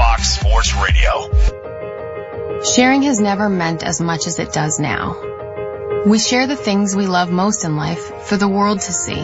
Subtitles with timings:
[0.00, 1.30] Fox Sports Radio.
[2.64, 5.14] Sharing has never meant as much as it does now.
[6.06, 9.22] We share the things we love most in life for the world to see.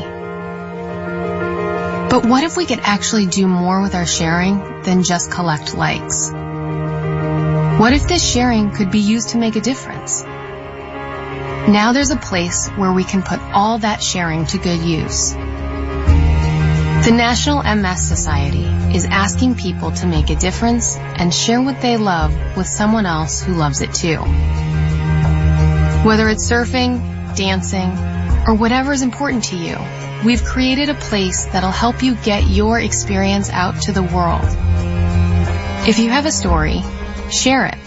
[2.10, 6.30] But what if we could actually do more with our sharing than just collect likes?
[6.30, 10.24] What if this sharing could be used to make a difference?
[10.24, 15.34] Now there's a place where we can put all that sharing to good use.
[17.06, 21.96] The National MS Society is asking people to make a difference and share what they
[21.96, 24.16] love with someone else who loves it too.
[26.04, 27.92] Whether it's surfing, dancing,
[28.48, 29.76] or whatever is important to you,
[30.24, 34.42] we've created a place that'll help you get your experience out to the world.
[35.86, 36.82] If you have a story,
[37.30, 37.78] share it.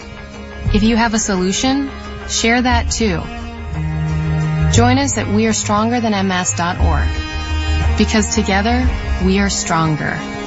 [0.74, 1.90] If you have a solution,
[2.30, 3.20] share that too.
[4.74, 7.19] Join us at wearestrongerthanms.org
[8.00, 8.88] because together
[9.26, 10.39] we are stronger.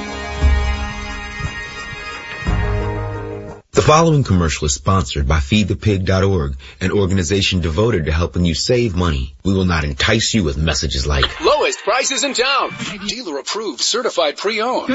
[3.84, 9.34] The following commercial is sponsored by FeedThePig.org, an organization devoted to helping you save money.
[9.44, 12.70] We will not entice you with messages like lowest prices in town,
[13.06, 14.88] dealer approved, certified pre-owned,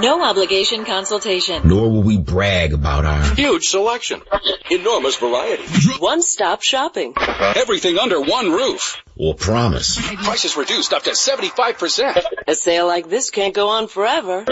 [0.00, 4.22] no obligation consultation, nor will we brag about our huge selection,
[4.70, 5.64] enormous variety,
[5.98, 9.02] one-stop shopping, everything under one roof.
[9.18, 9.96] Or promise.
[9.96, 12.22] Prices reduced up to 75%.
[12.46, 14.44] A sale like this can't go on forever.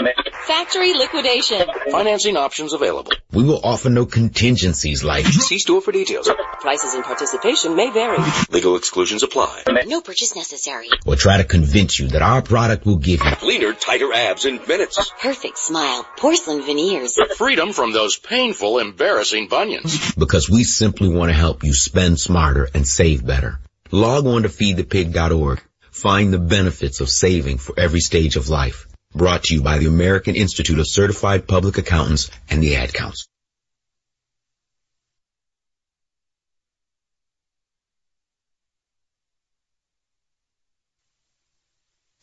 [0.47, 1.67] Factory liquidation.
[1.91, 3.11] Financing options available.
[3.31, 6.29] We will offer no contingencies like see store for details.
[6.61, 8.17] Prices and participation may vary.
[8.49, 9.63] Legal exclusions apply.
[9.85, 10.89] No purchase necessary.
[11.05, 14.59] Or try to convince you that our product will give you leaner, tighter abs in
[14.67, 15.11] minutes.
[15.21, 16.05] Perfect smile.
[16.17, 17.17] Porcelain veneers.
[17.37, 20.13] Freedom from those painful, embarrassing bunions.
[20.15, 23.59] Because we simply want to help you spend smarter and save better.
[23.91, 25.61] Log on to feedthepig.org.
[25.91, 28.87] Find the benefits of saving for every stage of life.
[29.13, 33.27] Brought to you by the American Institute of Certified Public Accountants and the Ad Council.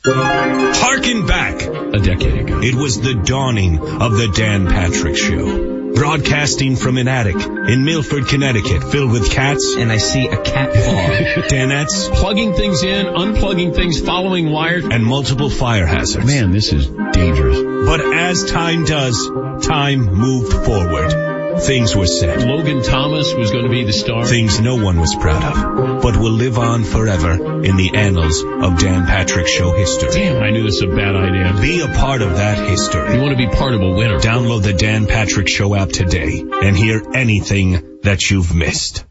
[0.05, 2.61] Harken back a decade ago.
[2.61, 5.93] It was the dawning of the Dan Patrick Show.
[5.95, 9.77] Broadcasting from an attic in Milford, Connecticut, filled with cats.
[9.77, 11.43] And I see a cat paw.
[11.49, 12.13] Danettes.
[12.15, 14.85] Plugging things in, unplugging things, following wires.
[14.85, 16.27] And multiple fire hazards.
[16.27, 17.61] Man, this is dangerous.
[17.87, 19.31] But as time does,
[19.65, 21.42] time moved forward.
[21.61, 22.43] Things were said.
[22.43, 24.25] Logan Thomas was going to be the star.
[24.25, 27.33] Things no one was proud of, but will live on forever
[27.65, 30.11] in the annals of Dan Patrick Show history.
[30.11, 31.61] Damn, I knew this was a bad idea.
[31.61, 33.15] Be a part of that history.
[33.15, 34.19] You want to be part of a winner.
[34.19, 39.05] Download the Dan Patrick Show app today and hear anything that you've missed.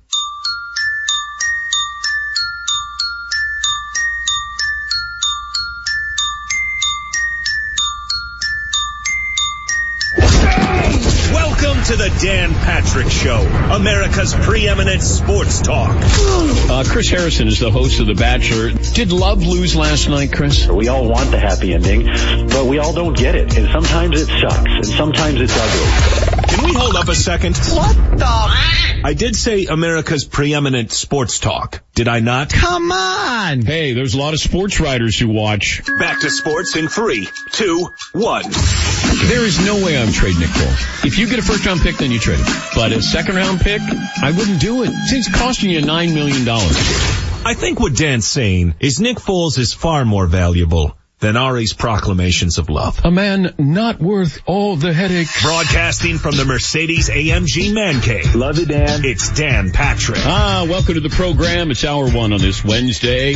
[11.92, 15.90] To the Dan Patrick Show, America's preeminent sports talk.
[15.92, 18.72] Uh, Chris Harrison is the host of The Bachelor.
[18.72, 20.68] Did love lose last night, Chris?
[20.68, 22.06] We all want the happy ending,
[22.48, 23.58] but we all don't get it.
[23.58, 26.48] And sometimes it sucks, and sometimes it's ugly.
[26.48, 27.58] Can we hold up a second?
[27.58, 28.91] What the?
[29.04, 31.82] I did say America's preeminent sports talk.
[31.96, 32.50] Did I not?
[32.50, 33.62] Come on!
[33.64, 35.82] Hey, there's a lot of sports writers who watch.
[35.98, 38.44] Back to sports in three, two, one.
[38.50, 41.06] There is no way I'm trading Nick Foles.
[41.06, 42.46] If you get a first round pick, then you trade him.
[42.76, 44.92] But a second round pick, I wouldn't do it.
[44.94, 46.48] It's costing you $9 million.
[46.48, 52.58] I think what Dan's saying is Nick Foles is far more valuable than Ari's proclamations
[52.58, 53.00] of love.
[53.06, 55.28] A man not worth all the headache.
[55.42, 58.34] Broadcasting from the Mercedes AMG Man Cave.
[58.36, 59.06] Love you, Dan.
[59.06, 60.20] It's Dan Patrick.
[60.22, 61.70] Ah, welcome to the program.
[61.70, 63.36] It's hour one on this Wednesday.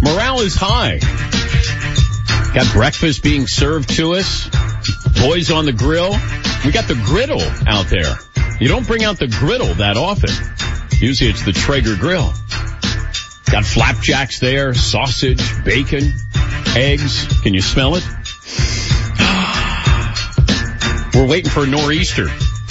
[0.00, 0.98] Morale is high.
[2.54, 4.48] Got breakfast being served to us.
[5.20, 6.12] Boys on the grill.
[6.64, 8.16] We got the griddle out there.
[8.58, 10.30] You don't bring out the griddle that often.
[10.98, 12.32] Usually it's the Traeger grill.
[13.50, 16.12] Got flapjacks there, sausage, bacon,
[16.76, 17.26] eggs.
[17.42, 18.04] Can you smell it?
[21.14, 22.26] We're waiting for a nor'easter.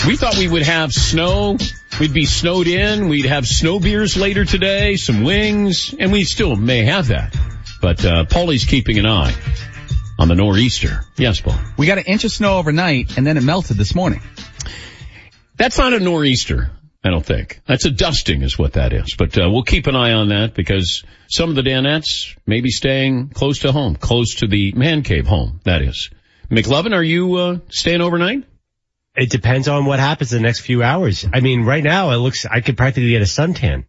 [0.05, 1.57] We thought we would have snow.
[1.99, 3.09] We'd be snowed in.
[3.09, 7.35] We'd have snow beers later today, some wings, and we still may have that.
[7.81, 9.33] But, uh, Paulie's keeping an eye
[10.19, 11.03] on the nor'easter.
[11.17, 11.57] Yes, Paul.
[11.77, 14.21] We got an inch of snow overnight and then it melted this morning.
[15.57, 16.69] That's not a nor'easter.
[17.07, 17.61] I don't think.
[17.65, 19.15] That's a dusting is what that is.
[19.17, 22.69] But uh, we'll keep an eye on that because some of the Danettes may be
[22.69, 26.09] staying close to home, close to the man cave home, that is.
[26.51, 28.43] McLovin, are you uh, staying overnight?
[29.15, 31.25] It depends on what happens in the next few hours.
[31.33, 33.85] I mean, right now it looks, I could practically get a suntan.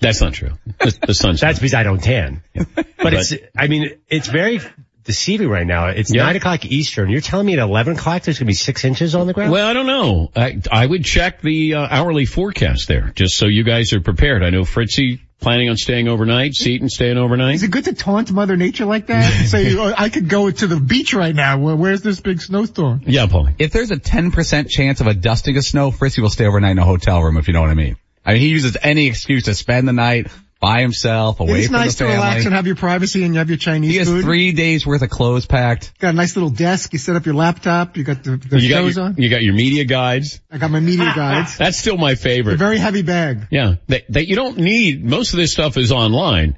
[0.00, 0.52] That's not true.
[0.78, 2.42] The, the sun's That's because I don't tan.
[2.54, 4.60] But, but, it's, I mean, it's very
[5.06, 5.86] deceiving right now.
[5.88, 6.24] It's Yeah.
[6.24, 7.08] nine o'clock Eastern.
[7.10, 9.52] You're telling me at 11 o'clock there's going to be six inches on the ground?
[9.52, 10.30] Well, I don't know.
[10.36, 14.42] I, I would check the uh, hourly forecast there, just so you guys are prepared.
[14.42, 17.56] I know Fritzy planning on staying overnight, Seton staying overnight.
[17.56, 19.30] Is it good to taunt Mother Nature like that?
[19.46, 21.58] Say, oh, I could go to the beach right now.
[21.58, 23.02] Where, where's this big snowstorm?
[23.06, 23.54] Yeah, Paulie.
[23.58, 26.78] If there's a 10% chance of a dusting of snow, Frisky will stay overnight in
[26.78, 27.96] a hotel room, if you know what I mean.
[28.24, 30.28] I mean, he uses any excuse to spend the night
[30.66, 33.38] by himself, away It's from nice the to relax and have your privacy and you
[33.38, 34.22] have your Chinese he has food.
[34.24, 35.96] three days worth of clothes packed.
[36.00, 36.92] Got a nice little desk.
[36.92, 37.96] You set up your laptop.
[37.96, 39.14] You got the, the You got, your, on.
[39.16, 40.40] you got your media guides.
[40.50, 41.56] I got my media guides.
[41.56, 42.56] That's still my A favorite.
[42.58, 43.46] very heavy bag.
[43.52, 46.56] Yeah, that, that you don't need, most of this stuff is online, but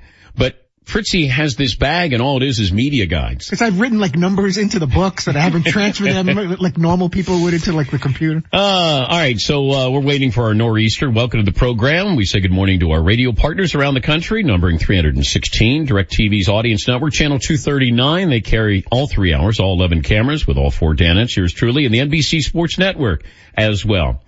[0.88, 3.44] Fritzy has this bag and all it is is media guides.
[3.44, 7.10] Because I've written like numbers into the books and I haven't transferred them like normal
[7.10, 8.42] people would into like the computer.
[8.50, 11.10] Uh, all right, so uh, we're waiting for our nor'easter.
[11.10, 12.16] Welcome to the program.
[12.16, 16.88] We say good morning to our radio partners around the country, numbering 316, DirecTV's audience
[16.88, 18.30] network, channel 239.
[18.30, 21.92] They carry all three hours, all 11 cameras with all four Danettes, yours truly, and
[21.92, 23.24] the NBC Sports Network
[23.54, 24.22] as well.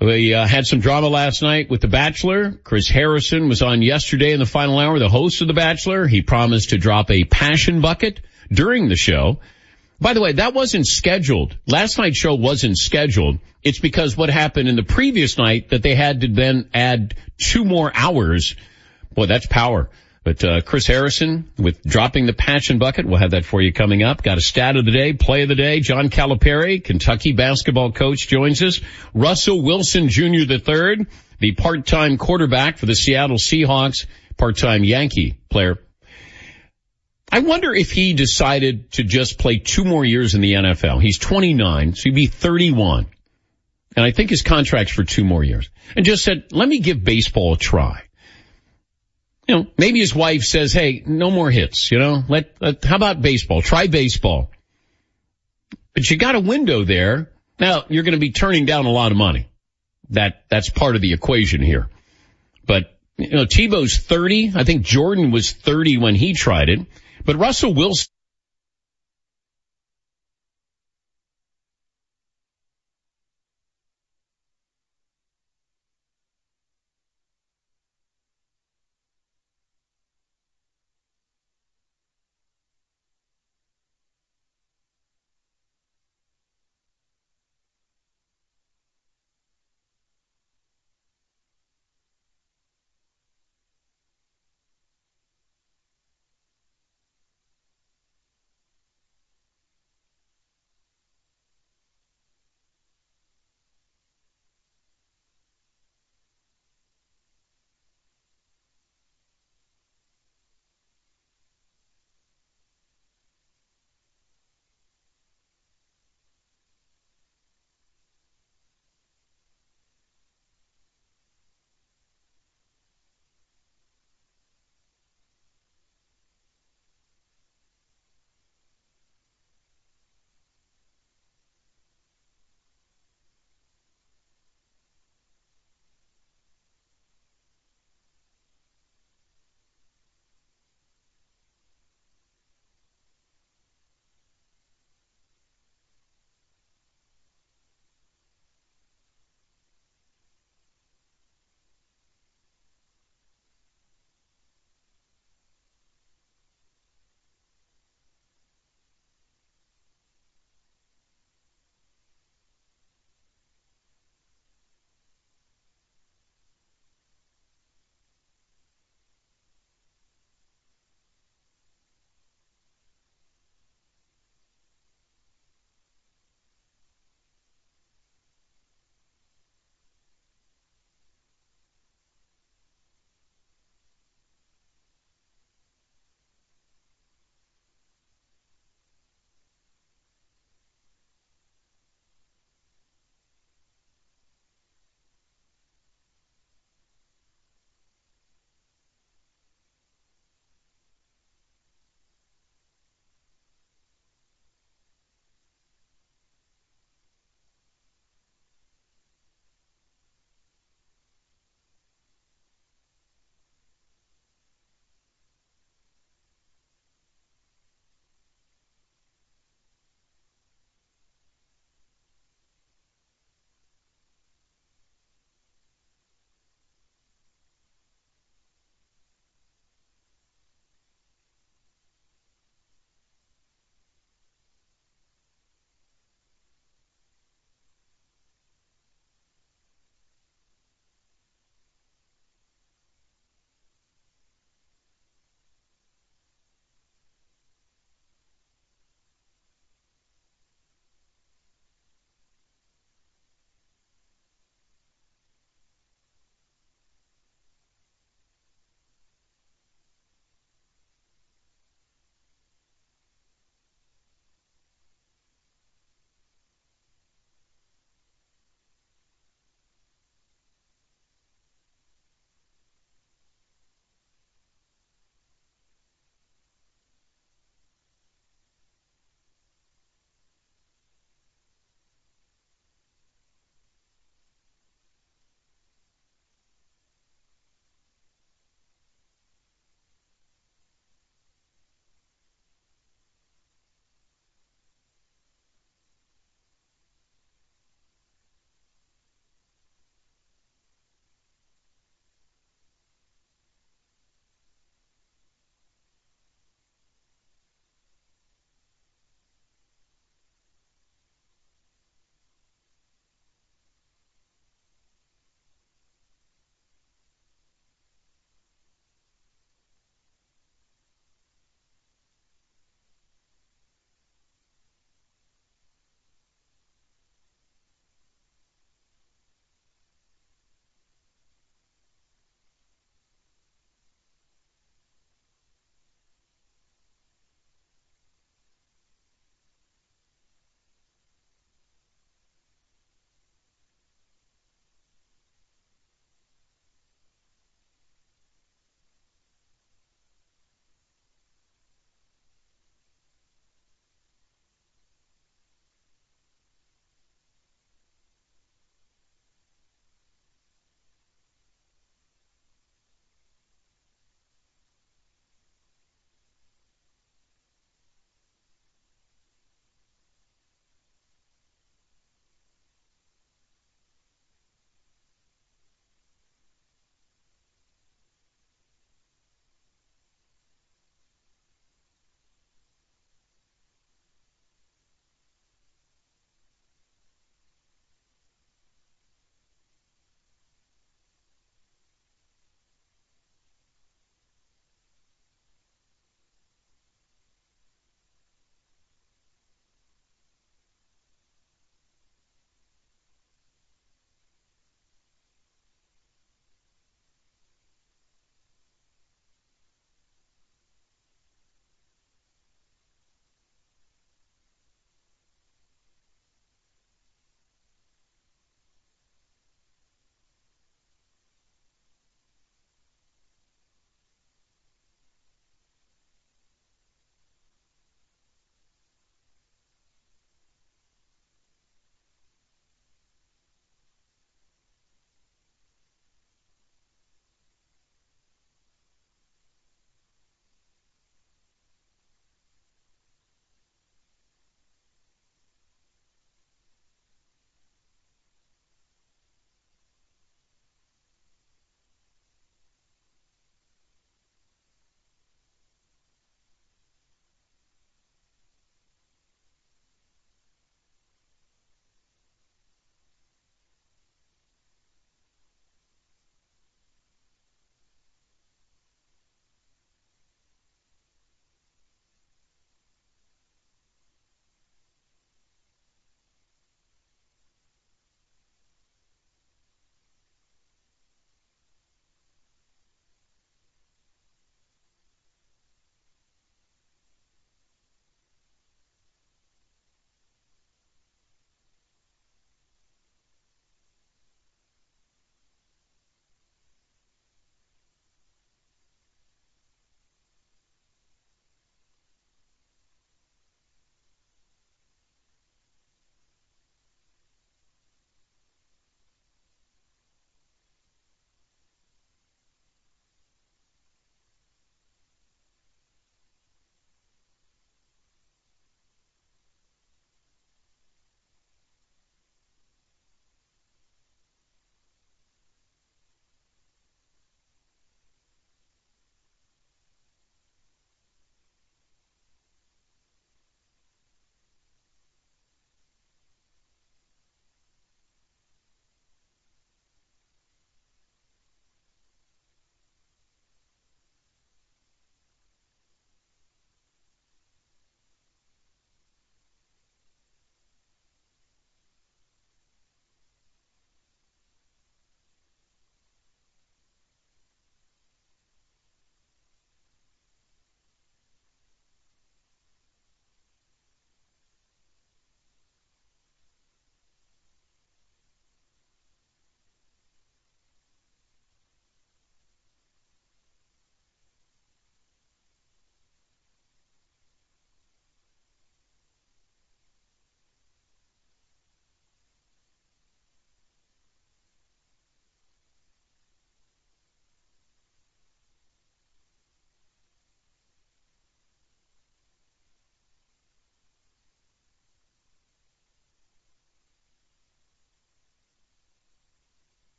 [0.00, 2.52] We uh, had some drama last night with The Bachelor.
[2.52, 6.06] Chris Harrison was on yesterday in the final hour, the host of The Bachelor.
[6.06, 8.20] He promised to drop a passion bucket
[8.50, 9.40] during the show.
[10.00, 11.54] By the way, that wasn't scheduled.
[11.66, 13.40] Last night's show wasn't scheduled.
[13.62, 17.66] It's because what happened in the previous night that they had to then add two
[17.66, 18.56] more hours.
[19.12, 19.90] Boy, that's power.
[20.22, 23.06] But uh, Chris Harrison with dropping the passion bucket.
[23.06, 24.22] We'll have that for you coming up.
[24.22, 25.80] Got a stat of the day, play of the day.
[25.80, 28.80] John Calipari, Kentucky basketball coach, joins us.
[29.14, 30.44] Russell Wilson Jr.
[30.44, 31.06] III,
[31.38, 34.06] the part-time quarterback for the Seattle Seahawks,
[34.36, 35.78] part-time Yankee player.
[37.32, 41.00] I wonder if he decided to just play two more years in the NFL.
[41.00, 43.06] He's 29, so he'd be 31.
[43.96, 45.70] And I think his contract's for two more years.
[45.96, 48.02] And just said, let me give baseball a try.
[49.50, 52.94] You know, maybe his wife says, hey, no more hits, you know, let, let how
[52.94, 53.62] about baseball?
[53.62, 54.52] Try baseball.
[55.92, 57.32] But you got a window there.
[57.58, 59.50] Now, you're going to be turning down a lot of money.
[60.10, 61.90] That, that's part of the equation here.
[62.64, 64.52] But, you know, Tebow's 30.
[64.54, 66.86] I think Jordan was 30 when he tried it.
[67.24, 68.06] But Russell Wilson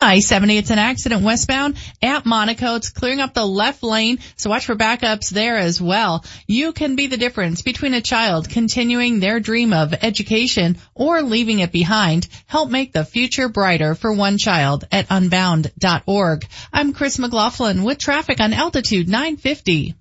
[0.00, 2.74] I-70, it's an accident westbound at Monaco.
[2.74, 6.24] It's clearing up the left lane, so watch for backups there as well.
[6.46, 11.60] You can be the difference between a child continuing their dream of education or leaving
[11.60, 12.28] it behind.
[12.46, 16.46] Help make the future brighter for one child at unbound.org.
[16.72, 19.94] I'm Chris McLaughlin with traffic on Altitude 950.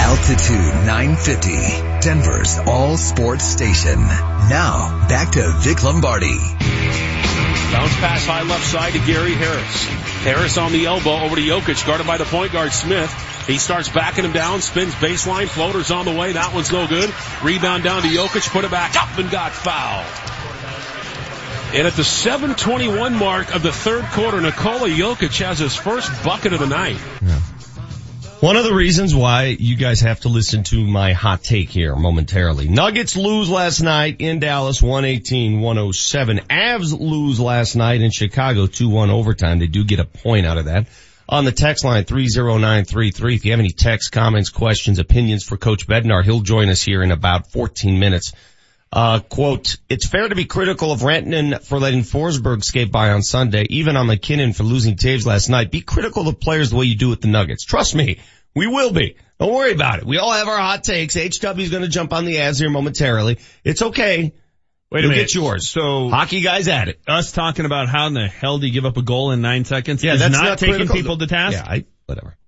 [0.00, 1.50] Altitude 950,
[2.00, 3.98] Denver's all sports station.
[3.98, 6.38] Now, back to Vic Lombardi.
[7.72, 9.84] Bounce pass high left side to Gary Harris.
[10.24, 13.12] Harris on the elbow over to Jokic, guarded by the point guard Smith.
[13.46, 16.32] He starts backing him down, spins baseline, floaters on the way.
[16.32, 17.12] That one's no good.
[17.42, 20.06] Rebound down to Jokic, put it back up and got fouled.
[21.74, 26.54] And at the 721 mark of the third quarter, Nikola Jokic has his first bucket
[26.54, 26.98] of the night.
[27.20, 27.38] Yeah.
[28.40, 31.96] One of the reasons why you guys have to listen to my hot take here
[31.96, 32.68] momentarily.
[32.68, 36.46] Nuggets lose last night in Dallas 118-107.
[36.46, 39.58] Avs lose last night in Chicago 2-1 overtime.
[39.58, 40.86] They do get a point out of that.
[41.28, 45.88] On the text line 30933, if you have any text, comments, questions, opinions for Coach
[45.88, 48.34] Bednar, he'll join us here in about 14 minutes.
[48.90, 53.22] Uh, quote, it's fair to be critical of Rantanen for letting Forsberg skate by on
[53.22, 55.70] Sunday, even on MacKinnon for losing Toews last night.
[55.70, 57.64] Be critical of players the way you do with the Nuggets.
[57.64, 58.18] Trust me,
[58.54, 59.16] we will be.
[59.38, 60.06] Don't worry about it.
[60.06, 61.14] We all have our hot takes.
[61.14, 63.38] HW is going to jump on the ads here momentarily.
[63.62, 64.32] It's okay.
[64.90, 65.22] Wait a You'll minute.
[65.24, 65.68] get yours.
[65.68, 66.98] So hockey guys at it.
[67.06, 69.66] Us talking about how in the hell do you give up a goal in nine
[69.66, 70.02] seconds?
[70.02, 70.96] Yeah, is that's not, not taking critical.
[70.96, 71.58] people to task.
[71.58, 72.38] Yeah, I, whatever.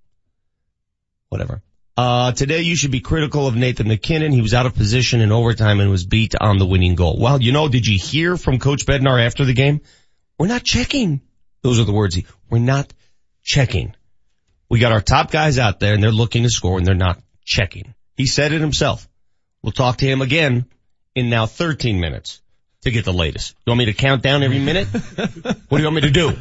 [1.28, 1.62] Whatever.
[2.00, 4.32] Uh, today you should be critical of Nathan MacKinnon.
[4.32, 7.18] He was out of position in overtime and was beat on the winning goal.
[7.20, 9.82] Well, you know, did you hear from Coach Bednar after the game?
[10.38, 11.20] We're not checking.
[11.60, 12.90] Those are the words he, we're not
[13.42, 13.94] checking.
[14.70, 17.20] We got our top guys out there and they're looking to score and they're not
[17.44, 17.94] checking.
[18.16, 19.06] He said it himself.
[19.62, 20.64] We'll talk to him again
[21.14, 22.40] in now 13 minutes
[22.80, 23.54] to get the latest.
[23.66, 24.88] You want me to count down every minute?
[24.88, 26.32] what do you want me to do?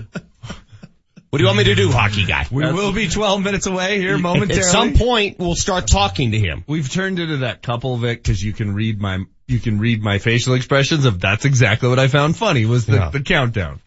[1.30, 2.48] What do you want me to do, hockey guy?
[2.50, 4.64] We will be 12 minutes away here momentarily.
[4.64, 6.64] At some point, we'll start talking to him.
[6.66, 10.18] We've turned into that couple, Vic, because you can read my you can read my
[10.18, 13.10] facial expressions of that's exactly what I found funny was the, Yeah.
[13.12, 13.80] the countdown.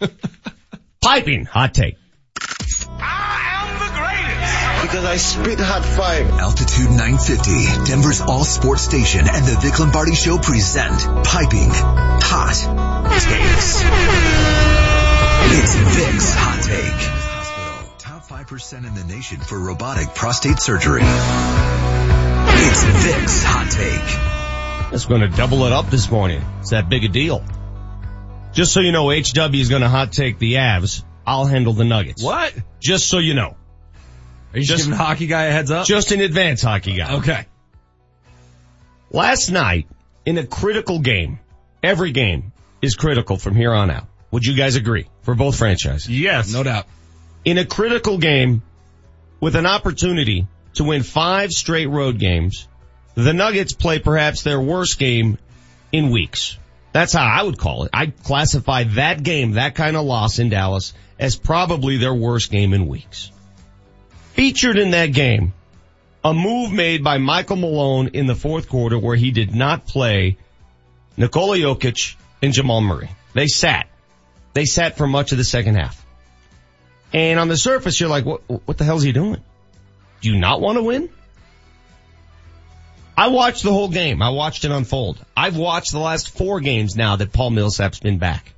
[1.02, 1.96] Piping hot take.
[2.88, 4.82] I am the greatest.
[4.82, 6.24] Because I spit hot fire.
[6.40, 12.54] Altitude 950, Denver's all sports station and the Vic Lombardi Show present Piping Hot
[13.20, 14.83] Takes.
[15.56, 17.98] It's Vic's Hot Take.
[17.98, 21.02] Top 5% in the nation for robotic prostate surgery.
[21.02, 24.90] It's Vic's Hot Take.
[24.90, 26.42] That's going to double it up this morning.
[26.60, 27.44] It's that big a deal.
[28.52, 31.02] Just so you know, HW is going to hot take the Avs.
[31.26, 32.22] I'll handle the Nuggets.
[32.22, 32.54] What?
[32.80, 33.56] Just so you know.
[34.52, 35.86] Are you just giving hockey guy a heads up?
[35.86, 37.16] Just in advance, hockey guy.
[37.16, 37.46] Okay.
[39.10, 39.88] Last night,
[40.24, 41.40] in a critical game,
[41.82, 44.06] every game is critical from here on out.
[44.30, 45.08] Would you guys agree?
[45.24, 46.08] For both franchises.
[46.08, 46.52] Yes.
[46.52, 46.86] No doubt.
[47.44, 48.62] In a critical game,
[49.40, 52.68] with an opportunity to win five straight road games,
[53.14, 55.38] the Nuggets play perhaps their worst game
[55.92, 56.58] in weeks.
[56.92, 57.90] That's how I would call it.
[57.92, 62.72] I'd classify that game, that kind of loss in Dallas, as probably their worst game
[62.72, 63.30] in weeks.
[64.34, 65.52] Featured in that game,
[66.24, 70.38] a move made by Michael Malone in the fourth quarter where he did not play
[71.16, 73.10] Nikola Jokic and Jamal Murray.
[73.34, 73.88] They sat.
[74.54, 76.04] They sat for much of the second half.
[77.12, 79.42] And on the surface, you're like, what, what the hell's he doing?
[80.20, 81.10] Do you not want to win?
[83.16, 84.22] I watched the whole game.
[84.22, 85.24] I watched it unfold.
[85.36, 88.54] I've watched the last four games now that Paul Millsap's been back.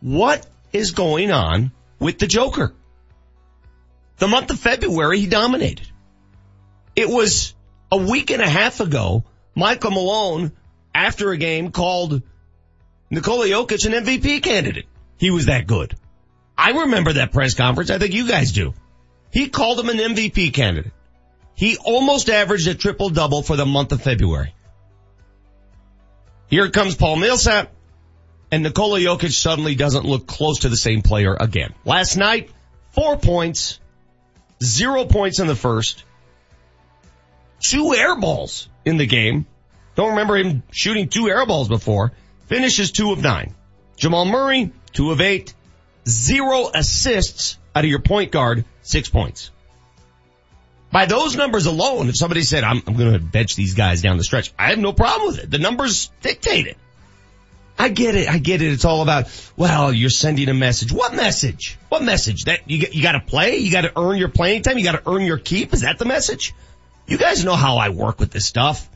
[0.00, 2.72] What is going on with the Joker?
[4.18, 5.86] The month of February, he dominated.
[6.96, 7.54] It was
[7.92, 10.52] a week and a half ago, Michael Malone,
[10.94, 12.22] after a game, called
[13.10, 14.86] Nikola Jokic an MVP candidate.
[15.18, 15.94] He was that good.
[16.56, 17.90] I remember that press conference.
[17.90, 18.74] I think you guys do.
[19.30, 20.92] He called him an MVP candidate.
[21.54, 24.54] He almost averaged a triple double for the month of February.
[26.48, 27.72] Here comes Paul Millsap
[28.50, 31.74] and Nikola Jokic suddenly doesn't look close to the same player again.
[31.84, 32.50] Last night,
[32.90, 33.80] four points,
[34.62, 36.04] zero points in the first,
[37.60, 39.46] two air balls in the game.
[39.94, 42.12] Don't remember him shooting two air balls before.
[42.46, 43.54] Finishes two of nine.
[43.96, 45.54] Jamal Murray, two of eight,
[46.08, 49.52] zero assists out of your point guard, six points.
[50.90, 54.16] By those numbers alone, if somebody said, I'm, I'm going to bench these guys down
[54.16, 55.50] the stretch, I have no problem with it.
[55.52, 56.76] The numbers dictate it.
[57.78, 58.28] I get it.
[58.28, 58.72] I get it.
[58.72, 60.90] It's all about, well, you're sending a message.
[60.90, 61.78] What message?
[61.90, 62.46] What message?
[62.46, 63.58] That you, you gotta play?
[63.58, 64.78] You gotta earn your playing time?
[64.78, 65.74] You gotta earn your keep?
[65.74, 66.56] Is that the message?
[67.06, 68.90] You guys know how I work with this stuff.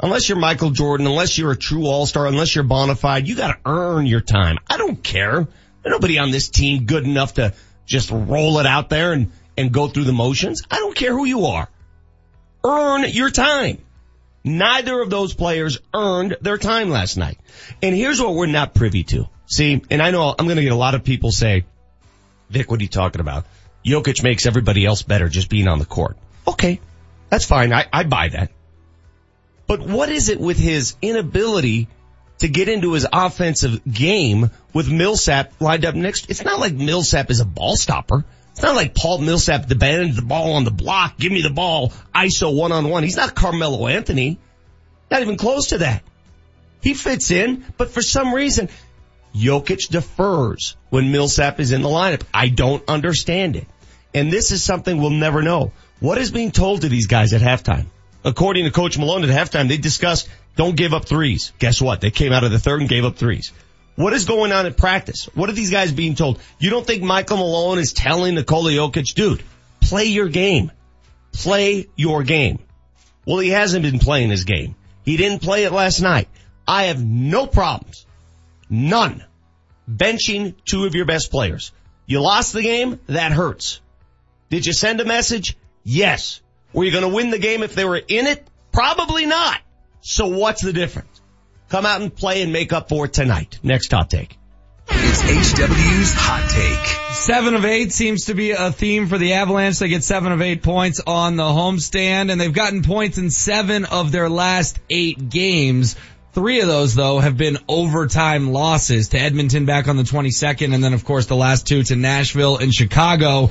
[0.00, 3.58] Unless you're Michael Jordan, unless you're a true all-star, unless you're bona fide, you gotta
[3.64, 4.58] earn your time.
[4.68, 5.46] I don't care.
[5.82, 7.54] There's nobody on this team good enough to
[7.86, 10.62] just roll it out there and, and go through the motions.
[10.70, 11.68] I don't care who you are.
[12.64, 13.78] Earn your time.
[14.42, 17.38] Neither of those players earned their time last night.
[17.82, 19.28] And here's what we're not privy to.
[19.46, 21.64] See, and I know I'm going to get a lot of people say,
[22.50, 23.46] Vic, what are you talking about?
[23.84, 26.16] Jokic makes everybody else better just being on the court.
[26.46, 26.80] Okay.
[27.30, 27.72] That's fine.
[27.72, 28.50] I, I buy that.
[29.66, 31.88] But what is it with his inability
[32.38, 36.30] to get into his offensive game with Millsap lined up next?
[36.30, 38.24] It's not like Millsap is a ball stopper.
[38.52, 41.18] It's not like Paul Millsap abandons the ball on the block.
[41.18, 41.92] Give me the ball.
[42.14, 43.02] ISO one on one.
[43.02, 44.38] He's not Carmelo Anthony.
[45.10, 46.02] Not even close to that.
[46.80, 48.68] He fits in, but for some reason,
[49.34, 52.22] Jokic defers when Millsap is in the lineup.
[52.32, 53.66] I don't understand it.
[54.14, 55.72] And this is something we'll never know.
[55.98, 57.86] What is being told to these guys at halftime?
[58.24, 61.52] According to Coach Malone at halftime, they discussed don't give up threes.
[61.58, 62.00] Guess what?
[62.00, 63.52] They came out of the third and gave up threes.
[63.96, 65.28] What is going on at practice?
[65.34, 66.40] What are these guys being told?
[66.58, 69.42] You don't think Michael Malone is telling Nikola Jokic, dude,
[69.80, 70.72] play your game.
[71.32, 72.60] Play your game.
[73.26, 74.74] Well, he hasn't been playing his game.
[75.04, 76.28] He didn't play it last night.
[76.66, 78.06] I have no problems.
[78.70, 79.24] None.
[79.90, 81.72] Benching two of your best players.
[82.06, 83.00] You lost the game?
[83.06, 83.80] That hurts.
[84.50, 85.56] Did you send a message?
[85.84, 86.40] Yes.
[86.74, 88.46] Were you going to win the game if they were in it?
[88.72, 89.60] Probably not.
[90.00, 91.22] So what's the difference?
[91.68, 93.58] Come out and play and make up for it tonight.
[93.62, 94.36] Next hot take.
[94.88, 97.14] It's HW's hot take.
[97.14, 99.78] Seven of eight seems to be a theme for the Avalanche.
[99.78, 103.84] They get seven of eight points on the homestand and they've gotten points in seven
[103.84, 105.96] of their last eight games.
[106.32, 110.82] Three of those though have been overtime losses to Edmonton back on the 22nd and
[110.82, 113.50] then of course the last two to Nashville and Chicago.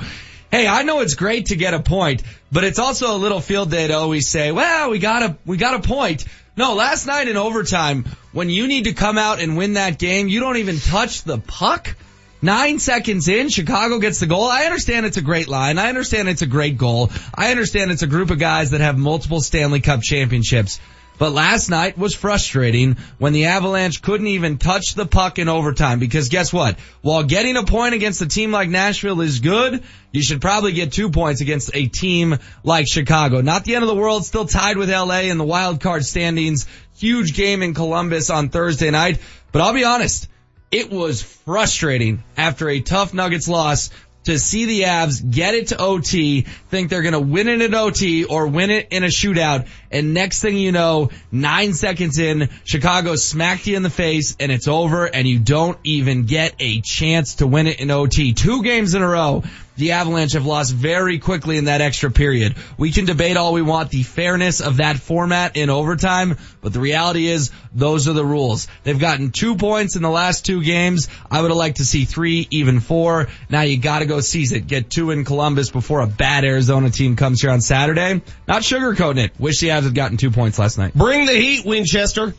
[0.54, 3.72] Hey, I know it's great to get a point, but it's also a little field
[3.72, 6.24] day to always say, well, we got a, we got a point.
[6.56, 10.28] No, last night in overtime, when you need to come out and win that game,
[10.28, 11.96] you don't even touch the puck.
[12.40, 14.44] Nine seconds in, Chicago gets the goal.
[14.44, 15.76] I understand it's a great line.
[15.76, 17.10] I understand it's a great goal.
[17.34, 20.78] I understand it's a group of guys that have multiple Stanley Cup championships.
[21.16, 26.00] But last night was frustrating when the Avalanche couldn't even touch the puck in overtime
[26.00, 26.78] because guess what?
[27.02, 30.92] While getting a point against a team like Nashville is good, you should probably get
[30.92, 33.40] two points against a team like Chicago.
[33.42, 36.66] Not the end of the world, still tied with LA in the wild card standings.
[36.96, 39.20] Huge game in Columbus on Thursday night.
[39.52, 40.28] But I'll be honest,
[40.72, 43.90] it was frustrating after a tough Nuggets loss
[44.24, 48.24] to see the Avs get it to OT, think they're gonna win it at OT
[48.24, 53.16] or win it in a shootout, and next thing you know, nine seconds in, Chicago
[53.16, 57.36] smacked you in the face and it's over and you don't even get a chance
[57.36, 58.32] to win it in OT.
[58.32, 59.44] Two games in a row,
[59.76, 62.56] the Avalanche have lost very quickly in that extra period.
[62.78, 66.80] We can debate all we want the fairness of that format in overtime, but the
[66.80, 68.68] reality is those are the rules.
[68.82, 71.08] They've gotten two points in the last two games.
[71.30, 73.28] I would have liked to see three, even four.
[73.48, 74.66] Now you gotta go seize it.
[74.66, 78.22] Get two in Columbus before a bad Arizona team comes here on Saturday.
[78.46, 79.32] Not sugarcoating it.
[79.38, 80.94] Wish the Avs had gotten two points last night.
[80.94, 82.34] Bring the heat, Winchester.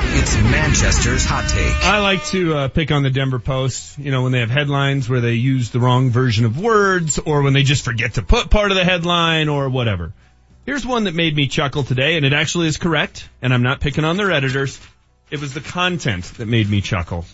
[0.00, 1.84] It's Manchester's hot take.
[1.84, 5.08] I like to uh, pick on the Denver Post, you know, when they have headlines
[5.08, 8.50] where they use the wrong version of words or when they just forget to put
[8.50, 10.12] part of the headline or whatever.
[10.66, 13.80] Here's one that made me chuckle today and it actually is correct and I'm not
[13.80, 14.80] picking on their editors.
[15.30, 17.24] It was the content that made me chuckle.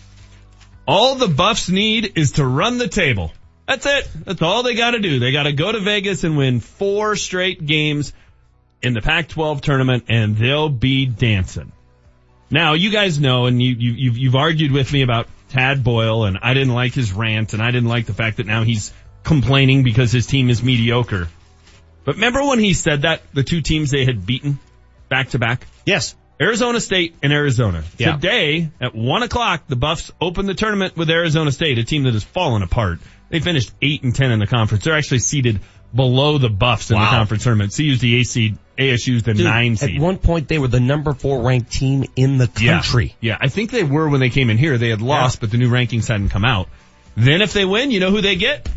[0.87, 3.31] All the Buffs need is to run the table.
[3.67, 4.07] That's it.
[4.25, 5.19] That's all they gotta do.
[5.19, 8.13] They gotta go to Vegas and win four straight games
[8.81, 11.71] in the Pac-12 tournament and they'll be dancing.
[12.49, 16.25] Now, you guys know, and you, you, you've, you've argued with me about Tad Boyle,
[16.25, 18.93] and I didn't like his rant, and I didn't like the fact that now he's
[19.23, 21.27] complaining because his team is mediocre.
[22.03, 24.59] But remember when he said that, the two teams they had beaten
[25.09, 25.65] back to back?
[25.85, 26.15] Yes.
[26.39, 27.83] Arizona State and Arizona.
[27.97, 28.13] Yeah.
[28.13, 32.13] Today, at one o'clock, the Buffs open the tournament with Arizona State, a team that
[32.13, 32.99] has fallen apart.
[33.29, 34.83] They finished eight and ten in the conference.
[34.83, 35.61] They're actually seeded
[35.93, 37.05] below the Buffs in Wow.
[37.05, 37.73] the conference tournament.
[37.75, 40.01] CU's the A seed, ASU's the Dude, nine At seed.
[40.01, 43.15] one point they were the number four ranked team in the country.
[43.21, 43.33] Yeah.
[43.33, 44.77] yeah, I think they were when they came in here.
[44.77, 46.67] They had lost, but the new rankings hadn't come out.
[47.15, 48.67] Then if they win, you know who they get?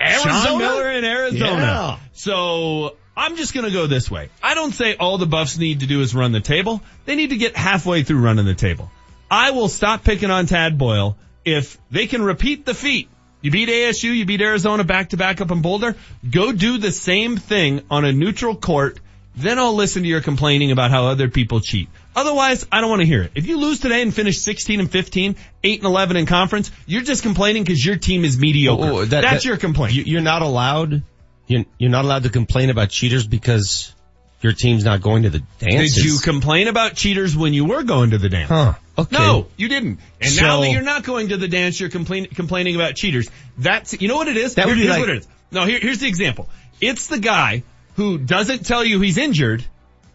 [0.00, 0.40] Arizona?
[0.42, 1.62] Sean Miller in Arizona.
[1.62, 1.98] Yeah.
[2.12, 4.30] So I'm just going to go this way.
[4.42, 6.82] I don't say all the Buffs need to do is run the table.
[7.04, 8.90] They need to get halfway through running the table.
[9.30, 13.08] I will stop picking on Tad Boyle if they can repeat the feat.
[13.42, 15.96] You beat ASU, you beat Arizona back to back up in Boulder.
[16.30, 18.98] Go do the same thing on a neutral court.
[19.34, 21.88] Then I'll listen to your complaining about how other people cheat.
[22.14, 23.32] Otherwise, I don't want to hear it.
[23.34, 27.02] If you lose today and finish 16 and 15, 8 and 11 in conference, you're
[27.02, 28.84] just complaining because your team is mediocre.
[28.84, 29.94] Oh, that- That's that- your complaint.
[29.94, 31.02] You, you're not allowed.
[31.46, 33.94] You're, you're not allowed to complain about cheaters because
[34.42, 35.94] your team's not going to the dances.
[35.94, 38.50] Did you complain about cheaters when you were going to the dance?
[38.50, 38.74] Huh.
[38.98, 39.16] Okay.
[39.16, 40.00] No, you didn't.
[40.20, 43.28] And now that you're not going to the dance, you're complain, complaining about cheaters.
[43.56, 44.56] That's, you know what it is?
[44.56, 45.28] That would Here- be here's like- what it is.
[45.50, 46.48] No, here, here's the example.
[46.80, 47.62] It's the guy
[47.96, 49.64] who doesn't tell you he's injured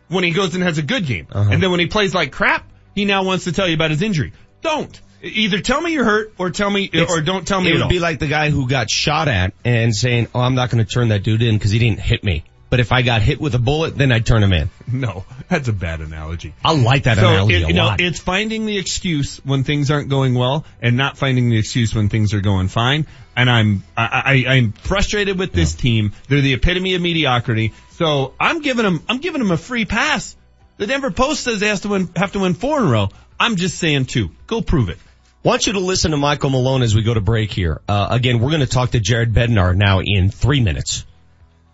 [0.10, 1.28] when he goes and has a good game.
[1.32, 1.50] Uh-huh.
[1.52, 4.02] And then when he plays like crap, he now wants to tell you about his
[4.02, 4.34] injury.
[4.62, 5.00] Don't.
[5.24, 7.82] Either tell me you're hurt or tell me, It's- or don't tell me It would
[7.84, 7.90] all.
[7.90, 10.92] be like the guy who got shot at and saying, "Oh, I'm not going to
[10.92, 13.56] turn that dude in because he didn't hit me." But if I got hit with
[13.56, 14.70] a bullet, then I'd turn him in.
[14.92, 16.54] No, that's a bad analogy.
[16.64, 19.90] I like that so analogy it, a you know, it's finding the excuse when things
[19.90, 23.08] aren't going well, and not finding the excuse when things are going fine.
[23.36, 26.12] And I'm I, I, I'm frustrated with this team.
[26.28, 27.74] They're the epitome of mediocrity.
[27.92, 30.36] So I'm giving them I'm giving them a free pass.
[30.78, 33.10] The Denver Post says they have to win have to win four in a row.
[33.40, 34.32] I'm just saying two.
[34.48, 34.98] Go prove it.
[35.44, 37.82] want you to listen to Michael Malone as we go to break here.
[37.88, 41.06] Uh, again, we're going to talk to Jared Bednar now in three minutes.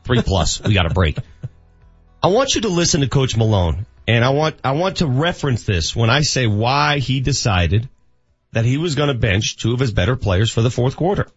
[0.03, 0.61] Three plus.
[0.61, 1.17] we got a break.
[2.23, 5.63] I want you to listen to Coach Malone and I want, I want to reference
[5.63, 7.89] this when I say why he decided
[8.53, 11.27] that he was going to bench two of his better players for the fourth quarter.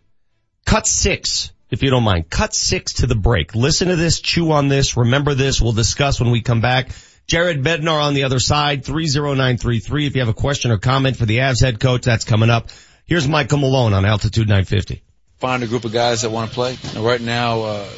[0.64, 2.30] Cut six, if you don't mind.
[2.30, 3.56] Cut six to the break.
[3.56, 5.60] Listen to this, chew on this, remember this.
[5.60, 6.90] We'll discuss when we come back.
[7.26, 10.06] Jared Bednar on the other side, 30933.
[10.06, 12.68] If you have a question or comment for the Avs head coach, that's coming up.
[13.06, 15.02] Here's Michael Malone on Altitude 950.
[15.38, 16.78] find a group of guys that want to play.
[16.94, 17.88] And right now, uh,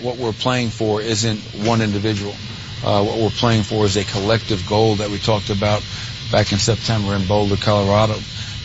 [0.00, 2.34] what we're playing for isn't one individual.
[2.82, 5.82] Uh, what we're playing for is a collective goal that we talked about
[6.32, 8.18] back in September in Boulder, Colorado.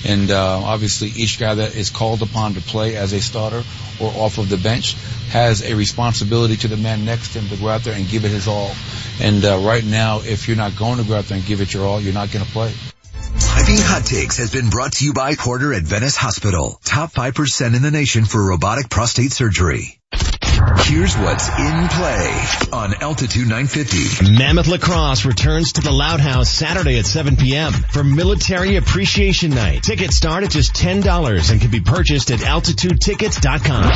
[0.06, 3.64] And uh, obviously, each guy that is called upon to play as a starter
[4.00, 4.94] or off of the bench
[5.30, 8.24] has a responsibility to the man next to him to go out there and give
[8.24, 8.72] it his all.
[9.20, 11.74] And uh, right now, if you're not going to go out there and give it
[11.74, 12.74] your all, you're not going to play.
[13.40, 16.80] Piping Hot Takes has been brought to you by Porter Adventist Hospital.
[16.84, 20.00] Top 5% in the nation for robotic prostate surgery.
[20.56, 24.38] Here's what's in play on Altitude 950.
[24.38, 27.74] Mammoth Lacrosse returns to the Loud House Saturday at 7 p.m.
[27.74, 29.84] for Military Appreciation Night.
[29.84, 33.92] Tickets start at just $10 and can be purchased at altitudetickets.com.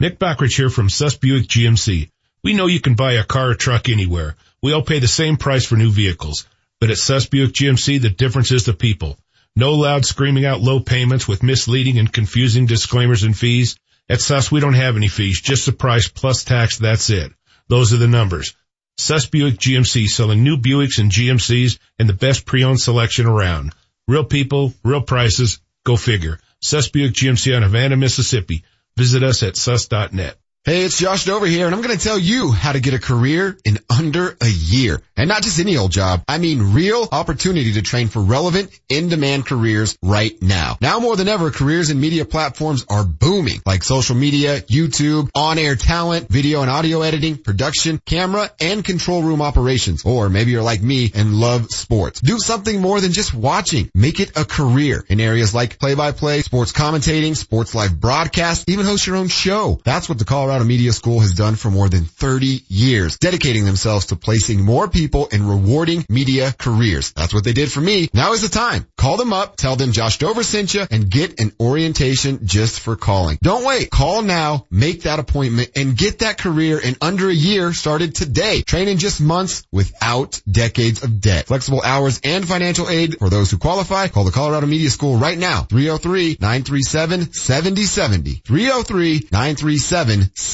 [0.00, 2.10] Nick Backridge here from Suss Buick GMC.
[2.42, 4.34] We know you can buy a car or truck anywhere.
[4.60, 6.46] We all pay the same price for new vehicles.
[6.80, 9.16] But at Suss Buick GMC, the difference is the people.
[9.54, 13.76] No loud screaming out low payments with misleading and confusing disclaimers and fees.
[14.10, 17.32] At Suss, we don't have any fees, just the price plus tax, that's it.
[17.68, 18.54] Those are the numbers.
[18.96, 23.74] Suss Buick GMC selling new Buicks and GMCs and the best pre-owned selection around.
[24.08, 26.40] Real people, real prices, go figure.
[26.60, 28.64] Suss Buick GMC on Havana, Mississippi.
[28.96, 30.36] Visit us at suss.net.
[30.68, 32.98] Hey, it's Josh Dover here, and I'm going to tell you how to get a
[32.98, 35.00] career in under a year.
[35.16, 36.22] And not just any old job.
[36.28, 40.76] I mean real opportunity to train for relevant, in-demand careers right now.
[40.82, 45.74] Now more than ever, careers in media platforms are booming, like social media, YouTube, on-air
[45.74, 50.04] talent, video and audio editing, production, camera, and control room operations.
[50.04, 52.20] Or maybe you're like me and love sports.
[52.20, 53.90] Do something more than just watching.
[53.94, 59.06] Make it a career in areas like play-by-play, sports commentating, sports live broadcast, even host
[59.06, 59.80] your own show.
[59.82, 64.06] That's what the Colorado Media School has done for more than 30 years, dedicating themselves
[64.06, 67.12] to placing more people in rewarding media careers.
[67.12, 68.08] That's what they did for me.
[68.12, 68.86] Now is the time.
[68.96, 72.96] Call them up, tell them Josh Dover sent you, and get an orientation just for
[72.96, 73.38] calling.
[73.42, 73.90] Don't wait.
[73.90, 78.62] Call now, make that appointment, and get that career in under a year started today.
[78.62, 81.46] Train in just months without decades of debt.
[81.46, 84.08] Flexible hours and financial aid for those who qualify.
[84.08, 85.62] Call the Colorado Media School right now.
[85.62, 88.42] 303-937-7070.
[88.42, 90.47] 303-937-7070.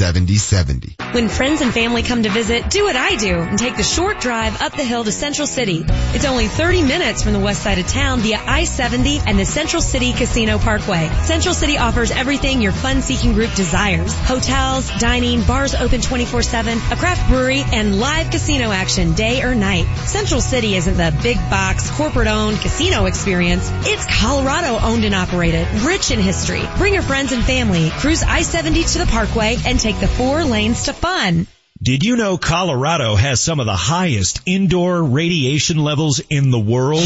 [1.13, 4.21] When friends and family come to visit, do what I do and take the short
[4.21, 5.85] drive up the hill to Central City.
[5.87, 9.81] It's only 30 minutes from the west side of town via I-70 and the Central
[9.81, 11.09] City Casino Parkway.
[11.23, 14.13] Central City offers everything your fun-seeking group desires.
[14.13, 19.87] Hotels, dining, bars open 24-7, a craft brewery, and live casino action day or night.
[20.07, 23.71] Central City isn't the big box, corporate-owned casino experience.
[23.85, 26.63] It's Colorado owned and operated, rich in history.
[26.79, 30.85] Bring your friends and family, cruise I-70 to the Parkway, and take the four lanes
[30.85, 31.47] to fun.
[31.83, 37.05] Did you know Colorado has some of the highest indoor radiation levels in the world?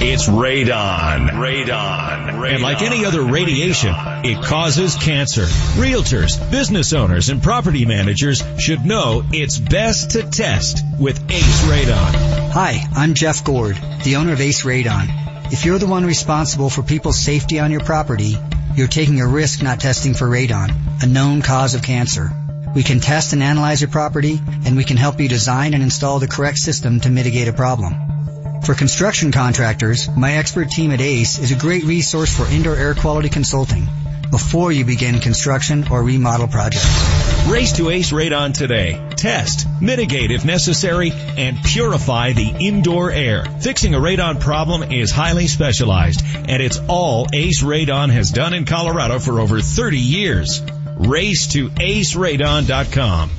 [0.00, 1.28] It's radon.
[1.30, 2.54] Radon.
[2.54, 3.92] And like any other radiation,
[4.24, 5.42] it causes cancer.
[5.42, 12.50] Realtors, business owners, and property managers should know it's best to test with ACE Radon.
[12.52, 15.37] Hi, I'm Jeff Gord, the owner of Ace Radon.
[15.50, 18.36] If you're the one responsible for people's safety on your property,
[18.74, 22.30] you're taking a risk not testing for radon, a known cause of cancer.
[22.74, 26.18] We can test and analyze your property, and we can help you design and install
[26.18, 28.60] the correct system to mitigate a problem.
[28.62, 32.94] For construction contractors, my expert team at ACE is a great resource for indoor air
[32.94, 33.88] quality consulting
[34.30, 37.27] before you begin construction or remodel projects.
[37.48, 39.02] Race to Ace Radon today.
[39.16, 43.42] Test, mitigate if necessary, and purify the indoor air.
[43.60, 48.66] Fixing a radon problem is highly specialized, and it's all Ace Radon has done in
[48.66, 50.62] Colorado for over 30 years.
[50.98, 53.30] Race to aceradon.com.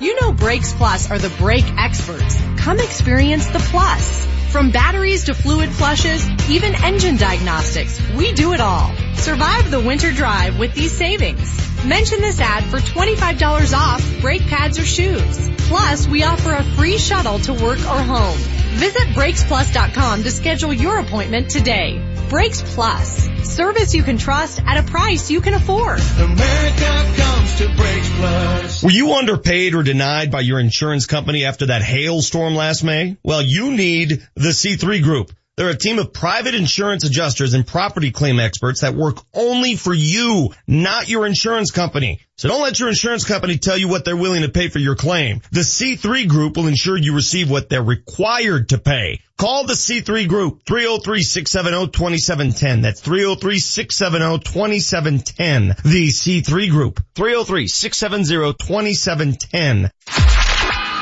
[0.00, 2.40] You know Brakes Plus are the brake experts.
[2.58, 4.33] Come experience the plus.
[4.54, 8.94] From batteries to fluid flushes, even engine diagnostics, we do it all.
[9.16, 11.84] Survive the winter drive with these savings.
[11.84, 15.50] Mention this ad for $25 off brake pads or shoes.
[15.66, 18.38] Plus, we offer a free shuttle to work or home.
[18.78, 22.13] Visit BrakesPlus.com to schedule your appointment today.
[22.28, 23.28] Brakes Plus.
[23.42, 26.00] Service you can trust at a price you can afford.
[26.18, 28.82] America comes to Brakes Plus.
[28.82, 33.16] Were you underpaid or denied by your insurance company after that hailstorm last May?
[33.22, 35.32] Well, you need the C3 Group.
[35.56, 39.94] They're a team of private insurance adjusters and property claim experts that work only for
[39.94, 42.18] you, not your insurance company.
[42.36, 44.96] So don't let your insurance company tell you what they're willing to pay for your
[44.96, 45.42] claim.
[45.52, 49.20] The C3 Group will ensure you receive what they're required to pay.
[49.38, 52.82] Call the C3 Group, 303-670-2710.
[52.82, 55.82] That's 303-670-2710.
[55.84, 59.92] The C3 Group, 303-670-2710.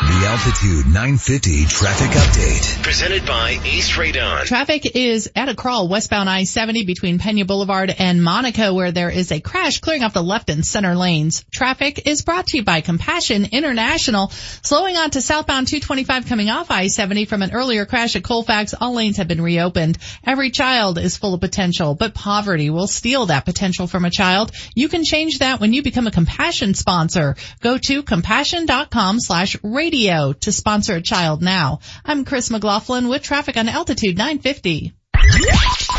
[0.03, 2.83] The Altitude 950 traffic update.
[2.83, 4.45] Presented by Ace Radon.
[4.45, 9.31] Traffic is at a crawl westbound I-70 between Pena Boulevard and Monaco where there is
[9.31, 11.45] a crash clearing off the left and center lanes.
[11.53, 14.31] Traffic is brought to you by Compassion International.
[14.63, 18.75] Slowing on to southbound 225 coming off I-70 from an earlier crash at Colfax.
[18.75, 19.99] All lanes have been reopened.
[20.27, 24.51] Every child is full of potential, but poverty will steal that potential from a child.
[24.75, 27.37] You can change that when you become a Compassion sponsor.
[27.61, 31.81] Go to compassion.com slash radio to sponsor a child now.
[32.03, 34.95] I'm Chris McLaughlin with traffic on Altitude 950.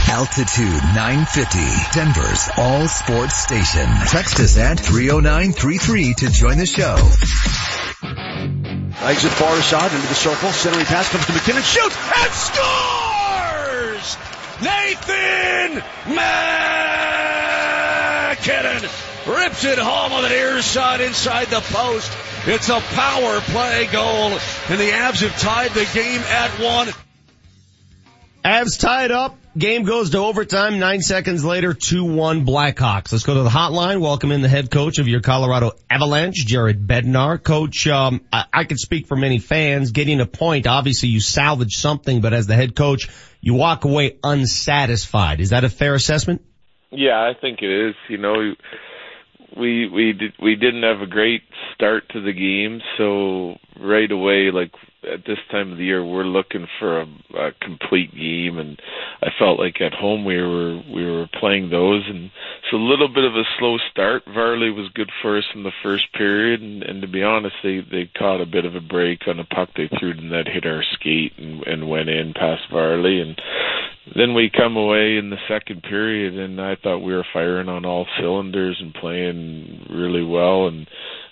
[0.09, 1.59] Altitude 950,
[1.93, 3.85] Denver's all sports station.
[4.07, 6.95] Text us at 30933 to join the show.
[9.07, 10.49] Exit far side into the circle.
[10.51, 11.61] Centering pass comes to MacKinnon.
[11.61, 14.17] Shoots and scores!
[14.63, 15.83] Nathan
[18.33, 18.89] MacKinnon
[19.27, 22.11] rips it home on the near side inside the post.
[22.45, 24.31] It's a power play goal,
[24.69, 26.89] and the Avs have tied the game at one.
[28.43, 29.37] Avs tied up.
[29.57, 30.79] Game goes to overtime.
[30.79, 33.11] Nine seconds later, 2-1 Blackhawks.
[33.11, 34.01] Let's go to the hotline.
[34.01, 37.41] Welcome in the head coach of your Colorado Avalanche, Jared Bednar.
[37.41, 39.91] Coach, um, I, I can speak for many fans.
[39.91, 43.09] Getting a point, obviously you salvage something, but as the head coach,
[43.41, 45.39] you walk away unsatisfied.
[45.39, 46.41] Is that a fair assessment?
[46.89, 47.95] Yeah, I think it is.
[48.09, 48.55] You know,
[49.57, 51.43] we we did we didn't have a great
[51.73, 54.71] start to the game, so right away, like
[55.11, 58.79] at this time of the year, we're looking for a, a complete game, and
[59.21, 62.31] I felt like at home we were we were playing those, and
[62.69, 64.23] so a little bit of a slow start.
[64.33, 67.79] Varley was good for us in the first period, and, and to be honest, they
[67.79, 70.65] they caught a bit of a break on a puck they threw, and that hit
[70.65, 73.39] our skate and, and went in past Varley, and
[74.15, 77.85] then we come away in the second period and I thought we were firing on
[77.85, 80.87] all cylinders and playing really well and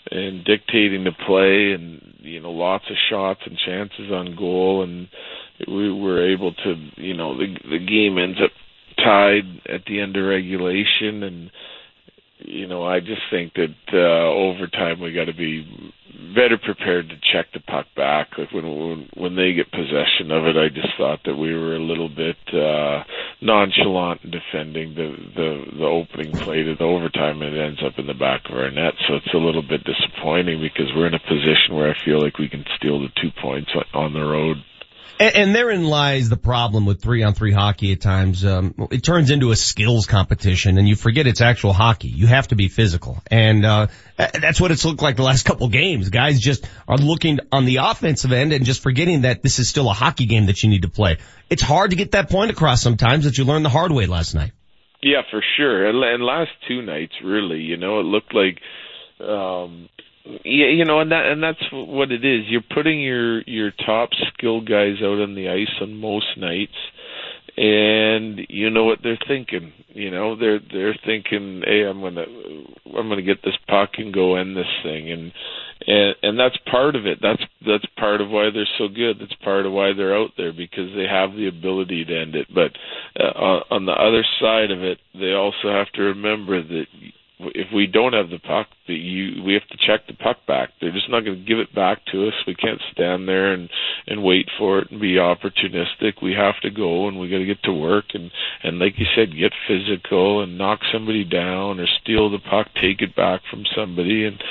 [0.09, 4.84] and dictating the play and you know lots of shots and chances on goal.
[4.84, 5.07] And
[5.67, 8.51] we were able to you know the the game ends up
[8.97, 11.24] tied at the end of regulation.
[11.24, 11.51] And
[12.39, 15.93] you know I just think that uh overtime we got to be
[16.36, 18.30] better prepared to check the puck back.
[18.38, 21.76] Like when when when they get possession of it, I just thought that we were
[21.76, 23.03] a little bit uh
[23.41, 27.41] nonchalant in defending the the the opening play to the overtime.
[27.41, 29.84] and It ends up in the back of our net, so it's a little bit
[29.84, 33.32] disappointing because we're in a position where I feel like we can steal the two
[33.41, 34.57] points on the road.
[35.22, 38.43] And, and therein lies the problem with three on three hockey at times.
[38.43, 42.07] Um, it turns into a skills competition and you forget it's actual hockey.
[42.07, 43.22] You have to be physical.
[43.30, 46.09] And, uh, that's what it's looked like the last couple games.
[46.09, 49.91] Guys just are looking on the offensive end and just forgetting that this is still
[49.91, 51.19] a hockey game that you need to play.
[51.51, 54.34] It's hard to get that point across sometimes that you learned the hard way last
[54.34, 54.53] night.
[55.03, 55.88] Yeah, for sure.
[55.88, 58.59] And, and last two nights, really, you know, it looked like,
[59.19, 59.88] um,
[60.26, 62.45] yeah, you know, and that and that's what it is.
[62.47, 66.78] You're putting your your top skill guys out on the ice on most nights,
[67.57, 69.74] and you know what they're thinking.
[69.89, 72.26] You know, they're they're thinking, "Hey, I'm gonna
[72.86, 75.32] I'm gonna get this puck and go end this thing," and
[75.88, 77.19] and and that's part of it.
[77.22, 79.17] That's that's part of why they're so good.
[79.19, 82.47] That's part of why they're out there because they have the ability to end it.
[82.53, 82.72] But
[83.19, 86.86] uh, on the other side of it, they also have to remember that
[87.56, 90.70] if we don't have the puck, the, you we have to check the puck back.
[90.80, 92.34] They're just not going to give it back to us.
[92.46, 93.70] We can't stand there and
[94.08, 96.22] and wait for it and be opportunistic.
[96.22, 98.32] We have to go and we got to get to work and
[98.64, 103.02] and like you said, get physical and knock somebody down or steal the puck, take
[103.02, 104.44] it back from somebody and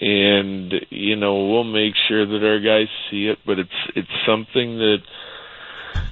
[0.00, 3.38] and you know we'll make sure that our guys see it.
[3.44, 4.98] But it's it's something that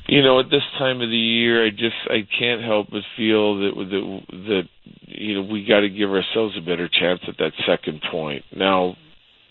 [0.08, 3.58] you know at this time of the year, I just I can't help but feel
[3.60, 4.68] that that that
[5.06, 8.44] you know we got to give ourselves a better chance at that second point.
[8.54, 8.96] Now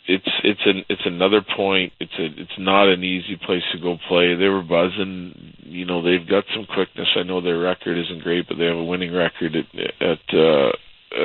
[0.07, 1.93] it's it's an it's another point.
[1.99, 4.36] It's a it's not an easy place to go play.
[4.36, 5.53] They were buzzing.
[5.63, 7.07] You know they've got some quickness.
[7.15, 9.65] I know their record isn't great, but they have a winning record at
[10.01, 10.69] at uh,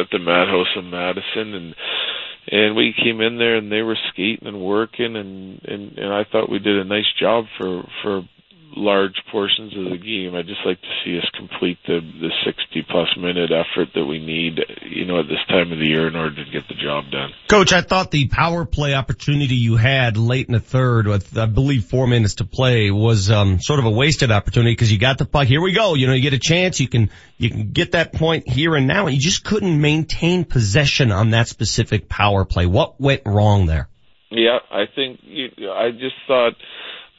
[0.01, 1.75] at the Madhouse in Madison, and
[2.51, 6.25] and we came in there and they were skating and working, and and and I
[6.25, 8.23] thought we did a nice job for for
[8.77, 10.35] large portions of the game.
[10.35, 14.25] I'd just like to see us complete the the 60 plus minute effort that we
[14.25, 17.05] need, you know, at this time of the year in order to get the job
[17.11, 17.31] done.
[17.49, 21.47] Coach, I thought the power play opportunity you had late in the third with, I
[21.47, 25.19] believe, four minutes to play was, um, sort of a wasted opportunity because you got
[25.19, 25.47] the puck.
[25.47, 25.95] Here we go.
[25.95, 26.81] You know, you get a chance.
[26.81, 30.45] You can, you can get that point here and now and you just couldn't maintain
[30.45, 32.67] possession on that specific power play.
[32.67, 33.89] What went wrong there?
[34.31, 36.53] Yeah, I think you, I just thought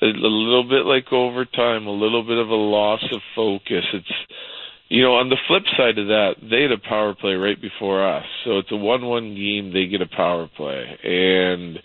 [0.02, 3.86] a, little bit like overtime, a little bit of a loss of focus.
[3.94, 4.12] It's
[4.92, 8.06] you know, on the flip side of that, they had a power play right before
[8.06, 8.26] us.
[8.44, 9.72] So it's a one-one game.
[9.72, 11.80] They get a power play, and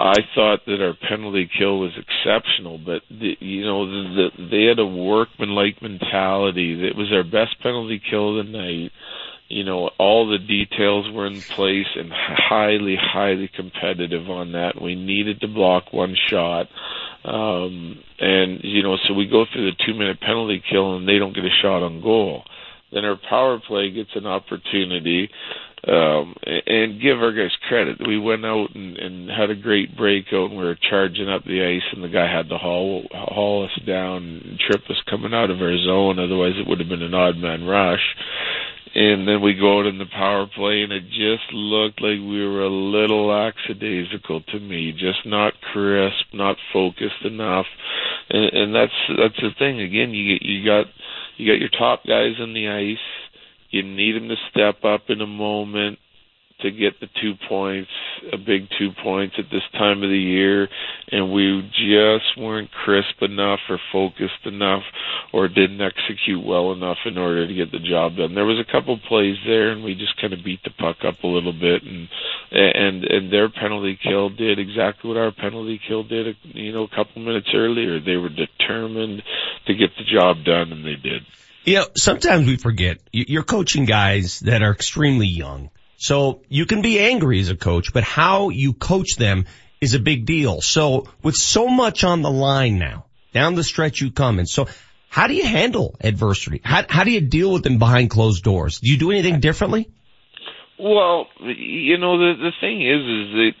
[0.00, 2.78] I thought that our penalty kill was exceptional.
[2.78, 6.84] But the, you know, the, the, they had a workman-like mentality.
[6.84, 8.90] It was our best penalty kill of the night.
[9.48, 14.82] You know, all the details were in place and highly, highly competitive on that.
[14.82, 16.66] We needed to block one shot.
[17.24, 21.18] Um, and, you know, so we go through the two minute penalty kill and they
[21.18, 22.42] don't get a shot on goal.
[22.92, 25.28] Then our power play gets an opportunity,
[25.86, 28.06] um, and give our guys credit.
[28.06, 31.62] We went out and, and had a great breakout and we were charging up the
[31.62, 35.60] ice and the guy had to haul, haul us down trip us coming out of
[35.60, 36.18] our zone.
[36.18, 38.00] Otherwise it would have been an odd man rush
[38.94, 42.46] and then we go out in the power play and it just looked like we
[42.46, 47.66] were a little lackadaisical to me just not crisp not focused enough.
[48.30, 49.80] And, and that's that's the thing.
[49.80, 50.86] Again you you got
[51.36, 52.98] you got your top guys on the ice.
[53.70, 55.98] You need them to step up in a moment
[56.64, 57.90] to get the two points,
[58.32, 60.66] a big two points at this time of the year,
[61.12, 64.82] and we just weren't crisp enough or focused enough
[65.32, 68.34] or didn't execute well enough in order to get the job done.
[68.34, 71.22] There was a couple plays there and we just kind of beat the puck up
[71.22, 72.08] a little bit and
[72.50, 76.96] and and their penalty kill did exactly what our penalty kill did, you know, a
[76.96, 78.00] couple minutes earlier.
[78.00, 79.22] They were determined
[79.66, 81.22] to get the job done and they did.
[81.64, 85.70] You know, sometimes we forget you're coaching guys that are extremely young
[86.04, 89.46] so you can be angry as a coach, but how you coach them
[89.80, 90.60] is a big deal.
[90.60, 94.68] So with so much on the line now, down the stretch you come, and so
[95.08, 96.60] how do you handle adversity?
[96.62, 98.80] How, how do you deal with them behind closed doors?
[98.80, 99.88] Do you do anything differently?
[100.78, 103.52] Well, you know, the the thing is, is that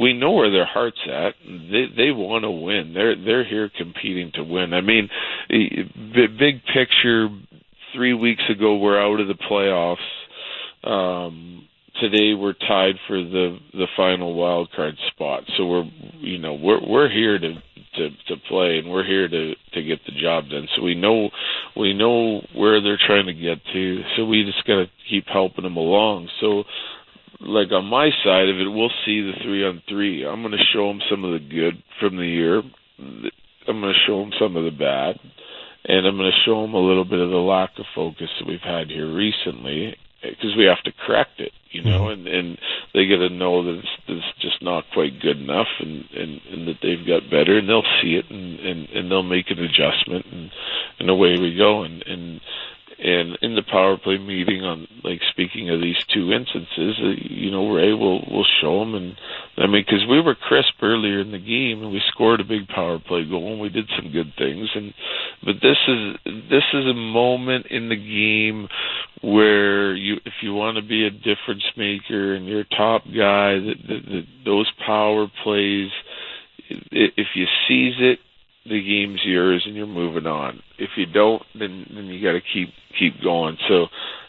[0.00, 1.34] we know where their heart's at.
[1.46, 2.92] They they want to win.
[2.92, 4.74] They're they're here competing to win.
[4.74, 5.08] I mean,
[5.48, 7.28] the big picture.
[7.94, 9.98] Three weeks ago, we're out of the playoffs.
[10.82, 11.68] Um,
[12.00, 15.44] today we're tied for the the final wild card spot.
[15.56, 15.84] So we're
[16.18, 17.54] you know we're we're here to
[17.96, 20.68] to to play and we're here to to get the job done.
[20.76, 21.30] So we know
[21.76, 24.02] we know where they're trying to get to.
[24.16, 26.28] So we just got to keep helping them along.
[26.40, 26.64] So
[27.40, 30.26] like on my side of it, we'll see the three on three.
[30.26, 32.62] I'm going to show them some of the good from the year.
[33.66, 35.18] I'm going to show them some of the bad,
[35.84, 38.46] and I'm going to show them a little bit of the lack of focus that
[38.46, 39.96] we've had here recently
[40.30, 42.26] because we have to correct it, you know, mm-hmm.
[42.26, 42.58] and and
[42.92, 46.68] they got to know that it's, it's just not quite good enough, and and and
[46.68, 50.26] that they've got better, and they'll see it, and and and they'll make an adjustment,
[50.30, 50.50] and
[50.98, 52.40] and away we go, and and
[52.98, 57.50] and in the power play meeting on like speaking of these two instances uh, you
[57.50, 59.16] know ray will will show them and
[59.58, 62.68] i mean because we were crisp earlier in the game and we scored a big
[62.68, 64.68] power play goal and we did some good things.
[64.74, 64.94] And
[65.44, 66.16] but this is
[66.50, 68.68] this is a moment in the game
[69.22, 73.76] where you if you want to be a difference maker and your top guy that,
[73.88, 75.90] that, that those power plays
[76.68, 78.18] if you seize it
[78.64, 80.60] the game's yours and you're moving on.
[80.78, 83.58] If you don't, then then you got to keep keep going.
[83.68, 83.86] So,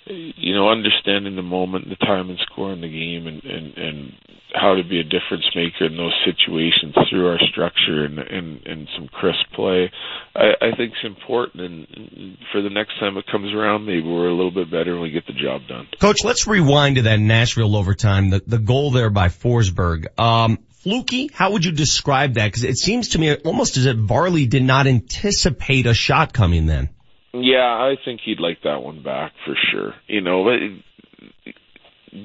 [0.07, 4.13] you know, understanding the moment, the time, and score in the game, and and and
[4.53, 8.87] how to be a difference maker in those situations through our structure and and, and
[8.95, 9.91] some crisp play,
[10.35, 11.63] I, I think is important.
[11.63, 15.01] And for the next time it comes around, maybe we're a little bit better and
[15.01, 15.87] we get the job done.
[15.99, 18.31] Coach, let's rewind to that Nashville overtime.
[18.31, 20.19] The the goal there by Forsberg.
[20.19, 21.31] Um, fluky?
[21.33, 22.45] How would you describe that?
[22.45, 26.67] Because it seems to me almost as if Varley did not anticipate a shot coming
[26.67, 26.89] then.
[27.33, 29.93] Yeah, I think he'd like that one back for sure.
[30.07, 30.45] You know,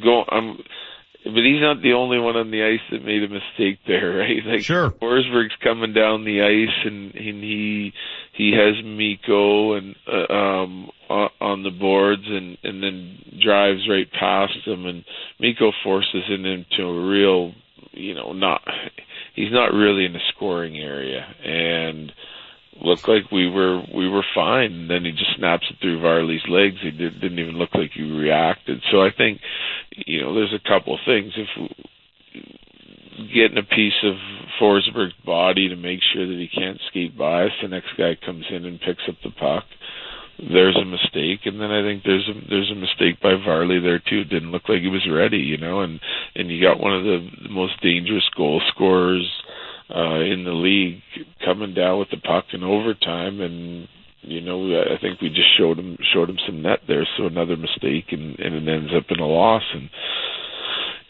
[0.05, 0.25] go.
[0.29, 0.59] I'm.
[1.25, 4.45] but he's not the only one on the ice that made a mistake there, right?
[4.45, 4.91] Like sure.
[4.91, 7.93] Forsberg's coming down the ice and, and he
[8.35, 10.91] he has Mikko and uh, um
[11.41, 15.05] on the boards and and then drives right past him and
[15.41, 17.53] Mikko forces him into a real
[17.93, 18.63] you know not
[19.35, 22.13] he's not really in the scoring area and
[22.83, 24.73] looked like we were we were fine.
[24.73, 26.77] And then he just snaps it through Varley's legs.
[26.83, 28.83] He did, didn't even look like he reacted.
[28.91, 29.41] So I think
[30.07, 31.49] you know there's a couple of things if
[33.35, 34.15] getting a piece of
[34.61, 37.53] Forsberg's body to make sure that he can't skate by us.
[37.63, 39.65] The next guy comes in and picks up the puck.
[40.49, 43.99] There's a mistake, and then I think there's a there's a mistake by Varley there
[43.99, 44.25] too.
[44.25, 46.01] Didn't look like he was ready, you know, and
[46.35, 49.29] and you got one of the, the most dangerous goal scorers
[49.95, 51.03] uh, in the league
[51.45, 53.89] coming down with the puck in overtime, and
[54.23, 57.07] you know I think we just showed him showed him some net there.
[57.19, 59.65] So another mistake, and, and it ends up in a loss.
[59.75, 59.91] And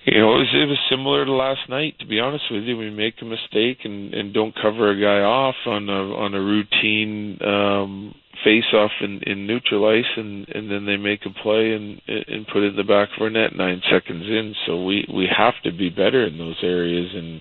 [0.06, 1.98] you know it was it was similar to last night.
[2.00, 5.22] To be honest with you, we make a mistake and and don't cover a guy
[5.22, 7.38] off on a on a routine.
[7.46, 8.14] um
[8.44, 12.46] face off in, in neutral ice and, and then they make a play and and
[12.48, 14.54] put it in the back of our net nine seconds in.
[14.66, 17.40] So we we have to be better in those areas and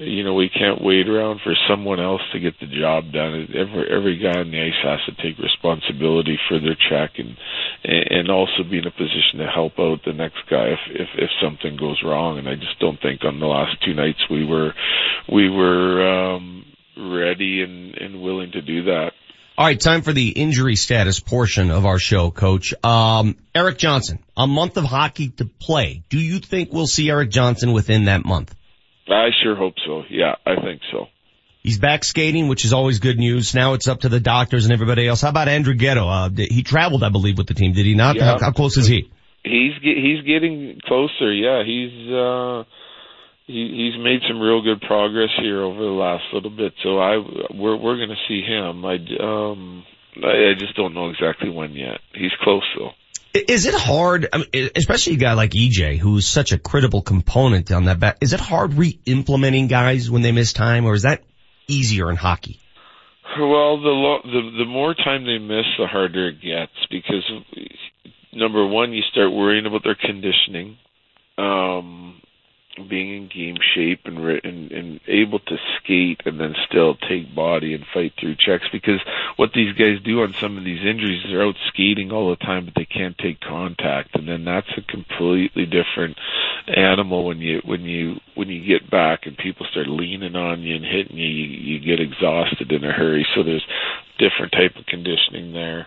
[0.00, 3.48] you know, we can't wait around for someone else to get the job done.
[3.54, 7.36] Every every guy on the ice has to take responsibility for their check and
[7.84, 11.30] and also be in a position to help out the next guy if if, if
[11.42, 12.38] something goes wrong.
[12.38, 14.72] And I just don't think on the last two nights we were
[15.32, 16.64] we were um,
[16.96, 19.12] ready and and willing to do that.
[19.58, 22.74] All right, time for the injury status portion of our show, Coach.
[22.84, 26.04] Um, Erik Johnson, a month of hockey to play.
[26.08, 28.54] Do you think we'll see Erik Johnson within that month?
[29.08, 30.04] I sure hope so.
[30.08, 31.08] Yeah, I think so.
[31.64, 33.52] He's back skating, which is always good news.
[33.52, 35.22] Now it's up to the doctors and everybody else.
[35.22, 36.08] How about Andrew Ghetto?
[36.08, 37.72] Uh, he traveled, I believe, with the team.
[37.72, 38.14] Did he not?
[38.14, 38.26] Yeah.
[38.26, 39.10] How, how close is he?
[39.42, 41.32] He's he's getting closer.
[41.32, 42.62] Yeah, he's uh
[43.48, 46.74] he he's made some real good progress here over the last little bit.
[46.84, 47.16] So I
[47.52, 48.84] we're we're going to see him.
[48.84, 49.84] I um
[50.22, 51.98] I, I just don't know exactly when yet.
[52.14, 52.90] He's close though.
[53.34, 57.70] Is it hard, I mean, especially a guy like EJ, who's such a critical component
[57.70, 58.16] on that back?
[58.22, 61.22] Is it hard re-implementing guys when they miss time, or is that
[61.68, 62.58] easier in hockey?
[63.38, 67.22] Well, the lo- the the more time they miss, the harder it gets because
[68.32, 70.78] number one, you start worrying about their conditioning.
[71.36, 72.20] Um,
[72.86, 77.74] being in game shape and, and and able to skate and then still take body
[77.74, 79.00] and fight through checks because
[79.36, 82.66] what these guys do on some of these injuries they're out skating all the time
[82.66, 86.16] but they can't take contact and then that's a completely different
[86.68, 90.76] animal when you when you when you get back and people start leaning on you
[90.76, 93.26] and hitting you you, you get exhausted in a hurry.
[93.34, 93.64] So there's
[94.18, 95.86] different type of conditioning there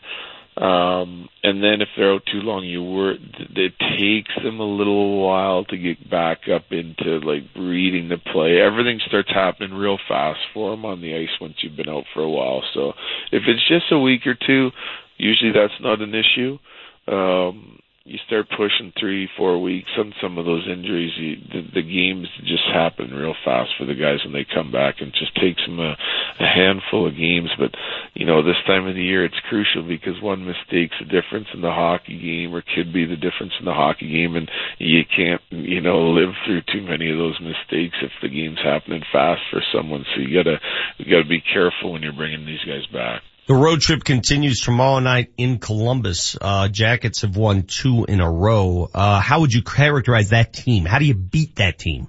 [0.58, 5.26] um, and then if they're out too long, you were it takes them a little
[5.26, 8.60] while to get back up into like reading the play.
[8.60, 12.22] Everything starts happening real fast for them on the ice once you've been out for
[12.22, 12.62] a while.
[12.74, 12.89] So
[13.32, 14.72] if it's just a week or two,
[15.18, 16.60] usually that's not an issue.
[17.08, 21.82] Um, you start pushing three, four weeks on some of those injuries, you, the, the
[21.84, 24.95] games just happen real fast for the guys when they come back.
[24.99, 25.95] And it just takes them a,
[26.39, 27.49] a handful of games.
[27.60, 27.72] But
[28.16, 31.62] you know, this time of the year, it's crucial because one mistake's the difference in
[31.62, 34.49] the hockey game, or could be the difference in the hockey game, and
[34.80, 39.04] you can't, you know, live through too many of those mistakes if the game's happening
[39.12, 40.06] fast for someone.
[40.16, 40.58] So you gotta,
[40.97, 43.22] you gotta be careful when you're bringing these guys back.
[43.48, 46.38] The road trip continues tomorrow night in Columbus.
[46.39, 48.89] Uh, Jackets have won two in a row.
[48.94, 50.86] Uh, how would you characterize that team?
[50.86, 52.08] How do you beat that team?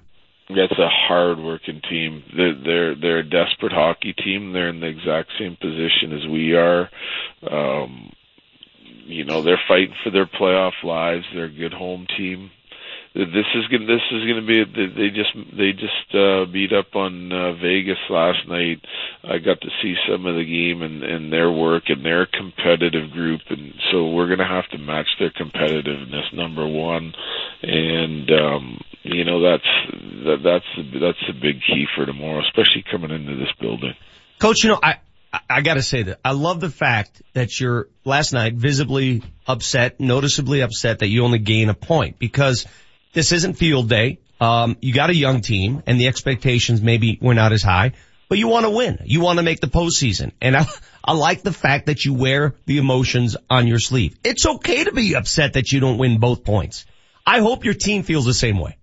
[0.49, 2.23] That's a hard working team.
[2.35, 4.53] They're, they're, they're a desperate hockey team.
[4.53, 6.89] They're in the exact same position as we are.
[7.49, 8.11] Um,
[9.05, 11.25] you know, they're fighting for their playoff lives.
[11.33, 12.51] They're a good home team
[13.13, 17.31] this is gonna this is gonna be they just they just uh beat up on
[17.31, 18.81] uh, Vegas last night.
[19.23, 23.11] I got to see some of the game and and their work and their competitive
[23.11, 27.13] group and so we're gonna have to match their competitiveness number one
[27.61, 29.93] and um you know that's
[30.25, 33.93] that that's that's a big key for tomorrow especially coming into this building.
[34.39, 34.97] Coach, you know I
[35.49, 40.61] I gotta say that I love the fact that you're last night visibly upset, noticeably
[40.61, 42.65] upset that you only gain a point because
[43.13, 44.19] this isn't field day.
[44.41, 47.93] Um, you got a young team and the expectations maybe were not as high,
[48.27, 48.99] but you want to win.
[49.05, 50.31] You want to make the postseason.
[50.41, 50.65] And I,
[51.03, 54.17] I like the fact that you wear the emotions on your sleeve.
[54.23, 56.85] It's okay to be upset that you don't win both points.
[57.25, 58.77] I hope your team feels the same way.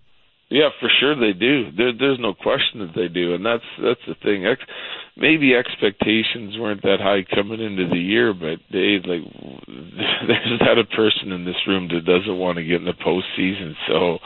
[0.49, 1.71] Yeah, for sure they do.
[1.71, 4.45] There, there's no question that they do, and that's that's the thing.
[5.21, 9.21] Maybe expectations weren't that high coming into the year, but they like
[10.27, 13.75] there's not a person in this room that doesn't want to get in the postseason.
[13.87, 14.17] So,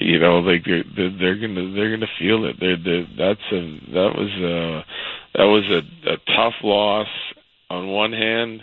[0.00, 2.56] you know, like they're they're, gonna they're gonna feel it.
[2.58, 3.62] They're, they're that's a
[3.94, 4.84] that was a
[5.38, 7.08] that was a, a tough loss
[7.70, 8.60] on one hand,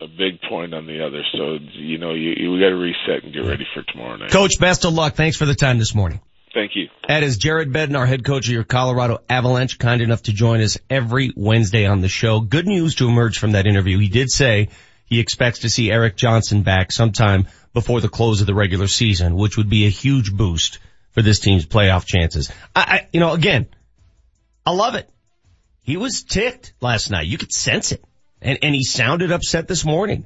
[0.00, 1.22] a big point on the other.
[1.32, 4.30] So you know, you, you we got to reset and get ready for tomorrow night.
[4.30, 5.14] Coach, best of luck.
[5.14, 6.20] Thanks for the time this morning.
[6.56, 6.88] Thank you.
[7.06, 10.62] That is Jared Bednar, our head coach of your Colorado Avalanche, kind enough to join
[10.62, 12.40] us every Wednesday on the show.
[12.40, 13.98] Good news to emerge from that interview.
[13.98, 14.70] He did say
[15.04, 19.36] he expects to see Erik Johnson back sometime before the close of the regular season,
[19.36, 20.78] which would be a huge boost
[21.10, 22.50] for this team's playoff chances.
[22.74, 23.66] I, I you know, again,
[24.64, 25.10] I love it.
[25.82, 27.26] He was ticked last night.
[27.26, 28.02] You could sense it.
[28.40, 30.24] And, and he sounded upset this morning.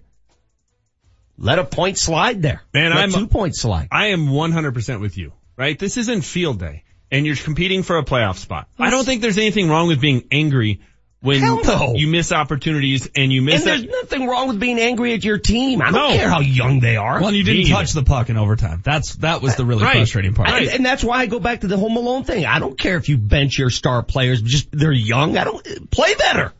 [1.37, 2.63] Let a point slide there.
[2.73, 3.89] Man, Let I'm two points slide.
[3.91, 5.79] I am 100% with you, right?
[5.79, 8.67] This isn't field day and you're competing for a playoff spot.
[8.79, 10.81] I don't think there's anything wrong with being angry
[11.21, 11.93] when no.
[11.97, 13.91] you miss opportunities and you miss And there's that.
[14.11, 15.83] nothing wrong with being angry at your team.
[15.83, 16.17] I don't No.
[16.17, 17.19] care how young they are.
[17.21, 18.81] Well, and you didn't touch the puck in overtime.
[18.83, 19.97] That's, that was the really Right.
[19.97, 20.49] frustrating part.
[20.49, 22.47] And, and that's why I go back to the Home Alone thing.
[22.47, 25.37] I don't care if you bench your star players, just they're young.
[25.37, 26.55] I don't play better.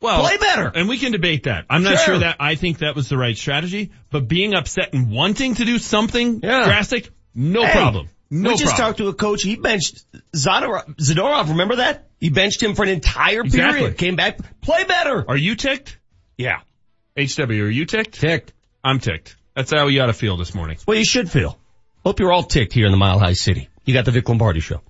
[0.00, 0.70] Well, play better.
[0.74, 1.66] And we can debate that.
[1.68, 2.04] I'm not Sure.
[2.06, 5.64] sure that I think that was the right strategy, but being upset and wanting to
[5.66, 6.64] do something Yeah.
[6.64, 8.08] drastic, no Hey, problem.
[8.36, 8.86] No we just problem.
[8.88, 9.42] talked to a coach.
[9.42, 10.04] He benched
[10.34, 10.96] Zadorov.
[10.96, 11.50] Zadorov.
[11.50, 12.08] Remember that?
[12.18, 13.78] He benched him for an entire Exactly.
[13.80, 13.98] period.
[13.98, 15.24] Came back, play better.
[15.28, 15.98] Are you ticked?
[16.36, 16.60] Yeah.
[17.16, 18.18] HW, are you ticked?
[18.20, 18.52] Ticked.
[18.82, 19.36] I'm ticked.
[19.54, 20.78] That's how you ought to feel this morning.
[20.86, 21.58] Well, you should feel.
[22.02, 23.68] Hope you're all ticked here in the Mile High City.
[23.84, 24.80] You got the Vic Lombardi show.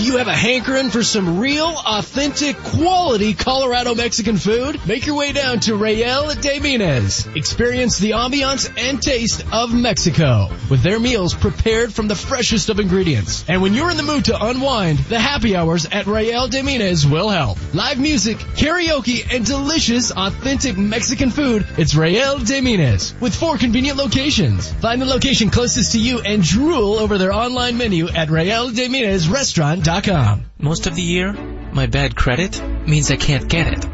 [0.00, 4.80] Do you have a hankering for some real, authentic, quality Colorado Mexican food?
[4.86, 7.26] Make your way down to Real de Minas.
[7.36, 12.80] Experience the ambiance and taste of Mexico with their meals prepared from the freshest of
[12.80, 13.44] ingredients.
[13.46, 17.04] And when you're in the mood to unwind, the happy hours at Real de Minas
[17.04, 17.58] will help.
[17.74, 21.66] Live music, karaoke, and delicious, authentic Mexican food.
[21.76, 24.72] It's Real de Minas with four convenient locations.
[24.72, 28.30] Find the location closest to you and drool over their online menu at
[30.56, 33.84] Most of the year, my bad credit means I can't get it.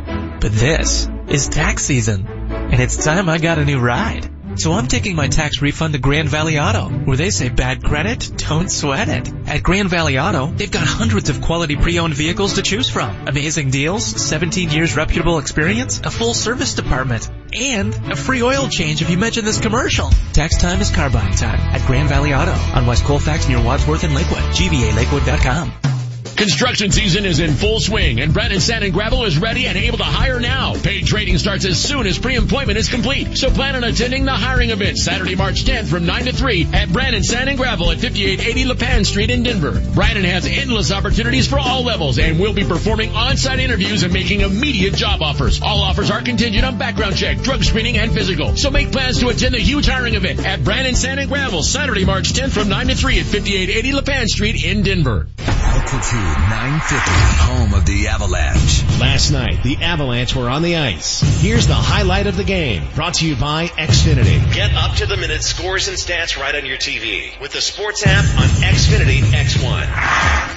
[0.40, 4.35] But this is tax season, and it's time I got a new ride.
[4.58, 8.30] So I'm taking my tax refund to Grand Valley Auto, where they say bad credit,
[8.36, 9.30] don't sweat it.
[9.46, 13.28] At Grand Valley Auto, they've got hundreds of quality pre-owned vehicles to choose from.
[13.28, 19.02] Amazing deals, 17 years reputable experience, a full service department, and a free oil change
[19.02, 20.10] if you mention this commercial.
[20.32, 24.04] Tax time is car buying time at Grand Valley Auto on West Colfax near Wadsworth
[24.04, 24.38] and Lakewood.
[24.38, 25.95] GVALakewood.com.
[26.36, 29.96] Construction season is in full swing and Brannan Sand and Gravel is ready and able
[29.96, 30.74] to hire now.
[30.74, 33.38] Paid training starts as soon as pre-employment is complete.
[33.38, 36.92] So plan on attending the hiring event Saturday, March 10th from 9 to 3 at
[36.92, 39.80] Brannan Sand and Gravel at 5880 LaPan Street in Denver.
[39.94, 44.42] Brannan has endless opportunities for all levels and will be performing on-site interviews and making
[44.42, 45.62] immediate job offers.
[45.62, 48.56] All offers are contingent on background check, drug screening, and physical.
[48.56, 52.04] So make plans to attend the huge hiring event at Brannan Sand and Gravel Saturday,
[52.04, 55.28] March 10th from 9 to 3 at 5880 LaPan Street in Denver.
[55.38, 57.10] Altitude 950,
[57.42, 58.84] home of the Avalanche.
[59.00, 61.20] Last night, the Avalanche were on the ice.
[61.40, 64.54] Here's the highlight of the game, brought to you by Xfinity.
[64.54, 68.06] Get up to the minute scores and stats right on your TV with the sports
[68.06, 69.86] app on Xfinity X1.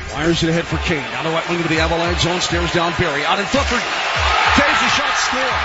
[0.09, 1.01] Fires it ahead for King.
[1.11, 2.41] Down the right wing of the Avalanche zone.
[2.41, 3.23] Stares down Barry.
[3.25, 3.79] Out in front for
[4.57, 5.15] Saves the shot.
[5.15, 5.55] Score.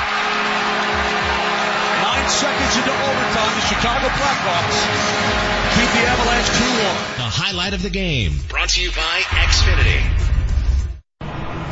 [2.04, 3.54] Nine seconds into overtime.
[3.56, 7.16] The Chicago Blackhawks keep the Avalanche 2-1.
[7.16, 8.32] The highlight of the game.
[8.48, 10.24] Brought to you by Xfinity.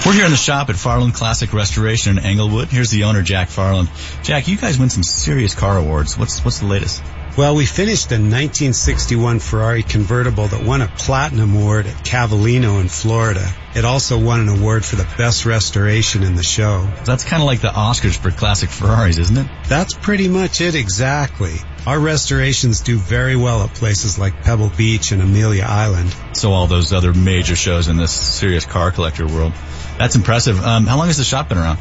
[0.04, 2.68] We're here in the shop at Farland Classic Restoration in Englewood.
[2.68, 3.88] Here's the owner, Jack Farland.
[4.24, 6.18] Jack, you guys win some serious car awards.
[6.18, 7.00] What's what's the latest?
[7.38, 12.88] Well, we finished a 1961 Ferrari convertible that won a platinum award at Cavallino in
[12.88, 13.48] Florida.
[13.74, 16.86] It also won an award for the best restoration in the show.
[17.06, 19.46] That's kind of like the Oscars for classic Ferraris, isn't it?
[19.66, 21.54] That's pretty much it exactly.
[21.84, 26.14] Our restorations do very well at places like Pebble Beach and Amelia Island.
[26.32, 29.52] So all those other major shows in this serious car collector world.
[29.98, 30.64] That's impressive.
[30.64, 31.80] Um, how long has the shop been around?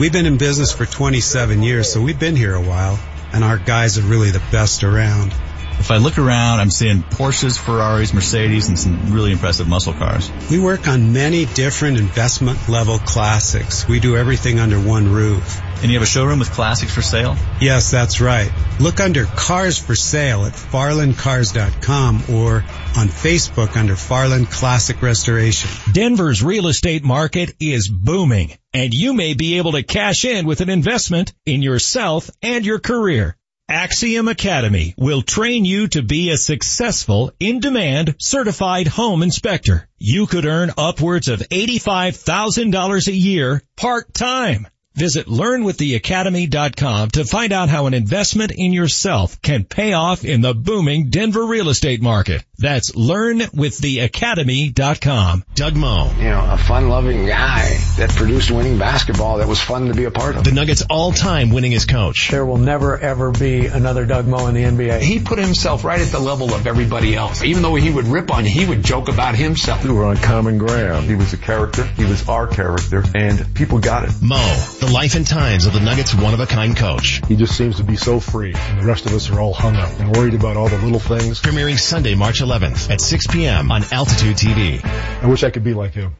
[0.00, 2.98] We've been in business for 27 years, so we've been here a while,
[3.34, 5.34] and our guys are really the best around.
[5.78, 10.30] If I look around, I'm seeing Porsches, Ferraris, Mercedes, and some really impressive muscle cars.
[10.50, 13.86] We work on many different investment level classics.
[13.86, 15.60] We do everything under one roof.
[15.84, 17.36] And you have a showroom with classics for sale?
[17.60, 18.50] Yes, that's right.
[18.80, 22.64] Look under Cars for Sale at farlandcars.com or
[22.96, 25.68] on Facebook under Farland Classic Restoration.
[25.92, 30.62] Denver's real estate market is booming, and you may be able to cash in with
[30.62, 33.36] an investment in yourself and your career.
[33.68, 39.86] Axiom Academy will train you to be a successful, in-demand, certified home inspector.
[39.98, 44.66] You could earn upwards of $85,000 a year part-time.
[44.96, 50.54] Visit learnwiththeacademy.com to find out how an investment in yourself can pay off in the
[50.54, 52.44] booming Denver real estate market.
[52.58, 55.44] That's learnwiththeacademy.com.
[55.56, 56.12] Doug Moe.
[56.16, 60.12] You know, a fun-loving guy that produced winning basketball that was fun to be a
[60.12, 60.44] part of.
[60.44, 62.28] The Nuggets all-time winningest coach.
[62.30, 65.00] There will never ever be another Doug Moe in the NBA.
[65.00, 67.42] He put himself right at the level of everybody else.
[67.42, 69.82] Even though he would rip on you, he would joke about himself.
[69.84, 71.06] We were on common ground.
[71.06, 71.82] He was a character.
[71.84, 74.12] He was our character and people got it.
[74.22, 74.36] Moe,
[74.84, 77.20] the life and times of the Nuggets one-of-a-kind coach.
[77.26, 79.76] He just seems to be so free and the rest of us are all hung
[79.76, 81.40] up and worried about all the little things.
[81.40, 83.70] Premiering Sunday, March 11th at 6 p.m.
[83.70, 84.84] on Altitude TV.
[84.84, 86.16] I wish I could be like him.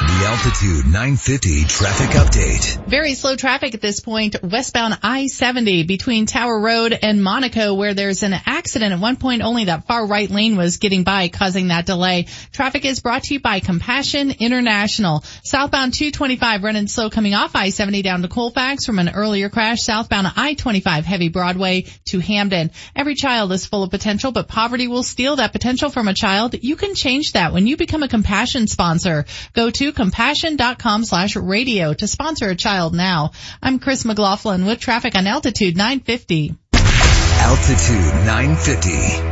[0.00, 2.86] The Altitude 950 traffic update.
[2.86, 8.22] Very slow traffic at this point, westbound I-70 between Tower Road and Monaco where there's
[8.22, 8.94] an accident.
[8.94, 12.28] At one point only that far right lane was getting by causing that delay.
[12.50, 15.22] Traffic is brought to you by Compassion International.
[15.44, 19.82] Southbound 225 running slow coming off I-70 down to Colfax from an earlier crash.
[19.82, 22.70] Southbound I-25 heavy Broadway to Hampden.
[22.96, 26.54] Every child is full of potential, but poverty will steal that potential from a child.
[26.54, 29.26] You can change that when you become a Compassion sponsor.
[29.52, 33.32] Go to compassion.com slash radio to sponsor a child now.
[33.62, 36.54] I'm Chris McLaughlin with traffic on Altitude 950.
[36.72, 38.90] Altitude 950,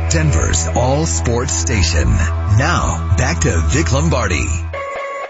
[0.09, 2.09] Denver's all sports station.
[2.09, 4.45] Now, back to Vic Lombardi.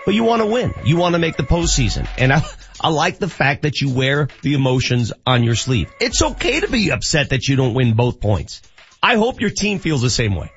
[0.06, 0.74] But you want to win.
[0.86, 2.08] You want to make the postseason.
[2.18, 2.42] And I,
[2.82, 5.92] I like the fact that you wear the emotions on your sleeve.
[6.00, 8.62] It's okay to be upset that you don't win both points.
[9.04, 10.52] I hope your team feels the same way.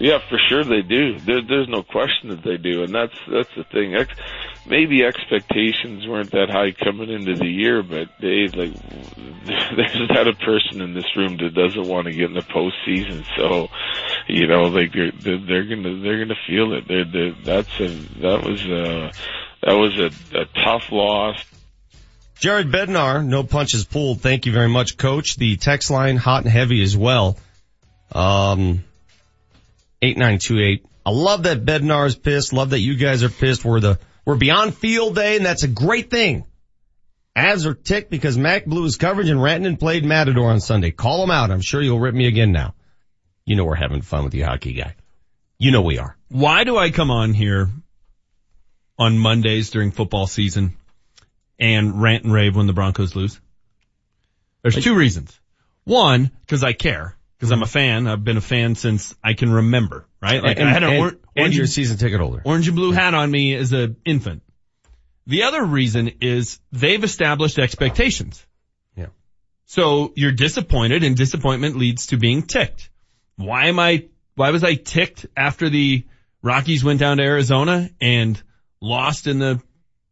[0.00, 1.18] Yeah, for sure they do.
[1.18, 3.94] There, there's no question that they do, and that's that's the thing.
[3.94, 4.18] Ex-
[4.66, 8.72] maybe expectations weren't that high coming into the year, but they like
[9.44, 13.26] there's not a person in this room that doesn't want to get in the postseason.
[13.36, 13.68] So,
[14.26, 16.88] you know, like they're they're, gonna they're gonna feel it.
[16.88, 17.88] They're, they're that's a
[18.22, 19.12] that was a
[19.62, 21.44] that was a, a tough loss.
[22.36, 24.22] Jared Bednar, no punches pulled.
[24.22, 25.36] Thank you very much, coach.
[25.36, 27.36] The text line hot and heavy as well.
[28.12, 28.82] Um,
[30.02, 30.86] 8928.
[31.04, 32.52] I love that Bednar is pissed.
[32.52, 33.64] Love that you guys are pissed.
[33.64, 36.44] We're the, we're beyond field day and that's a great thing.
[37.36, 40.90] Avs are ticked because Mac blew his coverage and Rantanen played Matador on Sunday.
[40.90, 41.50] Call him out.
[41.50, 42.74] I'm sure you'll rip me again now.
[43.44, 44.94] You know we're having fun with the hockey guy.
[45.58, 46.16] You know we are.
[46.28, 47.68] Why do I come on here
[48.98, 50.76] on Mondays during football season
[51.58, 53.40] and rant and rave when the Broncos lose?
[54.62, 55.38] There's two reasons.
[55.84, 57.16] One, cause I care.
[57.40, 58.06] Cause I'm a fan.
[58.06, 60.42] I've been a fan since I can remember, right?
[60.42, 62.42] Like and, I had an and, or- orange, your season ticket holder.
[62.44, 64.42] orange and blue hat on me as an infant.
[65.26, 68.44] The other reason is they've established expectations.
[68.94, 69.06] Yeah.
[69.64, 72.90] So you're disappointed and disappointment leads to being ticked.
[73.36, 76.04] Why am I, why was I ticked after the
[76.42, 78.42] Rockies went down to Arizona and
[78.82, 79.62] lost in the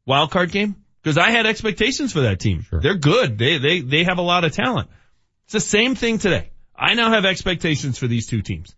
[0.07, 0.77] wild card game?
[1.03, 2.63] Because I had expectations for that team.
[2.63, 2.81] Sure.
[2.81, 3.37] They're good.
[3.39, 4.89] They, they, they have a lot of talent.
[5.45, 6.51] It's the same thing today.
[6.79, 8.75] I now have expectations for these two teams.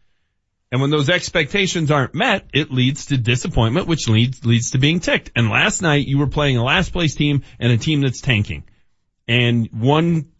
[0.72, 5.00] And when those expectations aren't met, it leads to disappointment, which leads, leads to being
[5.00, 5.32] ticked.
[5.34, 8.62] And last night you were playing a last place team and a team that's tanking.
[9.26, 10.30] And one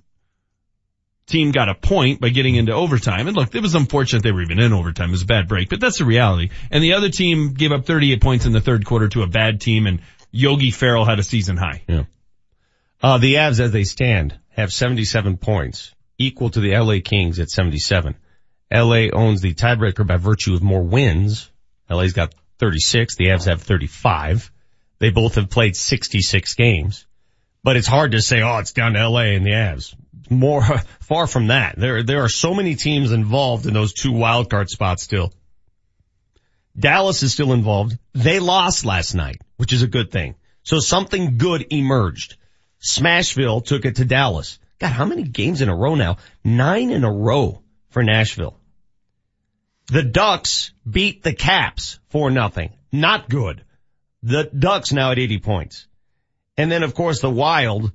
[1.26, 3.26] team got a point by getting into overtime.
[3.26, 5.08] And look, it was unfortunate they were even in overtime.
[5.08, 6.50] It was a bad break, but that's the reality.
[6.70, 9.60] And the other team gave up 38 points in the third quarter to a bad
[9.60, 10.00] team and
[10.30, 11.82] Yogi Ferrell had a season high.
[11.88, 12.04] Yeah.
[13.02, 17.50] Uh, the Avs as they stand have 77 points, equal to the LA Kings at
[17.50, 18.14] 77.
[18.72, 21.50] LA owns the tiebreaker by virtue of more wins.
[21.88, 23.16] LA's got 36.
[23.16, 24.52] The Avs have 35.
[25.00, 27.06] They both have played 66 games,
[27.64, 29.94] but it's hard to say, oh, it's down to LA and the Avs.
[30.28, 30.62] More,
[31.00, 31.74] far from that.
[31.76, 35.32] There, there are so many teams involved in those two wildcard spots still.
[36.78, 37.98] Dallas is still involved.
[38.12, 40.36] They lost last night, which is a good thing.
[40.62, 42.36] So something good emerged.
[42.80, 44.58] Smashville took it to Dallas.
[44.80, 46.16] God, how many games in a row now?
[46.42, 48.56] Nine in a row for Nashville.
[49.86, 52.72] The Ducks beat the Caps for nothing.
[52.90, 53.62] Not good.
[54.22, 55.86] The Ducks now at 80 points.
[56.56, 57.92] And then of course the Wild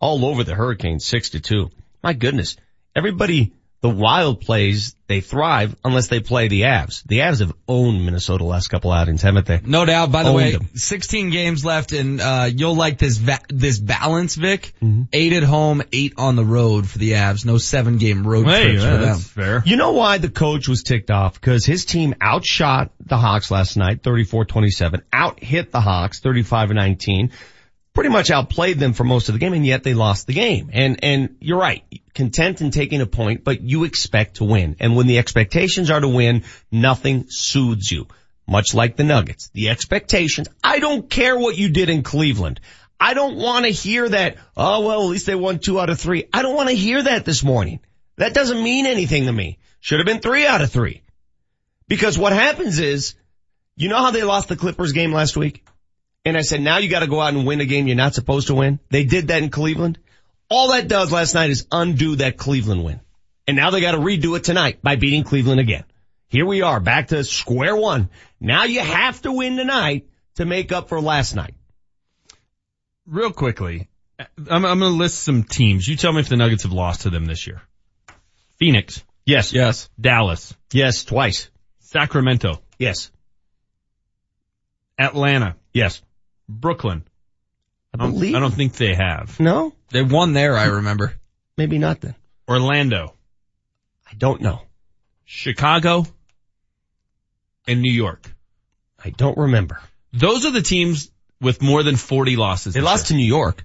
[0.00, 1.70] all over the Hurricanes, six to two.
[2.02, 2.56] My goodness.
[2.96, 3.52] Everybody,
[3.84, 7.02] the Wild plays, they thrive unless they play the Avs.
[7.04, 9.60] The Avs have owned Minnesota last couple outings, haven't they?
[9.62, 10.10] No doubt.
[10.10, 10.70] By the Owned way, them.
[10.74, 14.72] 16 games left and, uh, you'll like this, va- this balance, Vic.
[14.82, 15.02] Mm-hmm.
[15.12, 17.44] Eight at home, eight on the road for the Avs.
[17.44, 19.18] No seven game road trips for them.
[19.18, 19.62] fair.
[19.66, 21.34] You know why the coach was ticked off?
[21.34, 27.32] Because his team outshot the Hawks last night, 34-27, out hit the Hawks, 35-19,
[27.94, 30.70] pretty much outplayed them for most of the game, and yet they lost the game.
[30.72, 34.76] And, and you're right, content in taking a point, but you expect to win.
[34.80, 38.08] And when the expectations are to win, nothing soothes you.
[38.46, 39.48] Much like the Nuggets.
[39.54, 42.60] The expectations, I don't care what you did in Cleveland.
[43.00, 45.98] I don't want to hear that, oh well, at least they won two out of
[45.98, 46.28] three.
[46.32, 47.80] I don't want to hear that this morning.
[48.16, 49.58] That doesn't mean anything to me.
[49.80, 51.02] Should have been three out of three.
[51.88, 53.14] Because what happens is,
[53.76, 55.64] you know how they lost the Clippers game last week?
[56.24, 58.46] And I said, now you gotta go out and win a game you're not supposed
[58.46, 58.80] to win.
[58.90, 59.98] They did that in Cleveland.
[60.50, 63.00] All that does last night is undo that Cleveland win.
[63.46, 65.84] And now they gotta redo it tonight by beating Cleveland again.
[66.28, 68.08] Here we are back to square one.
[68.40, 71.54] Now you have to win tonight to make up for last night.
[73.06, 75.86] Real quickly, I'm, I'm going to list some teams.
[75.86, 77.62] You tell me if the Nuggets have lost to them this year.
[78.58, 79.02] Phoenix.
[79.26, 79.52] Yes.
[79.52, 79.88] Yes.
[80.00, 80.54] Dallas.
[80.72, 81.50] Yes, twice.
[81.80, 82.62] Sacramento.
[82.78, 83.10] Yes.
[84.98, 85.56] Atlanta.
[85.72, 86.02] Yes.
[86.48, 87.04] Brooklyn.
[87.92, 88.34] I don't, believe.
[88.34, 89.38] I don't think they have.
[89.38, 89.72] No?
[89.90, 91.14] They won there, I remember.
[91.56, 92.14] Maybe not then.
[92.48, 93.14] Orlando.
[94.10, 94.62] I don't know.
[95.24, 96.04] Chicago.
[97.66, 98.30] And New York.
[99.02, 99.80] I don't remember.
[100.12, 102.74] Those are the teams with more than 40 losses.
[102.74, 103.64] They lost to New York.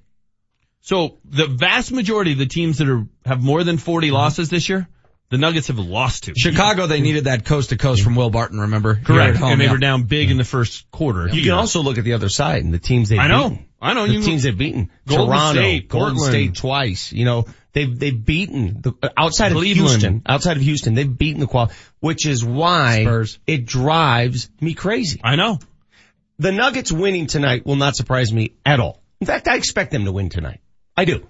[0.82, 4.16] So the vast majority of the teams that are, have more than 40 mm-hmm.
[4.16, 4.88] losses this year,
[5.30, 6.34] the Nuggets have lost to.
[6.36, 8.96] Chicago, they needed that coast to coast from Will Barton, remember?
[8.96, 9.36] Correct.
[9.36, 9.72] at home, and they yeah.
[9.72, 11.28] were down big in the first quarter.
[11.30, 13.50] You can also look at the other side and the teams they've I know.
[13.50, 13.66] beaten.
[13.82, 14.08] I know.
[14.08, 14.90] The You- teams they've beaten.
[15.08, 16.34] Golden Toronto, State, Golden Portland.
[16.34, 17.14] State twice.
[17.14, 21.48] You know, they've, they've beaten the, outside of Houston, outside of Houston, they've beaten the
[21.48, 23.40] qual, which is why Spurs.
[23.46, 25.22] it drives me crazy.
[25.24, 25.60] I know.
[26.40, 29.02] The Nuggets winning tonight will not surprise me at all.
[29.22, 30.62] In fact, I expect them to win tonight.
[30.96, 31.28] I do.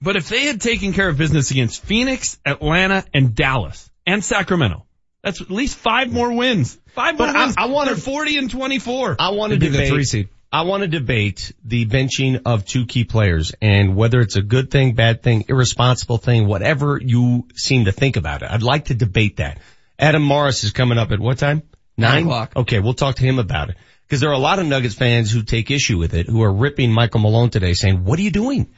[0.00, 4.84] But if they had taken care of business against Phoenix, Atlanta, and Dallas, and Sacramento,
[5.22, 6.78] that's at least five more wins.
[6.94, 7.54] Five more But I- wins.
[7.58, 9.16] I wanna- They're 40 and 24.
[9.18, 10.28] I want to They'd be the three seed.
[10.52, 14.70] I want to debate the benching of two key players and whether it's a good
[14.70, 18.50] thing, bad thing, irresponsible thing, whatever you seem to think about it.
[18.50, 19.58] I'd like to debate that.
[19.98, 21.62] Adam Mares is coming up at what time?
[21.98, 22.52] Nine o'clock.
[22.54, 23.76] Okay, we'll talk to him about it.
[24.06, 26.52] Because there are a lot of Nuggets fans who take issue with it, who are
[26.52, 28.68] ripping Michael Malone today saying, what are you doing?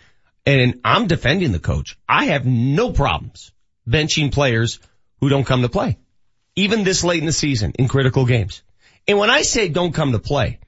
[0.49, 1.99] And I'm defending the coach.
[2.09, 3.53] I have no problems
[3.87, 4.81] benching players
[5.21, 5.99] who don't come to play.
[6.57, 8.63] Even this late in the season in critical games.
[9.07, 10.59] And when I say don't come to play,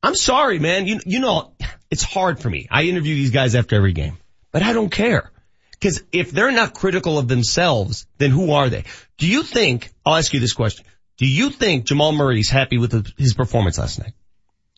[0.00, 0.86] I'm sorry, man.
[0.86, 1.54] You, you know,
[1.90, 2.68] it's hard for me.
[2.70, 4.16] I interview these guys after every game,
[4.52, 5.32] but I don't care.
[5.80, 8.84] Cause if they're not critical of themselves, then who are they?
[9.18, 10.86] Do you think, I'll ask you this question.
[11.16, 14.12] Do you think Jamal Murray's happy with his performance last night?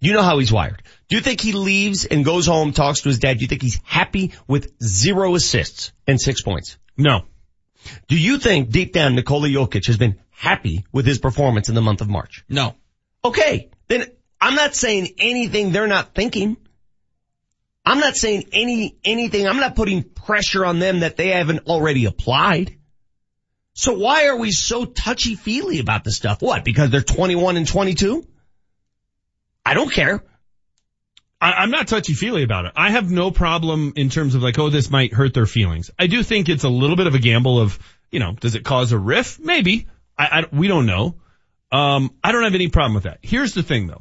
[0.01, 0.83] You know how he's wired.
[1.09, 3.39] Do you think he leaves and goes home, talks to his dad?
[3.39, 6.77] Do you think he's happy with zero assists and six points?
[6.97, 7.25] No.
[8.09, 11.83] Do you think deep down Nikola Jokic has been happy with his performance in the
[11.83, 12.45] month of March?
[12.49, 12.75] No.
[13.25, 14.07] Okay, then
[14.41, 16.57] I'm not saying anything they're not thinking.
[17.85, 22.05] I'm not saying any, anything, I'm not putting pressure on them that they haven't already
[22.05, 22.77] applied.
[23.75, 26.43] So why are we so touchy feely about this stuff?
[26.43, 26.65] What?
[26.65, 28.27] Because they're 21 and 22?
[29.67, 30.23] I don't care.
[31.41, 32.73] I, I'm not touchy feely about it.
[32.77, 35.91] I have no problem in terms of like, oh, this might hurt their feelings.
[35.99, 37.79] I do think it's a little bit of a gamble of,
[38.11, 39.39] you know, does it cause a riff?
[39.41, 39.89] Maybe.
[40.17, 41.17] I, I we don't know.
[41.73, 43.19] Um, I don't have any problem with that.
[43.23, 44.01] Here's the thing though.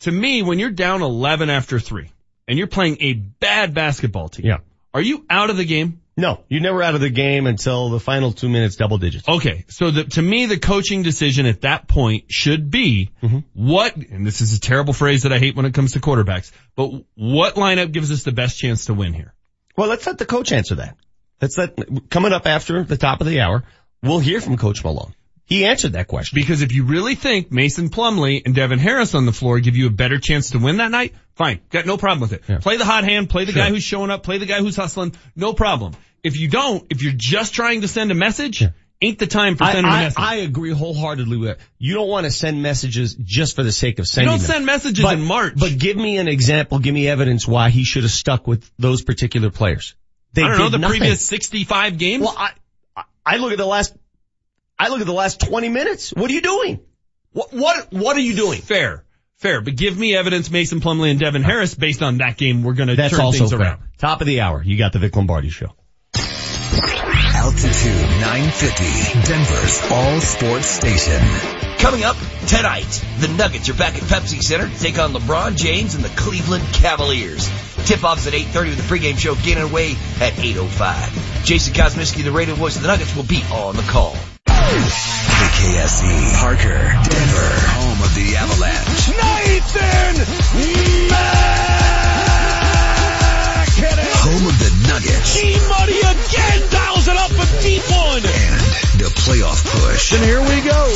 [0.00, 2.10] To me, when you're down 11 after three
[2.46, 4.58] and you're playing a bad basketball team, Yeah.
[4.94, 6.02] are you out of the game?
[6.20, 9.26] No, you're never out of the game until the final two minutes double digits.
[9.28, 13.38] Okay, so the, to me, the coaching decision at that point should be Mm-hmm.
[13.54, 16.52] what, and this is a terrible phrase that I hate when it comes to quarterbacks,
[16.76, 19.34] but what lineup gives us the best chance to win here?
[19.76, 20.96] Well, let's let the coach answer that.
[21.40, 23.64] Let's let, coming up after the top of the hour,
[24.02, 25.14] we'll hear from Coach Malone.
[25.50, 26.36] He answered that question.
[26.36, 29.88] Because if you really think Mason Plumlee and Devin Harris on the floor give you
[29.88, 31.60] a better chance to win that night, fine.
[31.70, 32.60] Got no problem with it.
[32.62, 33.64] Play the hot hand, play the Sure.
[33.64, 35.94] guy who's showing up, play the guy who's hustling, no problem.
[36.22, 38.62] If you don't, if you're just trying to send a message,
[39.02, 40.18] ain't the time for I, sending a I, message.
[40.22, 41.58] I agree wholeheartedly with it.
[41.78, 44.46] You don't want to send messages just for the sake of sending don't them.
[44.52, 45.54] send messages but, in March.
[45.56, 49.02] But give me an example, give me evidence why he should have stuck with those
[49.02, 49.96] particular players.
[50.32, 50.98] They I don't know, the nothing.
[51.00, 52.22] previous 65 games?
[52.22, 52.52] Well, I-
[53.26, 53.94] I look at the last,
[54.80, 56.10] I look at the last 20 minutes.
[56.10, 56.80] What are you doing?
[57.32, 58.62] What, what, what are you doing?
[58.62, 59.04] Fair.
[59.36, 59.60] Fair.
[59.60, 62.62] But give me evidence Mason Plumlee and Devin Harris based on that game.
[62.62, 63.60] We're going to That's turn also things fair.
[63.60, 63.82] around.
[63.98, 64.62] Top of the hour.
[64.62, 65.74] You got the Vic Lombardi show.
[66.14, 71.20] Altitude 950, Denver's all sports station.
[71.78, 72.16] Coming up
[72.46, 76.08] tonight, the Nuggets are back at Pepsi Center to take on LeBron James and the
[76.10, 77.48] Cleveland Cavaliers.
[77.86, 81.44] Tip-offs at 8.30 with the pregame show getting away at 8.05.
[81.44, 84.14] Jason Kosminski, the radio voice of the Nuggets, will be on the call.
[84.70, 89.08] KKSE, Parker, Denver, home of the Avalanche.
[89.10, 90.14] Nathan
[93.58, 94.06] MacKinnon.
[94.22, 95.42] Home of the Nuggets.
[95.68, 98.22] Money again dials it up a deep one.
[98.22, 98.60] And
[99.02, 100.12] the playoff push.
[100.12, 100.94] And here we go.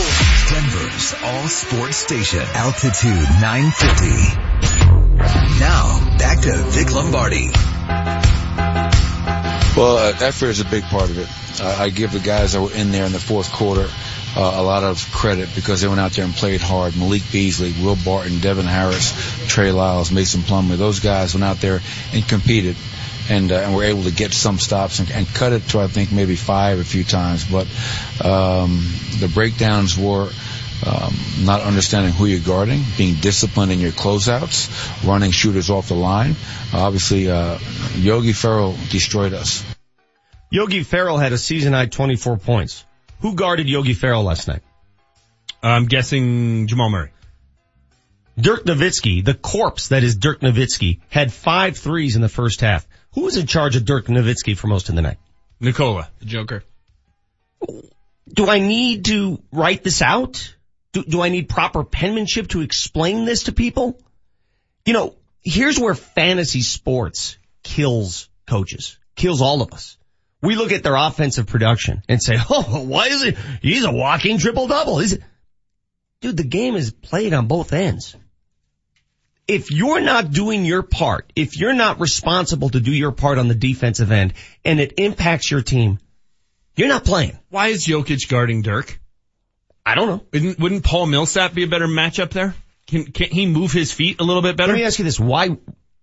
[0.51, 2.43] Denver's all sports station.
[2.55, 4.07] Altitude 950.
[5.59, 7.51] Now, back to Vic Lombardi.
[9.77, 11.29] Well, uh, effort is a big part of it.
[11.61, 13.89] Uh, I give the guys that were in there in the fourth quarter
[14.37, 16.97] uh, a lot of credit because they went out there and played hard.
[16.97, 19.13] Malik Beasley, Will Barton, Devin Harris,
[19.49, 21.81] Trey Lyles, Mason Plumlee, those guys went out there
[22.13, 22.77] and competed
[23.29, 25.89] and, uh, and were able to get some stops and, and cut it to I
[25.89, 27.45] think maybe five a few times.
[27.45, 27.67] But
[28.25, 28.85] um,
[29.19, 30.31] the breakdowns were
[30.87, 35.95] um, not understanding who you're guarding, being disciplined in your closeouts, running shooters off the
[35.95, 36.37] line.
[36.73, 37.59] obviously, uh,
[37.97, 39.65] Yogi Ferrell destroyed us.
[40.51, 42.85] Yogi Ferrell had a season high 24 points.
[43.21, 44.63] Who guarded Yogi Ferrell last night?
[45.63, 47.11] I'm guessing Jamal Murray.
[48.39, 52.87] Dirk Nowitzki, the corpse that is Dirk Nowitzki, had five threes in the first half.
[53.15, 55.19] Who was in charge of Dirk Nowitzki for most of the night?
[55.61, 56.65] Nikola, the Joker.
[58.33, 60.54] Do I need to write this out?
[60.95, 64.01] Do, do I need proper penmanship to explain this to people?
[64.87, 69.99] You know, here's where fantasy sports kills coaches, kills all of us.
[70.41, 73.37] We look at their offensive production and say, oh, why is it?
[73.61, 75.01] He's a walking triple double.
[75.01, 75.23] Is it?
[76.21, 78.15] Dude, the game is played on both ends.
[79.49, 83.49] If you're not doing your part, if you're not responsible to do your part on
[83.49, 84.35] the defensive end
[84.65, 85.99] and it impacts your team,
[86.77, 87.37] you're not playing.
[87.51, 89.01] Why is Jokic guarding Dirk?
[89.87, 90.25] I don't know.
[90.33, 92.55] Wouldn't, wouldn't Paul Millsap be a better matchup there?
[92.87, 94.73] Can, can't he move his feet a little bit better?
[94.73, 95.19] Let me ask you this.
[95.21, 95.57] Why,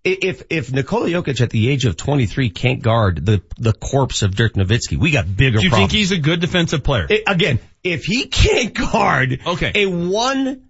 [0.04, 4.34] if, if Nikola Jokic at the age of 23 can't guard the, the corpse of
[4.34, 5.92] Dirk Nowitzki, we got bigger Do you problems.
[5.92, 7.06] think he's a good defensive player?
[7.10, 9.72] It- again, if he can't guard Okay.
[9.74, 10.68] a one,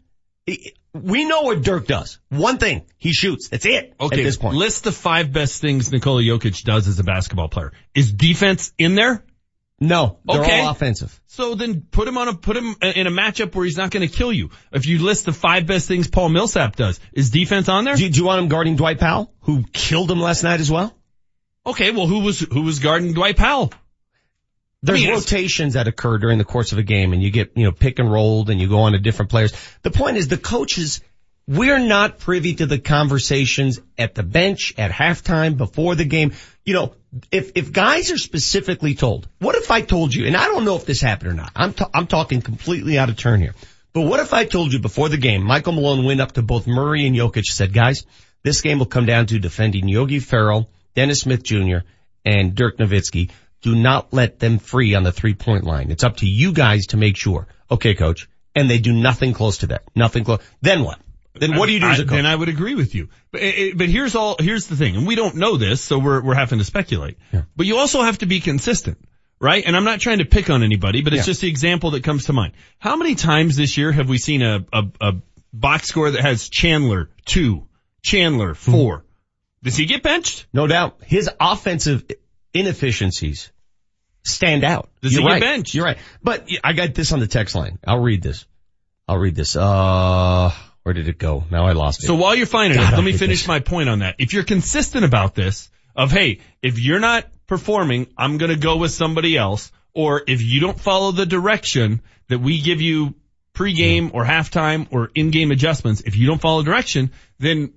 [0.95, 2.19] we know what Dirk does.
[2.31, 3.49] One thing, he shoots.
[3.49, 3.95] That's it.
[4.01, 4.57] Okay, At this point.
[4.57, 7.73] list the five best things Nikola Jokic does as a basketball player.
[7.95, 9.25] Is defense in there?
[9.83, 10.61] No, they're Okay.
[10.61, 11.21] all offensive.
[11.27, 14.09] So then put him on a, put him in a matchup where he's not going
[14.09, 14.51] to kill you.
[14.73, 17.97] If you list the five best things Paul Millsap does, is defense on there?
[17.97, 20.71] Do you, do you want him guarding Dwight Powell, who killed him last night as
[20.71, 20.97] well?
[21.67, 23.73] Okay, well who was, who was guarding Dwight Powell?
[24.85, 27.53] There's I mean, rotations that occur during the course of a game and you get,
[27.57, 29.53] you know, pick and rolled and you go on to different players.
[29.83, 31.01] The point is the coaches,
[31.53, 36.33] we're not privy to the conversations at the bench, at halftime, before the game.
[36.65, 36.95] You know,
[37.31, 40.77] if, if guys are specifically told, what if I told you, and I don't know
[40.77, 43.55] if this happened or not, I'm, I'm talking completely out of turn here,
[43.93, 46.67] but what if I told you before the game, Michael Malone went up to both
[46.67, 48.07] Murray and Jokic, said, guys,
[48.43, 51.79] this game will come down to defending Yogi Ferrell, Dennis Smith Jr.,
[52.25, 53.31] and Dirk Nowitzki.
[53.61, 55.91] Do not let them free on the three point line.
[55.91, 57.47] It's up to you guys to make sure.
[57.71, 58.29] Okay, coach.
[58.55, 59.83] And they do nothing close to that.
[59.95, 60.41] Nothing close.
[60.61, 60.99] Then what?
[61.35, 62.11] Then what do you do I- as a coach?
[62.13, 63.09] Then I would agree with you.
[63.31, 65.99] But, eh, eh, but here's all, here's the thing, and we don't know this, so
[65.99, 67.17] we're, we're having to speculate.
[67.57, 68.99] But you also have to be consistent,
[69.41, 69.65] right?
[69.67, 71.31] And I'm not trying to pick on anybody, but it's Yeah.
[71.33, 72.53] just the example that comes to mind.
[72.79, 75.13] How many times this year have we seen a, a, a
[75.55, 77.67] box score that has Chandler two,
[78.03, 78.71] Chandler Hmm.
[78.73, 79.05] four?
[79.63, 80.47] Does he get benched?
[80.53, 80.99] No doubt.
[81.05, 82.05] His offensive
[82.53, 83.51] inefficiencies
[84.25, 84.91] stand out.
[85.01, 85.41] Does You're he get right.
[85.41, 85.75] benched?
[85.75, 85.99] You're right.
[86.23, 87.79] But I got this on the text line.
[87.87, 88.45] I'll read this.
[89.09, 89.57] I'll read this.
[89.57, 90.53] Uh,
[90.83, 91.45] where did it go?
[91.51, 92.07] Now I lost it.
[92.07, 93.49] So while you're finding God, it, let me finish this.
[93.49, 94.17] my point on that.
[94.19, 98.91] If you're consistent about this, of hey, if you're not performing, I'm gonna go with
[98.91, 103.15] somebody else, or if you don't follow the direction that we give you
[103.55, 107.75] pregame or halftime or in-game adjustments, if you don't follow direction, then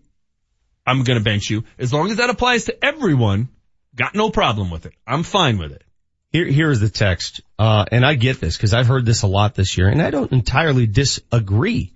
[0.87, 1.63] I'm gonna bench you.
[1.77, 3.49] As long as that applies to everyone,
[3.95, 4.93] got no problem with it.
[5.05, 5.83] I'm fine with it.
[6.31, 7.41] Here, here is the text.
[7.57, 10.09] Uh, and I get this because I've heard this a lot this year and I
[10.09, 11.93] don't entirely disagree.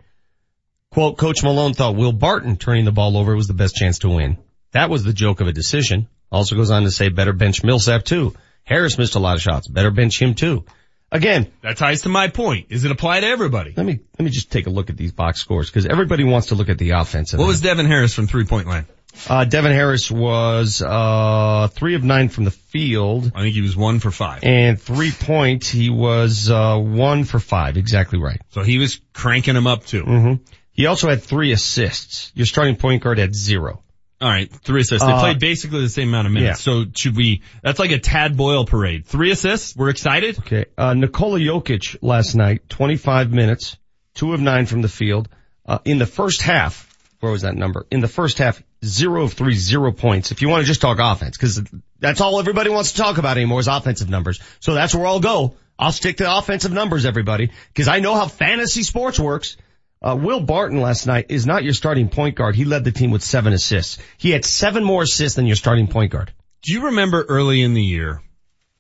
[0.92, 4.10] Quote, Coach Malone thought Will Barton turning the ball over was the best chance to
[4.10, 4.38] win.
[4.72, 6.08] That was the joke of a decision.
[6.32, 8.34] Also goes on to say better bench Millsap too.
[8.64, 9.68] Harris missed a lot of shots.
[9.68, 10.66] Better bench him too.
[11.12, 12.68] Again, That ties to my point.
[12.70, 13.74] Is it apply to everybody?
[13.76, 16.48] let me, let me just take a look at these box scores because everybody wants
[16.48, 17.40] to look at the offensive.
[17.40, 18.86] What was Devin Harris from three point line?
[19.28, 23.76] Uh, Devin Harris was, uh, three of nine from the field I think he was
[23.76, 24.44] one for five.
[24.44, 25.66] and three point.
[25.66, 27.76] He was, uh, one for five.
[27.78, 28.40] Exactly right.
[28.50, 30.04] So he was cranking him up too.
[30.04, 30.34] hmm
[30.80, 32.32] He also had three assists.
[32.36, 33.84] Your starting point guard had zero.
[34.22, 35.06] All right, three assists.
[35.06, 36.62] They Uh, played basically the same amount of minutes.
[36.62, 37.42] So should we?
[37.62, 39.06] That's like a Tad Boyle parade.
[39.06, 39.76] Three assists.
[39.76, 40.40] We're excited.
[40.40, 40.68] Okay.
[40.78, 43.76] Uh, Nikola Jokic last night, 25 minutes,
[44.14, 45.28] two of nine from the field.
[45.66, 46.88] Uh, in the first half,
[47.20, 47.86] where was that number?
[47.92, 50.32] In the first half, zero of three, zero points.
[50.32, 51.62] If you want to just talk offense, cause
[52.00, 54.40] that's all everybody wants to talk about anymore is offensive numbers.
[54.62, 55.56] So that's where I'll go.
[55.78, 59.58] I'll stick to offensive numbers, everybody, cause I know how fantasy sports works.
[60.02, 62.56] Uh, Will Barton last night is not your starting point guard.
[62.56, 63.98] He led the team with seven assists.
[64.18, 66.32] He had seven more assists than your starting point guard.
[66.62, 68.22] Do you remember early in the year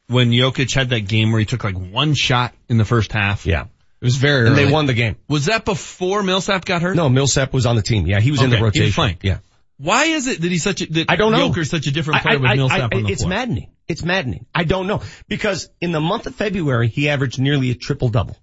[0.07, 3.45] when Jokic had that game where he took like one shot in the first half?
[3.45, 3.63] Yeah.
[3.63, 4.65] It was very And early.
[4.65, 5.17] they won the game.
[5.27, 6.95] Was that before Millsap got hurt?
[6.95, 8.07] No, Millsap was on the team.
[8.07, 8.93] Yeah, he was in the Okay, he was rotation.
[8.93, 9.17] playing.
[9.21, 9.37] Yeah.
[9.77, 11.49] Why is it that he's such a, that I don't know.
[11.49, 13.29] Joker's such a different player I- with I- Millsap I- on the It's floor?
[13.29, 13.69] maddening.
[13.89, 14.45] It's maddening.
[14.55, 15.01] I don't know.
[15.27, 18.37] Because in the month of February, he averaged nearly a triple double.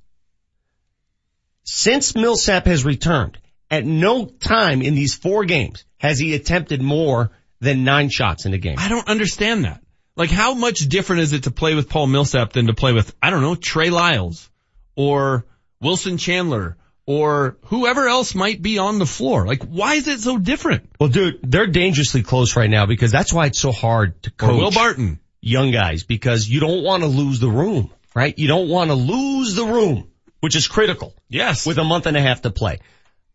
[1.67, 3.39] Since Millsap has returned,
[3.71, 8.55] at no time in these four games has he attempted more than nine shots in
[8.55, 8.77] a game.
[8.79, 9.83] I don't understand that.
[10.15, 13.15] Like how much different is it to play with Paul Millsap than to play with,
[13.21, 14.49] I don't know, Trey Lyles
[14.95, 15.45] or
[15.81, 19.45] Wilson Chandler or whoever else might be on the floor?
[19.47, 20.89] Like why is it so different?
[21.01, 24.33] Well, dude, they're dangerously close right now because that's why it's so hard to Or
[24.37, 25.19] coach Will Barton.
[25.43, 28.39] young guys because you don't want to lose the room, right?
[28.39, 30.09] You don't want to lose the room,
[30.41, 31.15] which is critical.
[31.29, 31.67] Yes.
[31.67, 32.81] With a month and a half to play.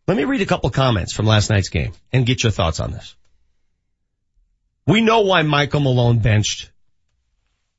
[0.07, 2.91] Let me read a couple comments from last night's game and get your thoughts on
[2.91, 3.15] this.
[4.87, 6.71] We know why Michael Malone benched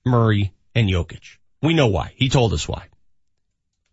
[0.05, 1.39] Murray and Jokic.
[1.61, 2.13] We know why.
[2.17, 2.87] He told us why.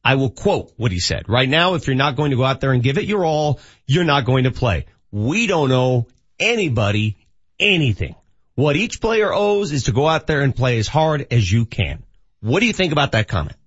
[0.04, 1.28] I will quote what he said.
[1.28, 3.60] Right now, if you're not going to go out there and give it your all,
[3.86, 4.86] you're not going to play.
[5.12, 6.08] We don't owe
[6.40, 7.18] anybody
[7.60, 8.16] anything.
[8.56, 11.66] What each player owes is to go out there and play as hard as you
[11.66, 12.04] can.
[12.42, 13.58] What do you think about that comment?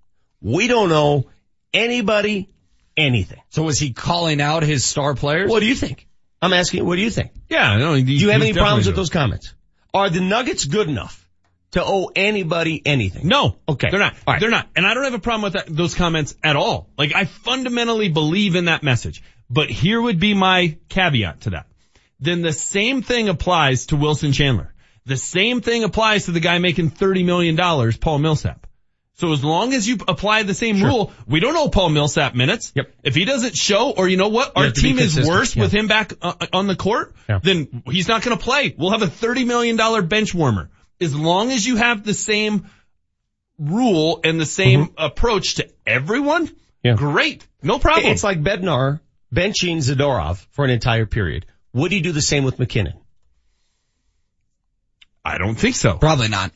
[0.41, 1.25] We don't owe
[1.73, 2.49] anybody
[2.95, 3.41] anything.
[3.49, 5.49] So was he calling out his star players?
[5.49, 6.07] What do you think?
[6.41, 7.31] I'm asking what do you think?
[7.49, 9.53] Yeah, no, Do you have any problems with those comments?
[9.93, 11.27] Are the Nuggets good enough
[11.71, 13.27] to owe anybody anything?
[13.27, 13.57] No.
[13.67, 13.89] Okay.
[13.89, 14.15] They're not.
[14.27, 14.39] Right.
[14.39, 14.67] They're not.
[14.75, 16.89] And I don't have a problem with that, those comments at all.
[16.97, 19.23] Like I fundamentally believe in that message.
[19.49, 21.67] But here would be my caveat to that.
[22.19, 24.73] Then the same thing applies to Wilson Chandler.
[25.05, 27.57] The same thing applies to the guy making $30 million,
[27.99, 28.65] Paul Millsap.
[29.15, 32.71] So as long as you apply the same rule, we don't owe Paul Millsap minutes.
[32.75, 32.91] Yep.
[33.03, 35.27] If he doesn't show, or you know what, You our have to be team is
[35.27, 35.63] worse Yeah.
[35.63, 37.39] with him back uh, on the court, Yeah.
[37.41, 38.73] then he's not going to play.
[38.75, 40.71] We'll have a $30 million bench warmer.
[40.99, 42.65] As long as you have the same
[43.59, 46.57] rule and the same approach to everyone, Mm-hmm.
[46.83, 46.95] Yeah.
[46.95, 47.47] great.
[47.61, 48.11] No problem.
[48.11, 48.99] It's like Bednar
[49.33, 51.45] benching Zadorov for an entire period.
[51.71, 52.95] Would he do the same with MacKinnon?
[55.23, 55.97] I don't think so.
[55.97, 56.51] Probably not.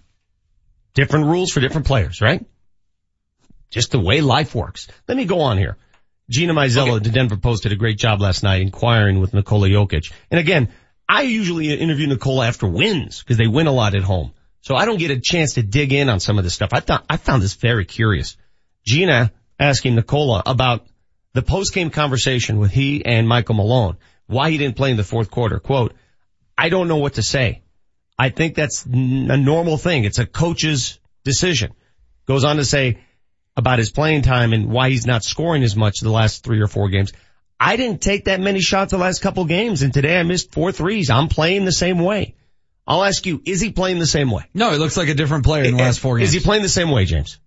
[0.98, 2.44] Different rules for different players, right?
[3.69, 4.88] Just the way life works.
[5.07, 5.78] Let me go on here.
[6.28, 10.11] Gina Mizella, the Denver Post, did a great job last night inquiring with Nikola Jokic.
[10.32, 10.69] And again,
[11.07, 14.32] I usually interview Nikola after wins because they win a lot at home.
[14.61, 16.69] So I don't get a chance to dig in on some of this stuff.
[16.74, 18.36] I thought, I found this very curious.
[18.84, 20.88] Gina asking Nikola about
[21.34, 25.30] the post-game conversation with he and Michael Malone, why he didn't play in the fourth
[25.30, 25.60] quarter.
[25.60, 25.94] Quote,
[26.57, 27.61] I don't know what to say.
[28.18, 30.03] I think that's a normal thing.
[30.03, 31.73] It's a coach's decision.
[32.26, 32.99] Goes on to say
[33.56, 36.68] about his playing time and why he's not scoring as much the last three or
[36.68, 37.14] four games.
[37.60, 40.72] I didn't take that many shots the last couple games and today I missed four
[40.72, 41.10] threes.
[41.10, 42.35] I'm playing the same way.
[42.85, 44.44] I'll ask you, is he playing the same way?
[44.53, 46.30] No, he looks like a different player in the last four games.
[46.30, 47.39] Is he playing the same way, James?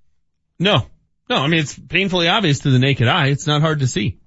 [0.58, 0.86] no.
[1.28, 3.28] No, I mean, it's painfully obvious to the naked eye.
[3.28, 4.18] It's not hard to see.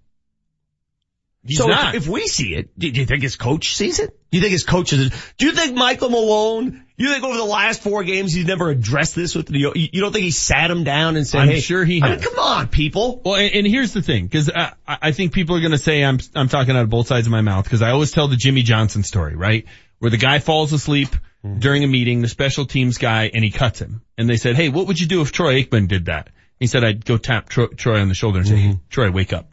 [1.46, 1.70] He's so.
[1.70, 4.18] If, if we see it, do you think his coach sees it?
[4.32, 5.10] Do you think his coach is?
[5.38, 6.86] Do you think Michael Malone?
[6.96, 9.60] You think over the last four games he's never addressed this with the?
[9.76, 12.20] You don't think he sat him down and said, I'm "Hey, sure he I mean,
[12.22, 15.60] come on, people." Well, and, and here's the thing, because I, I think people are
[15.60, 17.92] going to say I'm I'm talking out of both sides of my mouth because I
[17.92, 19.66] always tell the Jimmy Johnson story, right?
[20.00, 21.60] Where the guy falls asleep mm-hmm.
[21.60, 24.70] during a meeting, the special teams guy, and he cuts him, and they said, "Hey,
[24.70, 26.30] what would you do if Troy Aikman did that?"
[26.60, 28.78] He said, "I'd go tap Troy, Troy on the shoulder and say, hey, mm-hmm.
[28.90, 29.50] Troy, wake up."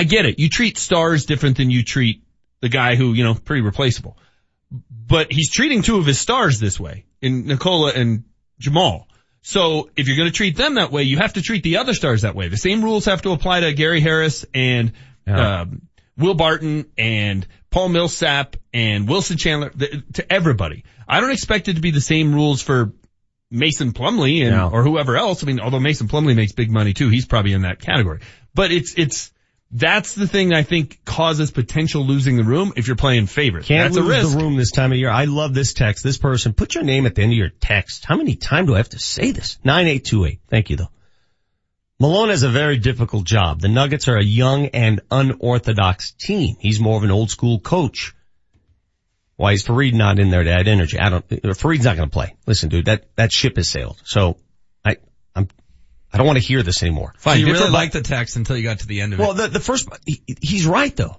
[0.00, 0.38] I get it.
[0.38, 2.22] You treat stars different than you treat
[2.60, 4.16] the guy who you know pretty replaceable,
[5.06, 8.24] but he's treating two of his stars this way in Nikola and
[8.58, 9.06] Jamal.
[9.42, 11.92] So if you're going to treat them that way, you have to treat the other
[11.92, 12.48] stars that way.
[12.48, 14.92] The same rules have to apply to Gary Harris and
[15.26, 15.82] um,
[16.16, 20.84] Will Barton and Paul Millsap and Wilson Chandler th- to everybody.
[21.06, 22.92] I don't expect it to be the same rules for
[23.50, 24.70] Mason Plumlee and No.
[24.72, 25.42] or whoever else.
[25.42, 28.20] I mean, although Mason Plumlee makes big money too, he's probably in that category.
[28.54, 29.32] But it's it's
[29.72, 33.68] that's the thing I think causes potential losing the room if you're playing favorites.
[33.68, 34.36] Can't that's a lose risk.
[34.36, 35.10] the room this time of year.
[35.10, 36.02] I love this text.
[36.02, 38.04] This person, put your name at the end of your text.
[38.04, 39.58] How many times do I have to say this?
[39.62, 40.40] 9828.
[40.48, 40.90] Thank you though.
[42.00, 43.60] Malone has a very difficult job.
[43.60, 46.56] The Nuggets are a young and unorthodox team.
[46.58, 48.14] He's more of an old school coach.
[49.36, 50.98] Why is Fareed not in there to add energy?
[50.98, 52.36] I don't, Fareed's not going to play.
[52.46, 54.00] Listen, dude, that, that ship has sailed.
[54.04, 54.38] So
[56.12, 57.14] I don't want to hear this anymore.
[57.18, 59.30] So you really Different- liked the text until you got to the end of well,
[59.30, 59.36] it.
[59.38, 61.16] Well, the, the first, he, he's right though.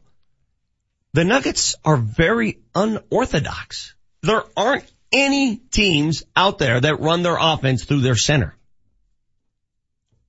[1.13, 3.95] The Nuggets are very unorthodox.
[4.21, 8.55] There aren't any teams out there that run their offense through their center.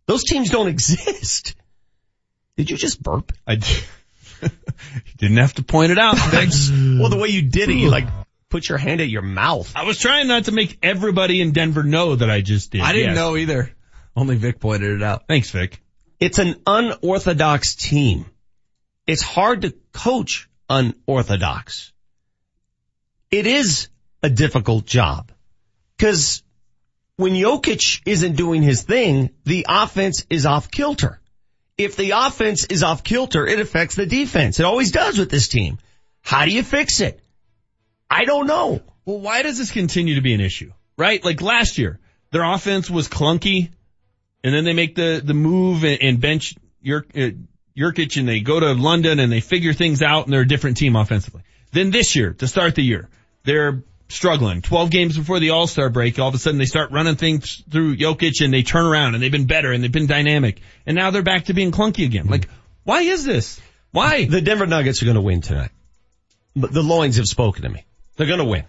[0.07, 1.55] Those teams don't exist.
[2.57, 3.33] Did you just burp?
[3.47, 3.57] I
[5.17, 6.17] didn't have to point it out.
[6.19, 6.71] Thanks.
[6.73, 8.07] well, the way you did it, you like
[8.49, 9.73] put your hand at your mouth.
[9.75, 12.81] I was trying not to make everybody in Denver know that I just did.
[12.81, 13.17] I didn't Yes.
[13.17, 13.73] know either.
[14.17, 15.27] Only Vic pointed it out.
[15.27, 15.81] Thanks, Vic.
[16.21, 18.27] It's an unorthodox team.
[19.07, 21.93] It's hard to coach unorthodox.
[23.31, 23.89] it is
[24.23, 25.33] a difficult job.
[25.99, 26.43] Cause
[27.17, 31.21] when Jokic isn't doing his thing, the offense is off kilter.
[31.77, 34.61] If the offense is off kilter, it affects the defense.
[34.61, 35.79] It always does with this team.
[36.23, 37.21] How do you fix it?
[38.09, 38.81] I don't know.
[39.05, 40.73] Well, why does this continue to be an issue?
[40.97, 41.25] Right?
[41.25, 41.99] Like last year,
[42.31, 43.71] their offense was clunky,
[44.45, 46.55] and then they make the the move and, and bench
[46.85, 47.31] Jur, uh,
[47.79, 50.77] Nurkic, and they go to London and they figure things out, and they're a different
[50.77, 51.43] team offensively.
[51.73, 53.09] Then this year, to start the year,
[53.45, 54.61] they're struggling.
[54.63, 57.97] 12 games before the All-Star break, all of a sudden they start running things through
[57.97, 60.61] Jokic and they turn around and they've been better and they've been dynamic.
[60.87, 62.27] And now they're back to being clunky again.
[62.27, 62.49] Like,
[62.85, 63.61] why is this?
[63.91, 64.27] Why?
[64.27, 65.71] The Denver Nuggets are going to win tonight.
[66.55, 67.85] But the Loins have spoken to me.
[68.17, 68.65] They're going to win.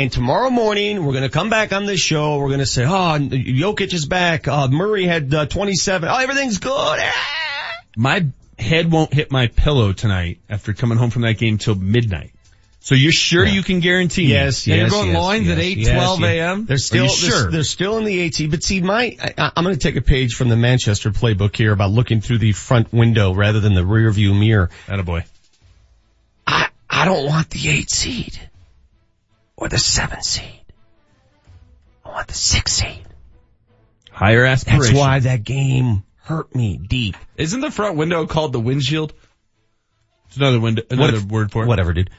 [0.00, 2.38] And tomorrow morning, we're going to come back on this show.
[2.38, 4.48] We're going to say, oh, Jokic is back.
[4.48, 6.08] Uh, Murray had uh, 27.
[6.08, 6.72] Oh, everything's good.
[6.72, 7.72] Ah!
[7.98, 8.24] My
[8.58, 12.32] head won't hit my pillow tonight after coming home from that game till midnight.
[12.80, 13.52] So you're sure Yeah.
[13.52, 14.28] you can guarantee me?
[14.30, 16.28] Yes, And you're going yes, loins yes, at 8, yes, 12 yes.
[16.30, 16.64] a.m.?
[16.64, 19.76] They're still, you they're, they're still in the AT, but see, my, I, I'm going
[19.76, 23.34] to take a page from the Manchester playbook here about looking through the front window
[23.34, 24.70] rather than the rear view mirror.
[24.86, 25.24] Attaboy.
[26.46, 28.40] I, I don't want the eight seed
[29.60, 30.64] or the seven seed.
[32.04, 33.06] I want the six seed.
[34.10, 34.94] Higher aspiration.
[34.94, 37.16] That's why that game hurt me deep.
[37.36, 39.12] Isn't the front window called the windshield?
[40.26, 41.66] It's another window, another if- word for it.
[41.66, 42.10] Whatever, dude.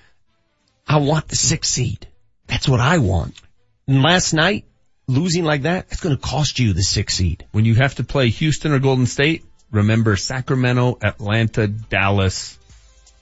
[0.88, 2.08] I want the six seed.
[2.48, 3.40] That's what I want.
[3.88, 4.66] And last night,
[5.08, 7.46] losing like that, it's going to cost you the six seed.
[7.52, 12.58] When you have to play Houston or Golden State, remember Sacramento, Atlanta, Dallas,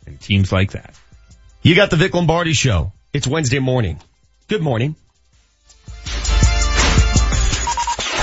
[0.05, 0.95] and teams like that.
[1.61, 2.91] You got the Vic Lombardi show.
[3.13, 3.99] It's Wednesday morning.
[4.49, 4.95] Good morning.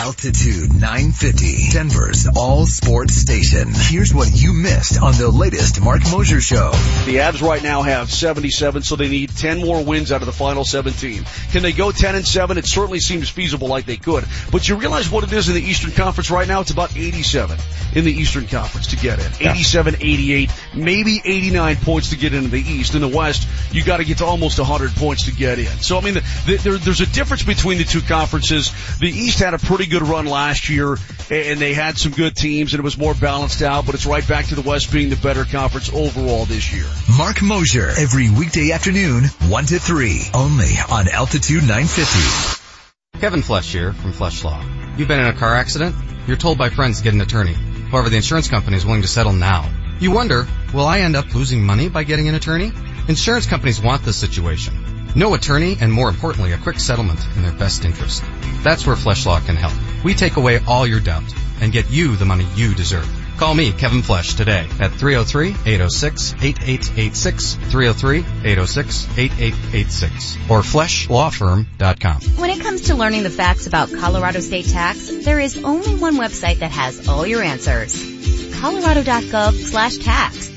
[0.06, 3.72] Altitude 950, Denver's all sports station.
[3.74, 6.70] Here's what you missed on the latest Mark Mosier show.
[7.06, 10.32] The Avs right now have 77, so they need 10 more wins out of the
[10.32, 11.24] final 17.
[11.50, 12.56] Can they go 10 and 7?
[12.56, 14.24] It certainly seems feasible like they could.
[14.52, 16.60] But you realize what it is in the Eastern Conference right now?
[16.60, 17.58] It's about 87
[17.96, 19.48] in the Eastern Conference to get in.
[19.50, 22.94] 87, 88, maybe 89 points to get into the East.
[22.94, 25.66] In the West, you got to get to almost 100 points to get in.
[25.66, 28.70] So I mean, the, the, there, there's a difference between the two conferences.
[29.00, 30.97] The East had a pretty good run last year,
[31.31, 33.86] and they had some good teams, and it was more balanced out.
[33.86, 36.86] But it's right back to the West being the better conference overall this year.
[37.16, 42.62] Mark Mosier, every weekday afternoon, 1 to 3, only on Altitude 950.
[43.20, 44.62] Kevin Flesh here from Flesh Law.
[44.97, 45.94] You've been in a car accident?
[46.27, 47.55] You're told by friends to get an attorney.
[47.55, 49.70] However, the insurance company is willing to settle now.
[50.01, 52.73] You wonder, will I end up losing money by getting an attorney?
[53.09, 54.85] Insurance companies want this situation.
[55.16, 58.22] No attorney and more importantly, a quick settlement in their best interest.
[58.62, 59.72] That's where Flesh Law can help.
[60.05, 61.24] We take away all your doubt
[61.62, 63.09] and get you the money you deserve.
[63.38, 67.56] Call me, Kevin Flesh, today at 303-806-8886,
[68.44, 72.20] 303-806-8886, or fleshlawfirm.com.
[72.38, 76.16] When it comes to learning the facts about Colorado state tax, there is only one
[76.16, 77.94] website that has all your answers.
[78.60, 80.51] colorado.gov slash tax.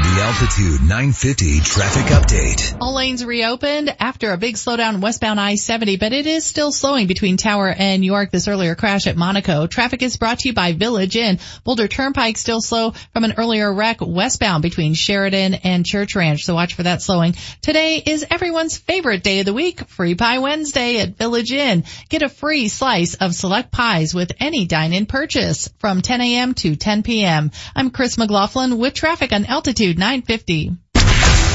[0.00, 2.78] The Altitude 950 traffic update.
[2.80, 7.36] All lanes reopened after a big slowdown westbound I-70, but it is still slowing between
[7.36, 8.30] Tower and York.
[8.30, 9.66] This earlier crash at Monaco.
[9.66, 11.40] Traffic is brought to you by Village Inn.
[11.64, 16.44] Boulder Turnpike still slow from an earlier wreck westbound between Sheridan and Church Ranch.
[16.44, 17.34] So watch for that slowing.
[17.60, 21.82] Today is everyone's favorite day of the week, Free Pie Wednesday at Village Inn.
[22.08, 26.54] Get a free slice of select pies with any dine-in purchase from 10 a.m.
[26.54, 27.50] to 10 p.m.
[27.74, 30.72] I'm Chris McLaughlin with traffic on Altitude 950.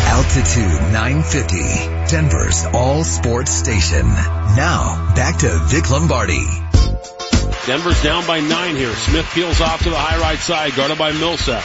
[0.05, 1.57] Altitude 950,
[2.09, 4.07] Denver's all sports station.
[4.07, 6.43] Now, back to Vic Lombardi.
[7.65, 8.93] Denver's down by nine here.
[8.93, 11.63] Smith peels off to the high right side, guarded by Millsap.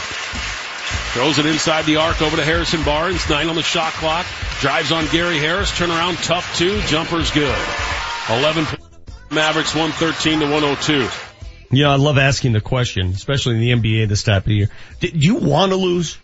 [1.13, 3.27] Throws it inside the arc over to Harrison Barnes.
[3.29, 4.25] Nine on the shot clock.
[4.61, 5.75] Drives on Gary Harris.
[5.77, 6.79] Turn around, tough two.
[6.81, 7.57] Jumper's good.
[8.29, 8.65] 11
[9.31, 11.07] Mavericks 113 to 102.
[11.71, 14.69] Yeah, I love asking the question, especially in the NBA this type of year.
[14.99, 16.17] Do you want to lose?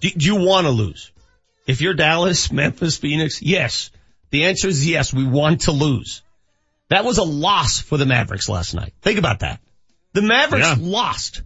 [0.00, 1.10] Do you want to lose?
[1.66, 3.90] If you're Dallas, Memphis, Phoenix, yes.
[4.30, 6.22] The answer is yes, we want to lose.
[6.88, 8.92] That was a loss for the Mavericks last night.
[9.02, 9.60] Think about that.
[10.12, 10.76] The Mavericks Yeah.
[10.78, 11.42] lost.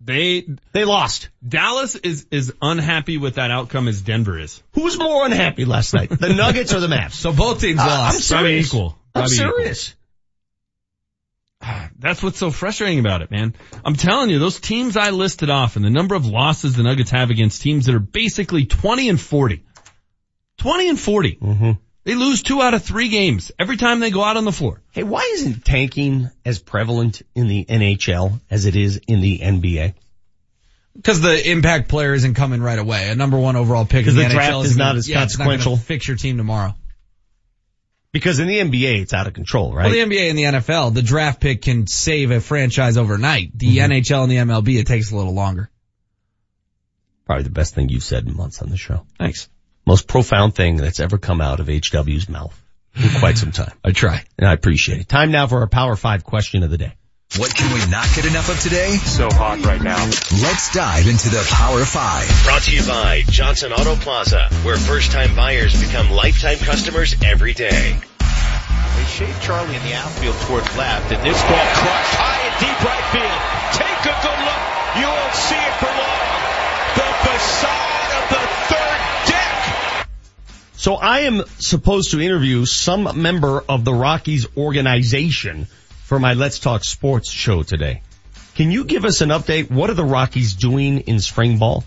[0.00, 1.30] They They lost.
[1.46, 4.62] Dallas is is unhappy with that outcome as Denver is.
[4.74, 6.10] Who's more unhappy last night?
[6.10, 7.12] The Nuggets or the Mavs?
[7.24, 8.30] So both teams Uh, lost.
[8.30, 8.66] I'm Probably serious.
[8.68, 8.98] equal.
[9.14, 9.88] I'm serious.
[9.90, 10.00] equal.
[11.62, 11.90] Serious.
[11.98, 13.54] That's what's so frustrating about it, man.
[13.84, 17.10] I'm telling you, those teams I listed off and the number of losses the Nuggets
[17.10, 19.64] have against teams that are basically 20 and 40.
[20.58, 21.36] 20 and 40.
[21.36, 21.70] Mm-hmm.
[22.04, 24.80] They lose two out of three games every time they go out on the floor.
[24.92, 29.94] Hey, why isn't tanking as prevalent in the NHL as it is in the NBA?
[30.94, 33.10] Because the impact player isn't coming right away.
[33.10, 35.08] A number one overall pick in 'Cause the, the NHL draft is isn't gonna- as
[35.08, 35.76] yeah, it's not consequential.
[35.76, 36.74] fix your team tomorrow.
[38.16, 39.84] Because in the NBA, it's out of control, right?
[39.84, 43.50] Well, the NBA and the NFL, the draft pick can save a franchise overnight.
[43.58, 43.92] The Mm-hmm.
[43.92, 45.68] NHL and the MLB, it takes a little longer.
[47.26, 49.04] Probably the best thing you've said in months on the show.
[49.18, 49.50] Thanks.
[49.84, 52.58] Most profound thing that's ever come out of HW's mouth
[52.94, 53.72] in quite some time.
[53.84, 54.24] I try.
[54.38, 55.08] And I appreciate it.
[55.10, 56.94] Time now for our Power 5 question of the day.
[57.34, 58.96] What can we not get enough of today?
[58.96, 60.00] So hot right now.
[60.40, 62.44] Let's dive into the Power 5.
[62.44, 67.52] Brought to you by Johnson Auto Plaza, where first time buyers become lifetime customers every
[67.52, 67.98] day.
[67.98, 72.78] They shade Charlie in the outfield towards left, and this ball crushed high and deep
[72.80, 73.40] right field.
[73.84, 74.62] Take a good look.
[74.96, 76.40] You won't see it for long.
[76.96, 78.42] The facade of the
[78.72, 80.08] third deck.
[80.78, 85.66] So I am supposed to interview some member of the Rockies organization
[86.06, 88.00] for my Let's Talk Sports show today.
[88.54, 89.70] Can you give us an update?
[89.70, 91.84] What are the Rockies doing in spring ball?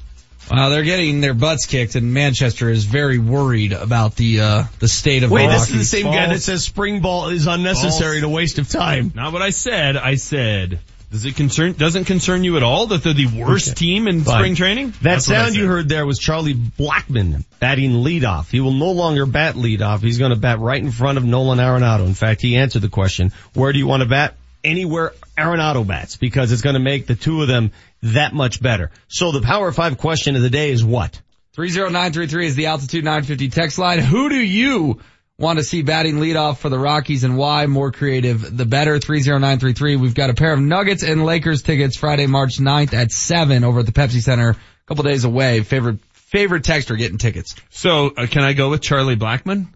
[0.51, 4.87] Well, they're getting their butts kicked, and Manchester is very worried about the uh, the
[4.87, 8.19] state of Wait, the this is the same guy that says spring ball is unnecessary
[8.19, 8.23] False.
[8.23, 9.11] and a waste of time.
[9.15, 9.95] Not what I said.
[9.95, 10.79] I said,
[11.11, 14.35] does it concern, doesn't concern you at all that they're the worst team in Fine.
[14.35, 14.89] spring training?
[14.91, 18.49] That That's sound you heard there was Charlie Blackmon batting leadoff.
[18.51, 20.01] He will no longer bat leadoff.
[20.01, 22.05] He's going to bat right in front of Nolan Arenado.
[22.05, 24.35] In fact, he answered the question, where do you want to bat?
[24.63, 27.71] Anywhere Arenado bats because it's going to make the two of them
[28.03, 28.91] that much better.
[29.07, 31.21] So the Power 5 question of the day is what?
[31.53, 33.99] 30933 is the altitude 950 text line.
[33.99, 34.99] Who do you
[35.39, 37.65] want to see batting leadoff for the Rockies and why?
[37.65, 38.99] More creative, the better.
[38.99, 39.95] 30933.
[39.95, 43.79] We've got a pair of Nuggets and Lakers tickets Friday, March 9th at 7 over
[43.79, 44.49] at the Pepsi Center.
[44.51, 44.55] A
[44.87, 45.61] couple days away.
[45.61, 47.55] Favorite, favorite texter getting tickets.
[47.69, 49.67] So, uh, can I go with Charlie Blackmon?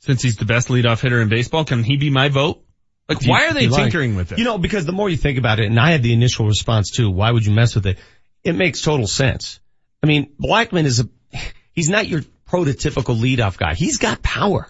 [0.00, 2.62] Since he's the best leadoff hitter in baseball, can he be my vote?
[3.08, 4.38] Like, you- why are they you like- tinkering with it?
[4.38, 6.90] You know, because the more you think about it, and I had the initial response
[6.90, 7.98] too, why would you mess with it?
[8.44, 9.58] It makes total sense.
[10.02, 11.08] I mean, Blackmon is a,
[11.72, 13.74] he's not your prototypical leadoff guy.
[13.74, 14.68] He's got power.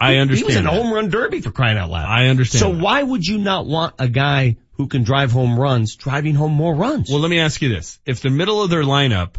[0.00, 0.38] I understand.
[0.52, 2.06] He was in home run derby for crying out loud.
[2.06, 2.60] I understand.
[2.60, 2.82] So that.
[2.82, 6.74] why would you not want a guy who can drive home runs, driving home more
[6.74, 7.08] runs.
[7.08, 7.98] Well, let me ask you this.
[8.04, 9.36] If the middle of their lineup,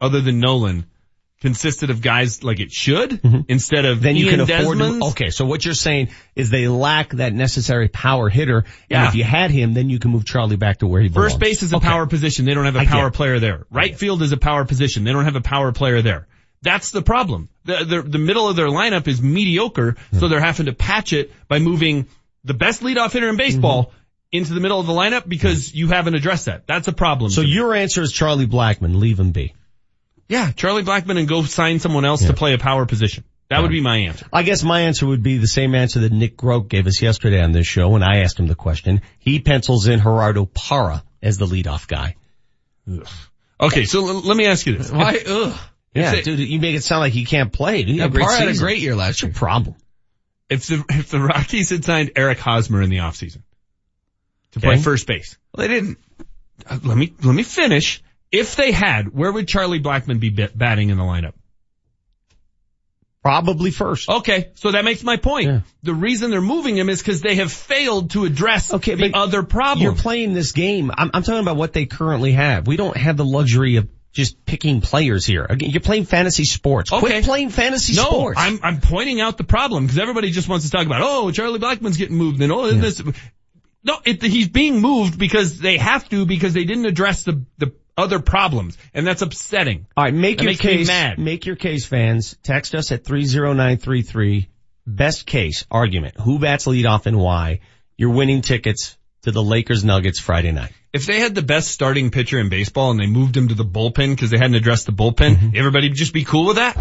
[0.00, 0.86] other than Nolan,
[1.40, 4.04] consisted of guys like it should, instead of Mm-hmm.
[4.04, 7.10] then you Ian can afford Desmond, to, okay, so what you're saying is they lack
[7.14, 8.64] that necessary power hitter.
[8.88, 9.00] Yeah.
[9.00, 11.32] And if you had him, then you can move Charlie back to where he belongs.
[11.32, 11.86] First base is a Okay.
[11.88, 12.44] power position.
[12.44, 13.66] They don't have a I power player there.
[13.70, 15.02] Right field is a power position.
[15.04, 16.28] They don't have a power player there.
[16.66, 17.48] That's the problem.
[17.64, 20.18] The, the, the middle of their lineup is mediocre, Hmm.
[20.18, 22.06] so they're having to patch it by moving
[22.44, 23.96] the best leadoff hitter in baseball Mm-hmm.
[24.32, 26.66] into the middle of the lineup because you haven't addressed that.
[26.66, 27.30] That's a problem.
[27.30, 27.54] So to me.
[27.54, 29.54] your answer is Charlie Blackmon, leave him be.
[30.28, 33.24] yeah, Charlie Blackmon and go sign someone else to play a power position.
[33.48, 34.26] That would be my answer.
[34.32, 37.40] I guess my answer would be the same answer that Nick Groke gave us yesterday
[37.40, 39.02] on this show when I asked him the question.
[39.20, 42.16] He pencils in Gerardo Parra as the leadoff guy.
[43.60, 44.90] Okay, so l- let me ask you this.
[44.90, 45.18] Why?
[45.26, 45.56] Ugh.
[45.96, 47.82] Yeah, they- dude, you make it sound like he can't play.
[47.82, 49.34] Dude, he had a great had a great year last What's your year.
[49.34, 49.74] problem?
[50.48, 53.42] If the, if the Rockies had signed Eric Hosmer in the offseason
[54.52, 55.98] to play first base, Well, they didn't.
[56.68, 58.02] Uh, let me let me finish.
[58.32, 61.34] If they had, where would Charlie Blackmon be bat- batting in the lineup?
[63.22, 64.08] Probably first.
[64.08, 65.48] Okay, so that makes my point.
[65.48, 65.60] Yeah.
[65.82, 69.42] The reason they're moving him is because they have failed to address Okay, the other
[69.42, 69.82] problem.
[69.82, 70.92] You're playing this game.
[70.96, 72.68] I'm, I'm talking about what they currently have.
[72.68, 75.46] We don't have the luxury of just picking players here.
[75.48, 76.90] Again, you're playing fantasy sports.
[76.90, 77.00] Okay.
[77.00, 78.40] Quit playing fantasy no, sports.
[78.40, 81.58] I'm I'm pointing out the problem because everybody just wants to talk about oh Charlie
[81.58, 83.02] Blackmon's getting moved and oh this.
[83.84, 87.74] No, it, he's being moved because they have to because they didn't address the the
[87.94, 89.86] other problems and that's upsetting.
[89.96, 91.18] All right, make That your case.
[91.18, 92.36] Make your case, fans.
[92.42, 94.48] Text us at three zero nine three three.
[94.86, 97.60] Best case argument: Who bats leadoff and why?
[97.98, 100.72] You're winning tickets to the Lakers Nuggets Friday night.
[100.96, 103.64] If they had the best starting pitcher in baseball and they moved him to the
[103.64, 105.56] bullpen because they hadn't addressed the bullpen, Mm-hmm.
[105.56, 106.76] everybody would just be cool with that.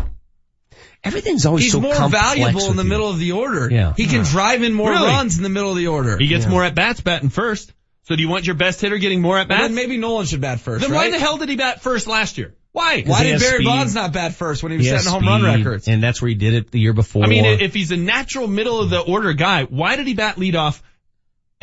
[1.04, 2.90] Everything's always He's so more valuable in the you.
[2.90, 3.70] middle of the order.
[3.72, 3.94] Yeah.
[3.96, 5.08] He can drive in more Really?
[5.08, 6.18] runs in the middle of the order.
[6.18, 7.72] He gets more at bats batting first.
[8.04, 9.68] So do you want your best hitter getting more at Well, bats?
[9.68, 10.82] then maybe Nolan should bat first.
[10.82, 11.12] Then right?
[11.12, 12.56] why the hell did he bat first last year?
[12.72, 13.04] Why?
[13.04, 13.66] Why did Barry speed.
[13.66, 15.88] Bonds not bat first when he was He setting home run records?
[15.88, 17.24] and that's where he did it the year before.
[17.24, 20.36] I mean, if he's a natural middle of the order guy, why did he bat
[20.38, 20.82] leadoff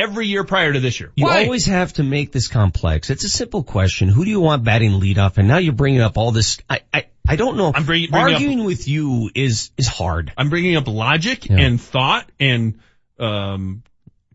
[0.02, 1.12] every year prior to this year?
[1.16, 1.44] You Why?
[1.44, 3.10] always have to make this complex.
[3.10, 4.08] It's a simple question.
[4.08, 5.38] Who do you want batting leadoff?
[5.38, 6.58] And now you're bringing up all this.
[6.68, 7.72] I, I, I don't know.
[7.74, 10.32] I'm bringing- bringing up- Arguing with you is, is hard.
[10.36, 11.58] I'm bringing up logic Yeah.
[11.60, 12.78] and thought and
[13.18, 13.82] um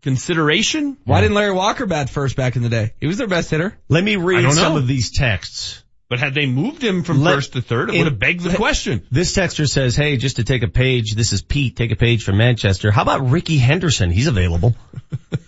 [0.00, 0.96] consideration.
[1.04, 2.94] Why didn't Larry Walker bat first back in the day?
[3.00, 3.76] He was their best hitter.
[3.88, 4.78] Let me read some know.
[4.78, 5.82] of these texts.
[6.08, 8.42] But had they moved him from Let- first to third, it in- would have begged
[8.42, 9.04] the question.
[9.10, 12.24] This texter says, hey, just to take a page, this is Pete, take a page
[12.24, 12.90] from Manchester.
[12.90, 14.10] How about Rickey Henderson?
[14.10, 14.74] He's available.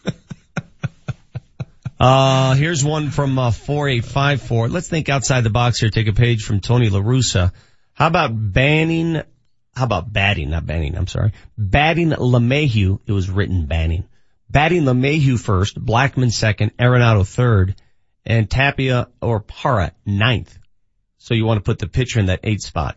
[2.01, 4.69] uh, here's one from, uh, 4854.
[4.69, 5.91] Let's think outside the box here.
[5.91, 7.53] Take a page from Tony LaRussa.
[7.93, 9.21] How about banning,
[9.75, 11.33] how about batting, not banning, I'm sorry.
[11.59, 13.01] Batting LeMahieu.
[13.07, 14.09] It was written banning.
[14.49, 17.77] Batting LeMahieu first, Blackmon second, Arenado third,
[18.25, 20.59] and Tapia or Parra ninth.
[21.19, 22.97] So you want to put the pitcher in that eighth spot.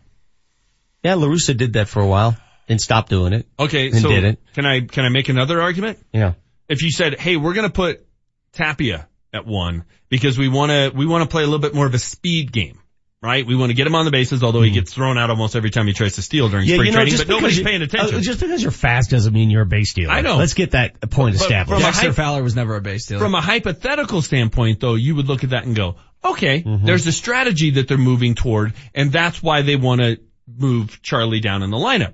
[1.02, 2.36] Yeah, LaRussa did that for a while
[2.68, 3.46] and stopped doing it.
[3.58, 4.38] Okay, And so didn't.
[4.54, 5.98] can I can I make another argument?
[6.12, 6.32] Yeah.
[6.68, 8.06] If you said, "Hey, we're going to put
[8.54, 11.86] Tapia at one because we want to we want to play a little bit more
[11.86, 12.78] of a speed game."
[13.22, 13.46] Right?
[13.46, 15.70] We want to get him on the bases, although he gets thrown out almost every
[15.70, 18.16] time he tries to steal during spring training, but nobody's you- paying attention.
[18.16, 20.12] uh, just because you're fast doesn't mean you're a base stealer.
[20.12, 20.36] I know.
[20.36, 21.68] Let's get that point But established.
[21.70, 23.20] from a Dexter hype- Fowler was never a base stealer.
[23.20, 27.12] From a hypothetical standpoint though, you would look at that and go, okay, there's a
[27.12, 31.70] strategy that they're moving toward and that's why they want to move Charlie down in
[31.70, 32.12] the lineup.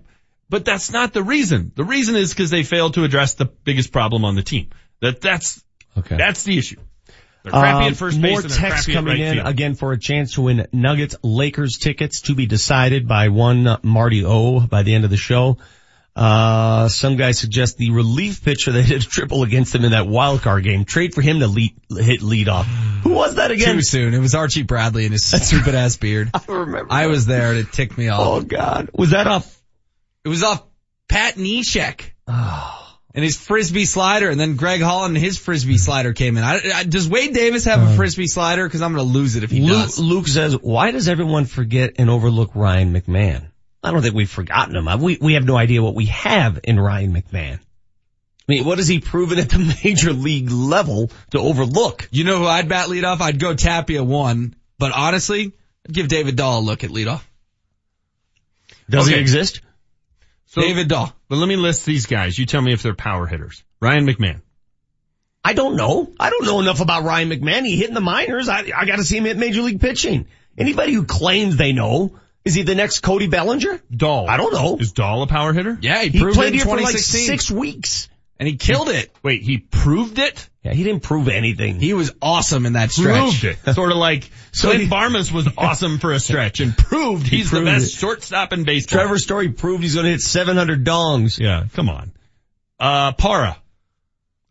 [0.49, 1.73] But that's not the reason.
[1.75, 4.69] The reason is because they failed to address the biggest problem on the team.
[5.01, 5.61] That that's,
[5.99, 6.17] Okay.
[6.17, 6.77] that's the issue.
[7.43, 9.47] They're crappy Um, at first base more texts coming right in field.
[9.47, 14.25] again for a chance to win Nuggets Lakers tickets to be decided by one Marty
[14.27, 15.57] O by the end of the show.
[16.15, 20.07] Uh, some guy suggests the relief pitcher that hit a triple against him in that
[20.07, 20.85] wild card game.
[20.85, 22.67] Trade for him to lead, hit lead off.
[23.05, 23.77] Who was that again?
[23.77, 24.13] Too soon.
[24.13, 26.31] It was Archie Bradley and his stupid ass beard.
[26.35, 26.93] I remember.
[26.93, 28.21] I was there and it ticked me off.
[28.21, 28.91] Oh God.
[28.93, 29.57] Was that off?
[30.25, 30.63] It was off
[31.09, 32.11] Pat Neshek.
[32.29, 32.80] Oh.
[33.13, 36.45] And his frisbee slider, and then Greg Holland and his frisbee slider came in.
[36.45, 38.65] I, I, does Wade Davis have a uh, frisbee slider?
[38.65, 39.99] Because I'm going to lose it if he Luke, does.
[39.99, 43.47] Luke says, why does everyone forget and overlook Ryan McMahon?
[43.83, 45.01] I don't think we've forgotten him.
[45.01, 47.55] We, we have no idea what we have in Ryan McMahon.
[47.59, 52.09] I mean, what has he proven at the major league level to overlook?
[52.13, 53.21] You know who I'd bat leadoff?
[53.21, 55.53] I'd go Tapia one, but honestly,
[55.89, 57.23] I'd give David Dahl a look at leadoff.
[58.89, 59.17] Does Okay.
[59.17, 59.63] he exist?
[60.51, 61.13] So, David Dahl.
[61.29, 62.37] But let me list these guys.
[62.37, 63.63] You tell me if they're power hitters.
[63.81, 64.41] Ryan McMahon.
[65.45, 66.13] I don't know.
[66.19, 67.65] I don't know enough about Ryan McMahon.
[67.65, 68.49] He hit in the minors.
[68.49, 70.27] I, I gotta see him hit major league pitching.
[70.59, 73.81] Anybody who claims they know, is he the next Cody Bellinger?
[73.95, 74.29] Dahl.
[74.29, 74.77] I don't know.
[74.79, 75.79] Is Dahl a power hitter?
[75.81, 78.09] Yeah, he, He proved played it in here for like six weeks.
[78.41, 79.15] And he killed it.
[79.23, 80.49] Wait, he proved it?
[80.63, 81.79] Yeah, he didn't prove anything.
[81.79, 83.43] He was awesome in that stretch.
[83.43, 83.75] Proved it.
[83.75, 87.67] sort of like so Clint Barmes was awesome for a stretch and proved he's proved
[87.67, 87.99] the best it.
[87.99, 88.99] shortstop in baseball.
[88.99, 91.39] Trevor Story proved he's going to hit 700 dongs.
[91.39, 92.13] Yeah, come on.
[92.79, 93.59] Uh, Parra.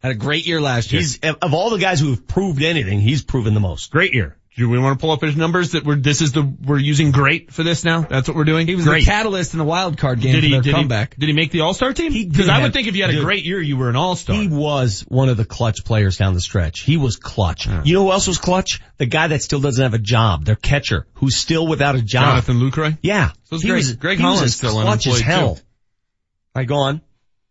[0.04, 1.02] Had a great year last year.
[1.02, 3.92] He's of all the guys who have proved anything, he's proven the most.
[3.92, 4.38] Great year.
[4.60, 7.12] Do we want to pull up his numbers that we're, this is the, we're using
[7.12, 8.02] great for this now?
[8.02, 8.68] That's what we're doing?
[8.68, 9.06] he was great.
[9.06, 11.14] the catalyst in the wild card game did for he, their did comeback.
[11.16, 12.12] He, did he make the All-Star team?
[12.12, 14.36] Did I have- would think if you had a great year, you were an All-Star.
[14.36, 16.82] He was one of the clutch players down the stretch.
[16.82, 17.68] He was clutch.
[17.68, 18.82] You know who else was clutch?
[18.98, 22.44] The guy that still doesn't have a job, their catcher, who's still without a job.
[22.44, 22.98] Jonathan Lucroy?
[23.02, 23.32] Yeah.
[23.46, 25.56] So he Greg- was, Greg was Holland's as still clutch as unemployed, hell.
[25.56, 25.62] too.
[25.62, 27.02] All right, go on.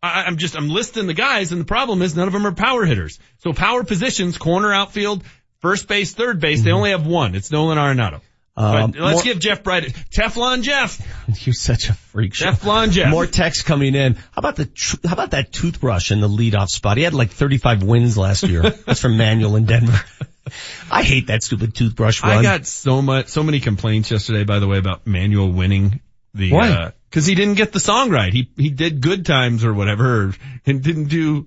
[0.02, 2.52] I, I'm just, I'm listing the guys and the problem is none of them are
[2.52, 3.18] power hitters.
[3.38, 5.24] So power positions, corner outfield,
[5.60, 7.34] first base, third base, they only have one.
[7.34, 8.20] It's Nolan Arenado.
[8.56, 11.00] Um, but let's more- give Jeff Bridich, Teflon Jeff.
[11.46, 12.46] You're such a freak show.
[12.46, 13.08] Teflon Jeff.
[13.08, 14.14] More text coming in.
[14.14, 14.68] How about the
[15.06, 16.96] how about that toothbrush in the leadoff spot?
[16.96, 18.62] He had like 35 wins last year.
[18.86, 20.00] That's from Manuel in Denver.
[20.90, 22.38] I hate that stupid toothbrush run.
[22.38, 26.00] I got so much, so many complaints yesterday, by the way, about Manuel winning
[26.34, 26.70] the, Why?
[26.70, 28.32] uh, cause he didn't get the song right.
[28.32, 30.34] He, he did good times or whatever
[30.66, 31.46] and didn't do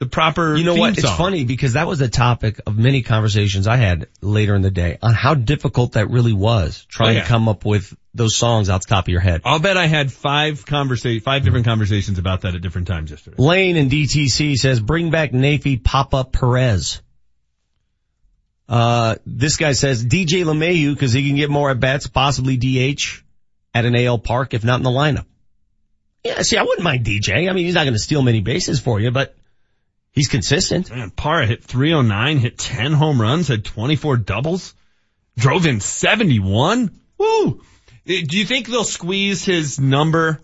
[0.00, 0.98] the proper You know what?
[0.98, 4.70] It's funny because that was the topic of many conversations I had later in the
[4.70, 7.22] day on how difficult that really was trying Oh, yeah.
[7.22, 9.42] to come up with those songs out the top of your head.
[9.44, 13.36] I'll bet I had five conversa- five different conversations about that at different times yesterday.
[13.38, 17.00] Lane in DTC says, bring back Neifi Papa Perez.
[18.68, 23.22] Uh, this guy says DJ LeMahieu because he can get more at bats, possibly DH
[23.74, 25.26] at an AL park, if not in the lineup.
[26.24, 27.48] Yeah, see, I wouldn't mind DJ.
[27.50, 29.36] I mean, he's not going to steal many bases for you, but
[30.14, 30.90] he's consistent.
[30.90, 34.74] Man, Parra hit 309, hit 10 home runs, had 24 doubles,
[35.36, 36.90] drove in 71.
[37.18, 37.60] Woo!
[38.08, 40.40] Eh, Do you think they'll squeeze his number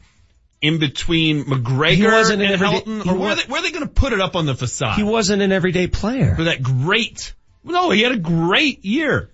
[0.63, 3.03] in between He McGregor wasn't an and everyday- Helton?
[3.05, 4.47] he Or where wa- are they, where are they going to put it up on
[4.47, 4.97] the facade?
[4.97, 6.35] He wasn't an everyday player.
[6.37, 7.35] For that great,
[7.65, 9.31] no, he had a great year.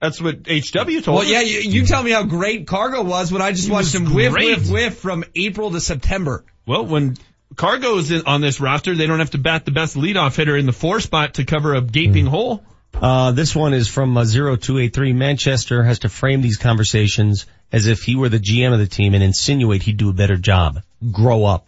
[0.00, 1.00] That's what HW told me.
[1.06, 1.28] Well, us.
[1.28, 4.14] yeah, you, you tell me how great Cargo was when I just He watched him
[4.14, 4.56] whiff, great.
[4.58, 6.42] whiff, whiff from April to September.
[6.66, 7.16] Well, when
[7.56, 10.66] Cargo's in, on this roster, they don't have to bat the best leadoff hitter in
[10.66, 12.62] the four spot to cover a gaping hole.
[12.94, 15.12] Uh, this one is from uh, 0283.
[15.12, 19.14] Manchester has to frame these conversations as if he were the GM of the team
[19.14, 20.80] and insinuate he'd do a better job.
[21.10, 21.66] Grow up.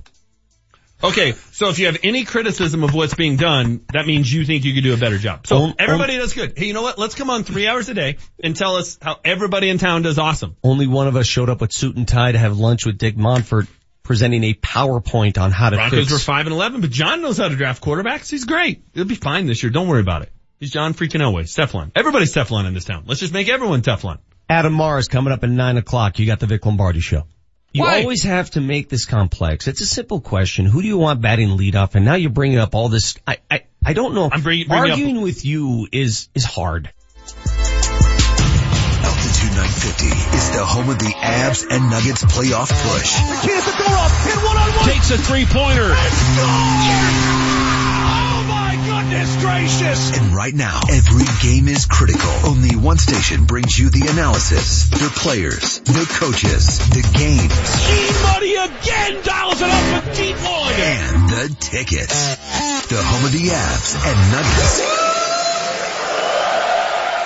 [1.04, 4.64] Okay, so if you have any criticism of what's being done, that means you think
[4.64, 5.48] you could do a better job.
[5.48, 6.56] So everybody does good.
[6.56, 6.96] Hey, you know what?
[6.96, 10.18] Let's come on three hours a day and tell us how everybody in town does
[10.20, 10.54] awesome.
[10.62, 13.16] Only one of us showed up with suit and tie to have lunch with Dick
[13.16, 13.66] Monfort
[14.12, 16.12] presenting a PowerPoint on how to Broncos fix.
[16.12, 18.28] were five and eleven, but John knows how to draft quarterbacks.
[18.28, 18.82] He's great.
[18.92, 19.70] He'll be fine this year.
[19.70, 20.30] Don't worry about it.
[20.60, 21.44] He's John freaking Elway.
[21.44, 21.92] Teflon.
[21.96, 23.04] Everybody's Teflon in this town.
[23.06, 24.18] Let's just make everyone Teflon.
[24.50, 26.18] Adam Mares coming up at nine o'clock.
[26.18, 27.22] You got the Vic Lombardi show.
[27.72, 28.02] You Why?
[28.02, 29.66] always have to make this complex.
[29.66, 30.66] It's a simple question.
[30.66, 31.94] Who do you want batting leadoff?
[31.94, 33.16] And now you're bringing up all this.
[33.26, 34.28] I, I, I don't know.
[34.30, 36.92] I'm bringing- bringing up- Arguing with you is, is hard.
[39.02, 40.06] Altitude 950
[40.36, 43.16] is the home of the Avs and Nuggets playoff push.
[44.84, 45.94] Takes a three pointer.
[45.94, 45.96] Oh
[48.48, 50.18] my goodness gracious.
[50.18, 52.30] And right now, every game is critical.
[52.44, 57.48] Only one station brings you the analysis, the players, the coaches, the game.
[57.48, 60.72] E-money again dials it up with deep one.
[60.74, 62.36] and the tickets.
[62.88, 65.11] The home of the Avs and Nuggets.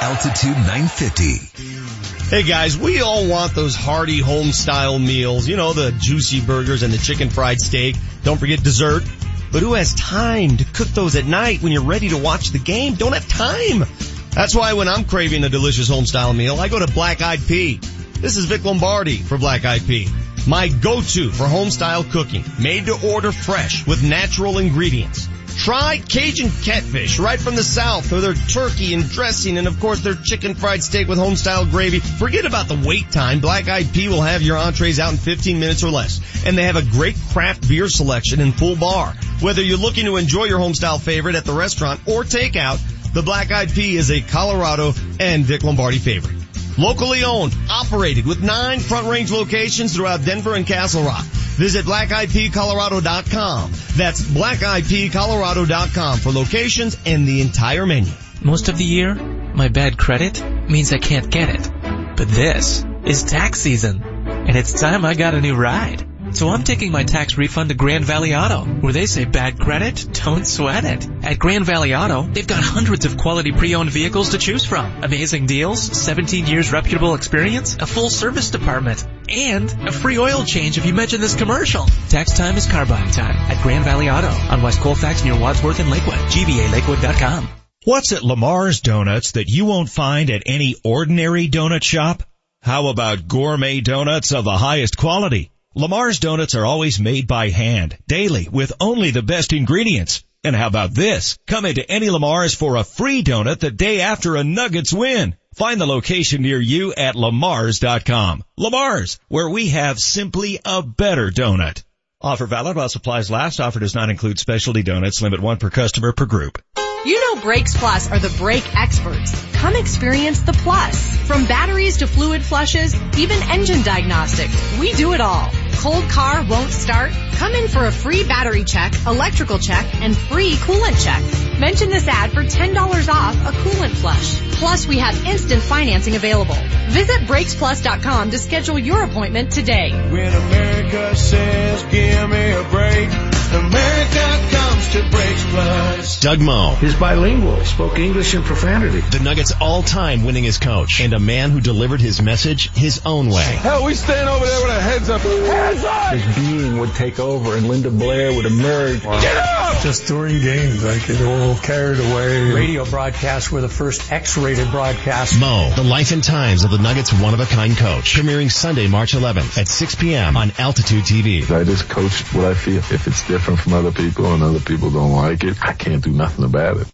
[0.00, 2.34] Altitude 950.
[2.34, 5.48] Hey guys, we all want those hearty home style meals.
[5.48, 7.96] You know, the juicy burgers and the chicken fried steak.
[8.22, 9.04] Don't forget dessert.
[9.52, 12.58] But who has time to cook those at night when you're ready to watch the
[12.58, 12.94] game?
[12.94, 13.84] Don't have time.
[14.32, 17.40] That's why when I'm craving a delicious home style meal, I go to Black Eyed
[17.46, 17.80] Pea.
[18.20, 20.08] This is Vic Lombardi for Black Eyed Pea.
[20.46, 25.26] My go-to for home style cooking, made to order fresh with natural ingredients.
[25.56, 30.00] Try Cajun catfish right from the south or their turkey and dressing and of course
[30.00, 31.98] their chicken fried steak with home style gravy.
[31.98, 33.40] Forget about the wait time.
[33.40, 36.20] Black Eyed Pea will have your entrees out in 15 minutes or less.
[36.46, 39.14] And they have a great craft beer selection and full bar.
[39.40, 42.78] Whether you're looking to enjoy your home style favorite at the restaurant or takeout,
[43.12, 46.45] the Black Eyed Pea is a Colorado and Vic Lombardi favorite.
[46.78, 51.24] Locally owned, operated with nine front range locations throughout Denver and Castle Rock.
[51.24, 53.72] Visit blackeyedpeacolorado.com.
[53.96, 58.12] That's blackeyedpeacolorado.com for locations and the entire menu.
[58.42, 61.70] Most of the year, my bad credit means I can't get it.
[62.16, 66.06] But this is tax season, and it's time I got a new ride.
[66.36, 70.06] So I'm taking my tax refund to Grand Valley Auto, where they say bad credit,
[70.22, 71.08] don't sweat it.
[71.24, 75.02] At Grand Valley Auto, they've got hundreds of quality pre-owned vehicles to choose from.
[75.02, 80.76] Amazing deals, 17 years reputable experience, a full service department, and a free oil change
[80.76, 81.86] if you mention this commercial.
[82.10, 85.80] Tax time is car buying time at Grand Valley Auto on West Colfax near Wadsworth
[85.80, 86.18] and Lakewood.
[86.18, 87.48] GVALakewood.com.
[87.84, 92.22] What's at Lamar's Donuts that you won't find at any ordinary donut shop?
[92.60, 95.50] How about gourmet donuts of the highest quality?
[95.78, 100.24] Lamar's Donuts are always made by hand, daily, with only the best ingredients.
[100.42, 101.36] And how about this?
[101.46, 105.36] Come into any Lamar's for a free donut the day after a Nuggets win.
[105.54, 108.42] Find the location near you at lamars.com.
[108.56, 111.84] Lamar's, where we have simply a better donut.
[112.22, 113.60] Offer valid while supplies last.
[113.60, 115.20] Offer does not include specialty donuts.
[115.20, 116.56] Limit one per customer per group.
[117.04, 119.44] You know Brakes Plus are the brake experts.
[119.52, 121.18] Come experience the plus.
[121.26, 125.50] From batteries to fluid flushes, even engine diagnostics, we do it all.
[125.76, 127.12] Cold car won't start?
[127.34, 131.22] Come in for a free battery check, electrical check, and free coolant check.
[131.60, 134.40] Mention this ad for $10 off a coolant flush.
[134.58, 136.56] Plus, we have instant financing available.
[136.88, 139.90] Visit BrakesPlus.com to schedule your appointment today.
[139.92, 143.10] When America says, give me a break,
[143.52, 146.20] America comes to Brakes Plus.
[146.20, 146.74] Doug Moe.
[146.80, 149.00] He's bilingual, spoke English and profanity.
[149.00, 153.42] The Nuggets all-time winningest coach and a man who delivered his message his own way.
[153.42, 155.20] Hell, we stand over there with our heads up.
[155.20, 155.65] Heads up!
[155.66, 159.02] His being would take over and Linda Blair would emerge.
[159.02, 159.82] Get up!
[159.82, 162.52] Just during games, I get all carried away.
[162.52, 165.38] Radio broadcasts were the first X-rated broadcasts.
[165.40, 168.14] Moe, the life and times of the Nuggets one-of-a-kind coach.
[168.14, 170.36] Premiering Sunday, March 11th at 6 p.m.
[170.36, 171.50] on Altitude TV.
[171.50, 172.78] I just coach what I feel.
[172.78, 176.12] If it's different from other people and other people don't like it, I can't do
[176.12, 176.92] nothing about it.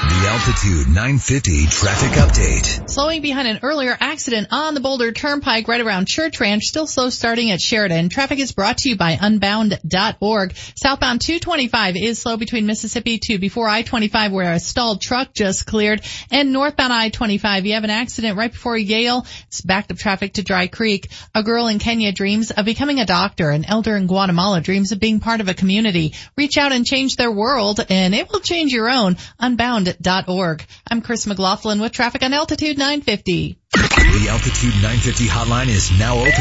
[0.00, 2.88] The Altitude 950 traffic update.
[2.88, 7.10] Slowing behind an earlier accident on the Boulder Turnpike right around Church Ranch, still slow
[7.10, 8.08] starting at Sheridan.
[8.08, 10.54] Traffic is brought to you by unbound.org.
[10.74, 16.00] Southbound 225 is slow between Mississippi to before I-25 where a stalled truck just cleared
[16.30, 19.26] and northbound I-25 you have an accident right before Yale.
[19.48, 21.10] It's backed up traffic to Dry Creek.
[21.34, 23.50] A girl in Kenya dreams of becoming a doctor.
[23.50, 26.14] An elder in Guatemala dreams of being part of a community.
[26.38, 29.18] Reach out and change their world and it will change your own.
[29.38, 30.64] Unbound altitude.org.
[30.88, 33.58] I'm Chris McLaughlin with traffic on Altitude 950.
[33.72, 36.32] The Altitude 950 hotline is now open.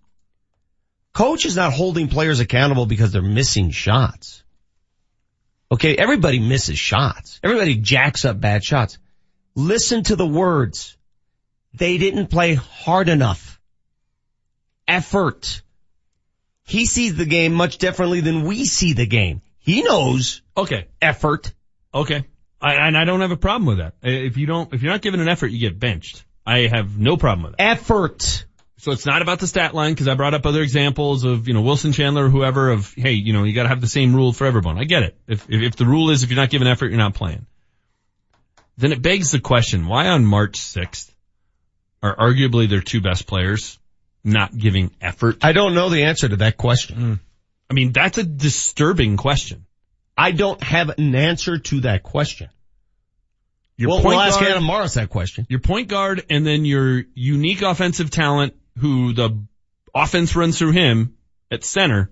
[1.13, 4.43] Coach is not holding players accountable because they're missing shots.
[5.71, 7.39] Okay, everybody misses shots.
[7.43, 8.97] Everybody jacks up bad shots.
[9.55, 10.97] Listen to the words.
[11.73, 13.56] They didn't play hard enough.
[14.87, 15.61] Effort.
[16.63, 19.41] He sees the game much differently than we see the game.
[19.59, 20.41] He knows.
[20.55, 20.87] Okay.
[21.01, 21.53] Effort.
[21.93, 22.25] Okay.
[22.61, 23.93] I, and I don't have a problem with that.
[24.01, 26.25] If you don't, if you're not giving an effort, you get benched.
[26.45, 27.63] I have no problem with that.
[27.63, 28.45] Effort.
[28.77, 31.53] So it's not about the stat line because I brought up other examples of, you
[31.53, 34.45] know, Wilson Chandler, whoever of, hey, you know, you gotta have the same rule for
[34.45, 34.77] everyone.
[34.77, 35.17] I get it.
[35.27, 37.45] If, if, if the rule is if you're not giving effort, you're not playing.
[38.77, 41.11] Then it begs the question, why on March 6th
[42.03, 43.79] are arguably their two best players
[44.27, 45.37] not giving effort?
[45.41, 46.97] I don't know the answer to that question.
[46.97, 47.19] Mm.
[47.69, 49.65] I mean, that's a disturbing question.
[50.17, 52.49] I don't have an answer to that question.
[53.77, 55.45] Your well, point we'll ask guard- Adam Mares that question.
[55.49, 59.37] Your point guard and then your unique offensive talent who the
[59.93, 61.15] offense runs through him
[61.51, 62.09] at center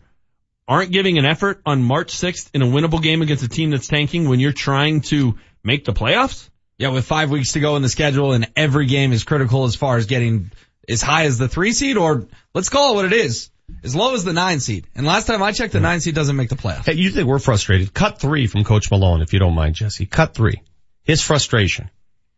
[0.68, 3.88] aren't giving an effort on March 6th in a winnable game against a team that's
[3.88, 6.50] tanking when you're trying to make the playoffs?
[6.78, 9.76] Yeah, with five weeks to go in the schedule and every game is critical as
[9.76, 10.52] far as getting
[10.90, 13.50] as high as the three seed or let's call it what it is.
[13.84, 14.88] As low as the nine seed.
[14.96, 16.86] And last time I checked, the nine seed doesn't make the playoffs.
[16.86, 17.94] Hey, you think we're frustrated?
[17.94, 20.06] Cut three from Coach Malone, if you don't mind, Jesse.
[20.06, 20.62] Cut three.
[21.04, 21.90] His frustration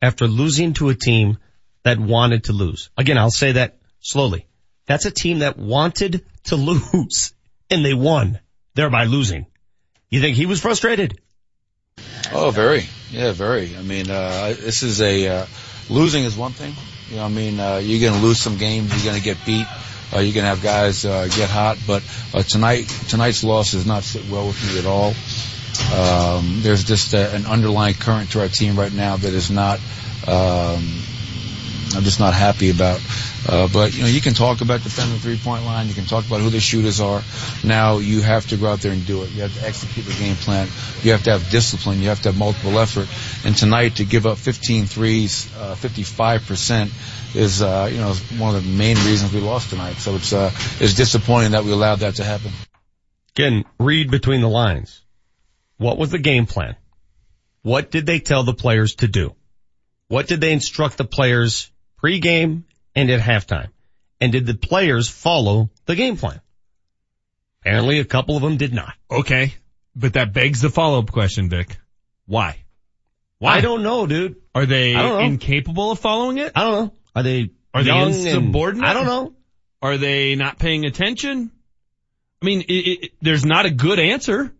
[0.01, 1.37] after losing to a team
[1.83, 2.89] that wanted to lose.
[2.97, 4.45] Again, I'll say that slowly.
[4.85, 6.55] That's a team that wanted to
[6.93, 7.33] lose
[7.69, 8.39] and they won,
[8.73, 9.47] thereby losing.
[10.09, 11.19] You think he was frustrated?
[12.31, 12.85] Oh, very.
[13.11, 13.75] Yeah, very.
[13.75, 15.45] I mean, uh, this is a, uh,
[15.89, 16.73] losing is one thing.
[17.09, 18.93] You know, I mean, uh, you're going to lose some games.
[18.93, 19.67] You're going to get beat.
[20.13, 21.77] Uh, you're going to have guys, uh, get hot.
[21.85, 22.03] But,
[22.33, 25.13] uh, tonight, tonight's loss does not sit well with me at all.
[25.93, 29.79] Um, there's just a, an underlying current to our team right now that is not.
[30.27, 30.83] Um,
[31.95, 32.99] I'm just not happy about.
[33.47, 35.87] Uh, but you know, you can talk about defending the three point line.
[35.87, 37.21] You can talk about who the shooters are.
[37.63, 39.31] Now you have to go out there and do it.
[39.31, 40.67] You have to execute the game plan.
[41.01, 42.01] You have to have discipline.
[42.01, 43.07] You have to have multiple effort.
[43.45, 48.63] And tonight to give up 15 threes, uh, 55% is, uh, you know, one of
[48.63, 49.95] the main reasons we lost tonight.
[49.97, 52.51] So it's, uh, it's disappointing that we allowed that to happen.
[53.35, 55.01] Again, read between the lines.
[55.77, 56.75] What was the game plan?
[57.61, 59.35] What did they tell the players to do?
[60.07, 61.69] What did they instruct the players
[62.01, 62.63] pregame
[62.97, 63.69] and at halftime?
[64.19, 66.41] And did the players follow the game plan?
[67.61, 68.93] Apparently a couple of them did not.
[69.09, 69.53] Okay.
[69.95, 71.77] But that begs the follow-up question, Vic.
[72.25, 72.63] Why?
[73.39, 73.57] Why?
[73.57, 74.37] I don't know, dude.
[74.55, 75.25] Are they I don't know.
[75.25, 76.51] incapable of following it?
[76.55, 76.93] I don't know.
[77.15, 78.89] Are they Are they insubordinate?
[78.89, 79.33] I don't know.
[79.81, 81.51] Are they not paying attention?
[82.41, 84.53] I mean, it, it, there's not a good answer.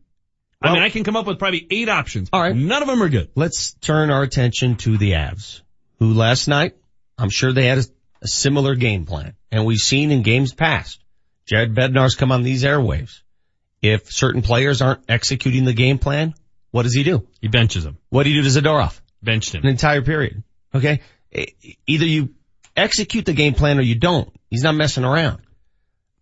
[0.62, 2.30] I mean, I can come up with probably eight options.
[2.34, 2.56] All right.
[2.56, 3.30] None of them are good.
[3.36, 5.62] Let's turn our attention to the Avs,
[6.00, 6.76] who last night,
[7.18, 7.84] I'm sure they had a,
[8.22, 9.36] a similar game plan.
[9.52, 11.00] And we've seen in games past,
[11.46, 13.22] Jared Bednar's come on these airwaves.
[13.82, 16.34] If certain players aren't executing the game plan,
[16.72, 17.28] what does he do?
[17.42, 17.98] He benches them.
[18.10, 19.00] What do you do to Zadorov?
[19.22, 19.64] Benched him.
[19.64, 20.44] An entire period.
[20.74, 21.02] Okay?
[21.86, 22.34] Either you
[22.76, 24.32] execute the game plan or you don't.
[24.50, 25.42] He's not messing around.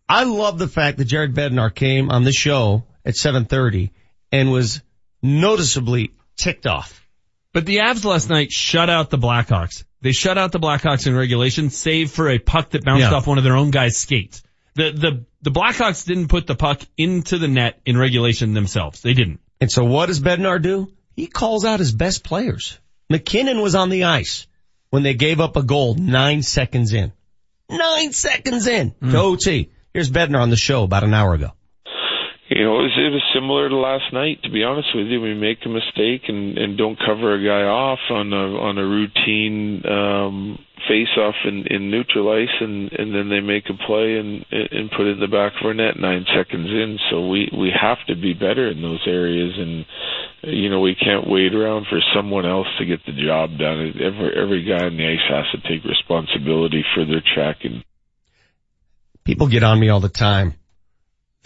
[0.08, 3.92] I love the fact that Jared Bednar came on the show at 730
[4.32, 4.82] and was
[5.22, 7.08] noticeably ticked off.
[7.54, 9.85] But the Avs last night shut out the Blackhawks.
[10.02, 13.14] They shut out the Blackhawks in regulation, save for a puck that bounced Yeah.
[13.14, 14.44] off one of their own guys' skates.
[14.76, 19.02] The, the, the Blackhawks didn't put the puck into the net in regulation themselves.
[19.02, 19.40] They didn't.
[19.62, 20.92] And so what does Bednar do?
[21.16, 22.78] He calls out his best players.
[23.10, 24.48] MacKinnon was on the ice
[24.90, 27.14] when they gave up a goal nine seconds in.
[27.70, 29.12] Nine seconds in mm.
[29.12, 29.72] to OT.
[29.94, 31.52] Here's Bednar on the show about an hour ago.
[32.48, 34.44] You know, it was, it was similar to last night.
[34.44, 37.66] To be honest with you, we make a mistake and, and don't cover a guy
[37.66, 43.16] off on a on a routine um, face off in, in neutral ice, and and
[43.16, 45.98] then they make a play and and put it in the back of our net
[45.98, 47.00] nine seconds in.
[47.10, 49.86] So we we have to be better in those areas, and
[50.54, 53.90] you know we can't wait around for someone else to get the job done.
[53.98, 57.84] Every every guy on the ice has to take responsibility for their check and
[59.26, 60.54] People get on me all the time.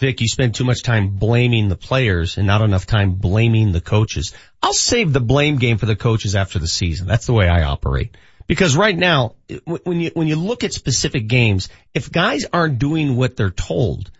[0.00, 3.82] Vic, you spend too much time blaming the players and not enough time blaming the
[3.82, 4.32] coaches.
[4.62, 7.06] I'll save the blame game for the coaches after the season.
[7.06, 8.16] That's the way I operate.
[8.46, 9.34] Because right now,
[9.66, 14.10] when you, when you look at specific games, if guys aren't doing what they're told,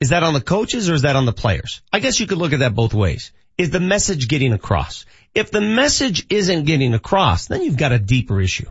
[0.00, 1.80] is that on the coaches or is that on the players?
[1.92, 3.30] I guess you could look at that both ways.
[3.56, 5.06] Is the message getting across?
[5.32, 8.66] If the message isn't getting across, then you've got a deeper issue.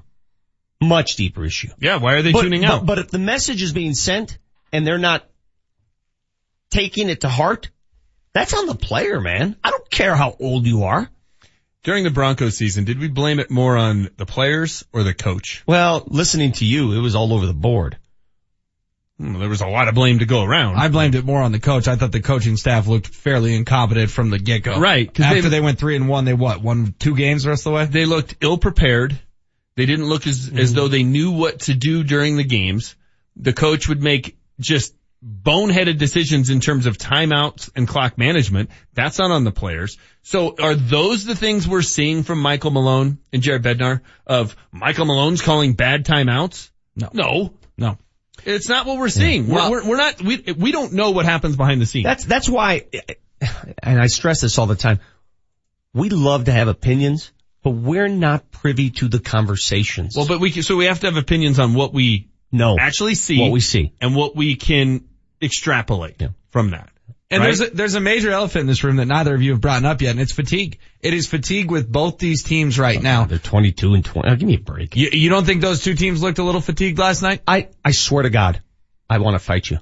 [0.81, 1.69] Much deeper issue.
[1.79, 2.85] Yeah, why are they But- tuning but- out?
[2.85, 4.37] But if the message is being sent
[4.73, 5.28] and they're not
[6.69, 7.69] taking it to heart,
[8.33, 9.55] that's on the player, man.
[9.63, 11.09] I don't care how old you are.
[11.83, 15.63] During the Broncos season, did we blame it more on the players or the coach?
[15.65, 17.97] Well, listening to you, it was all over the board.
[19.17, 20.75] Hmm, there was a lot of blame to go around.
[20.77, 21.87] I blamed it more on the coach.
[21.87, 24.79] I thought the coaching staff looked fairly incompetent from the get go.
[24.79, 25.07] Right.
[25.19, 26.61] After they- they, went three and one, they what?
[26.61, 27.85] Won two games the rest of the way?
[27.85, 29.17] They looked ill prepared.
[29.75, 32.95] They didn't look as, as though they knew what to do during the games.
[33.37, 34.93] The coach would make just
[35.23, 38.69] boneheaded decisions in terms of timeouts and clock management.
[38.93, 39.97] That's not on the players.
[40.21, 45.05] So are those the things we're seeing from Michael Malone and Jared Bednar of Michael
[45.05, 46.71] Malone's calling bad timeouts?
[46.95, 47.09] No.
[47.13, 47.53] No.
[47.77, 47.97] No.
[48.45, 49.47] It's not what we're seeing.
[49.47, 52.05] Well- we're, we're, we're not, we, we don't know what happens behind the scenes.
[52.05, 52.85] That's, that's why,
[53.83, 54.99] and I stress this all the time.
[55.93, 57.31] We love to have opinions,
[57.63, 60.15] but we're not privy to the conversations.
[60.15, 63.15] well, but we, can- so we have to have opinions on what we no, actually
[63.15, 63.39] see.
[63.41, 63.93] what we see.
[63.99, 65.08] and what we can
[65.41, 66.21] extrapolate
[66.51, 66.89] from that.
[67.31, 67.47] And Right?
[67.47, 69.85] there's a, there's a major elephant in this room that neither of you have brought
[69.85, 70.79] up yet, and it's fatigue.
[70.99, 73.25] It is fatigue with both these teams right now.
[73.25, 74.29] They're 22 and 20.
[74.29, 74.95] Oh, give me a break.
[74.95, 77.41] You, you don't think those two teams looked a little fatigued last night?
[77.47, 78.61] I, I swear to God,
[79.07, 79.77] I want to fight you.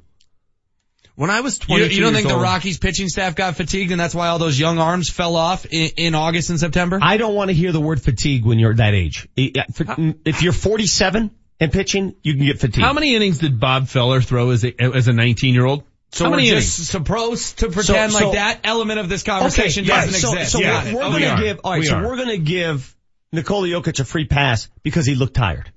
[1.15, 3.91] When I was You, 22 you don't think years the Rockies pitching staff got fatigued
[3.91, 6.99] and that's why all those young arms fell off in, in August and September?
[7.01, 9.27] I don't want to hear the word fatigue when you're that age.
[9.35, 12.83] If you're 47 and pitching, you can get fatigued.
[12.85, 15.83] How many innings did Bob Feller throw as a, as a 19 year old?
[16.11, 16.89] So How we're many just innings?
[16.89, 20.51] supposed to pretend So- so- like that element of this conversation okay, doesn't so, exist.
[20.53, 21.19] So Got we're, we're Okay.
[21.19, 21.37] going are.
[21.37, 22.03] to give, all right, We so are.
[22.07, 22.95] we're going to give
[23.33, 25.71] Nikola Jokic a free pass because he looked tired.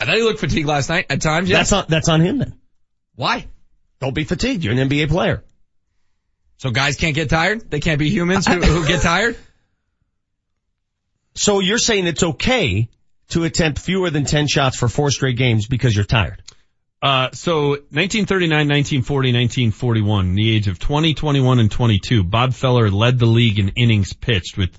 [0.00, 1.48] I thought he looked fatigued last night at times.
[1.48, 1.70] Yes.
[1.70, 2.58] That's on, that's on him then.
[3.14, 3.46] Why?
[4.00, 4.64] Don't be fatigued.
[4.64, 5.44] You're an NBA player.
[6.56, 7.70] So guys can't get tired?
[7.70, 9.36] They can't be humans who, who get tired?
[11.34, 12.90] So you're saying it's okay
[13.32, 16.42] to attempt fewer than 10 shots for four straight games because you're tired.
[17.02, 23.18] Uh, so 1939, 1940, 1941, the age of 20, 21, and 22, Bob Feller led
[23.18, 24.70] the league in innings pitched with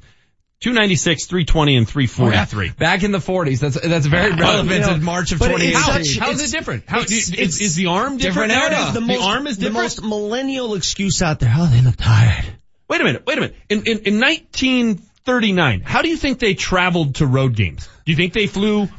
[0.61, 2.69] 296, 320, and 343.
[2.79, 3.59] Back in the 40s.
[3.59, 6.13] That's that's very relevant you know, in March of but 2018.
[6.13, 6.85] such- How is it different?
[6.87, 8.49] How, it's- is, it's- is the arm different?
[8.51, 8.83] different now?
[8.85, 8.93] era.
[8.93, 11.53] The, most, arm is the most millennial excuse out there.
[11.53, 12.45] Oh, they look tired.
[12.87, 13.57] Wait a minute, wait a minute.
[13.67, 17.89] In, in, in 1939, how do you think they traveled to road games?
[18.05, 18.89] Do you think they flew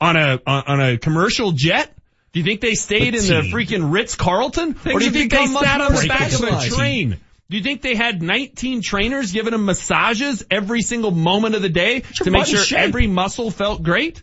[0.00, 1.92] on a, on, a commercial jet?
[2.32, 4.76] Do you think they stayed in the freaking Ritz Carlton?
[4.86, 7.18] Or do you think they sat on the back of a train?
[7.50, 11.68] Do you think they had 19 trainers giving them massages every single moment of the
[11.68, 14.22] day to make sure every muscle felt great?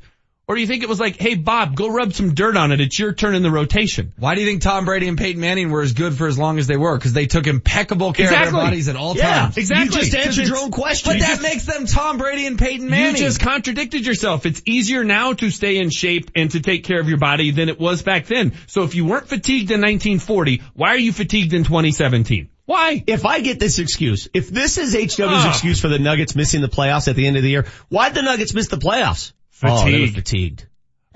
[0.49, 2.81] Or do you think it was like, hey Bob, go rub some dirt on it.
[2.81, 4.13] It's your turn in the rotation.
[4.17, 6.57] Why do you think Tom Brady and Peyton Manning were as good for as long
[6.57, 6.97] as they were?
[6.97, 9.57] Because they took impeccable care of their bodies at all Yeah, times.
[9.57, 9.85] exactly.
[9.85, 11.07] You just 'Cause answered your own question.
[11.11, 13.21] But You that just- makes them Tom Brady and Peyton Manning.
[13.21, 14.47] You just contradicted yourself.
[14.47, 17.69] It's easier now to stay in shape and to take care of your body than
[17.69, 18.53] it was back then.
[18.65, 22.49] So if you weren't fatigued in 1940, why are you fatigued in 2017?
[22.65, 23.03] Why?
[23.05, 25.49] If I get this excuse, if this is HW's Ah.
[25.49, 28.23] excuse for the Nuggets missing the playoffs at the end of the year, why'd the
[28.23, 29.31] Nuggets miss the playoffs?
[29.63, 30.15] Oh, they were Fatigue.
[30.15, 30.67] fatigued.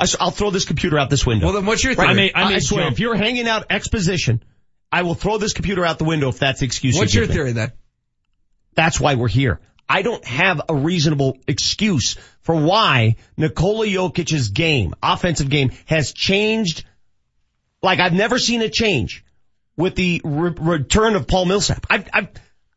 [0.00, 1.46] I will throw this computer out this window.
[1.46, 2.06] well, then what's your theory?
[2.08, 2.92] I may- I may swear, jump.
[2.92, 4.42] if you're hanging out exposition,
[4.92, 7.24] I will throw this computer out the window if that's the excuse you what's your
[7.24, 7.34] give me.
[7.34, 7.72] theory then?
[8.74, 9.60] That's why we're here.
[9.88, 16.84] I don't have a reasonable excuse for why Nikola Jokic's game, offensive game, has changed
[17.82, 19.24] like I've never seen it change
[19.76, 21.86] with the re- return of Paul Millsap.
[21.90, 22.28] I've, I've,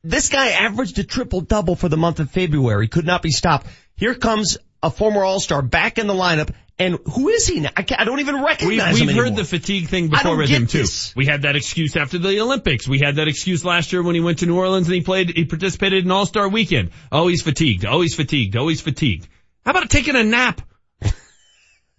[0.04, 3.68] this guy averaged a triple double for the month of February, could not be stopped.
[3.96, 7.70] Here comes a former All-Star back in the lineup, and who is he now?
[7.78, 10.66] I, I don't even We, recognize we've him heard the fatigue thing before with him
[10.66, 10.80] too.
[10.80, 11.16] this.
[11.16, 12.88] We had that excuse after the Olympics.
[12.88, 15.30] We had that excuse last year when he went to New Orleans and he played,
[15.30, 16.90] he participated in All-Star Weekend.
[17.12, 17.86] Oh, he's fatigued.
[17.86, 18.56] Oh, he's fatigued.
[18.56, 19.28] Oh, he's fatigued.
[19.64, 20.62] How about taking a nap?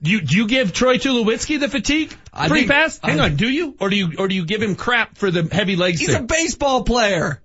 [0.02, 2.98] Do you, do you give Troy Tulowitzki the fatigue I free think- pass?
[3.00, 3.76] Hang I- on, do you?
[3.78, 6.24] Or do you, or do you give him crap for the heavy legs He's thing?
[6.24, 7.40] a baseball player.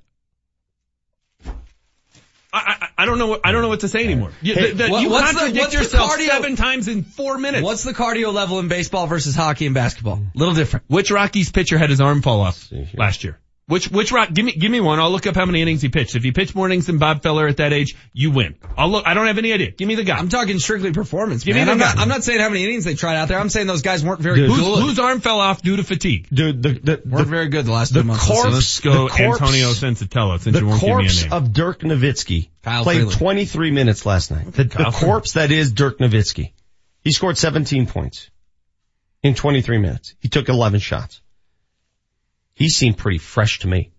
[2.57, 4.31] I, I, I don't know what, I don't know what to say anymore.
[4.41, 7.03] You, Hey, the- the- what- you what's the- contradict the yourself cardio- seven times in
[7.03, 7.63] four minutes.
[7.63, 10.15] What's the cardio level in baseball versus hockey and basketball?
[10.35, 10.85] A Little different.
[10.88, 13.39] Which Rockies pitcher had his arm fall off last year?
[13.69, 14.31] Which which rock?
[14.34, 14.98] Give me give me one.
[14.98, 16.15] I'll look up how many innings he pitched.
[16.15, 18.56] If he pitched more innings than Bob Feller at that age, you win.
[18.77, 19.06] I'll look.
[19.06, 19.72] I don't have any idea.
[19.72, 20.18] Give me the guy.
[20.18, 21.64] I'm talking strictly performance, Give man.
[21.64, 22.02] me the I'm not, guy.
[22.02, 23.38] I'm not saying how many innings they tried out there.
[23.38, 24.57] I'm saying those guys weren't very Dude, good.
[24.57, 26.30] whose, whose arm fell off due to fatigue?
[26.31, 28.26] Dude, the, the, weren't the, very good the last the two months.
[28.26, 31.23] corpse- Let's go the corpse- Antonio Senzatela since the you won't give me a corpse
[31.23, 31.34] name.
[31.34, 33.18] of Dirk Nowitzki Kyle played Freeland.
[33.19, 34.45] 23 minutes last night.
[34.53, 36.53] The, the corpse that is Dirk Nowitzki.
[37.03, 38.30] He scored 17 points
[39.23, 40.15] in 23 minutes.
[40.19, 41.19] He took 11 shots.
[42.57, 43.91] He seemed pretty fresh to me.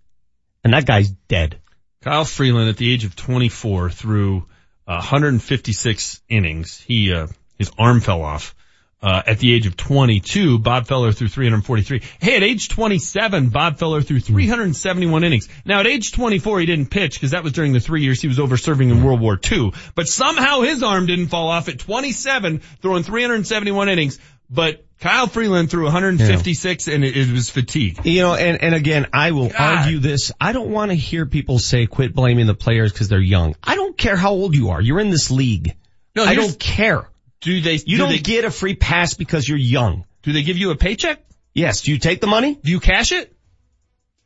[0.65, 1.61] And that guy's dead.
[2.03, 4.47] Kyle Freeland at the age of 24 through
[4.85, 6.81] uh, 156 innings.
[6.81, 8.57] He, uh, his arm fell off.
[9.01, 12.03] Uh, at the age of 22, Bob Feller threw 343.
[12.21, 15.49] Hey, at age 27, Bob Feller threw 371 innings.
[15.65, 18.27] Now at age 24, he didn't pitch because that was during the three years he
[18.27, 19.73] was over serving in World War II.
[19.95, 24.19] But somehow his arm didn't fall off at 27, throwing 371 innings.
[24.51, 28.05] But Kyle Freeland threw 156 and it, it was fatigue.
[28.05, 30.33] You know, and, and again, I will argue this.
[30.41, 33.55] I don't want to hear people say quit blaming the players because they're young.
[33.63, 34.81] I don't care how old you are.
[34.81, 35.77] You're in this league.
[36.17, 37.09] No, I don't care.
[37.41, 40.05] Do they, You do don't they, get a free pass because you're young.
[40.23, 41.25] do they give you a paycheck?
[41.55, 41.83] Yes.
[41.83, 42.57] Do you take the money?
[42.57, 43.33] Do you cash it?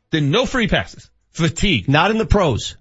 [0.09, 1.09] Then no free passes.
[1.29, 1.87] Fatigue.
[1.87, 2.77] Not in the pros.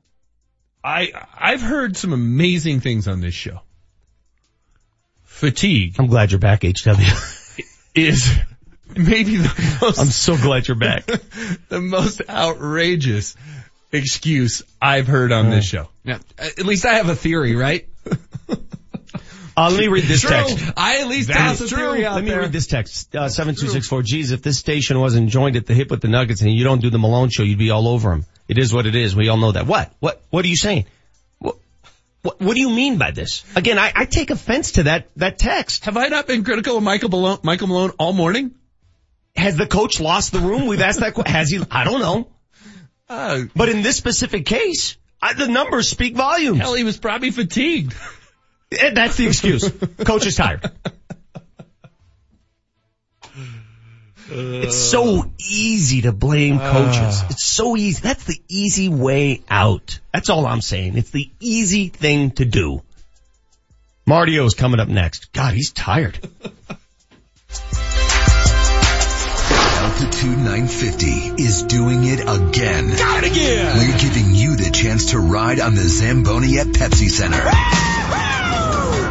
[0.82, 3.60] I I've heard some amazing things on this show.
[5.24, 6.92] Fatigue I'm glad you're back, HW.
[7.94, 8.30] is
[8.96, 11.04] maybe the most I'm so glad you're back.
[11.68, 13.36] the most outrageous
[13.90, 15.88] excuse I've heard on this show.
[16.04, 16.18] Yeah.
[16.38, 17.88] At least I have a theory, right?
[19.54, 20.30] Uh, let me read this True.
[20.30, 20.58] text.
[20.78, 21.76] I at least That's have a true.
[21.76, 22.40] theory out Let me there.
[22.40, 23.14] read this text.
[23.14, 24.30] Uh, 7264 G's.
[24.30, 26.88] If this station wasn't joined at the hip with the Nuggets and you don't do
[26.88, 28.24] the Malone show, you'd be all over him.
[28.48, 29.14] It is what it is.
[29.14, 29.66] We all know that.
[29.66, 29.92] What?
[30.00, 30.22] What?
[30.30, 30.86] What are you saying?
[32.22, 32.40] What?
[32.40, 33.42] What, do you mean by this?
[33.56, 35.84] Again, I, I take offense to that, that text.
[35.86, 38.52] Have I not been critical of Michael Malone, Michael Malone all morning?
[39.34, 40.66] Has the coach lost the room?
[40.66, 41.14] We've asked that.
[41.14, 41.60] que- Has he?
[41.70, 42.28] I don't know.
[43.08, 46.58] Uh, But in this specific case, I, the numbers speak volumes.
[46.60, 47.94] hell, he was probably fatigued.
[48.70, 49.68] Eh, That's the excuse.
[50.04, 50.70] Coach is tired.
[54.32, 56.72] Uh, it's so easy to blame ah.
[56.72, 57.22] coaches.
[57.30, 58.00] It's so easy.
[58.00, 60.00] That's the easy way out.
[60.12, 60.96] That's all I'm saying.
[60.96, 62.82] It's the easy thing to do.
[64.06, 65.32] Martio's coming up next.
[65.32, 66.18] God, he's tired.
[69.82, 71.06] Altitude 950
[71.42, 72.96] is doing it again.
[72.96, 73.76] Got it again.
[73.76, 78.31] We're giving you the chance to ride on the Zamboni at Pepsi Center.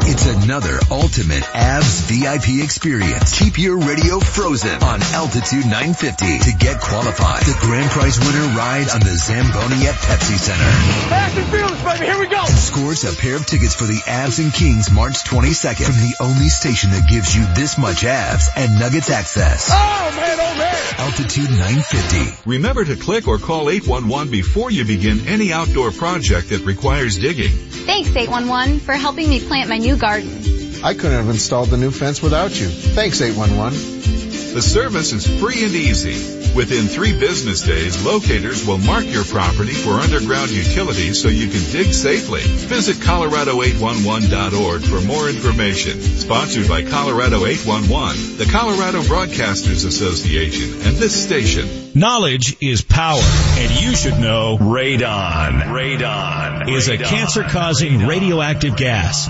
[0.03, 3.39] It's another ultimate Avs VIP experience.
[3.39, 7.43] Keep your radio frozen on Altitude 950 to get qualified.
[7.43, 10.71] The grand prize winner ride on the Zamboni at Pepsi Center.
[11.07, 12.05] Fast and fearless, baby.
[12.05, 12.41] Here we go.
[12.41, 16.15] And scores a pair of tickets for the Avs and Kings March 22nd from the
[16.19, 19.69] only station that gives you this much Avs and Nuggets access.
[19.71, 20.75] Oh, man, oh, man.
[20.97, 22.49] Altitude 950.
[22.49, 27.51] Remember to click or call 811 before you begin any outdoor project that requires digging.
[27.51, 30.83] Thanks 811 for helping me plant my new garden.
[30.83, 32.67] I couldn't have installed the new fence without you.
[32.67, 34.20] Thanks 811.
[34.53, 36.41] The service is free and easy.
[36.53, 41.63] Within three business days, locators will mark your property for underground utilities so you can
[41.71, 42.41] dig safely.
[42.41, 46.01] Visit Colorado811.org for more information.
[46.01, 51.69] Sponsored by Colorado 811, the Colorado Broadcasters Association, and this station.
[51.95, 55.61] Knowledge is power, and you should know radon.
[55.61, 59.29] Radon is a cancer-causing radioactive gas.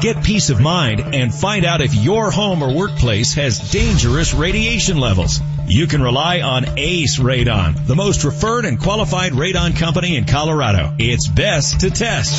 [0.00, 4.98] Get peace of mind and find out if your home or workplace has dangerous radiation
[4.98, 5.40] levels.
[5.68, 10.96] You can rely on Ace Radon, the most referred and qualified radon company in Colorado.
[10.98, 12.34] It's best to test.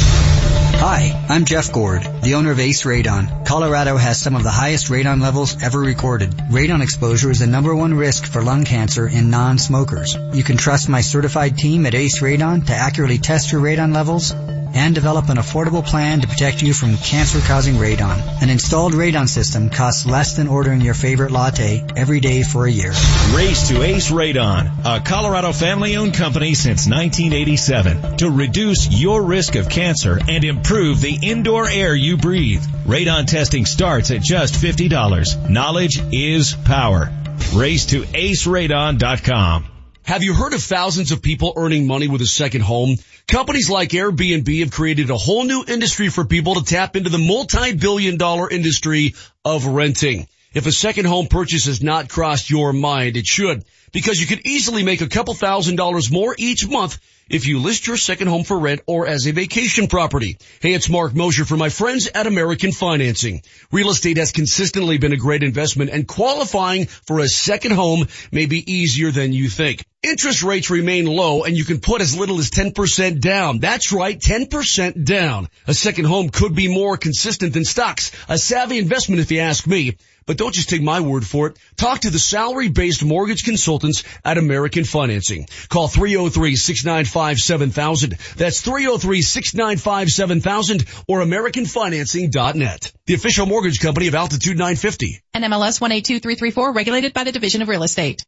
[0.82, 3.46] Hi, I'm Jeff Gord, the owner of Ace Radon.
[3.46, 6.32] Colorado has some of the highest radon levels ever recorded.
[6.52, 10.18] Radon exposure is the number one risk for lung cancer in non-smokers.
[10.34, 14.34] You can trust my certified team at Ace Radon to accurately test your radon levels
[14.74, 18.20] and develop an affordable plan to protect you from cancer-causing radon.
[18.42, 22.72] An installed radon system costs less than ordering your favorite latte every day for a
[22.72, 22.92] year.
[23.34, 29.70] Race to Ace Radon, a Colorado family-owned company since 1987 to reduce your risk of
[29.70, 32.64] cancer and improve the indoor air you breathe.
[32.86, 35.50] Radon testing starts at just $50.
[35.50, 37.12] Knowledge is power.
[37.54, 39.79] Race to aceradon.com.
[40.10, 42.96] Have you heard of thousands of people earning money with a second home?
[43.28, 47.20] Companies like Airbnb have created a whole new industry for people to tap into the
[47.20, 49.14] multi-billion dollar industry
[49.46, 50.28] of renting.
[50.52, 54.48] If a second home purchase has not crossed your mind, it should, because you could
[54.48, 56.98] easily make a couple thousand dollars more each month
[57.30, 60.40] if you list your second home for rent or as a vacation property.
[60.60, 63.44] Hey, it's Mark Mosier for my friends at American Financing.
[63.72, 68.48] Real estate has consistently been a great investment and qualifying for a second home may
[68.48, 69.84] be easier than you think.
[70.02, 73.60] Interest rates remain low and you can put as little as 10% down.
[73.60, 75.50] That's right, 10% down.
[75.68, 78.14] A second home could be more consistent than stocks.
[78.30, 79.98] A savvy investment if you ask me.
[80.26, 81.58] But don't just take my word for it.
[81.76, 85.48] Talk to the salary-based mortgage consultants at American Financing.
[85.68, 88.36] Call 303-695-7000.
[88.36, 92.94] That's 303-695-7000 or AmericanFinancing.net.
[93.06, 95.22] The official mortgage company of Altitude 950.
[95.36, 98.24] NMLS 182334 regulated by the Division of Real Estate.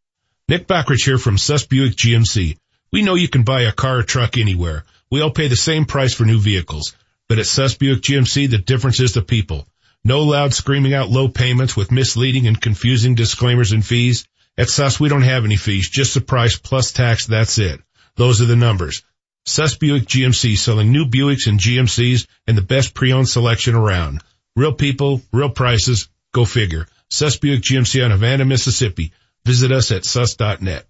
[0.52, 2.57] Nick Backrich here from Suss Buick GMC.
[2.91, 4.84] We know you can buy a car or truck anywhere.
[5.10, 6.94] We all pay the same price for new vehicles.
[7.30, 9.65] But at Suss Buick GMC, the difference is the people.
[10.03, 14.28] No loud screaming out low payments with misleading and confusing disclaimers and fees.
[14.57, 17.80] At Suss, we don't have any fees, just the price plus tax, that's it.
[18.18, 19.03] Those are the numbers.
[19.45, 24.22] Suss Buick GMC selling new Buicks and GMCs and the best pre-owned selection around.
[24.57, 26.88] Real people, real prices, go figure.
[27.07, 29.14] Suss Buick GMC on Havana, Mississippi.
[29.43, 30.85] Visit us at suss.net.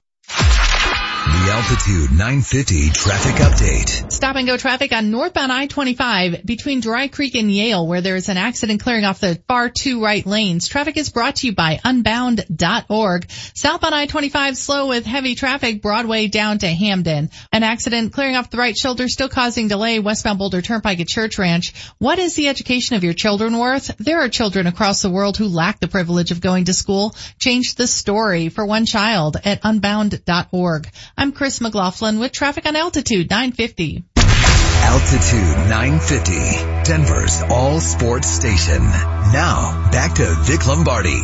[1.22, 4.11] The Altitude 950 traffic update.
[4.11, 8.27] Stop and go traffic on northbound I-25 between Dry Creek and Yale where there is
[8.27, 10.68] an accident clearing off the far two right lanes.
[10.68, 13.30] Traffic is brought to you by unbound.org.
[13.30, 17.30] Southbound I-25 slow with heavy traffic Broadway down to Hampden.
[17.52, 21.38] An accident clearing off the right shoulder still causing delay westbound Boulder Turnpike at Church
[21.38, 21.76] Ranch.
[21.99, 23.95] What is the education of your children worth?
[23.99, 27.15] There are children across the world who lack the privilege of going to school.
[27.38, 30.89] Change the story for one child at unbound.org.
[31.18, 34.04] I'm Chris McLaughlin with traffic on Altitude 950.
[34.16, 38.82] Altitude 950, Denver's all sports station.
[38.82, 41.22] Now, back to Vic Lombardi.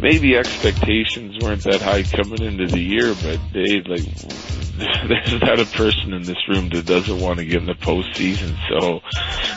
[0.00, 4.04] Maybe expectations weren't that high coming into the year, but they like
[5.08, 8.54] there's not a person in this room that doesn't want to get in the postseason.
[8.68, 9.00] So,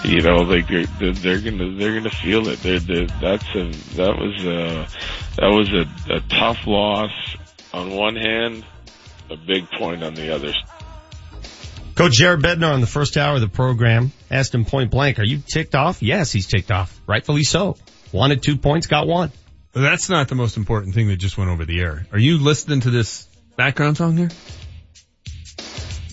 [0.08, 2.60] you know, like they're they're, they're gonna they're gonna feel it.
[2.60, 4.88] They're, they're, that's a that was a
[5.38, 7.12] that was a, a tough loss
[7.74, 8.66] on one hand,
[9.30, 10.54] a big point on the other.
[11.96, 15.24] Coach Jared Bednar on the first hour of the program asked him point blank, are
[15.24, 16.02] you ticked off?
[16.02, 16.98] Yes, he's ticked off.
[17.06, 17.76] Rightfully so.
[18.12, 19.32] Wanted two points, got one.
[19.74, 22.08] That's not the most important thing that just went over the air.
[22.12, 24.30] Are you listening to this background song here?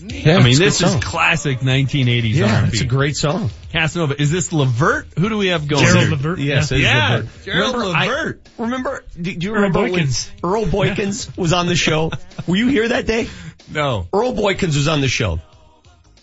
[0.08, 1.00] Yeah, I mean, this is song.
[1.00, 2.68] classic 1980s Yeah, R&B.
[2.68, 3.50] it's a great song.
[3.72, 4.20] Casanova.
[4.20, 5.06] Is this Levert?
[5.18, 6.10] Who do we have going Gerald here?
[6.10, 6.38] Levert?
[6.38, 7.16] Yes, it is yeah.
[7.16, 7.28] Levert.
[7.44, 8.48] Gerald Remember, I- Levert.
[8.58, 10.08] remember, do, do you Earl remember when
[10.44, 12.10] Earl Boykins was on the show?
[12.46, 13.28] Were you here that day?
[13.72, 14.06] No.
[14.12, 15.40] Earl Boykins was on the show.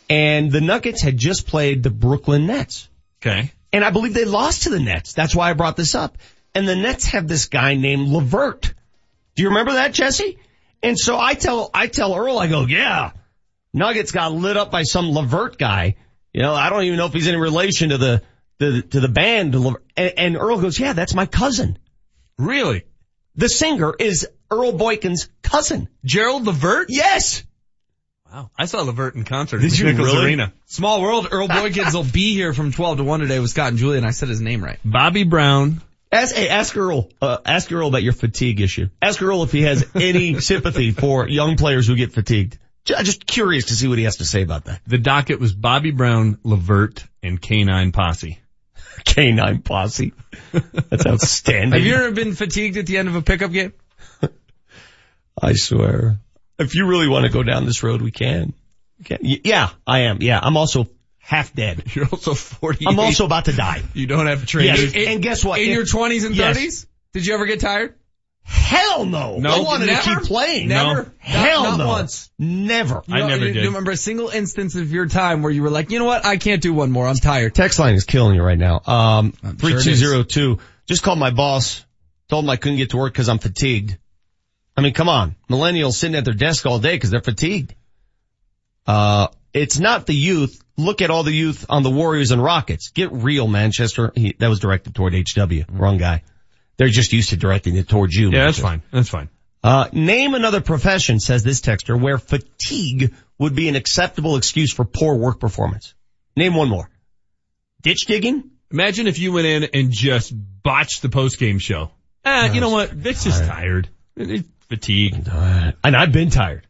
[0.10, 2.88] And the Nuggets had just played the Brooklyn Nets.
[3.22, 3.52] Okay.
[3.72, 5.14] And I believe they lost to the Nets.
[5.14, 6.18] That's why I brought this up.
[6.54, 8.74] And the Nets have this guy named Levert.
[9.36, 10.38] Do you remember that, Jesse?
[10.84, 13.12] And so I tell, I tell Earl, I go, yeah,
[13.74, 15.96] Nuggets got lit up by some Levert guy.
[16.32, 18.24] You know, I don't even know if he's in relation to the,
[18.60, 19.56] the to the band.
[19.56, 21.78] And, and Earl goes, yeah, that's my cousin.
[22.38, 22.84] Really?
[23.36, 25.90] The singer is Earl Boykin's cousin.
[26.06, 26.88] Gerald Levert?
[26.90, 27.44] Yes.
[28.32, 28.50] Wow.
[28.58, 29.60] I saw Levert in concert.
[29.60, 30.26] Did at you Nichols really?
[30.26, 30.54] Arena.
[30.66, 31.28] Small world.
[31.32, 34.06] Earl Boykins will be here from 12 to 1 today with Scott and Julie, and
[34.06, 34.80] I said his name right.
[34.84, 35.82] Bobby Brown.
[36.12, 38.90] Ask, hey, ask Earl, uh, ask Earl about your fatigue issue.
[39.02, 42.60] Ask Earl if he has any sympathy for young players who get fatigued.
[42.86, 44.82] Ju- Just curious to see what he has to say about that.
[44.88, 48.40] The docket was Bobby Brown, Levert, and K9 Posse.
[49.06, 50.14] K9 posse.
[50.52, 51.72] That's outstanding.
[51.74, 53.74] Have you ever been fatigued at the end of a pickup game?
[55.42, 56.20] I swear.
[56.60, 58.54] If you really want to go down this road, we can.
[59.00, 59.18] We can.
[59.22, 60.22] Yeah, I am.
[60.22, 60.88] Yeah, I'm also
[61.18, 61.84] half dead.
[61.96, 62.86] You're also 40.
[62.88, 63.82] I'm also about to die.
[63.94, 64.68] You don't have to train.
[64.68, 65.60] Yes, and guess what?
[65.60, 66.58] In If- your 20s and Yes.
[66.58, 66.86] 30s?
[67.14, 67.96] Did you ever get tired?
[68.44, 69.38] Hell no.
[69.38, 69.50] No.
[69.50, 70.02] I wanted Never?
[70.02, 70.68] to keep playing.
[70.68, 71.04] Never?
[71.04, 71.12] No.
[71.20, 71.88] Hell not, no.
[71.88, 72.30] Once.
[72.38, 73.04] Never.
[73.10, 73.62] I You know, never you, did.
[73.64, 76.26] You remember a single instance of your time where you were like, you know what?
[76.26, 77.08] I can't do one more.
[77.08, 77.56] I'm tired.
[77.56, 78.82] Text line is killing you right now.
[78.86, 80.60] Um, I'm sure 3202.
[80.88, 81.86] Just called my boss.
[82.30, 83.98] Told him I couldn't get to work because I'm fatigued.
[84.76, 85.36] I mean, come on.
[85.50, 87.76] Millennials sitting at their desk all day because they're fatigued.
[88.86, 90.60] Uh, it's not the youth.
[90.78, 92.90] Look at all the youth on the Warriors and Rockets.
[92.90, 94.12] Get real, Manchester.
[94.16, 95.64] He, that was directed toward HW.
[95.70, 96.24] Wrong guy.
[96.78, 98.32] They're just used to directing it towards you.
[98.32, 98.82] Yeah, that's fine.
[98.92, 99.30] That's fine.
[99.64, 104.84] Uh, name another profession, says this texter, where fatigue would be an acceptable excuse for
[104.84, 105.94] poor work performance.
[106.36, 106.90] Name one more.
[107.82, 108.52] Ditch digging?
[108.72, 110.34] Imagine if you went in and just
[110.64, 111.92] botched the post-game show.
[112.26, 112.90] Ah, you know what?
[112.92, 113.88] Vic's just tired.
[114.16, 115.28] It's Fatigue.
[115.28, 116.68] And I've been tired.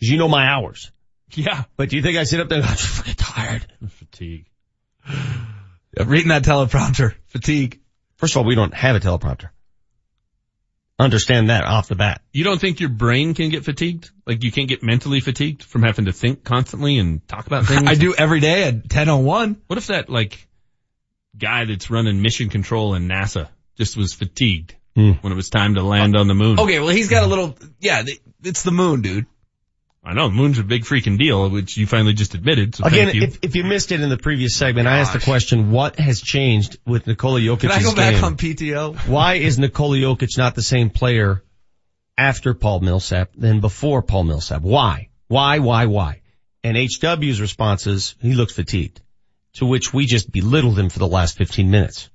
[0.00, 0.90] Cause you know my hours.
[1.32, 1.64] Yeah.
[1.76, 3.66] But do you think I sit up there and I'm just fucking tired?
[3.88, 4.46] Fatigue.
[6.06, 7.14] Reading that teleprompter.
[7.26, 7.81] Fatigue.
[8.22, 9.48] First of all, we don't have a teleprompter.
[10.96, 12.22] Understand that off the bat.
[12.32, 14.12] You don't think your brain can get fatigued?
[14.24, 17.82] Like you can't get mentally fatigued from having to think constantly and talk about things?
[17.84, 19.56] I do every day at 10:01.
[19.66, 20.46] What if that like
[21.36, 25.12] guy that's running mission control in NASA just was fatigued Hmm.
[25.22, 26.60] when it was time to land on the moon?
[26.60, 28.04] Okay, well he's got a little, yeah,
[28.44, 29.26] it's the moon, dude.
[30.04, 32.74] I know the moon's a big freaking deal, which you finally just admitted.
[32.74, 33.22] So Again, thank you.
[33.22, 36.20] if, if you missed it in the previous segment, I asked the question, what has
[36.20, 38.14] changed with Nikola Jokic's Can I go game?
[38.14, 38.96] back on PTO?
[39.08, 41.44] Why is Nikola Jokic not the same player
[42.18, 44.62] after Paul Millsap than before Paul Millsap?
[44.62, 45.08] Why?
[45.28, 46.22] Why, why, why?
[46.64, 49.00] And HW's response is, he looks fatigued.
[49.54, 52.10] To which we just belittled him for the last 15 minutes.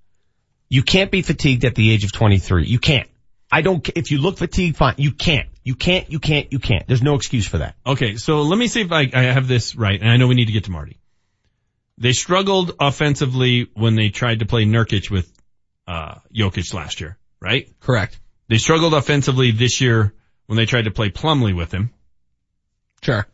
[0.70, 2.66] You can't be fatigued at the age of 23.
[2.66, 3.08] You can't.
[3.50, 4.96] I don't, if you look fatigued, fine.
[4.98, 5.48] You can't.
[5.68, 6.88] You can't, you can't, you can't.
[6.88, 7.76] There's no excuse for that.
[7.85, 10.35] Okay, so let me see if I, I have this right, and I know we
[10.35, 10.98] need to get to Marty.
[11.98, 15.30] They struggled offensively when they tried to play Nurkic with
[15.85, 17.69] uh, Jokic last year, right?
[17.81, 18.18] Correct.
[18.48, 20.14] They struggled offensively this year
[20.45, 21.89] when they tried to play Plumlee with him,
[23.02, 23.27] Sure.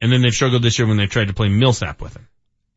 [0.00, 2.26] and then they've struggled this year when they tried to play Millsap with him.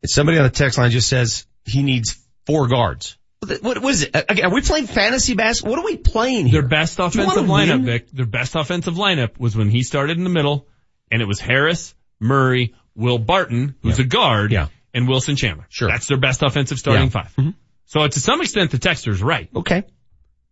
[0.04, 3.16] Somebody on the text line just says he needs four guards.
[3.40, 4.10] What, is it?
[4.14, 5.76] Again, are we playing fantasy basketball?
[5.76, 6.60] What are we playing here?
[6.60, 7.84] Their best offensive lineup?
[7.84, 10.66] Vic, their best offensive lineup was when he started in the middle,
[11.10, 14.68] and it was Harris, Murray, Will Barton, who's a guard, Yeah.
[14.92, 15.66] and Wilson Chandler.
[15.68, 15.88] Sure.
[15.88, 17.10] That's their best offensive starting Yeah.
[17.10, 17.54] 5 Mhm.
[17.86, 19.48] So to some extent, the texter's right.
[19.54, 19.84] Okay.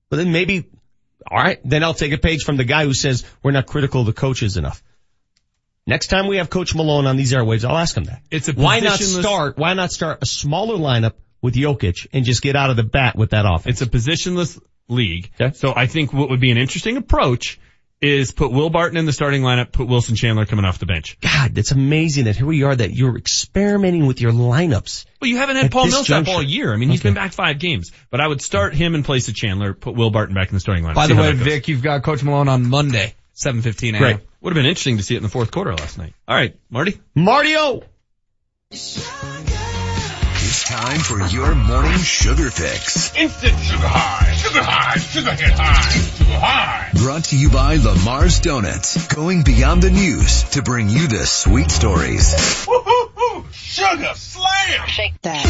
[0.08, 0.66] But then maybe,
[1.28, 4.06] alright, then I'll take a page from the guy who says we're not critical of
[4.06, 4.82] the coaches enough.
[5.88, 8.22] Next time we have Coach Malone on these airwaves, I'll ask him that.
[8.30, 12.42] It's a why not start, why not start a smaller lineup with Jokic and just
[12.42, 13.80] get out of the bat with that offense?
[13.80, 15.30] It's a positionless league.
[15.40, 15.54] Okay.
[15.56, 17.58] So I think what would be an interesting approach
[18.00, 21.16] is put Will Barton in the starting lineup, put Wilson Chandler coming off the bench.
[21.22, 25.06] God, that's amazing that here we are that you're experimenting with your lineups.
[25.20, 26.32] Well, you haven't had Paul this Millsap juncture.
[26.32, 26.74] all year.
[26.74, 27.08] I mean, he's Okay.
[27.08, 30.10] been back five games, but I would start him in place of Chandler, put Will
[30.10, 30.94] Barton back in the starting lineup.
[30.94, 31.32] By the way.
[31.32, 33.98] Vic, you've got Coach Malone on Monday, 7:15 a.m.
[33.98, 34.16] Great.
[34.42, 36.12] Would have been interesting to see it in the fourth quarter last night.
[36.28, 37.00] All right, Marty.
[37.14, 37.82] Mario!
[40.56, 43.14] It's time for your morning sugar fix.
[43.14, 46.90] Instant sugar high, sugar high, sugar hit high, sugar high.
[46.94, 49.06] Brought to you by Lamar's Donuts.
[49.08, 52.64] Going beyond the news to bring you the sweet stories.
[52.66, 54.88] Woo-hoo-hoo, sugar slam.
[54.88, 55.44] Shake that.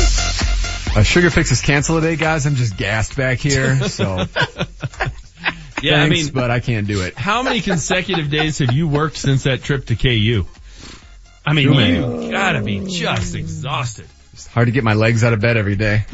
[0.96, 2.44] Uh, Sugar Fix is canceled today, guys.
[2.44, 4.24] I'm just gassed back here, so
[5.82, 7.16] Yeah, I mean, but I can't do it.
[7.16, 10.46] how many consecutive days have you worked since that trip to KU?
[11.46, 14.08] I mean, you gotta be just exhausted.
[14.36, 16.04] It's hard to get my legs out of bed every day.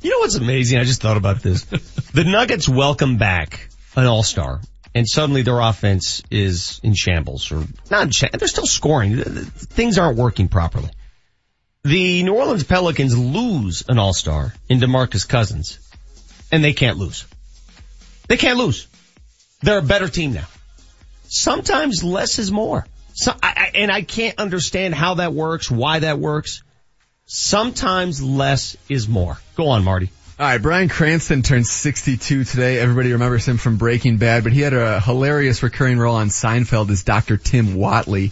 [0.00, 0.78] You know what's amazing?
[0.78, 1.64] I just thought about this.
[2.14, 4.60] the Nuggets welcome back an all-star
[4.94, 8.38] and suddenly their offense is in shambles or not in shambles.
[8.38, 9.16] They're still scoring.
[9.16, 10.90] Things aren't working properly.
[11.82, 15.80] The New Orleans Pelicans lose an all-star in DeMarcus Cousins
[16.52, 17.26] and they can't lose.
[18.28, 18.86] They can't lose.
[19.62, 20.46] They're a better team now.
[21.26, 22.86] Sometimes less is more.
[23.14, 26.62] So, I, I, and I can't understand how that works, why that works.
[27.28, 29.38] Sometimes less is more.
[29.54, 30.10] Go on, Marty.
[30.40, 32.78] All right, Bryan Cranston turned 62 today.
[32.78, 36.88] Everybody remembers him from Breaking Bad, but he had a hilarious recurring role on Seinfeld
[36.90, 37.36] as Dr.
[37.36, 38.30] Tim Whatley.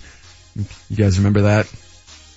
[0.88, 1.70] You guys remember that?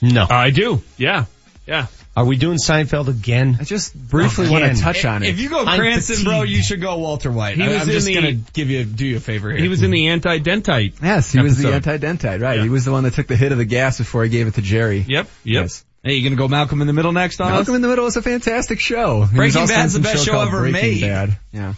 [0.02, 0.28] No.
[0.30, 0.82] I do.
[0.98, 1.26] Yeah.
[1.66, 1.88] Yeah.
[2.18, 3.56] Are we doing Seinfeld again?
[3.62, 5.30] I just briefly want to touch on it.
[5.30, 7.56] If you go Cranston, bro, you should go Walter White.
[7.56, 9.62] He I, was I'm just the- gonna give you, do you a favor here.
[9.62, 11.02] He was in the anti-dentite.
[11.02, 12.58] Yes, he was the anti-dentite, right.
[12.58, 12.64] Yeah.
[12.64, 14.56] He was the one that took the hit of the gas before he gave it
[14.56, 15.06] to Jerry.
[15.08, 15.08] Yep.
[15.08, 15.28] Yep.
[15.44, 15.86] Yes.
[16.04, 17.58] Hey, you gonna go Malcolm in the Middle next on us?
[17.58, 19.16] Malcolm in the Middle is a fantastic show.
[19.16, 21.02] He was Breaking also in Bad's the best show called ever Breaking made.
[21.02, 21.38] Bad.
[21.52, 21.74] Yeah.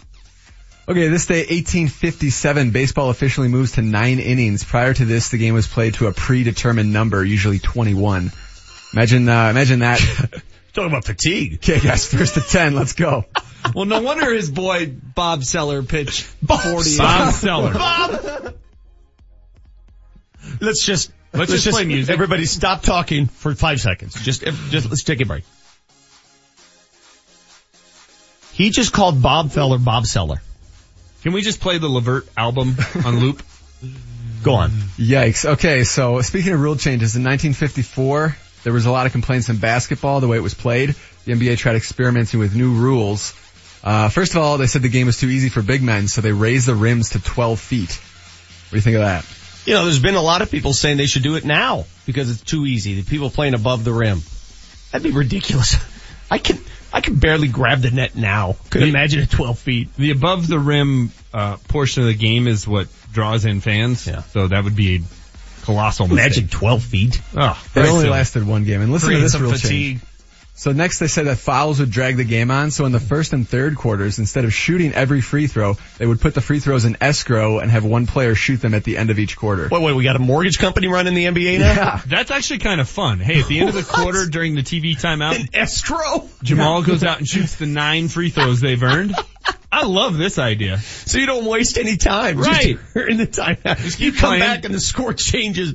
[0.88, 4.64] Okay, this day, 1857, baseball officially moves to nine innings.
[4.64, 8.32] Prior to this, the game was played to a predetermined number, usually 21.
[8.92, 10.00] Imagine, uh, imagine that.
[10.72, 11.54] Talking about fatigue.
[11.54, 13.24] Okay, guys, first to 10, let's go.
[13.74, 16.98] Well, no wonder his boy Bob Seller pitched 40.
[16.98, 17.72] Bob Seller.
[17.74, 18.54] Bob!
[20.60, 22.12] Let's just, Let's just play music.
[22.12, 24.14] Everybody stop talking for five seconds.
[24.22, 25.44] Just, just, let's take a break.
[28.52, 30.42] He just called Bob Feller Bob Seller.
[31.22, 33.42] Can we just play the Levert album on loop?
[34.42, 34.70] Go on.
[34.98, 35.44] Yikes.
[35.52, 39.56] Okay, so speaking of rule changes, in 1954, there was a lot of complaints in
[39.56, 40.94] basketball, the way it was played.
[41.24, 43.34] The NBA tried experimenting with new rules.
[43.82, 46.20] Uh, first of all, they said the game was too easy for big men, so
[46.20, 47.90] they raised the rims to 12 feet.
[47.90, 49.24] What do you think of that?
[49.66, 52.30] You know, there's been a lot of people saying they should do it now because
[52.30, 53.00] it's too easy.
[53.00, 54.20] The people playing above the rim.
[54.90, 55.76] That'd be ridiculous.
[56.30, 56.58] I can,
[56.92, 58.56] I can barely grab the net now.
[58.70, 59.94] Could The- imagine at 12 feet.
[59.96, 64.06] The above the rim uh, portion of the game is what draws in fans.
[64.06, 64.22] Yeah.
[64.32, 67.20] So that would be a colossal Imagine 12 feet.
[67.36, 68.10] Oh, It very only silly.
[68.10, 68.80] lasted one game.
[68.80, 70.00] And listen to this some rule fatigue.
[70.00, 70.00] change.
[70.54, 72.70] So next they said that fouls would drag the game on.
[72.70, 76.20] So in the first and third quarters, instead of shooting every free throw, they would
[76.20, 79.10] put the free throws in escrow and have one player shoot them at the end
[79.10, 79.68] of each quarter.
[79.70, 81.74] Wait, wait, we got a mortgage company running the NBA now?
[81.74, 82.00] Yeah.
[82.06, 83.18] That's actually kind of fun.
[83.18, 86.28] Hey, at the end of the quarter during the TV timeout, An escrow?
[86.42, 89.14] Jamal goes out and shoots the nine free throws they've earned.
[89.72, 90.78] I love this idea.
[90.78, 92.38] So you don't waste any time.
[92.38, 92.78] Right.
[92.78, 93.78] Just during the timeout.
[93.78, 94.40] Just You come playing.
[94.40, 95.74] back and the score changes.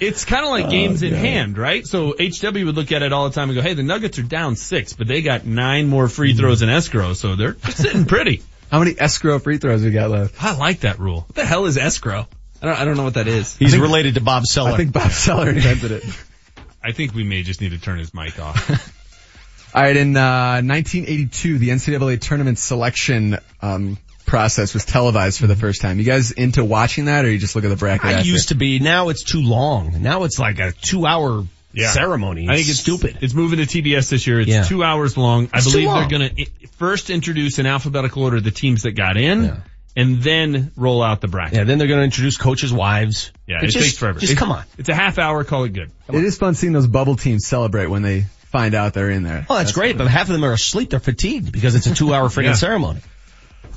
[0.00, 1.86] It's kind of like games in hand, right?
[1.86, 4.22] So HW would look at it all the time and go, hey, the Nuggets are
[4.22, 8.42] down six, but they got nine more free throws in escrow, so they're sitting pretty.
[8.70, 10.42] How many escrow free throws we got left?
[10.42, 11.22] I like that rule.
[11.22, 12.28] What the hell is escrow?
[12.62, 13.56] I don't, I don't know what that is.
[13.56, 14.72] He's related to Bob Seller.
[14.72, 16.04] I think Bob Seller invented it.
[16.82, 18.94] I think we may just need to turn his mic off.
[19.74, 23.98] All right, in uh, 1982, the NCAA tournament selection um,
[24.28, 25.98] process was televised for the first time.
[25.98, 28.06] You guys into watching that, or you just look at the bracket?
[28.06, 28.28] I after?
[28.28, 28.78] used to be.
[28.78, 30.00] Now it's too long.
[30.02, 31.90] Now it's like a two hour Yeah.
[31.90, 32.48] ceremony.
[32.48, 33.18] I think it's stupid.
[33.20, 34.40] It's moving to TBS this year.
[34.40, 34.62] It's Yeah.
[34.62, 35.48] two hours long.
[35.52, 36.08] I It's too believe long.
[36.08, 36.46] they're going to
[36.78, 39.56] first introduce in alphabetical order the teams that got in, Yeah.
[39.96, 41.58] and then roll out the bracket.
[41.58, 43.32] yeah, then they're going to introduce coaches' wives.
[43.46, 44.18] Yeah, it, it just, takes forever.
[44.20, 44.62] Just It- come on.
[44.78, 45.42] It's a half hour.
[45.44, 45.90] Call it good.
[46.12, 49.44] It is fun seeing those bubble teams celebrate when they find out they're in there.
[49.50, 50.90] Oh, that's, great, but half of them are asleep.
[50.90, 52.52] They're fatigued because it's a two hour freaking Yeah.
[52.54, 53.00] ceremony.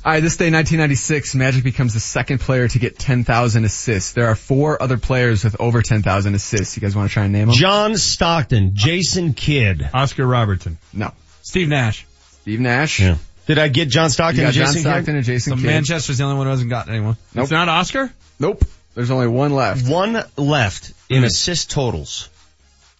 [0.04, 4.14] All right, this day, 1996, Magic becomes the second player to get 10,000 assists.
[4.14, 6.76] There are four other players with over 10,000 assists.
[6.76, 7.56] You guys want to try and name them?
[7.56, 9.88] John Stockton, Jason Kidd.
[9.94, 10.78] Oscar Robertson.
[10.92, 11.12] No.
[11.42, 12.04] Steve Nash.
[12.40, 12.98] Steve Nash.
[12.98, 13.16] Yeah.
[13.46, 15.14] Did I get John You Stockton got and John Jason Stockton Kidd?
[15.14, 15.66] and Jason So Kidd.
[15.66, 17.16] Manchester's the only one who hasn't gotten anyone.
[17.32, 17.44] Nope.
[17.44, 18.12] It's not Oscar.
[18.40, 18.64] Nope.
[18.96, 19.88] There's only one left.
[19.88, 21.24] One left in hmm.
[21.24, 22.28] assist totals.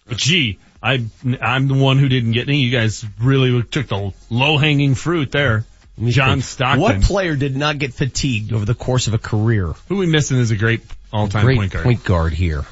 [0.09, 1.05] Gee, I
[1.41, 2.61] I'm the one who didn't get any.
[2.61, 5.65] You guys really took the low hanging fruit there.
[6.05, 6.81] John Stockton.
[6.81, 9.73] What player did not get fatigued over the course of a career?
[9.89, 11.83] Who we missing is a great all time Great point guard.
[11.83, 12.65] point guard here.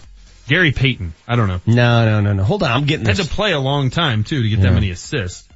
[0.47, 1.13] Gary Payton.
[1.27, 1.61] I don't know.
[1.65, 2.43] No, no, no, no.
[2.43, 3.27] Hold on, I'm getting Had this.
[3.27, 4.73] to play a long time too to get that Yeah.
[4.73, 5.47] many assists.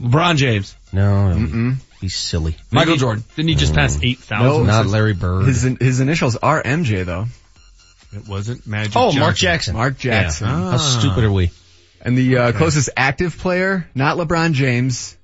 [0.00, 0.74] LeBron James.
[0.92, 1.74] No, no.
[2.00, 2.56] He's silly.
[2.70, 3.24] Michael Didn't he- Jordan.
[3.36, 4.66] Didn't he just pass eight thousand?
[4.66, 5.46] No, Not Larry Bird.
[5.46, 7.26] His his initials are MJ though.
[8.14, 8.92] It wasn't Magic.
[8.96, 9.20] oh, Johnson.
[9.20, 9.74] Mark Jackson.
[9.74, 10.48] Mark Jackson.
[10.48, 10.70] Yeah.
[10.72, 11.50] How stupid are we?
[12.00, 15.16] And the uh, closest active player, not LeBron James,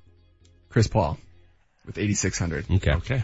[0.69, 1.17] Chris Paul,
[1.85, 2.65] with 8,600.
[2.71, 2.91] Okay.
[2.93, 3.23] Okay.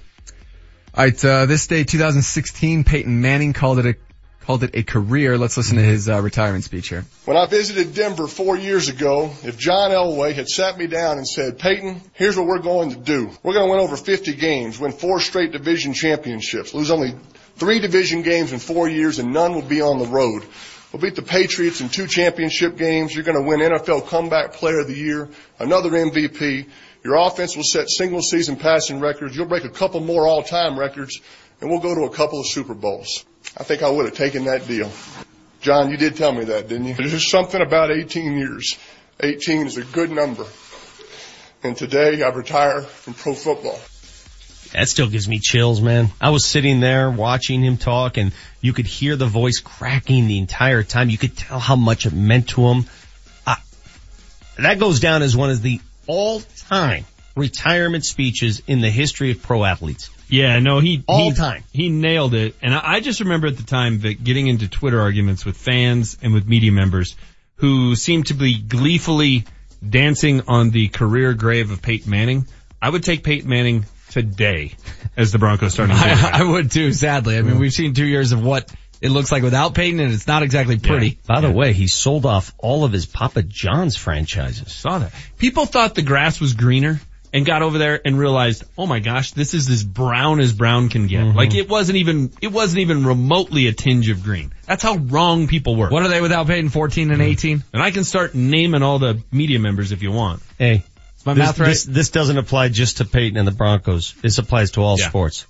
[0.95, 3.95] All right, uh, this day, 2016, Peyton Manning called it a
[4.49, 5.37] called it a career.
[5.37, 7.05] Let's listen to his uh, retirement speech here.
[7.25, 11.27] When I visited Denver four years ago, if John Elway had sat me down and
[11.27, 13.29] said, Peyton, here's what we're going to do.
[13.43, 17.13] We're going to win over 50 games, win four straight division championships, lose only
[17.57, 20.43] three division games in four years, and none will be on the road.
[20.91, 23.13] We'll beat the Patriots in two championship games.
[23.13, 25.29] You're going to win NFL Comeback Player of the Year,
[25.59, 26.67] another MVP.
[27.03, 29.35] Your offense will set single season passing records.
[29.35, 31.21] You'll break a couple more all time records,
[31.61, 33.25] and we'll go to a couple of Super Bowls.
[33.57, 34.91] I think I would have taken that deal.
[35.61, 36.93] John, you did tell me that, didn't you?
[36.93, 38.77] There's just something about 18 years.
[39.19, 40.45] 18 is a good number.
[41.63, 43.79] And today I retire from pro football.
[44.71, 46.09] That still gives me chills, man.
[46.21, 48.31] I was sitting there watching him talk and
[48.61, 51.09] you could hear the voice cracking the entire time.
[51.09, 52.85] You could tell how much it meant to him.
[53.47, 53.55] Uh,
[54.59, 57.05] that goes down as one of the all-time
[57.35, 60.09] retirement speeches in the history of pro athletes.
[60.27, 63.57] Yeah, no, he all he, time he nailed it, and I, I just remember at
[63.57, 67.15] the time that getting into Twitter arguments with fans and with media members
[67.57, 69.45] who seemed to be gleefully
[69.87, 72.47] dancing on the career grave of Peyton Manning.
[72.81, 74.73] I would take Peyton Manning today
[75.15, 75.95] as the Broncos starting.
[75.99, 76.91] I, I would too.
[76.91, 80.13] Sadly, I mean, we've seen two years of what it looks like without Peyton, and
[80.13, 81.07] it's not exactly pretty.
[81.07, 81.35] Yeah.
[81.35, 84.73] By the way, he sold off all of his Papa John's franchises.
[84.73, 85.13] Saw that.
[85.37, 86.99] People thought the grass was greener
[87.33, 90.89] and got over there and realized, oh my gosh, this is as brown as brown
[90.89, 91.23] can get.
[91.23, 91.37] Mm-hmm.
[91.37, 94.51] Like it wasn't even, it wasn't even remotely a tinge of green.
[94.65, 95.89] That's how wrong people were.
[95.89, 96.69] What are they without Peyton?
[96.69, 97.63] 14 and 18?
[97.73, 100.41] And I can start naming all the media members if you want.
[100.57, 100.83] Hey.
[101.17, 101.67] Is my this, math right?
[101.67, 104.13] This, this, doesn't apply just to Peyton and the Broncos.
[104.21, 105.09] This applies to all Yeah.
[105.09, 105.45] sports.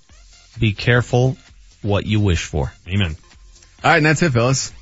[0.58, 1.36] Be careful
[1.82, 2.72] what you wish for.
[2.88, 3.16] Amen.
[3.82, 4.72] All right, and that's it, Phyllis.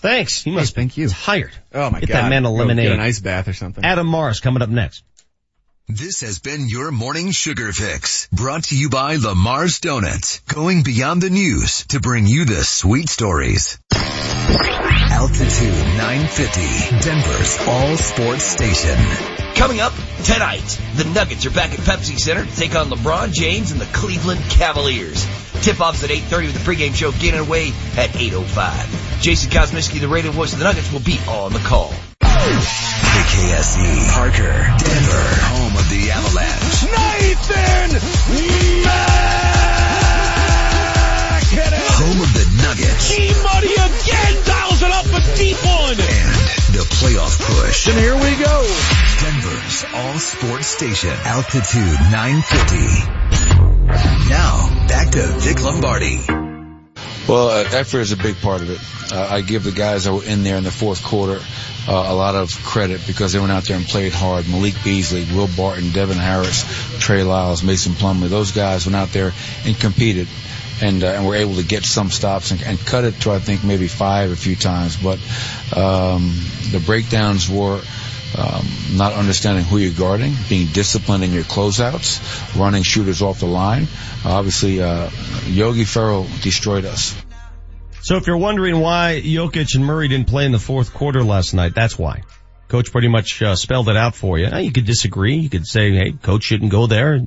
[0.00, 0.46] Thanks.
[0.46, 1.08] You must thank be you.
[1.08, 1.52] tired.
[1.74, 2.14] Oh my Get god.
[2.14, 2.84] Get that man a Go lemonade.
[2.86, 3.84] Get an ice bath or something.
[3.84, 5.02] Adam Mares coming up next.
[5.88, 11.22] This has been your morning sugar fix brought to you by Lamar's Donuts, going beyond
[11.22, 13.78] the news to bring you the sweet stories.
[13.94, 19.37] Altitude 950, Denver's all sports station.
[19.58, 23.72] Coming up tonight, the Nuggets are back at Pepsi Center to take on LeBron James
[23.72, 25.26] and the Cleveland Cavaliers.
[25.62, 29.20] Tip-offs at 8.30 with the pregame show getting away at 8.05.
[29.20, 31.92] Jason Kosminski, the radio voice of the Nuggets, will be on the call.
[32.20, 36.84] KKSE, Parker, Denver, home of the Avalanche.
[36.94, 37.98] Nathan
[41.34, 41.82] MacKinnon.
[41.98, 43.10] Home of the Nuggets.
[43.10, 45.98] G Money again dials it up a deep one.
[45.98, 46.27] And
[46.72, 47.88] the playoff push.
[47.88, 48.66] And here we go.
[49.22, 53.28] Denver's all sports station, altitude 950.
[54.28, 56.20] Now, back to Vic Lombardi.
[57.28, 59.12] Well, uh, effort is a big part of it.
[59.12, 61.40] Uh, I give the guys that were in there in the fourth quarter
[61.88, 64.48] uh, a lot of credit because they went out there and played hard.
[64.48, 66.64] Malik Beasley, Will Barton, Devin Harris,
[67.00, 69.32] Trey Lyles, Mason Plumlee, those guys went out there
[69.64, 70.28] and competed
[70.80, 73.38] and, uh, and were able to get some stops and, and cut it to, I
[73.38, 74.96] think, maybe five a few times.
[74.96, 75.18] But
[75.76, 76.34] um,
[76.70, 77.80] the breakdowns were
[78.36, 83.46] um, not understanding who you're guarding, being disciplined in your closeouts, running shooters off the
[83.46, 83.88] line.
[84.24, 85.10] obviously, uh,
[85.46, 87.16] Yogi Ferrell destroyed us.
[88.02, 91.54] So if you're wondering why Jokic and Murray didn't play in the fourth quarter last
[91.54, 92.22] night, that's why.
[92.68, 94.48] Coach pretty much uh, spelled it out for you.
[94.48, 95.36] Now, you could disagree.
[95.36, 97.20] You could say, hey, coach shouldn't go there.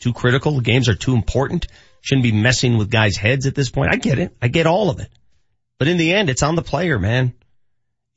[0.00, 0.52] Too critical.
[0.56, 1.66] The games are too important.
[2.00, 3.92] Shouldn't be messing with guys' heads at this point.
[3.92, 4.36] I get it.
[4.40, 5.08] I get all of it.
[5.78, 7.34] But in the end, it's on the player, man.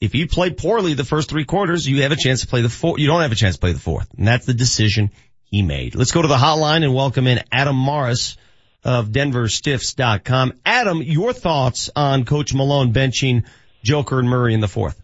[0.01, 2.69] If you play poorly the first three quarters, you have a chance to play the
[2.69, 2.99] fourth.
[2.99, 4.07] You don't have a chance to play the fourth.
[4.17, 5.11] And that's the decision
[5.43, 5.95] he made.
[5.95, 8.37] Let's go to the hotline and welcome in Adam Mares
[8.83, 10.53] of DenverStiffs.com.
[10.65, 13.45] Adam, your thoughts on Coach Malone benching
[13.83, 15.01] Joker and Murray in the fourth?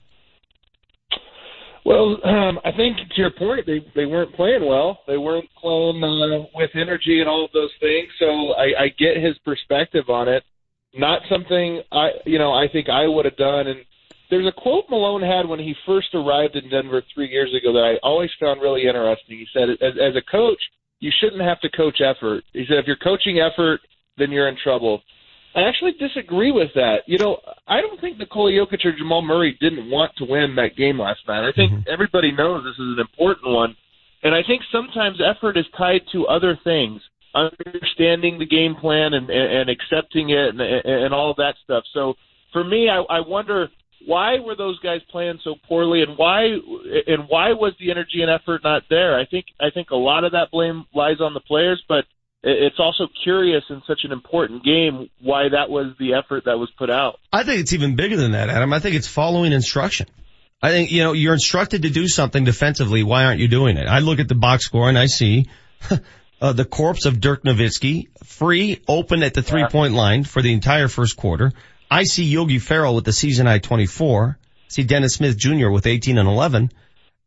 [1.90, 5.00] Well, um, I think to your point, they they weren't playing well.
[5.08, 8.08] They weren't playing uh, with energy and all of those things.
[8.20, 10.44] So I, I get his perspective on it.
[10.94, 13.66] Not something I, you know, I think I would have done.
[13.66, 13.80] And
[14.30, 17.84] there's a quote Malone had when he first arrived in Denver three years ago that
[17.84, 19.40] I always found really interesting.
[19.40, 20.62] He said, as, as a coach,
[21.00, 22.44] you shouldn't have to coach effort.
[22.54, 23.82] He said, if you're coaching effort,
[24.16, 25.02] then you're in trouble.
[25.56, 27.00] I actually disagree with that.
[27.08, 30.76] You know, I don't think Nikola Jokic or Jamal Murray didn't want to win that
[30.78, 31.48] game last night.
[31.48, 31.88] I think mhm.
[31.88, 33.76] everybody knows this is an important one.
[34.22, 37.02] And I think sometimes effort is tied to other things,
[37.34, 41.84] understanding the game plan and, and, and accepting it and, and all of that stuff.
[41.94, 42.16] So
[42.52, 43.70] for me, I, I wonder
[44.06, 48.30] why were those guys playing so poorly and why and why was the energy and
[48.30, 49.20] effort not there?
[49.20, 52.06] I think I think a lot of that blame lies on the players, but
[52.42, 56.70] it's also curious in such an important game why that was the effort that was
[56.78, 57.20] put out.
[57.34, 58.72] I think it's even bigger than that, Adam.
[58.72, 60.08] I think it's following instruction.
[60.62, 63.04] I think, you know, you're instructed to do something defensively.
[63.04, 63.88] Why aren't you doing it?
[63.88, 65.50] I look at the box score and I see
[66.42, 70.54] uh, the corpse of Dirk Nowitzki free, open at the three point line for the
[70.54, 71.52] entire first quarter.
[71.92, 74.38] I see Yogi Ferrell with the season high 24.
[74.68, 75.70] See Dennis Smith Jr.
[75.70, 76.72] with 18 and 11.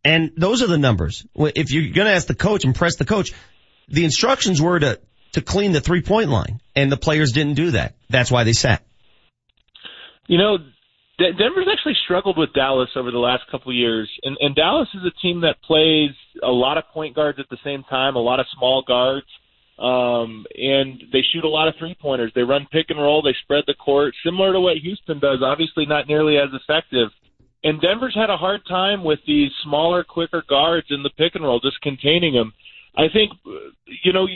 [0.05, 1.27] And those are the numbers.
[1.35, 3.33] If you're going to ask the coach and press the coach,
[3.93, 5.01] the instructions were to,
[5.33, 7.95] to clean the three point line and the players didn't do that.
[8.11, 8.83] That's why they sat.
[10.27, 10.59] You know,
[11.19, 15.03] Denver's actually struggled with Dallas over the last couple of years, and, and Dallas is
[15.05, 16.11] a team that plays
[16.43, 19.27] a lot of point guards at the same time, a lot of small guards.
[19.79, 22.31] Um, and they shoot a lot of three pointers.
[22.35, 23.21] They run pick and roll.
[23.21, 25.39] They spread the court, similar to what Houston does.
[25.43, 27.09] Obviously, not nearly as effective.
[27.65, 31.45] And Denver's had a hard time with these smaller, quicker guards in the pick and
[31.45, 32.53] roll, just containing them.
[32.97, 33.33] I think,
[34.05, 34.27] you know,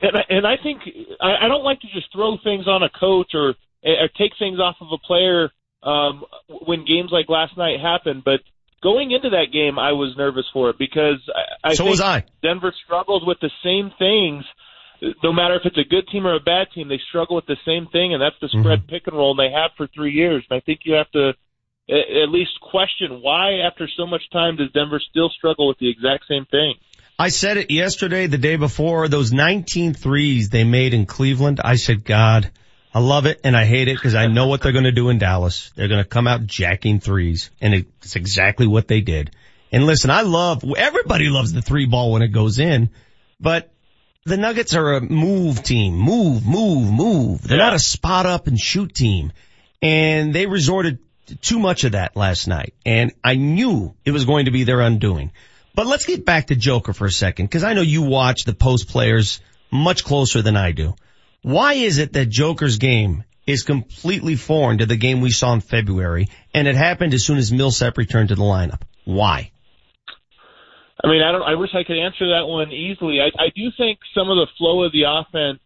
[0.00, 0.80] and I, and I think
[1.20, 4.60] I, I don't like to just throw things on a coach or, or take things
[4.60, 5.50] off of a player
[5.82, 8.22] um, when games like last night happen.
[8.24, 8.40] But
[8.82, 12.00] going into that game, I was nervous for it because I, I So think was
[12.00, 12.24] I.
[12.42, 14.44] Denver struggles with the same things.
[15.24, 17.56] No matter if it's a good team or a bad team, they struggle with the
[17.64, 20.44] same thing, and that's the spread pick and roll, and they have for three years.
[20.48, 21.32] And I think you have to
[21.88, 26.24] at least question why, after so much time, does Denver still struggle with the exact
[26.28, 26.74] same thing?
[27.20, 31.60] I said it yesterday, the day before, those 19 threes they made in Cleveland.
[31.62, 32.50] I said, God,
[32.94, 35.10] I love it and I hate it because I know what they're going to do
[35.10, 35.70] in Dallas.
[35.76, 39.32] They're going to come out jacking threes and it's exactly what they did.
[39.70, 42.88] And listen, I love, everybody loves the three ball when it goes in,
[43.38, 43.70] but
[44.24, 45.96] the Nuggets are a move team.
[45.96, 47.42] Move, move, move.
[47.42, 49.30] They're not a spot up and shoot team.
[49.82, 52.72] And they resorted to too much of that last night.
[52.86, 55.32] And I knew it was going to be their undoing.
[55.74, 58.54] But let's get back to Joker for a second, because I know you watch the
[58.54, 59.40] post players
[59.70, 60.94] much closer than I do.
[61.42, 65.60] Why is it that Joker's game is completely foreign to the game we saw in
[65.60, 68.82] February, and it happened as soon as Millsap returned to the lineup?
[69.04, 69.52] Why?
[71.02, 71.42] I mean, I don't.
[71.42, 73.20] I wish I could answer that one easily.
[73.20, 75.60] I, I do think some of the flow of the offense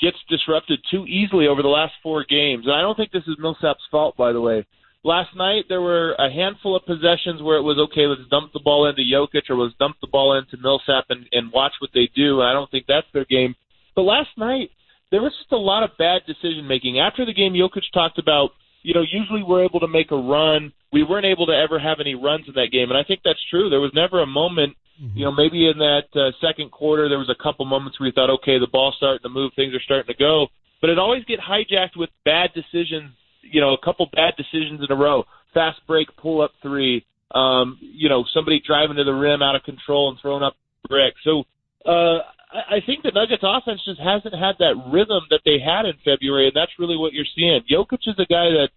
[0.00, 3.36] gets disrupted too easily over the last four games, and I don't think this is
[3.38, 4.64] Millsap's fault, by the way.
[5.02, 8.60] Last night there were a handful of possessions where it was okay, let's dump the
[8.60, 12.08] ball into Jokic or let's dump the ball into Millsap and, and watch what they
[12.14, 12.40] do.
[12.40, 13.54] And I don't think that's their game.
[13.96, 14.70] But last night
[15.10, 17.00] there was just a lot of bad decision making.
[17.00, 18.50] After the game, Jokic talked about,
[18.82, 20.72] you know, usually we're able to make a run.
[20.92, 23.42] We weren't able to ever have any runs in that game, and I think that's
[23.50, 23.70] true.
[23.70, 24.76] There was never a moment,
[25.14, 28.12] you know, maybe in that uh, second quarter there was a couple moments where you
[28.12, 30.46] thought, okay, the ball's starting to move, things are starting to go,
[30.80, 33.10] but it always get hijacked with bad decisions.
[33.42, 35.24] You know, a couple bad decisions in a row.
[35.54, 37.04] Fast break, pull up three.
[37.32, 40.56] Um, you know, somebody driving to the rim out of control and throwing up
[40.88, 41.14] brick.
[41.24, 41.44] So
[41.86, 42.18] uh,
[42.52, 46.46] I, think the Nuggets offense just hasn't had that rhythm that they had in February,
[46.46, 47.60] and that's really what you're seeing.
[47.70, 48.70] Jokic is a guy that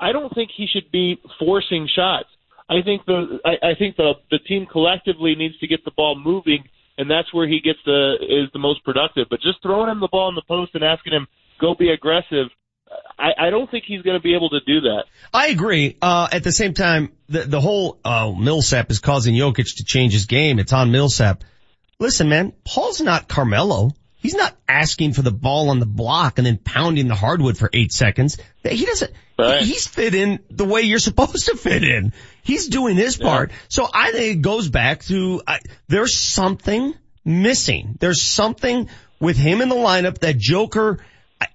[0.00, 2.28] I don't think he should be forcing shots.
[2.68, 6.18] I think the I, I think the the team collectively needs to get the ball
[6.18, 6.64] moving,
[6.98, 9.28] and that's where he gets the is the most productive.
[9.30, 11.26] But just throwing him the ball in the post and asking him
[11.60, 12.48] go be aggressive,
[13.18, 15.04] I, I don't think he's going to be able to do that.
[15.32, 15.96] I agree.
[16.02, 20.12] Uh, at the same time, the, the whole, uh, Millsap is causing Jokic to change
[20.12, 20.58] his game.
[20.58, 21.44] It's on Millsap.
[21.98, 23.92] Listen, man, Paul's not Carmelo.
[24.16, 27.68] He's not asking for the ball on the block and then pounding the hardwood for
[27.72, 28.38] eight seconds.
[28.64, 29.62] He doesn't, Right.
[29.62, 32.12] he's fit in the way you're supposed to fit in.
[32.42, 33.50] He's doing his part.
[33.68, 35.58] So I think it goes back to, uh,
[35.88, 36.94] there's something
[37.24, 37.96] missing.
[38.00, 38.88] There's something
[39.20, 40.98] with him in the lineup that Joker,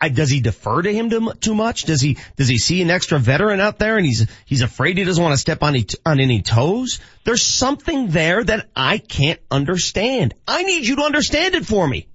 [0.01, 1.83] I, does he defer to him too, too much?
[1.83, 5.03] Does he, does he see an extra veteran out there and he's, he's afraid he
[5.03, 6.99] doesn't want to step on any, on any toes?
[7.23, 10.33] There's something there that I can't understand.
[10.47, 12.07] I need you to understand it for me.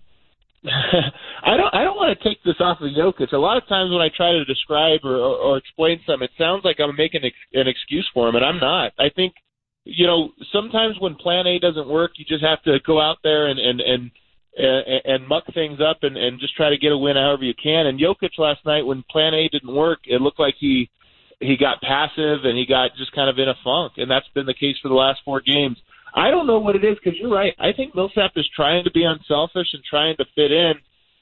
[1.45, 1.75] I don't.
[1.75, 3.33] I don't want to take this off of Jokic.
[3.33, 6.39] A lot of times when I try to describe or, or, or explain something, it
[6.39, 8.93] sounds like I'm making ex- an excuse for him, and I'm not.
[8.97, 9.35] I think,
[9.83, 13.49] you know, sometimes when Plan A doesn't work, you just have to go out there
[13.49, 14.11] and and and
[14.57, 17.55] and, and muck things up and and just try to get a win however you
[17.55, 17.87] can.
[17.87, 20.91] And Jokic last night, when Plan A didn't work, it looked like he
[21.41, 24.47] he got passive and he got just kind of in a funk, and that's been
[24.47, 25.77] the case for the last four games.
[26.15, 27.55] I don't know what it is because you're right.
[27.59, 30.75] I think Millsap is trying to be unselfish and trying to fit in.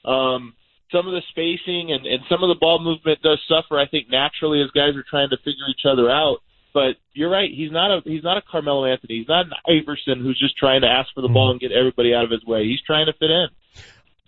[0.03, 0.53] Um,
[0.91, 3.79] some of the spacing and, and some of the ball movement does suffer.
[3.79, 6.39] I think naturally as guys are trying to figure each other out.
[6.73, 7.49] But you're right.
[7.53, 9.19] He's not a he's not a Carmelo Anthony.
[9.19, 11.33] He's not an Iverson who's just trying to ask for the mm-hmm.
[11.33, 12.63] ball and get everybody out of his way.
[12.65, 13.47] He's trying to fit in.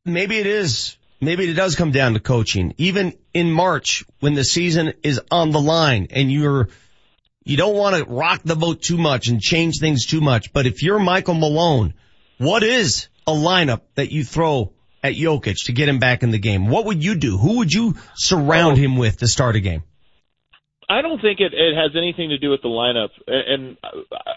[0.06, 2.74] maybe it is, maybe it does come down to coaching.
[2.78, 6.70] Even in March when the season is on the line and you're,
[7.46, 10.54] you don't want to rock the boat too much and change things too much.
[10.54, 11.94] But if you're Michael Malone,
[12.38, 16.40] what is a lineup that you throw at Jokic to get him back in the
[16.40, 16.68] game?
[16.68, 17.38] What would you do?
[17.38, 18.82] Who would you surround oh.
[18.82, 19.84] him with to start a game?
[20.94, 23.78] I don't think it, it has anything to do with the lineup, and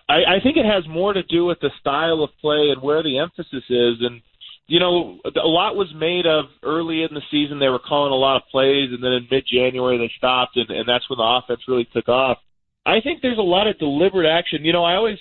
[0.09, 3.03] I, I think it has more to do with the style of play and where
[3.03, 3.97] the emphasis is.
[4.01, 4.23] And
[4.67, 7.59] you know, a lot was made of early in the season.
[7.59, 10.89] They were calling a lot of plays, and then in mid-January they stopped, and, and
[10.89, 12.39] that's when the offense really took off.
[12.87, 14.65] I think there's a lot of deliberate action.
[14.65, 15.19] You know, I always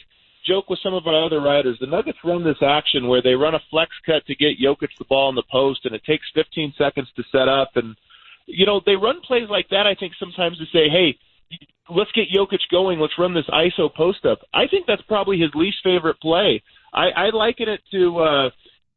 [0.48, 1.78] joke with some of our other writers.
[1.82, 5.06] The Nuggets run this action where they run a flex cut to get Jokic the
[5.10, 7.96] ball in the post, and it takes 15 seconds to set up and
[8.46, 11.18] you know, they run plays like that, I think, sometimes to say, hey,
[11.90, 13.00] let's get Jokic going.
[13.00, 14.40] Let's run this ISO post up.
[14.54, 16.64] I think that's probably his least favorite play.
[16.94, 18.50] I, I liken it to, uh,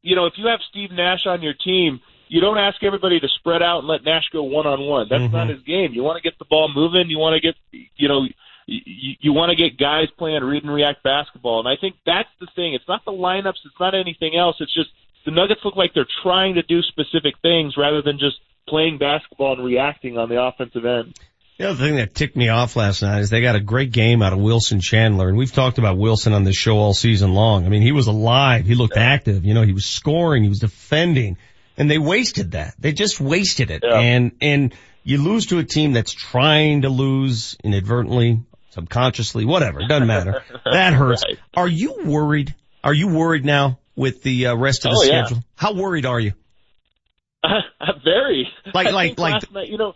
[0.03, 3.29] you know, if you have Steve Nash on your team, you don't ask everybody to
[3.39, 5.07] spread out and let Nash go one on one.
[5.09, 5.33] That's Mm-hmm.
[5.37, 5.93] not his game.
[5.93, 7.09] You want to get the ball moving.
[7.09, 7.57] You want to get,
[7.97, 8.27] you know,
[8.67, 11.61] you, you want to get guys playing read and react basketball.
[11.61, 12.75] And I think that's the thing.
[12.75, 13.65] It's not the lineups.
[13.65, 14.57] It's not anything else.
[14.61, 14.91] It's just
[15.25, 18.37] the Nuggets look like they're trying to do specific things rather than just
[18.69, 21.19] playing basketball and reacting on the offensive end.
[21.59, 24.23] The other thing that ticked me off last night is they got a great game
[24.23, 27.67] out of Wilson Chandler, and we've talked about Wilson on this show all season long.
[27.67, 30.61] I mean, he was alive, he looked active, you know, he was scoring, he was
[30.61, 31.37] defending,
[31.77, 32.75] and they wasted that.
[32.79, 33.83] They just wasted it.
[33.85, 34.73] And and
[35.03, 38.41] you lose to a team that's trying to lose inadvertently,
[38.71, 39.81] subconsciously, whatever.
[39.81, 40.45] It doesn't matter.
[40.65, 41.25] That hurts.
[41.29, 41.39] Right.
[41.57, 42.55] Are you worried?
[42.85, 45.25] Are you worried now with the uh, rest of the Oh, yeah.
[45.25, 45.43] schedule?
[45.57, 46.35] How worried are you?
[48.05, 48.49] Very.
[48.73, 49.95] Like- I like- like- night, you know,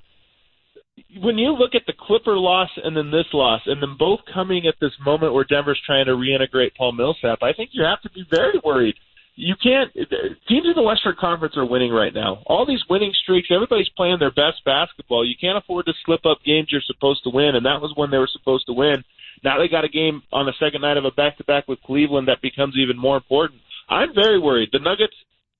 [1.20, 4.66] when you look at the Clipper loss and then this loss, and them both coming
[4.66, 8.10] at this moment where Denver's trying to reintegrate Paul Millsap, I think you have to
[8.10, 8.94] be very worried.
[9.34, 9.92] You can't.
[9.94, 12.42] Teams in the Western Conference are winning right now.
[12.46, 15.26] All these winning streaks, everybody's playing their best basketball.
[15.26, 18.10] You can't afford to slip up games you're supposed to win, and that was when
[18.10, 19.02] they were supposed to win.
[19.42, 22.42] Now they got a game on the second night of a back-to-back with Cleveland that
[22.42, 23.60] becomes even more important.
[23.88, 24.68] I'm very worried.
[24.70, 25.16] The Nuggets,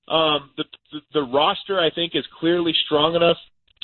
[0.07, 3.37] um, the, the the roster, I think, is clearly strong enough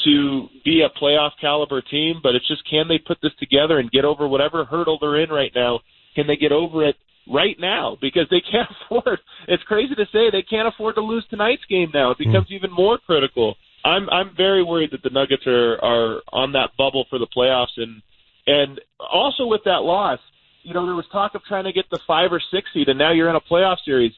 [0.06, 3.92] to be a playoff caliber team, but it's just can they put this together and
[3.92, 5.80] get over whatever hurdle they're in right now?
[6.16, 6.96] Can they get over it
[7.32, 7.98] right now?
[8.02, 9.20] Because they can't afford.
[9.48, 12.12] It's crazy to say they can't afford to lose tonight's game now.
[12.12, 12.32] It hmm.
[12.32, 13.56] becomes even more critical.
[13.86, 17.78] I'm I'm very worried that the Nuggets are are on that bubble for the playoffs
[17.78, 18.02] and
[18.48, 20.20] and also with that loss,
[20.64, 22.98] you know, there was talk of trying to get the five or six seed, and
[22.98, 24.12] now you're in a playoff series.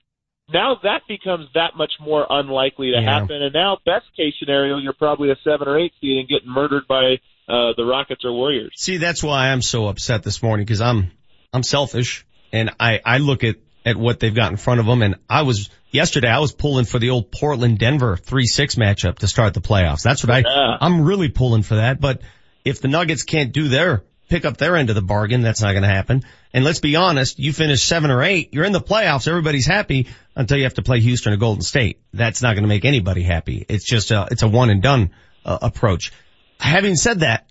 [0.49, 3.19] Now that becomes that much more unlikely to Yeah.
[3.19, 3.41] happen.
[3.41, 6.87] And now, best case scenario, you're probably a seven or eight seed and getting murdered
[6.87, 8.71] by uh, the Rockets or Warriors.
[8.75, 11.11] See, that's why I'm so upset this morning because I'm,
[11.53, 13.55] I'm selfish and I, I look at,
[13.85, 16.85] at what they've got in front of them and I was, yesterday I was pulling
[16.85, 20.01] for the old Portland Denver 3-6 matchup to start the playoffs.
[20.03, 20.77] That's what I, Yeah.
[20.79, 21.99] I'm really pulling for that.
[21.99, 22.21] But
[22.63, 25.73] if the Nuggets can't do their, pick up their end of the bargain, that's not
[25.73, 26.23] going to happen.
[26.53, 30.07] And let's be honest, you finish seven or eight, you're in the playoffs, everybody's happy
[30.35, 31.99] until you have to play Houston or Golden State.
[32.13, 33.65] That's not going to make anybody happy.
[33.67, 35.11] It's just a, it's a one and done
[35.45, 36.13] uh, approach.
[36.59, 37.47] Having said that,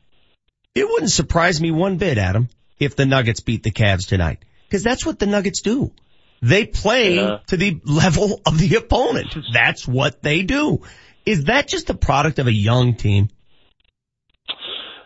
[0.74, 2.48] it wouldn't surprise me one bit, Adam,
[2.78, 4.38] if the Nuggets beat the Cavs tonight.
[4.70, 5.92] Cause that's what the Nuggets do.
[6.40, 7.38] They play Yeah.
[7.48, 9.36] to the level of the opponent.
[9.52, 10.82] That's what they do.
[11.26, 13.28] Is that just a product of a young team?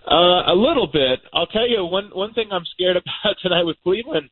[0.07, 1.21] Uh, a little bit.
[1.33, 4.29] I'll tell you one one thing I'm scared about tonight with Cleveland.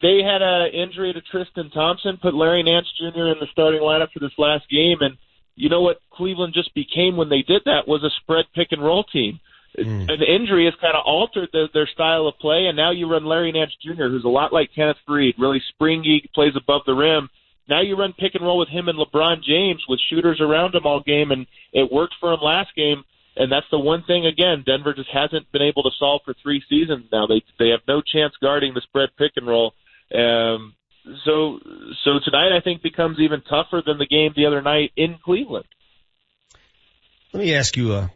[0.00, 3.28] They had a injury to Tristan Thompson, put Larry Nance Jr.
[3.28, 5.16] in the starting lineup for this last game, and
[5.54, 8.82] you know what Cleveland just became when they did that was a spread pick and
[8.82, 9.38] roll team.
[10.10, 13.24] An injury has kind of altered their, their style of play, and now you run
[13.24, 17.30] Larry Nance Jr., who's a lot like Kenneth Faried, really springy, plays above the rim.
[17.68, 20.84] Now you run pick and roll with him and LeBron James with shooters around him
[20.84, 23.04] all game, and it worked for him last game.
[23.36, 26.62] And that's the one thing again Denver just hasn't been able to solve for three
[26.68, 27.26] seasons now.
[27.26, 29.74] They they have no chance guarding the spread pick and roll.
[30.14, 30.74] Um,
[31.24, 31.58] so
[32.04, 35.64] so tonight I think becomes even tougher than the game the other night in Cleveland.
[37.32, 38.10] Let me ask you a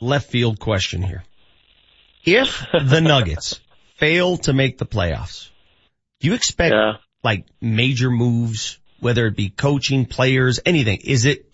[0.00, 1.24] left field question here.
[2.24, 3.60] If the Nuggets
[3.96, 5.50] fail to make the playoffs,
[6.20, 6.74] do you expect
[7.24, 11.00] like major moves, whether it be coaching, players, anything?
[11.02, 11.52] Is it,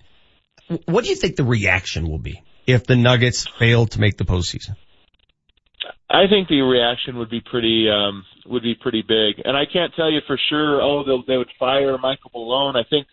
[0.84, 4.24] what do you think the reaction will be if the Nuggets fail to make the
[4.24, 4.76] postseason?
[6.10, 9.92] I think the reaction would be pretty um, would be pretty big, and I can't
[9.94, 10.80] tell you for sure.
[10.80, 12.76] Oh, they would fire Michael Malone.
[12.76, 13.06] I think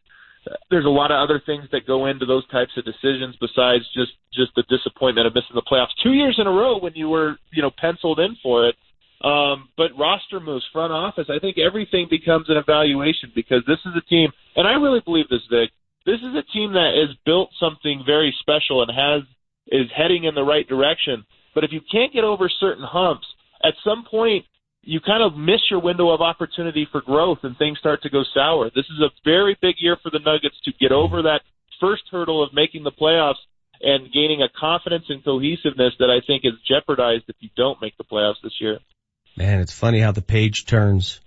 [0.69, 4.11] there's a lot of other things that go into those types of decisions besides just
[4.33, 7.37] just the disappointment of missing the playoffs two years in a row when you were
[7.51, 8.75] you know penciled in for it.
[9.23, 13.93] Um, but roster moves, front office, I think everything becomes an evaluation because this is
[13.97, 15.71] a team, and I really believe this, Vic.
[16.05, 19.23] This is a team that has built something very special and has
[19.67, 21.25] is heading in the right direction.
[21.53, 23.25] But if you can't get over certain humps,
[23.63, 24.45] at some point
[24.85, 28.23] you kind of miss your window of opportunity for growth and things start to go
[28.33, 28.69] sour.
[28.75, 31.41] This is a very big year for the Nuggets to get over that
[31.81, 33.41] first hurdle of making the playoffs
[33.81, 37.97] and gaining a confidence and cohesiveness that I think is jeopardized if you don't make
[37.97, 38.79] the playoffs this year.
[39.35, 41.19] Man, it's funny how the page turns.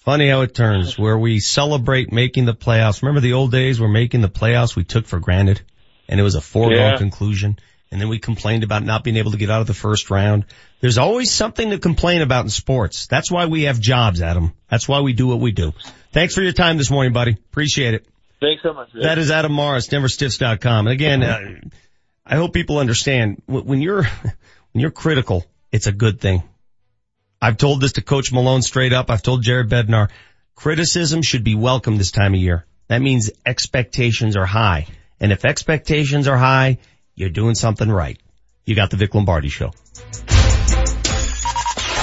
[0.00, 3.02] Funny how it turns where we celebrate making the playoffs.
[3.02, 5.62] Remember the old days where making the playoffs we took for granted
[6.08, 6.96] and it was a foregone Yeah.
[6.96, 7.58] conclusion.
[7.90, 10.44] And then we complained about not being able to get out of the first round.
[10.80, 13.06] There's always something to complain about in sports.
[13.06, 14.52] That's why we have jobs, Adam.
[14.70, 15.72] That's why we do what we do.
[16.12, 17.32] Thanks for your time this morning, buddy.
[17.32, 18.06] Appreciate it.
[18.40, 18.92] Thanks so much.
[18.92, 19.02] Vic.
[19.02, 20.86] That is Adam Mares, DenverStiffs.com.
[20.86, 21.40] And again, uh,
[22.26, 24.02] I hope people understand when you're,
[24.72, 26.42] when you're critical, it's a good thing.
[27.40, 29.10] I've told this to Coach Malone straight up.
[29.10, 30.10] I've told Jared Bednar,
[30.54, 32.66] criticism should be welcome this time of year.
[32.88, 34.86] That means expectations are high.
[35.20, 36.78] And if expectations are high,
[37.14, 38.18] you're doing something right.
[38.64, 39.72] You got the Vic Lombardi show.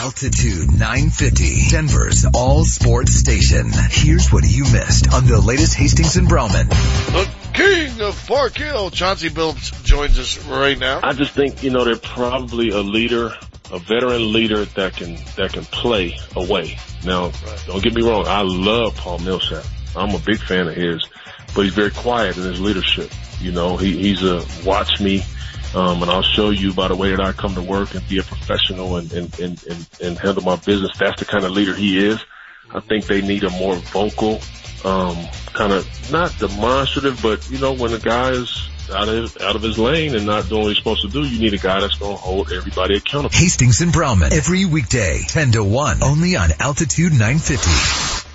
[0.06, 3.72] Altitude 950, Denver's all sports station.
[3.90, 6.68] Here's what you missed on the latest Hastings and Browman.
[6.68, 11.00] The king of Park Hill, Chauncey Billups joins us right now.
[11.02, 13.34] I just think, you know, they're probably a leader,
[13.72, 16.78] a veteran leader that can, that can play away.
[17.04, 17.32] Now,
[17.66, 18.26] don't get me wrong.
[18.28, 19.64] I love Paul Millsap.
[19.96, 21.08] I'm a big fan of his,
[21.56, 23.10] but he's very quiet in his leadership.
[23.40, 25.24] You know, he, he's a watch me,
[25.74, 28.20] um, and I'll show you by the way that I come to work and be
[28.20, 30.92] a professional and, and, and, and, and handle my business.
[31.00, 32.24] That's the kind of leader he is.
[32.74, 34.42] I think they need a more vocal,
[34.84, 35.16] um,
[35.54, 39.62] kind of not demonstrative, but you know, when a guy is out of out of
[39.62, 41.98] his lane and not doing what he's supposed to do, you need a guy that's
[41.98, 43.36] going to hold everybody accountable.
[43.36, 48.35] Hastings and Browman every weekday, 10 to 1, only on Altitude 950.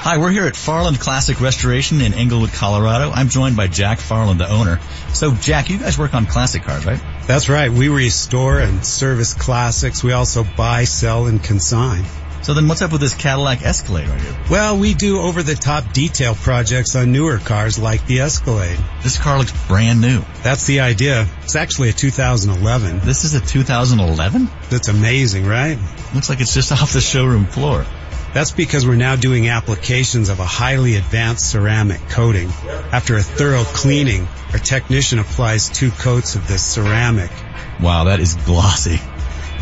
[0.00, 3.10] Hi, we're here at Farland Classic Restoration in Englewood, Colorado.
[3.10, 4.78] I'm joined by Jack Farland, the owner.
[5.12, 7.00] So Jack, you guys work on classic cars, right?
[7.26, 7.70] That's right.
[7.70, 10.04] We restore and service classics.
[10.04, 12.04] We also buy, sell, and consign.
[12.42, 14.36] So then what's up with this Cadillac Escalade right here?
[14.48, 18.78] Well, we do over the top detail projects on newer cars like the Escalade.
[19.02, 20.22] This car looks brand new.
[20.44, 21.26] That's the idea.
[21.42, 23.00] It's actually a 2011.
[23.00, 24.48] This is a 2011?
[24.70, 25.76] That's amazing, right?
[26.14, 27.84] Looks like it's just off the showroom floor.
[28.34, 32.48] That's because we're now doing applications of a highly advanced ceramic coating.
[32.92, 37.30] After a thorough cleaning, our technician applies two coats of this ceramic.
[37.80, 39.00] Wow, that is glossy.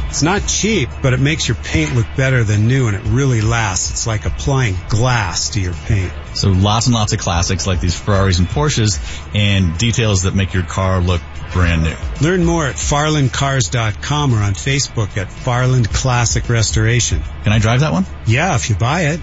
[0.08, 3.40] It's not cheap, but it makes your paint look better than new and it really
[3.40, 3.90] lasts.
[3.90, 6.12] It's like applying glass to your paint.
[6.34, 8.98] So lots and lots of classics like these Ferraris and Porsches
[9.34, 11.20] and details that make your car look
[11.56, 11.96] brand new.
[12.20, 17.22] Learn more at farlandcars.com or on Facebook at Farland Classic Restoration.
[17.42, 18.04] Can I drive that one?
[18.26, 19.20] Yeah, if you buy it.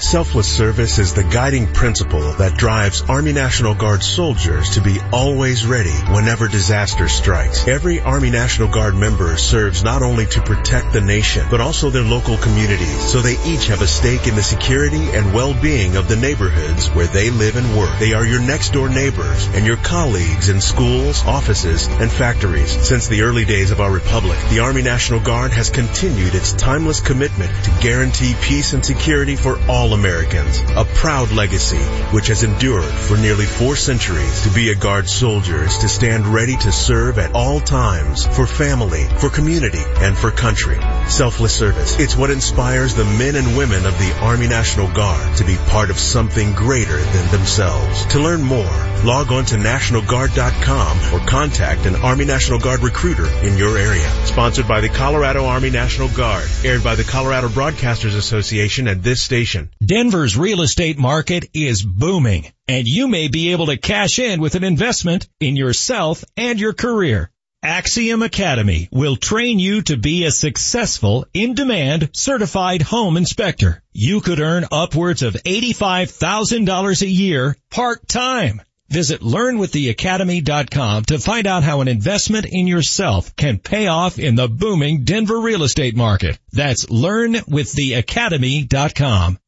[0.00, 5.66] Selfless service is the guiding principle that drives Army National Guard soldiers to be always
[5.66, 7.68] ready whenever disaster strikes.
[7.68, 12.02] Every Army National Guard member serves not only to protect the nation, but also their
[12.02, 16.16] local communities, so they each have a stake in the security and well-being of the
[16.16, 17.90] neighborhoods where they live and work.
[17.98, 22.70] They are your next door neighbors and your colleagues in schools, offices, and factories.
[22.88, 27.00] Since the early days of our republic, the Army National Guard has continued its timeless
[27.00, 30.60] commitment to guarantee peace and security for all Americans.
[30.76, 31.78] A proud legacy
[32.14, 34.42] which has endured for nearly four centuries.
[34.42, 38.46] To be a Guard soldier is to stand ready to serve at all times for
[38.46, 40.78] family, for community, and for country.
[41.08, 41.98] Selfless service.
[41.98, 45.90] It's what inspires the men and women of the Army National Guard to be part
[45.90, 48.06] of something greater than themselves.
[48.06, 48.64] To learn more,
[49.04, 54.08] log on to NationalGuard.com or contact an Army National Guard recruiter in your area.
[54.26, 56.48] Sponsored by the Colorado Army National Guard.
[56.64, 59.70] Aired by the Colorado Broadcasters Association at this station.
[59.84, 64.54] Denver's real estate market is booming and you may be able to cash in with
[64.54, 67.30] an investment in yourself and your career.
[67.62, 73.82] Axiom Academy will train you to be a successful, in-demand, certified home inspector.
[73.92, 78.60] You could earn upwards of $85,000 a year part-time.
[78.90, 84.48] Visit learnwiththeacademy.com to find out how an investment in yourself can pay off in the
[84.48, 86.38] booming Denver real estate market.
[86.52, 89.38] That's learnwiththeacademy.com.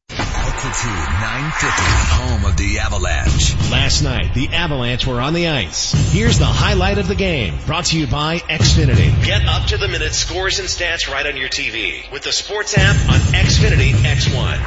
[0.73, 1.85] Altitude 950,
[2.17, 3.53] home of the Avalanche.
[3.69, 5.93] Last night, the Avalanche were on the ice.
[6.09, 9.13] Here's the highlight of the game, brought to you by Xfinity.
[9.23, 12.73] Get up to the minute scores and stats right on your TV with the sports
[12.75, 14.57] app on Xfinity X1.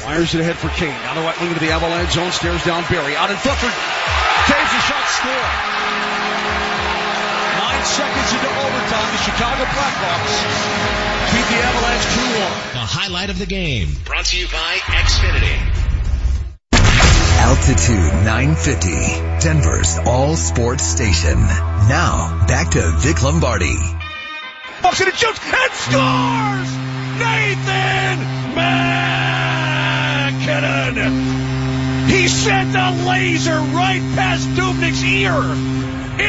[0.00, 0.96] Fires it ahead for Kane.
[1.12, 3.14] On the right wing of the Avalanche zone, stares down Barrie.
[3.14, 5.48] Out in front for Toews a shot, score.
[7.60, 10.96] Nine seconds into overtime, the Chicago Blackhawks
[11.28, 12.06] beat the Avalanche
[12.72, 12.75] 2-1.
[12.86, 15.58] The highlight of the game, brought to you by Xfinity.
[17.40, 21.40] Altitude 950, Denver's all sports station.
[21.40, 23.74] Now, back to Vic Lombardi.
[24.82, 26.70] Bucks it and shoots and scores!
[27.18, 28.20] Nathan
[28.54, 29.28] MacKinnon!
[32.08, 35.34] He sent a laser right past Dubnyk's ear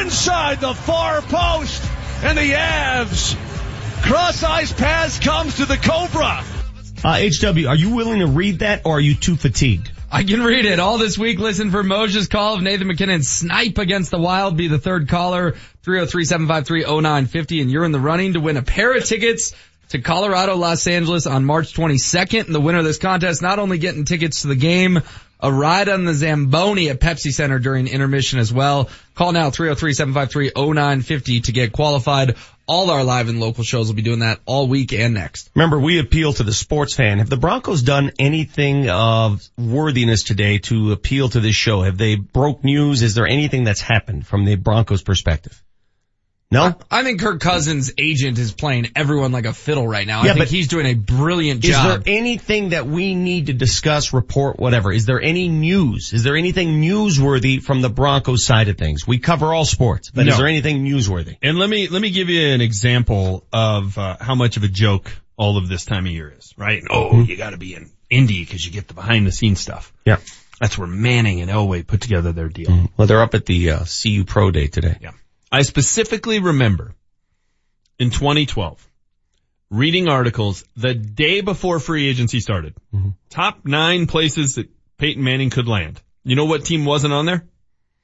[0.02, 1.84] inside the far post
[2.24, 3.38] and the Avs
[4.04, 6.44] cross ice pass comes to the Cobra.
[7.04, 9.92] Uh, HW, are you willing to read that or are you too fatigued?
[10.12, 11.38] I can read it all this week.
[11.38, 14.56] Listen for Moser's call of Nathan MacKinnon snipe against the Wild.
[14.56, 19.04] Be the third caller, 303-753-0950 and you're in the running to win a pair of
[19.06, 19.54] tickets
[19.90, 22.46] to Colorado, Los Angeles on March 22nd.
[22.46, 25.02] And the winner of this contest not only getting tickets to the game,
[25.40, 28.90] a ride on the Zamboni at Pepsi Center during intermission as well.
[29.16, 32.36] Call now 303-753-0950 to get qualified.
[32.68, 35.50] All our live and local shows will be doing that all week and next.
[35.56, 37.20] Remember, we appeal to the sports fan.
[37.20, 41.82] Have the Broncos done anything of worthiness today to appeal to this show?
[41.84, 43.04] Have they broke news?
[43.04, 45.64] Is there anything that's happened from the Broncos perspective?
[46.50, 46.76] No?
[46.90, 50.24] I think Kirk Cousins' agent is playing everyone like a fiddle right now.
[50.24, 51.86] Yeah, I think but he's doing a brilliant Is job.
[52.00, 54.94] Is there anything that we need to discuss, report, whatever?
[54.94, 56.14] Is there any news?
[56.14, 59.06] Is there anything newsworthy from the Broncos side of things?
[59.06, 60.32] We cover all sports, but No.
[60.32, 61.36] is there anything newsworthy?
[61.42, 64.70] And let me let me give you an example of uh, how much of a
[64.70, 66.82] joke all of this time of year is, right?
[66.90, 69.92] Oh, you got to be in Indy because you get the behind the scenes stuff.
[70.06, 70.18] Yeah.
[70.62, 72.90] That's where Manning and Elway put together their deal.
[72.96, 74.98] Well, they're up at the uh, CU Pro Day today.
[75.02, 75.12] Yeah.
[75.52, 76.94] I specifically remember
[78.00, 78.88] in 2012
[79.70, 82.76] reading articles the day before free agency started.
[82.94, 83.10] Mm-hmm.
[83.30, 86.02] Top nine places that Peyton Manning could land.
[86.24, 87.46] You know what team wasn't on there?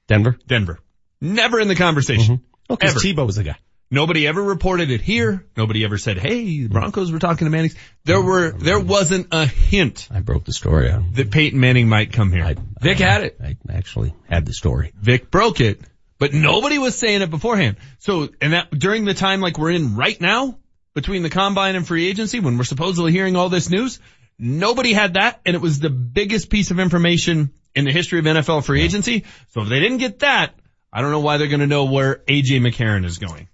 [0.07, 0.37] Denver.
[0.47, 0.79] Denver.
[1.21, 2.37] Never in the conversation.
[2.37, 2.45] Mm-hmm.
[2.69, 2.99] Oh, 'cause Ever.
[2.99, 3.57] Tebow was the guy.
[3.91, 5.45] Nobody ever reported it here.
[5.55, 6.73] Nobody ever said, "Hey, the mm-hmm.
[6.73, 7.71] Broncos were talking to Manning."
[8.05, 10.07] There were, there wasn't a hint.
[10.09, 11.13] I broke the story out.
[11.13, 12.55] that Peyton Manning might come here.
[12.81, 13.37] Vic had it.
[13.43, 14.93] I actually had the story.
[14.99, 15.81] Vic broke it,
[16.23, 17.75] but nobody was saying it beforehand.
[17.99, 20.57] So, and that during the time like we're in right now,
[20.93, 23.99] between the combine and free agency, when we're supposedly hearing all this news,
[24.39, 28.25] nobody had that, and it was the biggest piece of information in the history of
[28.25, 29.25] NFL free agency.
[29.49, 30.55] So if they didn't get that,
[30.93, 33.49] I don't know why they're going to know where AJ McCarron is going.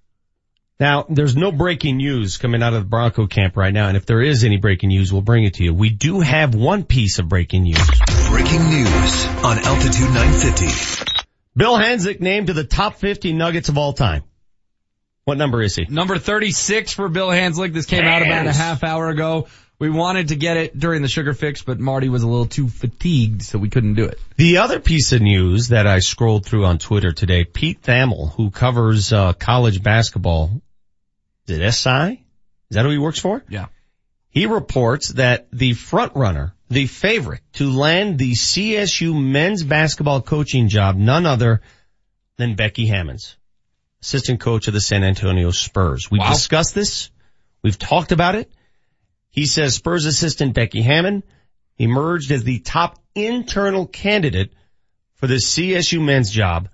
[0.79, 4.05] Now, there's no breaking news coming out of the Bronco camp right now, and if
[4.05, 5.73] there is any breaking news, we'll bring it to you.
[5.73, 7.81] We do have one piece of breaking news.
[8.29, 11.08] Breaking news on Altitude 950.
[11.59, 14.23] Bill Hanzlik named to the top 50 Nuggets of all time.
[15.25, 15.85] What number is he?
[15.89, 17.73] Number 36 for Bill Hanzlik.
[17.73, 19.47] This came out about a half hour ago.
[19.77, 22.69] We wanted to get it during the sugar fix, but Marty was a little too
[22.69, 24.17] fatigued, so we couldn't do it.
[24.37, 28.51] The other piece of news that I scrolled through on Twitter today, Pete Thamel, who
[28.51, 30.61] covers uh, college basketball,
[31.45, 32.23] is it SI?
[32.69, 33.43] Is that who he works for?
[33.49, 33.65] Yeah.
[34.29, 40.67] He reports that the front runner, the favorite to land the CSU men's basketball coaching
[40.69, 41.61] job, none other
[42.37, 43.37] than Becky Hammonds,
[44.01, 46.09] assistant coach of the San Antonio Spurs.
[46.11, 46.29] We've Wow.
[46.33, 47.09] discussed this.
[47.63, 48.51] We've talked about it.
[49.31, 51.23] He says Spurs assistant Becky Hammon
[51.77, 54.51] emerged as the top internal candidate
[55.15, 56.69] for the CSU men's job.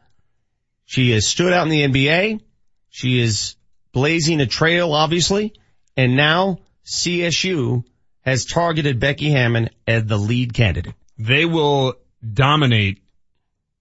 [0.86, 2.42] She has stood out in the NBA.
[2.90, 3.56] She is
[3.92, 5.54] blazing a trail, obviously,
[5.98, 7.84] and now CSU
[8.26, 10.96] has targeted Becky Hammon as the lead candidate.
[11.18, 11.96] They will
[12.34, 13.02] dominate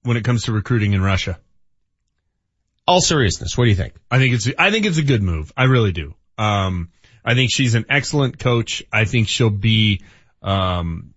[0.03, 1.39] when it comes to recruiting in Russia.
[2.87, 3.95] All seriousness, what do you think?
[4.11, 5.51] I think it's I think it's a good move.
[5.57, 6.15] I really do.
[6.37, 6.91] Um,
[7.25, 8.83] I think she's an excellent coach.
[8.93, 10.03] I think she'll be
[10.43, 11.15] um,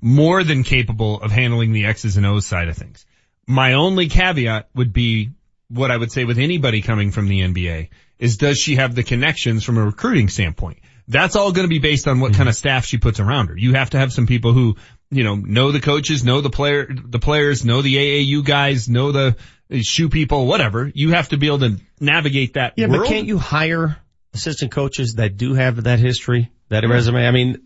[0.00, 3.04] more than capable of handling the X's and O's side of things.
[3.46, 5.30] My only caveat would be
[5.68, 9.02] what I would say with anybody coming from the NBA is does she have the
[9.02, 10.78] connections from a recruiting standpoint?
[11.08, 13.56] That's all going to be based on what kind of staff she puts around her.
[13.56, 14.76] You have to have some people who,
[15.10, 19.12] you know, know the coaches, know the player, the players, know the AAU guys, know
[19.12, 19.36] the
[19.82, 20.90] shoe people, whatever.
[20.94, 23.02] You have to be able to navigate that Yeah, world.
[23.02, 23.96] but can't you hire
[24.34, 27.26] assistant coaches that do have that history, that resume?
[27.26, 27.62] I mean,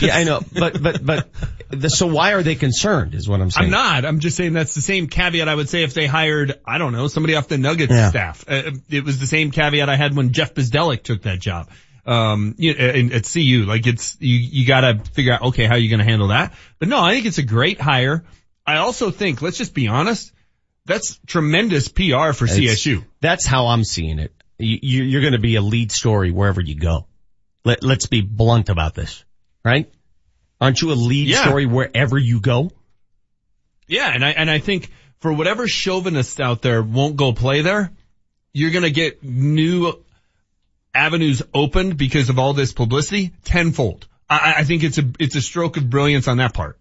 [0.00, 1.28] yeah, I know, but, but, but,
[1.68, 3.66] the, so why are they concerned is what I'm saying.
[3.66, 4.04] I'm not.
[4.06, 6.92] I'm just saying that's the same caveat I would say if they hired, I don't
[6.94, 8.08] know, somebody off the Nuggets Yeah.
[8.08, 8.44] staff.
[8.48, 11.68] Uh, it was the same caveat I had when Jeff Bzdelik took that job.
[12.04, 15.78] Um, you, in, at CU, like it's, you, you gotta figure out, okay, how are
[15.78, 16.52] you gonna handle that?
[16.80, 18.24] But no, I think it's a great hire.
[18.66, 20.32] I also think, let's just be honest,
[20.84, 23.04] that's tremendous PR for It's- CSU.
[23.20, 24.32] That's how I'm seeing it.
[24.58, 27.06] You, you- you're going to be a lead story wherever you go.
[27.64, 29.24] Let, let's be blunt about this,
[29.64, 29.88] right?
[30.60, 31.44] Aren't you a lead Yeah.
[31.44, 32.72] story wherever you go?
[33.86, 34.90] Yeah, and I and I think
[35.20, 37.92] for whatever chauvinists out there won't go play there,
[38.52, 39.92] you're gonna get new
[40.94, 44.06] avenues opened because of all this publicity tenfold.
[44.28, 46.78] I, I think it's a it's a stroke of brilliance on that part.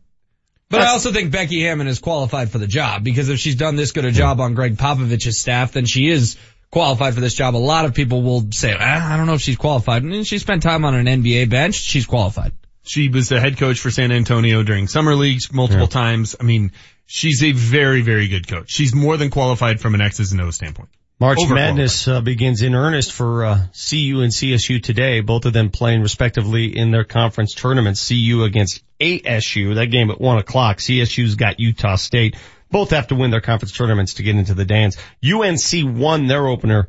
[0.69, 3.75] But I also think Becky Hammon is qualified for the job because if she's done
[3.75, 6.37] this good a job on Gregg Popovich's staff, then she is
[6.71, 7.55] qualified for this job.
[7.55, 10.03] A lot of people will say, ah, I don't know if she's qualified.
[10.03, 11.75] And she spent time on an NBA bench.
[11.75, 12.53] She's qualified.
[12.83, 16.37] She was the head coach for San Antonio during summer leagues multiple times.
[16.39, 16.71] I mean,
[17.05, 18.71] she's a very very good coach.
[18.71, 20.89] She's more than qualified from an X's and O's standpoint.
[21.21, 21.37] March.
[21.47, 25.21] Madness uh, begins in earnest for uh, CU and CSU today.
[25.21, 28.07] Both of them playing respectively in their conference tournaments.
[28.07, 29.75] CU against ASU.
[29.75, 30.77] That game at one o'clock.
[30.77, 32.37] CSU's got Utah State.
[32.71, 34.97] Both have to win their conference tournaments to get into the dance.
[35.23, 36.87] UNC won their opener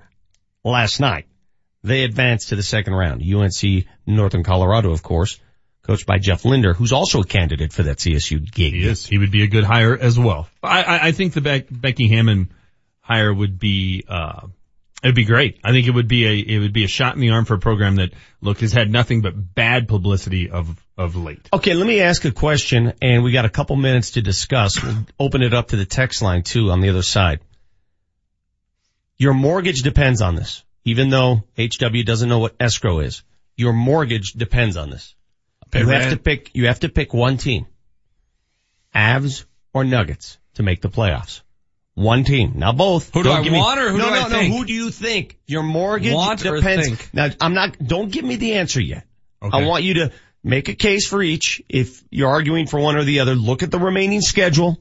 [0.64, 1.26] last night.
[1.84, 3.22] They advanced to the second round.
[3.22, 5.38] UNC Northern Colorado, of course,
[5.82, 8.72] coached by Jeff Linder, who's also a candidate for that CSU gig.
[8.72, 8.90] He.
[8.94, 10.48] He would be a good hire as well.
[10.62, 12.48] I, I, I think the Beck, Becky Hammon
[13.02, 14.46] hire would be, uh,
[15.02, 15.58] it'd be great.
[15.62, 17.54] I think it would be a, it would be a shot in the arm for
[17.54, 21.48] a program that, look, has had nothing but bad publicity of, of late.
[21.52, 24.82] Okay, let me ask a question, and we got a couple minutes to discuss.
[24.82, 27.40] We'll open it up to the text line too on the other side.
[29.18, 33.22] Your mortgage depends on this, even though HW doesn't know what escrow is.
[33.56, 35.14] Your mortgage depends on this.
[35.74, 37.66] You have to pick, you have to pick one team.
[38.94, 41.42] Avs or Nuggets to make the playoffs.
[41.94, 43.12] One team, not both.
[43.12, 44.28] Who do Don't I give me- want or who no, do no, I no.
[44.30, 44.54] think?
[44.54, 45.38] Who do you think?
[45.46, 47.12] Your mortgage Want depends.
[47.12, 47.76] Now, I'm not.
[47.84, 49.04] Don't give me the answer yet.
[49.42, 49.58] Okay.
[49.58, 50.12] I want you to
[50.42, 51.60] make a case for each.
[51.68, 54.80] If you're arguing for one or the other, look at the remaining schedule.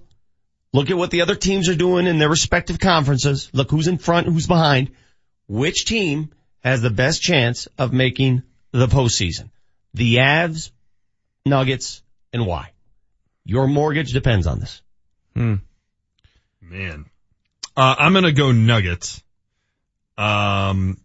[0.73, 3.49] Look at what the other teams are doing in their respective conferences.
[3.51, 4.91] Look who's in front, who's behind.
[5.47, 6.31] Which team
[6.63, 9.49] has the best chance of making the postseason?
[9.93, 10.71] The Avs,
[11.45, 12.71] Nuggets, and why?
[13.43, 14.81] Your mortgage depends on this.
[15.35, 15.55] Hmm.
[16.71, 17.05] Man.
[17.75, 19.21] Uh, I'm gonna go Nuggets.
[20.17, 20.97] Um,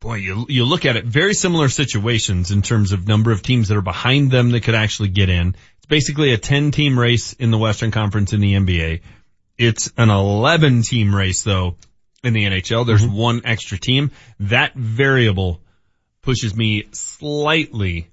[0.00, 3.68] boy, you, you look at it, very similar situations in terms of number of teams
[3.68, 5.54] that are behind them that could actually get in.
[5.76, 9.02] It's basically a 10 team race in the Western Conference in the NBA.
[9.58, 11.76] It's an 11 team race though
[12.24, 12.84] in the NHL.
[12.84, 14.10] There's one extra team.
[14.40, 15.60] That variable
[16.20, 18.08] pushes me slightly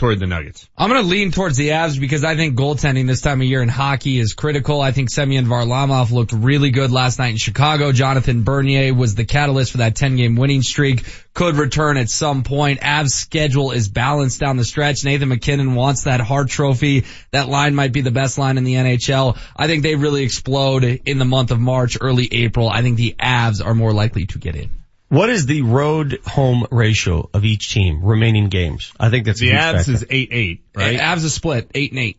[0.00, 0.66] toward the Nuggets.
[0.78, 3.62] I'm going to lean towards the Avs because I think goaltending this time of year
[3.62, 4.80] in hockey is critical.
[4.80, 7.92] I think Semyon Varlamov looked really good last night in Chicago.
[7.92, 11.04] Jonathan Bernier was the catalyst for that 10 game winning streak.
[11.34, 12.80] Could return at some point.
[12.80, 15.04] Avs schedule is balanced down the stretch.
[15.04, 17.04] Nathan MacKinnon wants that Hart trophy.
[17.32, 19.38] That line might be the best line in the NHL.
[19.54, 22.70] I think they really explode in the month of March, early April.
[22.70, 24.79] I think the Avs are more likely to get in.
[25.10, 28.92] What is the road home ratio of each team remaining games?
[28.98, 29.92] I think that's a The huge Avs factor.
[29.92, 30.98] is 8-8, right?
[31.00, 32.16] Avs is split, 8 and 8.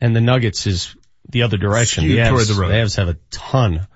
[0.00, 0.96] and the Nuggets is
[1.28, 2.02] the other direction.
[2.04, 2.68] Skewed the Avs, the road.
[2.70, 3.86] The Avs have a ton.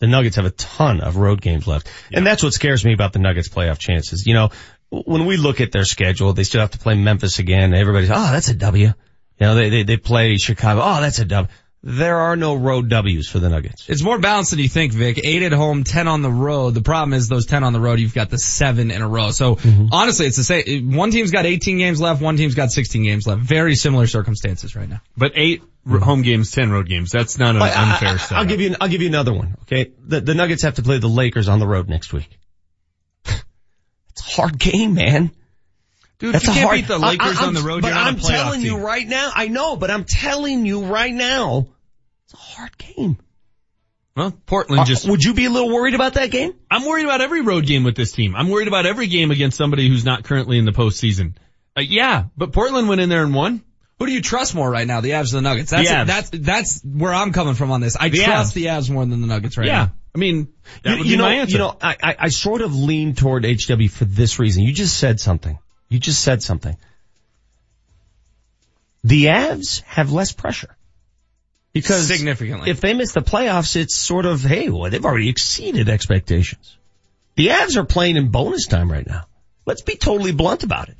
[0.00, 1.88] The Nuggets have a ton of road games left.
[2.12, 4.26] And that's what scares me about the Nuggets playoff chances.
[4.26, 4.50] You know,
[4.90, 7.72] when we look at their schedule, they still have to play Memphis again.
[7.72, 8.86] Everybody's, oh, that's a W.
[8.86, 8.94] You
[9.38, 10.80] know, they, they, they play Chicago.
[10.82, 11.48] Oh, that's a W.
[11.82, 13.88] There are no road W's for the Nuggets.
[13.88, 15.18] It's more balanced than you think, Vic.
[15.24, 16.74] Eight at home, ten on the road.
[16.74, 19.30] The problem is those ten on the road, you've got the seven in a row.
[19.30, 19.86] So mm-hmm.
[19.90, 20.92] honestly, it's the same.
[20.92, 23.40] One team's got 18 games left, one team's got 16 games left.
[23.40, 25.00] Very similar circumstances right now.
[25.16, 26.04] But eight r- mm-hmm.
[26.04, 27.12] home games, 10 road games.
[27.12, 28.38] That's not an But unfair I, setup.
[28.38, 29.56] I'll give you, I'll give you another one.
[29.62, 29.90] Okay.
[30.06, 32.28] The, the Nuggets have to play the Lakers on the road next week.
[33.24, 35.30] it's a hard game, man.
[36.20, 38.16] Dude, That's you a can't hard, beat the Lakers I- on the road, but I'm
[38.18, 41.68] telling you right now, I know, but I'm telling you right now,
[42.26, 43.16] it's a hard game.
[44.16, 46.52] Well, Portland Uh, just, would you be a little worried about that game?
[46.70, 48.36] I'm worried about every road game with this team.
[48.36, 51.34] I'm worried about every game against somebody who's not currently in the postseason.
[51.76, 53.62] Uh, yeah, but Portland went in there and won.
[53.98, 55.70] Who do you trust more right now, the Avs or the Nuggets?
[55.70, 56.06] That's The Avs.
[56.06, 57.96] that's that's where I'm coming from on this.
[57.98, 58.54] I The trust Avs.
[58.54, 59.84] the Avs more than the Nuggets right yeah.
[59.84, 59.92] now.
[60.14, 60.48] I mean,
[60.82, 61.52] that you, would you be know, my answer.
[61.52, 64.64] you know, I, I, I sort of lean toward HW for this reason.
[64.64, 65.58] You just said something.
[65.90, 66.76] You just said something.
[69.04, 70.74] The Avs have less pressure.
[71.72, 72.70] Because Significantly.
[72.70, 76.76] if they miss the playoffs, it's sort of, hey, well, they've already exceeded expectations.
[77.36, 79.26] The Avs are playing in bonus time right now.
[79.66, 80.96] Let's be totally blunt about it.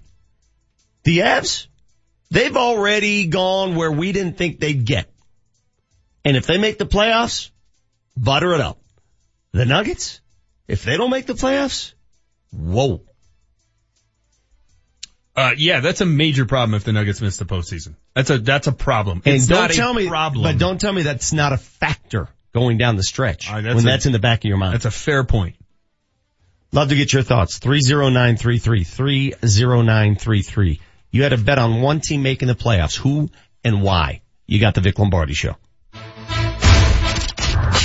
[1.03, 1.67] The Avs,
[2.31, 5.11] they've already gone where we didn't think they'd get.
[6.25, 7.51] And if they make the playoffs,
[8.17, 8.79] butter it up.
[9.53, 10.21] The Nuggets,
[10.69, 11.95] if they don't make the playoffs,
[12.53, 13.03] whoa.
[15.41, 17.95] Uh, yeah, that's a major problem if the Nuggets miss the postseason.
[18.15, 19.23] That's a, that's a problem.
[19.25, 20.43] And It's don't not tell a me, problem.
[20.43, 23.87] but don't tell me that's not a factor going down the stretch right, that's when
[23.87, 24.75] a- that's in the back of your mind.
[24.75, 25.57] That's a fair point.
[26.73, 27.59] Love to get your thoughts.
[27.59, 30.81] 30933, 30933.
[31.11, 32.97] You had a bet on one team making the playoffs.
[32.97, 33.31] Who
[33.65, 34.23] and why?
[34.47, 35.57] You got the Vic Lombardi show.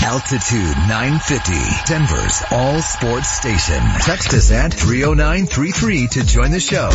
[0.03, 1.53] Altitude 950,
[1.87, 3.81] Denver's all sports station.
[4.01, 6.89] Text us at 30933 to join the show.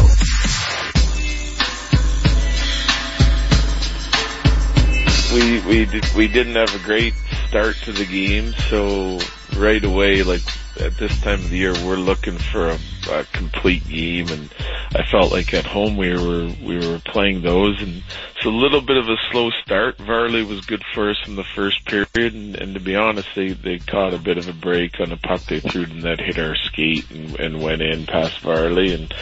[5.33, 7.15] we we did, we didn't have a great
[7.49, 9.19] start to the game, so
[9.57, 10.43] right away, like
[10.81, 12.78] at this time of the year, we're looking for a,
[13.10, 14.49] a complete game, and
[14.94, 18.02] I felt like at home we were we were playing those, and
[18.36, 19.99] it's a little bit of a slow start.
[19.99, 23.50] Varley was good for us in the first period, and, and to be honest, they
[23.50, 26.39] they caught a bit of a break on a puck they threw to that hit
[26.39, 29.15] our skate, and, and went in past Varley, and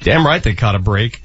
[0.00, 1.22] Damn right they caught a break.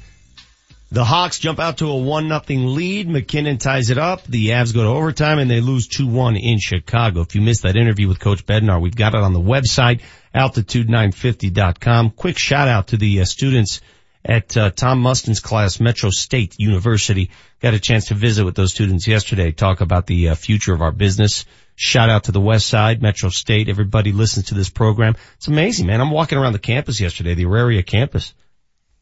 [0.90, 3.08] The Hawks jump out to a one nothing lead.
[3.08, 4.24] MacKinnon ties it up.
[4.24, 7.22] The Avs go to overtime and they lose 2-1 in Chicago.
[7.22, 10.02] If you missed that interview with Coach Bednar, we've got it on the website,
[10.34, 12.10] altitude950.com.
[12.10, 13.80] Quick shout out to the uh, students
[14.24, 17.30] at uh, Tom Mustin's class, Metro State University.
[17.60, 20.80] Got a chance to visit with those students yesterday, talk about the uh, future of
[20.80, 21.44] our business.
[21.76, 23.68] Shout out to the West Side, Metro State.
[23.68, 25.16] Everybody listens to this program.
[25.36, 26.00] It's amazing, man.
[26.00, 28.32] I'm walking around the campus yesterday, the Auraria campus.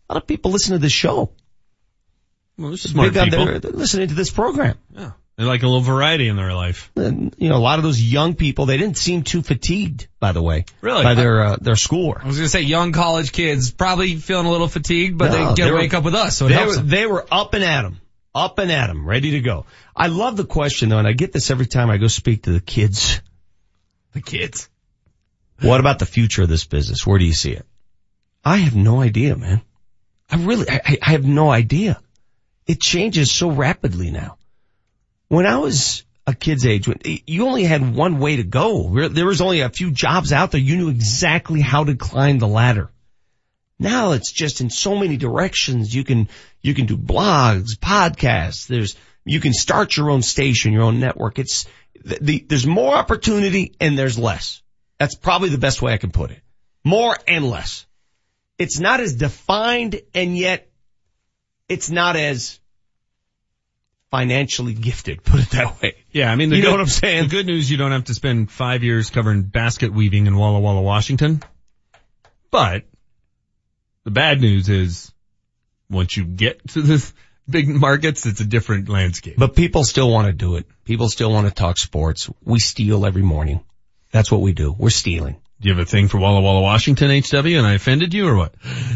[0.09, 1.33] A lot of people listen to this show.
[2.59, 3.47] Well, there's smart Big out people.
[3.47, 4.77] there listening to this program.
[4.95, 5.13] Yeah.
[5.37, 6.93] They like a little variety in their life.
[6.95, 10.33] And, you know, a lot of those young people, they didn't seem too fatigued, by
[10.33, 10.67] the way.
[10.83, 11.03] Really?
[11.03, 12.23] By their, uh, their schoolwork.
[12.23, 15.45] I was gonna say young college kids probably feeling a little fatigued, but No, they
[15.45, 16.89] get they to were- wake up with us, so it they helps were, them.
[16.89, 17.99] they were up and at 'em,
[18.35, 19.65] up and at 'em, ready to go.
[19.97, 22.51] I love the question though, and I get this every time I go speak to
[22.53, 23.21] the kids.
[24.13, 24.69] The kids.
[25.63, 27.07] What about the future of this business?
[27.07, 27.65] Where do you see it?
[28.45, 29.63] I have no idea, man.
[30.31, 31.99] I really, I, I- I have no idea.
[32.67, 34.39] It changes so rapidly now.
[35.29, 36.89] When I was a kid's age,
[37.27, 39.09] you only had one way to go.
[39.09, 40.61] There was only a few jobs out there.
[40.61, 42.91] You knew exactly how to climb the ladder.
[43.79, 45.93] Now it's just in so many directions.
[45.93, 46.29] You can,
[46.61, 48.69] you can do blogs, podcasts.
[48.69, 51.39] There's You can start your own station, your own network.
[51.39, 51.67] It's,
[52.05, 54.63] the, the, there's more opportunity and there's less.
[54.99, 56.43] That's probably the best way I can put it.
[56.85, 57.87] More and less.
[58.59, 60.72] It's not as defined and yet
[61.69, 62.61] it's not as
[64.11, 65.95] financially gifted, put it that way.
[66.13, 67.25] Yeah, I mean, the You know what I'm saying?
[67.25, 70.61] The good news, you don't have to spend five years covering basket weaving in Walla
[70.61, 71.43] Walla, Washington.
[72.51, 72.85] But
[74.05, 75.13] the bad news is
[75.89, 77.13] once you get to the
[77.49, 79.37] big markets, it's a different landscape.
[79.39, 80.67] But people still want to do it.
[80.85, 82.29] People still want to talk sports.
[82.45, 83.61] We steal every morning.
[84.11, 84.75] That's what we do.
[84.77, 85.41] We're stealing.
[85.63, 88.37] Do you have a thing for Walla Walla, Washington, HW, and I offended you or
[88.37, 88.53] what?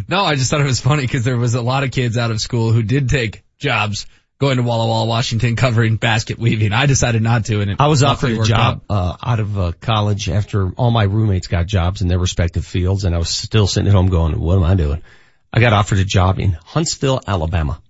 [0.09, 2.33] No, I just thought it was funny because there was a lot of kids out
[2.33, 4.07] of school who did take jobs
[4.41, 6.73] going to Walla Walla, Washington covering basket weaving.
[6.73, 8.97] I decided not to and it I was luckily offered a job out.
[8.97, 13.05] uh, out of uh, college after all my roommates got jobs in their respective fields,
[13.05, 15.03] and I was still sitting at home going, "What am I doing?"
[15.53, 17.81] I got offered a job in Huntsville, Alabama.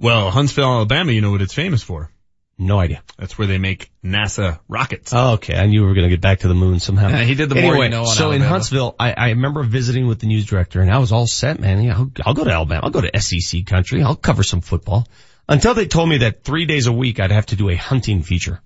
[0.00, 2.10] Well, Huntsville, Alabama, you know what it's famous for.
[2.58, 3.02] No idea.
[3.18, 5.12] That's where they make NASA rockets.
[5.14, 5.56] Oh, okay.
[5.56, 7.08] I knew we were going to get back to the moon somehow.
[7.08, 10.06] Yeah, he did the more anyway, you know So in Huntsville, I, I remember visiting
[10.06, 11.82] with the news director and I was all set, man.
[11.82, 12.80] Yeah, I'll, I'll go to Alabama.
[12.84, 14.02] I'll go to SEC country.
[14.02, 15.06] I'll cover some football.
[15.46, 18.22] Until they told me that three days a week I'd have to do a hunting
[18.22, 18.60] feature.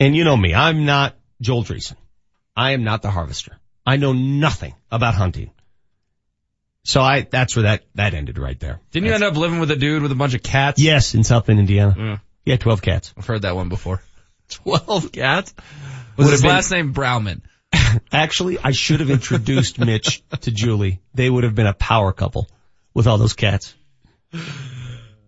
[0.00, 1.96] And you know me, I'm not Joel Dreessen.
[2.56, 3.58] I am not the harvester.
[3.84, 5.50] I know nothing about hunting.
[6.84, 8.80] So I, that's where that, that ended right there.
[8.90, 10.80] Didn't you end up living with a dude with a bunch of cats?
[10.80, 11.94] Yes, in South Bend, Indiana.
[11.98, 12.18] Yeah.
[12.46, 13.12] Yeah, 12 cats.
[13.18, 14.00] I've heard that one before.
[14.48, 15.52] Twelve cats?
[16.16, 17.42] Would Was his have been- last name Browman?
[18.12, 21.00] Actually, I should have introduced Mitch to Julie.
[21.14, 22.48] They would have been a power couple
[22.94, 23.74] with all those cats.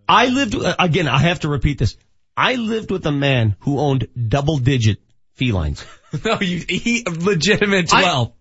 [0.07, 1.97] I lived, uh, again, I have to repeat this.
[2.35, 4.99] I lived with a man who owned double digit
[5.33, 5.85] felines.
[6.25, 8.31] no, you, he, legitimate 12.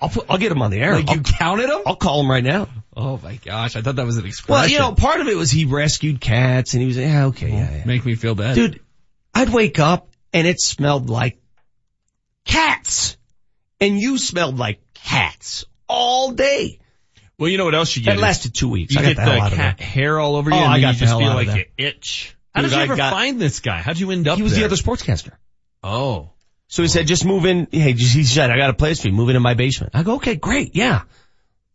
[0.00, 0.96] I'll put, I'll get him on the air.
[0.96, 1.82] Like I'll, you counted them?
[1.86, 2.68] I'll call him right now.
[2.94, 4.52] Oh my gosh, I thought that was an expression.
[4.60, 7.26] Well, you know, part of it was he rescued cats and he was, like, yeah,
[7.26, 7.84] okay, yeah, yeah.
[7.86, 8.54] Make me feel bad.
[8.54, 8.80] Dude,
[9.34, 11.38] I'd wake up and it smelled like
[12.44, 13.16] cats.
[13.80, 16.78] And you smelled like cats all day.
[17.38, 18.16] Well, you know what else you get?
[18.16, 18.94] It lasted two weeks.
[18.94, 20.60] You I got get the hell the out of cat hair all over oh, you,
[20.60, 21.56] Oh, and I got you the just hell feel out of like there.
[21.56, 22.36] you itch.
[22.54, 23.78] How Dude, did you ever got- find this guy?
[23.78, 24.60] How'd you end up He was there?
[24.60, 25.32] the other sportscaster.
[25.82, 26.30] Oh.
[26.68, 27.66] So he said, just move in.
[27.72, 29.14] Hey, he said, I got a place for you.
[29.14, 29.92] Move into my basement.
[29.94, 30.76] I go, okay, great.
[30.76, 31.02] Yeah.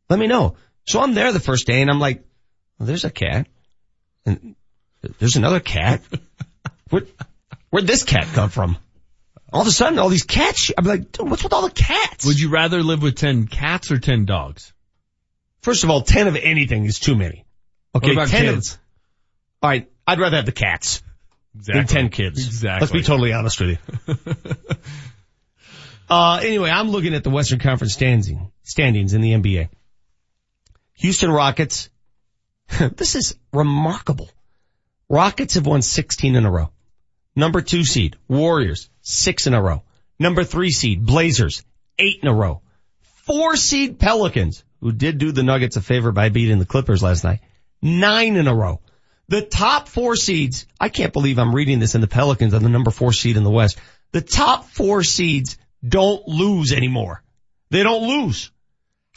[0.09, 0.55] Let me know.
[0.87, 2.23] So I'm there the first day and I'm like,
[2.79, 3.47] well, there's a cat.
[4.25, 4.55] And
[5.19, 6.01] there's another cat.
[6.89, 7.03] Where,
[7.69, 8.77] where'd this cat come from?
[9.51, 10.71] All of a sudden, all these cats.
[10.77, 12.25] I'm like, dude, what's with all the cats?
[12.25, 14.73] Would you rather live with 10 cats or 10 dogs?
[15.61, 17.45] First of all, 10 of anything is too many.
[17.93, 18.73] Okay, What about 10 kids?
[18.73, 18.79] of,
[19.63, 21.01] all right, I'd rather have the cats
[21.55, 21.79] Exactly.
[21.81, 22.45] than 10 kids.
[22.45, 22.79] Exactly.
[22.81, 24.15] Let's be totally honest with you.
[26.09, 29.69] uh, anyway, I'm looking at the Western Conference standing, standings in the NBA.
[30.97, 31.89] Houston Rockets.
[32.95, 34.29] this is remarkable.
[35.09, 36.71] Rockets have won 16 in a row.
[37.35, 39.83] Number two seed, Warriors, six in a row.
[40.19, 41.63] Number three seed, Blazers,
[41.99, 42.61] eight in a row.
[43.25, 47.23] Four seed Pelicans, who did do the Nuggets a favor by beating the Clippers last
[47.23, 47.41] night,
[47.81, 48.81] nine in a row.
[49.27, 52.69] The top four seeds, I can't believe I'm reading this in the Pelicans on the
[52.69, 53.77] number four seed in the West.
[54.13, 57.21] The top four seeds don't lose anymore.
[57.69, 58.51] They don't lose.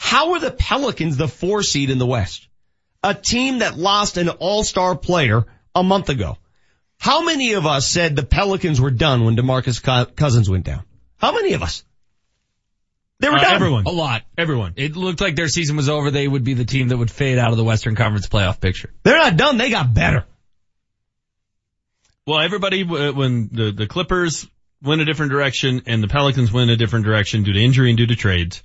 [0.03, 2.49] How are the Pelicans the four seed in the West?
[3.05, 6.39] A team that lost an all-star player a month ago.
[6.99, 10.85] How many of us said the Pelicans were done when DeMarcus Co- Cousins went down?
[11.19, 11.85] How many of us?
[13.21, 13.55] They were Uh, done.
[13.55, 13.85] everyone.
[13.85, 14.23] A lot.
[14.39, 14.73] Everyone.
[14.77, 16.11] It looked like their season was over.
[16.11, 18.91] They would be the team that would fade out of the Western Conference playoff picture.
[19.03, 19.59] They're not done.
[19.59, 20.25] They got better.
[22.27, 24.47] Well, everybody, uh, when the, the Clippers
[24.83, 27.99] went a different direction and the Pelicans went a different direction due to injury and
[27.99, 28.63] due to trades,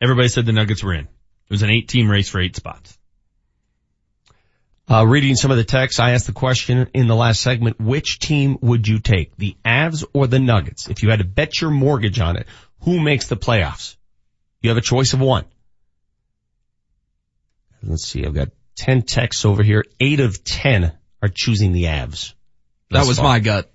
[0.00, 1.04] everybody said the Nuggets were in.
[1.04, 2.98] It was an eight team race for eight spots.
[4.90, 8.18] Uh, reading some of the text, I asked the question in the last segment, which
[8.18, 9.36] team would you take?
[9.36, 10.88] The Avs or the Nuggets?
[10.88, 12.46] If you had to bet your mortgage on it,
[12.80, 13.96] who makes the playoffs?
[14.62, 15.44] You have a choice of one.
[17.82, 19.84] Let's see, I've got 10 texts over here.
[20.00, 22.32] Eight of 10 are choosing the Avs.
[22.90, 23.24] That was far.
[23.26, 23.70] my gut.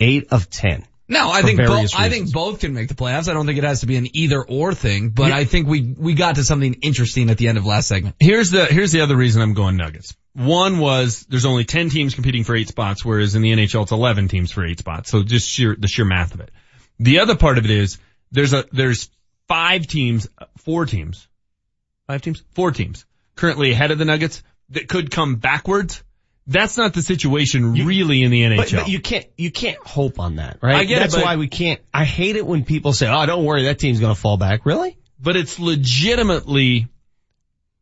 [0.00, 0.86] Eight of 10.
[1.10, 3.28] No, I think both, I think both can make the playoffs.
[3.28, 5.94] I don't think it has to be an either or thing, but I think we,
[5.96, 8.16] we got to something interesting at the end of last segment.
[8.20, 10.14] Here's the, here's the other reason I'm going Nuggets.
[10.34, 13.92] One was there's only 10 teams competing for eight spots, whereas in the NHL it's
[13.92, 15.10] 11 teams for eight spots.
[15.10, 16.50] So just sheer, the sheer math of it.
[17.00, 17.98] The other part of it is
[18.30, 19.08] there's a, there's
[19.48, 20.28] five teams,
[20.58, 21.26] four teams,
[22.06, 26.02] five teams, four teams currently ahead of the Nuggets that could come backwards.
[26.48, 28.56] That's not the situation really in the NHL.
[28.56, 30.76] But, but you can't, you can't hope on that, right?
[30.76, 33.26] I get it, That's but- why we can't, I hate it when people say, oh,
[33.26, 34.64] don't worry, that team's gonna fall back.
[34.64, 34.98] Really?
[35.20, 36.88] but it's legitimately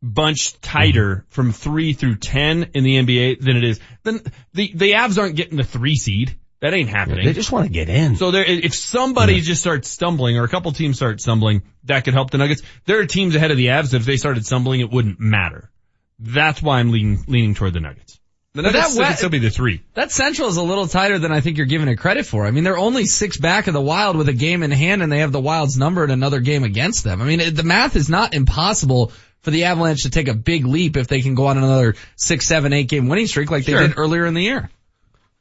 [0.02, 1.28] bunched tighter mm-hmm.
[1.28, 3.80] from three through ten in the NBA than it is.
[4.02, 4.20] Then
[4.52, 6.38] the the Avs aren't getting the three seed.
[6.60, 7.26] That ain't happening.
[7.26, 8.16] They just want to get in.
[8.16, 12.14] So there, if somebody just starts stumbling or a couple teams start stumbling, that could
[12.14, 12.62] help the Nuggets.
[12.86, 15.70] There are teams ahead of the Avs that if they started stumbling, it wouldn't matter.
[16.18, 18.15] That's why I'm leaning, leaning toward the Nuggets.
[18.56, 19.82] The But Nuggets that could still be the three.
[19.94, 22.46] That Central is a little tighter than I think you're giving it credit for.
[22.46, 25.12] I mean, they're only six back of the Wild with a game in hand and
[25.12, 27.20] they have the Wild's number in another game against them.
[27.20, 29.12] I mean, it, the math is not impossible
[29.42, 32.46] for the Avalanche to take a big leap if they can go on another six,
[32.48, 33.78] seven, eight game winning streak like Sure.
[33.78, 34.70] they did earlier in the year.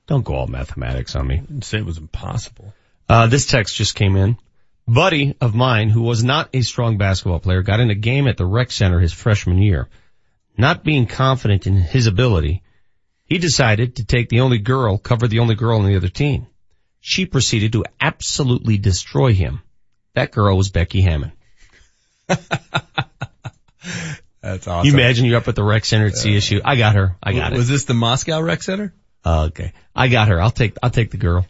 [0.07, 1.41] Don't go all mathematics on me.
[1.49, 2.73] I'd say it was impossible.
[3.07, 4.37] Uh, this text just came in.
[4.87, 8.37] Buddy of mine, who was not a strong basketball player, got in a game at
[8.37, 9.87] the rec center his freshman year.
[10.57, 12.61] Not being confident in his ability,
[13.25, 16.47] he decided to take the only girl, cover the only girl on the other team.
[17.01, 19.61] She proceeded to absolutely destroy him.
[20.13, 21.31] That girl was Becky Hammon.
[24.41, 24.87] That's awesome.
[24.87, 26.61] You imagine you're up at the rec center at CSU.
[26.63, 27.15] I got her.
[27.21, 27.57] I got it.
[27.57, 28.93] Was this the Moscow Rec Center?
[29.25, 29.73] Uh, okay.
[29.95, 30.39] I got her.
[30.39, 31.47] I'll take, I'll take the girl.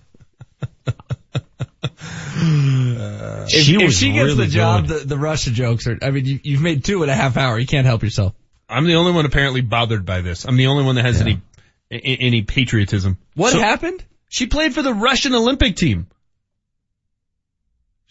[2.37, 6.11] If She if was she gets really the job, the, the Russia jokes are, I
[6.11, 7.59] mean, you, you've made two and a half hour.
[7.59, 8.33] You can't help yourself.
[8.67, 10.45] I'm the only one apparently bothered by this.
[10.45, 11.41] I'm the only one that has any a-
[11.91, 13.17] any patriotism.
[13.35, 14.03] What So- happened?
[14.30, 16.07] She played for the Russian Olympic team.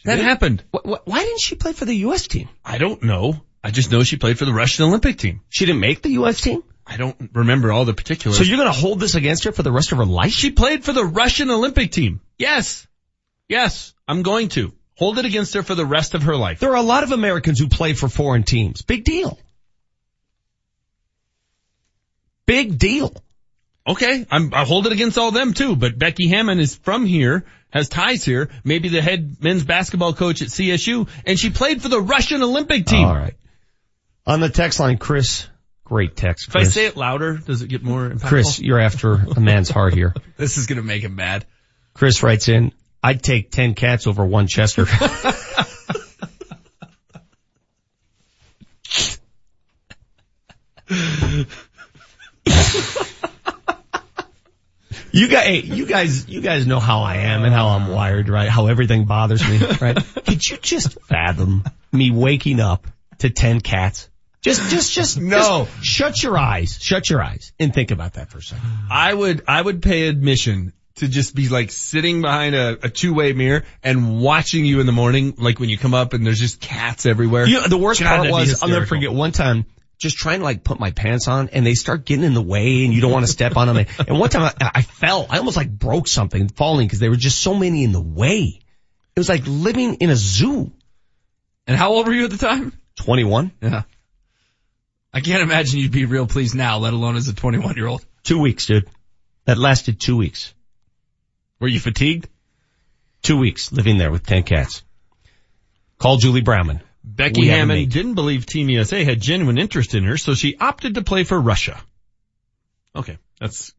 [0.05, 0.25] that did?
[0.25, 0.63] happened.
[0.73, 2.27] Wh- wh- Why didn't she play for the U.S.
[2.29, 2.49] team?
[2.65, 3.43] I don't know.
[3.63, 5.41] I just know she played for the Russian Olympic team.
[5.49, 6.41] She didn't make the U.S.
[6.41, 6.63] team?
[6.87, 8.37] I don't remember all the particulars.
[8.37, 10.33] So you're going to hold this against her for the rest of her life?
[10.33, 12.21] She played for the Russian Olympic team.
[12.39, 12.87] Yes.
[13.49, 13.95] Yes.
[14.07, 16.61] I'm going to hold it against her for the rest of her life.
[16.61, 18.83] There are a lot of Americans who play for foreign teams.
[18.83, 19.39] Big deal.
[22.47, 23.15] Big deal.
[23.87, 24.27] Okay.
[24.31, 27.89] I'm, I'll hold it against all them too, but Becky Hammon is from here, has
[27.89, 32.01] ties here, maybe the head men's basketball coach at CSU, and she played for the
[32.01, 33.07] Russian Olympic team.
[33.07, 33.35] All right.
[34.27, 35.49] On the text line, Chris.
[35.85, 38.27] Great text, If I say it louder, does it get more impactful?
[38.27, 40.15] Chris, you're after a man's heart here.
[40.39, 41.45] This is going to make him mad.
[41.93, 42.73] Chris writes in,
[43.03, 44.87] I'd take 10 cats over one Chester.
[55.15, 58.49] You guys, you guys, you guys know how I am and how I'm wired, right?
[58.49, 59.97] How everything bothers me, right?
[60.27, 61.63] Could you just fathom
[61.93, 62.87] me waking up
[63.19, 64.11] to 10 cats?
[64.43, 65.67] Just, just, just, No.
[65.81, 68.69] just shut your eyes, shut your eyes and think about that for a second.
[68.91, 73.33] I would, I would pay admission to just be like sitting behind a, a two-way
[73.33, 76.61] mirror and watching you in the morning, like when you come up and there's just
[76.61, 77.47] cats everywhere.
[77.47, 78.87] You know, the worst God, part was, I'll never hysterical.
[78.97, 79.65] forget one time,
[79.99, 82.85] just trying to like put my pants on and they start getting in the way
[82.85, 83.87] and you don't want to step on them.
[84.09, 87.17] And one time I, I fell, I almost like broke something falling because there were
[87.17, 88.61] just so many in the way.
[89.17, 90.73] It was like living in a zoo.
[91.67, 92.73] And how old were you at the time?
[92.97, 93.83] 21, Yeah.
[95.13, 98.05] I can't imagine you'd be real pleased now, let alone as a 21 year old.
[98.25, 98.89] two weeks, dude.
[99.45, 100.53] That lasted two weeks.
[101.61, 102.29] Were you fatigued?
[103.23, 104.83] Two weeks living there with 10 cats.
[105.99, 106.81] Call Julie Browman.
[107.17, 110.95] Becky We Hammon didn't believe Team USA had genuine interest in her, so she opted
[110.95, 111.81] to play for Russia.
[112.97, 113.73] Okay, that's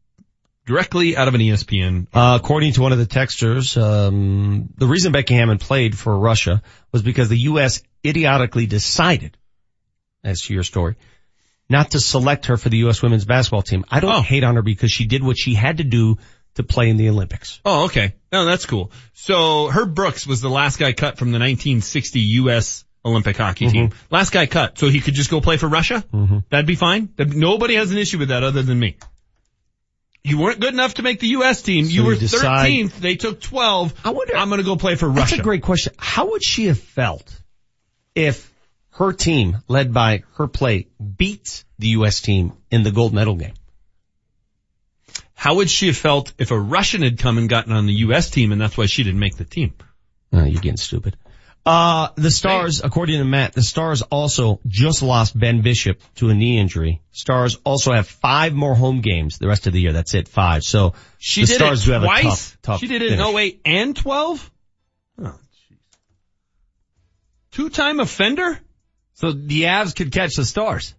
[0.66, 2.06] directly out of an ESPN.
[2.12, 6.62] Uh, according to one of the texters, um, the reason Becky Hammon played for Russia
[6.92, 7.82] was because the U.S.
[8.04, 9.36] idiotically decided,
[10.24, 10.96] as to your story,
[11.68, 13.02] not to select her for the U.S.
[13.02, 13.84] women's basketball team.
[13.90, 14.22] I don't Oh.
[14.22, 16.18] hate on her because she did what she had to do
[16.54, 17.60] to play in the Olympics.
[17.64, 18.14] Oh, okay.
[18.32, 18.90] No, that's cool.
[19.12, 22.84] So Herb Brooks was the last guy cut from the 1960 U.S.
[23.06, 23.88] Olympic hockey team.
[23.90, 24.14] Mm-hmm.
[24.14, 26.04] Last guy cut, so he could just go play for Russia.
[26.50, 27.08] That'd be fine.
[27.18, 28.96] Nobody has an issue with that other than me.
[30.24, 31.62] You weren't good enough to make the U.S.
[31.62, 31.84] team.
[31.84, 32.96] So you were decide- 13th.
[32.98, 33.94] They took 12.
[34.04, 35.30] I wonder- I'm going to go play for That's Russia.
[35.36, 35.92] That's a great question.
[35.98, 37.40] How would she have felt
[38.16, 38.52] if
[38.90, 42.20] her team, led by her play, beat the U.S.
[42.20, 43.54] team in the gold medal game?
[45.34, 48.30] How would she have felt if a Russian had come and gotten on the U.S.
[48.30, 49.74] team and that's why she didn't make the team?
[50.32, 51.16] Oh, you're getting stupid.
[51.66, 56.34] Uh, the Stars, according to Matt, the Stars also just lost Ben Bishop to a
[56.34, 57.02] knee injury.
[57.10, 59.92] Stars also have five more home games the rest of the year.
[59.92, 60.62] That's it, five.
[60.62, 62.24] So She the did Stars it do have twice.
[62.24, 63.28] a tough, tough she did it finish.
[63.28, 64.50] in 08 and 12.
[65.18, 65.76] Oh, jeez.
[67.50, 68.60] Two-time offender.
[69.14, 70.94] So the Avs could catch the Stars.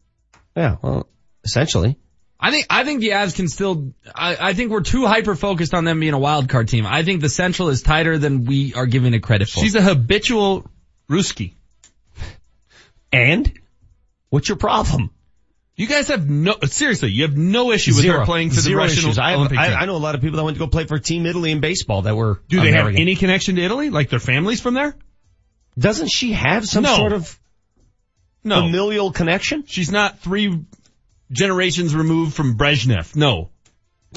[0.56, 1.08] Yeah, well,
[1.46, 1.98] essentially.
[2.40, 3.93] I think I think the Avs can still.
[4.14, 6.85] I, I think we're too hyper focused on them being a wild card team.
[6.85, 9.59] I think the Central is tighter than we are giving it credit for.
[9.61, 10.69] She's a habitual
[11.09, 11.53] Ruski.
[13.11, 13.51] And
[14.30, 15.11] what's your problem?
[15.75, 17.09] You guys have no seriously.
[17.09, 18.19] You have no issue with Zero.
[18.19, 19.19] her playing for the Zero Russian issues.
[19.19, 19.74] I, have, I.
[19.74, 21.59] I know a lot of people that went to go play for Team Italy in
[21.59, 23.90] baseball that were Do they have any connection to Italy?
[23.91, 24.95] Like their families from there?
[25.77, 26.95] Doesn't she have some No.
[26.95, 27.40] sort of?
[28.43, 28.61] No.
[28.61, 29.66] familial connection?
[29.67, 30.64] She's not three
[31.31, 33.15] generations removed from Brezhnev.
[33.15, 33.49] No.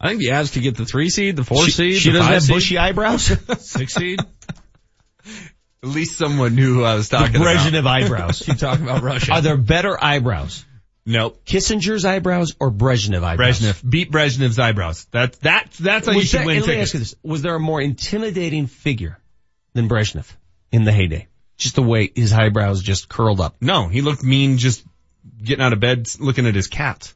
[0.00, 2.00] I think the Avs could get the three seed, the four She- seed.
[2.00, 2.54] she doesn't have seed.
[2.54, 3.24] bushy eyebrows?
[3.60, 4.20] Six seed.
[5.84, 8.02] At least someone knew who I was talking the Brezhnev about.
[8.02, 8.42] eyebrows.
[8.46, 9.32] Keep talking about Russia.
[9.32, 10.64] Are there better eyebrows?
[11.04, 11.44] Nope.
[11.44, 13.60] Kissinger's eyebrows or Brezhnev eyebrows?
[13.60, 15.06] Brezhnev beat Brezhnev's eyebrows.
[15.10, 16.90] That that that's how you should there- win and let me tickets.
[16.90, 17.14] ask you this.
[17.24, 19.18] Was there a more intimidating figure
[19.74, 20.28] than Brezhnev
[20.70, 21.26] in the heyday?
[21.56, 23.56] Just the way his eyebrows just curled up.
[23.60, 24.84] No, he looked mean just
[25.42, 27.12] getting out of bed looking at his cat.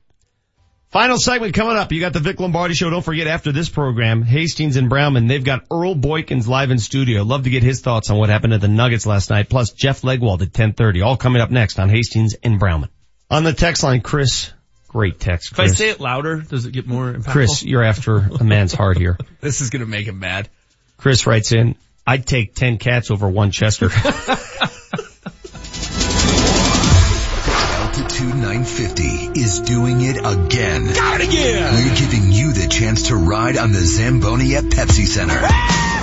[0.90, 1.90] Final segment coming up.
[1.92, 2.88] You got the Vic Lombardi show.
[2.88, 7.22] Don't forget after this program, Hastings and Browman, they've got Earl Boykins live in studio.
[7.22, 9.48] Love to get his thoughts on what happened to the Nuggets last night.
[9.48, 11.02] Plus Jeff Legwold at 1030.
[11.02, 12.88] All coming up next on Hastings and Browman.
[13.30, 14.52] On the text line, Chris.
[14.88, 17.32] Great text, If I say it louder, does it get more impactful?
[17.32, 19.18] Chris, you're after a man's heart here.
[19.40, 20.48] This is gonna make him mad.
[20.96, 21.74] Chris writes in,
[22.06, 23.90] I'd take 10 cats over one Chester.
[29.56, 30.86] is doing it again.
[30.86, 31.74] Got it again.
[31.74, 35.95] We're giving you the chance to ride on the Zamboni at Pepsi Center.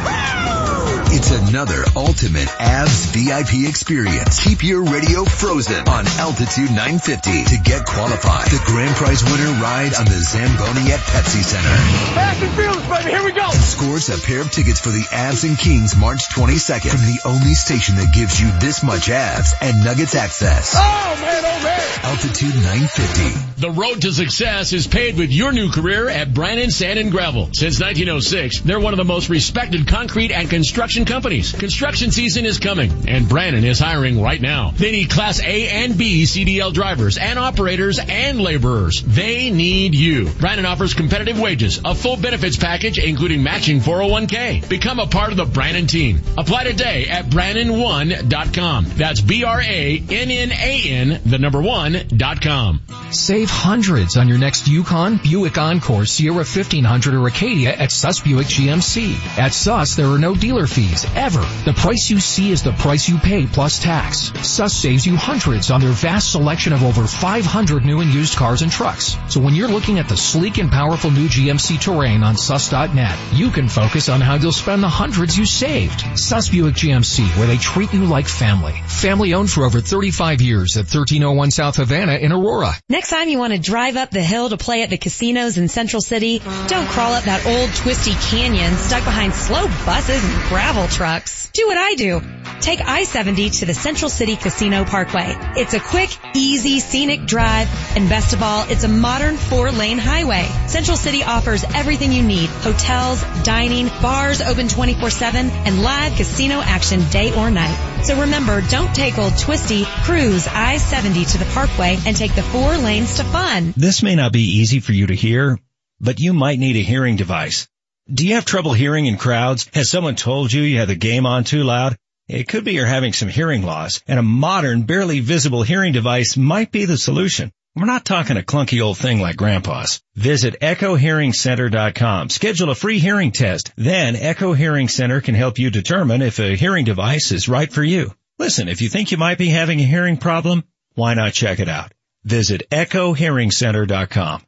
[1.15, 4.43] It's another ultimate Avs VIP experience.
[4.43, 8.49] Keep your radio frozen on Altitude 950 to get qualified.
[8.49, 11.69] The grand prize winner ride on the Zamboni at Pepsi Center.
[12.17, 13.11] Fast and fearless, baby.
[13.11, 13.47] Here we go.
[13.51, 17.53] Scores a pair of tickets for the Avs and Kings March 22nd from the only
[17.53, 20.73] station that gives you this much Avs and Nuggets access.
[20.75, 21.93] Oh man, oh man.
[22.05, 23.61] Altitude 950.
[23.61, 27.49] The road to success is paved with your new career at Brannan Sand and Gravel.
[27.53, 31.51] Since 1906, they're one of the most respected concrete and construction companies.
[31.51, 34.71] Construction season is coming, and Brannan is hiring right now.
[34.71, 39.03] They need Class A and B CDL drivers and operators and laborers.
[39.05, 40.29] They need you.
[40.29, 44.67] Brannan offers competitive wages, a full benefits package, including matching 401k.
[44.69, 46.21] Become a part of the Brannan team.
[46.37, 48.85] Apply today at Brannan1.com.
[48.95, 52.81] That's B-R-A-N-N-A-N, the number one, dot com.
[53.11, 58.47] Save hundreds on your next Yukon, Buick Encore, Sierra 1500, or Acadia at Suss Buick
[58.47, 59.37] GMC.
[59.37, 61.41] At Suss, there are no dealer fees, ever.
[61.65, 64.31] The price you see is the price you pay plus tax.
[64.47, 68.61] Suss saves you hundreds on their vast selection of over 500 new and used cars
[68.61, 69.17] and trucks.
[69.29, 73.49] So when you're looking at the sleek and powerful new GMC Terrain on suss.net, you
[73.49, 76.01] can focus on how you'll spend the hundreds you saved.
[76.17, 78.73] Suss Buick GMC, where they treat you like family.
[78.87, 82.73] Family owned for over 35 years at 1301 South Havana in Aurora.
[82.89, 85.67] Next time you want to drive up the hill to play at the casinos in
[85.67, 90.82] Central City, don't crawl up that old twisty canyon stuck behind slow buses and gravel
[90.87, 91.49] trucks.
[91.53, 92.21] Do what I do.
[92.61, 95.35] Take I-70 to the Central City Casino Parkway.
[95.57, 100.47] It's a quick, easy, scenic drive, and best of all, it's a modern four-lane highway.
[100.67, 102.49] Central City offers everything you need.
[102.49, 108.03] Hotels, dining, bars open 24-7, and live casino action day or night.
[108.03, 112.77] So remember, don't take old twisty, cruise I-70 to the parkway and take the four
[112.77, 113.73] lanes to fun.
[113.75, 115.59] This may not be easy for you to hear,
[115.99, 117.67] but you might need a hearing device.
[118.11, 119.69] Do you have trouble hearing in crowds?
[119.73, 121.95] Has someone told you you have the game on too loud?
[122.27, 126.35] It could be you're having some hearing loss, and a modern, barely visible hearing device
[126.35, 127.49] might be the solution.
[127.77, 130.01] We're not talking a clunky old thing like grandpa's.
[130.15, 132.29] Visit echohearingcenter.com.
[132.29, 133.71] Schedule a free hearing test.
[133.77, 137.83] Then Echo Hearing Center can help you determine if a hearing device is right for
[137.83, 138.13] you.
[138.37, 140.65] Listen, if you think you might be having a hearing problem,
[140.95, 141.93] why not check it out?
[142.25, 144.41] Visit echohearingcenter.com.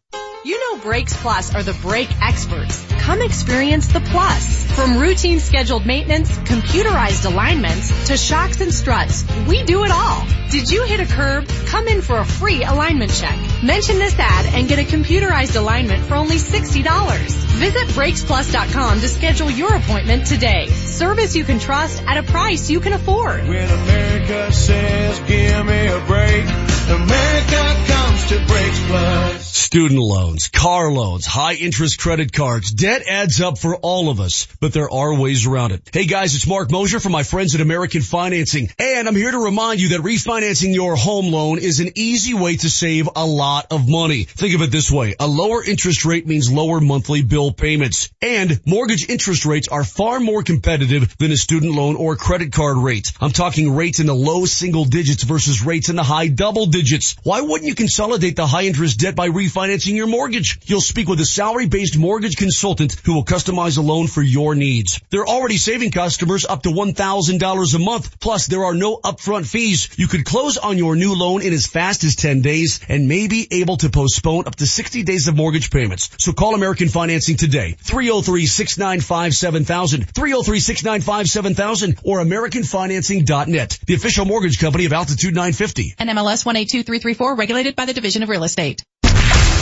[0.43, 2.85] You know Brakes Plus are the brake experts.
[2.99, 4.65] Come experience the plus.
[4.75, 10.25] From routine scheduled maintenance, computerized alignments, to shocks and struts, we do it all.
[10.51, 11.47] Did you hit a curb?
[11.65, 13.37] Come in for a free alignment check.
[13.63, 17.45] Mention this ad and get a computerized alignment for only $60.
[17.55, 20.67] Visit BrakesPlus.com to schedule your appointment today.
[20.67, 23.47] Service you can trust at a price you can afford.
[23.47, 26.43] When America says, give me a break,
[26.87, 29.47] America comes to Brakes Plus.
[29.47, 32.71] Student loans, car loans, high interest credit cards.
[32.71, 35.89] Debt adds up for all of us, but there are ways around it.
[35.91, 38.69] Hey guys, it's Mark Moser from my friends at American Financing.
[38.77, 42.55] And I'm here to remind you that refinancing your home loan is an easy way
[42.55, 44.25] to save a lot of money.
[44.25, 45.15] Think of it this way.
[45.19, 48.11] A lower interest rate means lower monthly bill payments.
[48.21, 52.77] And mortgage interest rates are far more competitive than a student loan or credit card
[52.77, 53.11] rate.
[53.19, 57.15] I'm talking rates in the low single digits versus rates in the high double digits.
[57.23, 60.59] Why wouldn't you consolidate the high interest debt by refinancing your mortgage?
[60.65, 64.55] You'll speak with a salary based mortgage consultant who will customize a loan for your
[64.55, 64.99] needs.
[65.09, 68.19] They're already saving customers up to $1,000 a month.
[68.19, 69.89] Plus there are no upfront fees.
[69.97, 73.27] You could close on your new loan in as fast as 10 days and may
[73.27, 76.09] be able to postpone up to 60 days of mortgage payments.
[76.19, 77.75] So call American Financing today.
[77.83, 85.95] 303-695-7000, 303-695-7000 or AmericanFinancing.net, the official mortgage company of Altitude 950.
[85.99, 88.83] NMLS 182334 regulated by the Division of Real Estate.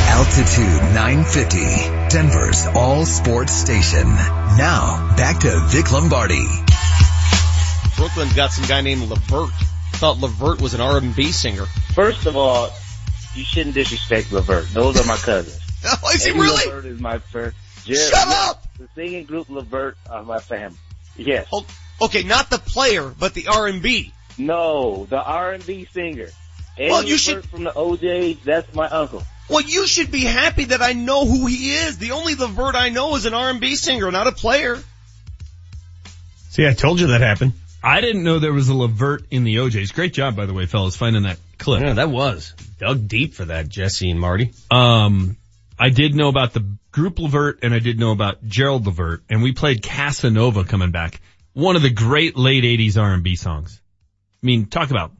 [0.06, 1.59] Altitude 950,
[2.09, 4.03] Denver's all sports station.
[4.57, 6.45] Now, back to Vic Lombardi.
[7.95, 9.51] Brooklyn's got some guy named Levert.
[9.93, 11.65] Thought Levert was an R&B singer.
[11.93, 12.69] First of all,
[13.35, 14.67] you shouldn't disrespect Levert.
[14.73, 15.59] Those are my cousins.
[15.85, 16.65] oh, is he Eddie really?
[16.67, 17.56] Levert is my first.
[17.85, 18.65] Shut up!
[18.77, 20.77] The singing group Levert are my family.
[21.15, 21.48] Yes.
[21.51, 21.65] Oh,
[22.01, 24.14] okay, not the player, but the R&B.
[24.38, 26.30] No, the R&B singer.
[26.77, 28.43] Eddie Well, you Levert should- from the OJs.
[28.43, 29.23] That's my uncle.
[29.49, 31.97] Well, you should be happy that I know who he is.
[31.97, 34.80] The only Levert I know is an R&B singer, not a player.
[36.49, 37.53] See, I told you that happened.
[37.83, 39.93] I didn't know there was a Levert in the OJs.
[39.93, 41.83] Great job, by the way, fellas, finding that clip.
[41.83, 44.51] Yeah, that was dug deep for that, Jesse and Marty.
[44.72, 45.38] Um,
[45.80, 49.41] I did know about the group Levert and I did know about Gerald Levert and
[49.41, 51.19] we played Casanova coming back.
[51.53, 53.81] One of the great late 80s R&B songs.
[54.41, 55.11] I mean, talk about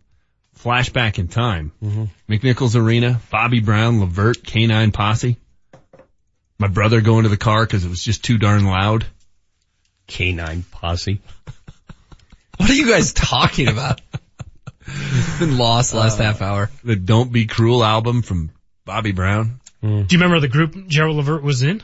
[0.60, 1.72] flashback in time.
[1.84, 2.06] Mm-hmm.
[2.32, 5.38] McNichols Arena, Bobby Brown, Levert, K9 Posse.
[6.60, 9.06] My brother going to the car because it was just too darn loud.
[10.08, 11.22] K9 Posse.
[12.58, 14.00] What are you guys talking about?
[15.40, 16.70] Been lost last uh, half hour.
[16.84, 18.52] The Don't Be Cruel album from
[18.86, 19.60] Bobby Brown.
[19.82, 20.04] Hmm.
[20.04, 21.82] Do you remember the group Gerald Levert was in?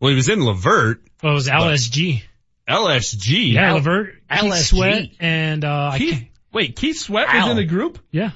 [0.00, 1.02] Well, he was in Levert.
[1.22, 2.22] Well, it was LSG.
[2.66, 3.52] LSG.
[3.52, 4.62] Yeah, L- Levert, Keith LSG.
[4.64, 7.50] Sweat, and uh, I Keith- can't- wait, Keith Sweat was Ow.
[7.50, 7.98] in the group?
[8.10, 8.30] Yeah,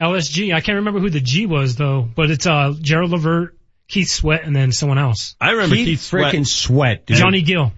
[0.00, 0.54] LSG.
[0.54, 3.56] I can't remember who the G was though, but it's uh Gerald Levert,
[3.88, 5.36] Keith Sweat, and then someone else.
[5.40, 6.32] I remember Keith, Sweat.
[6.32, 7.16] frickin' Sweat, dude.
[7.18, 7.72] Johnny Gill.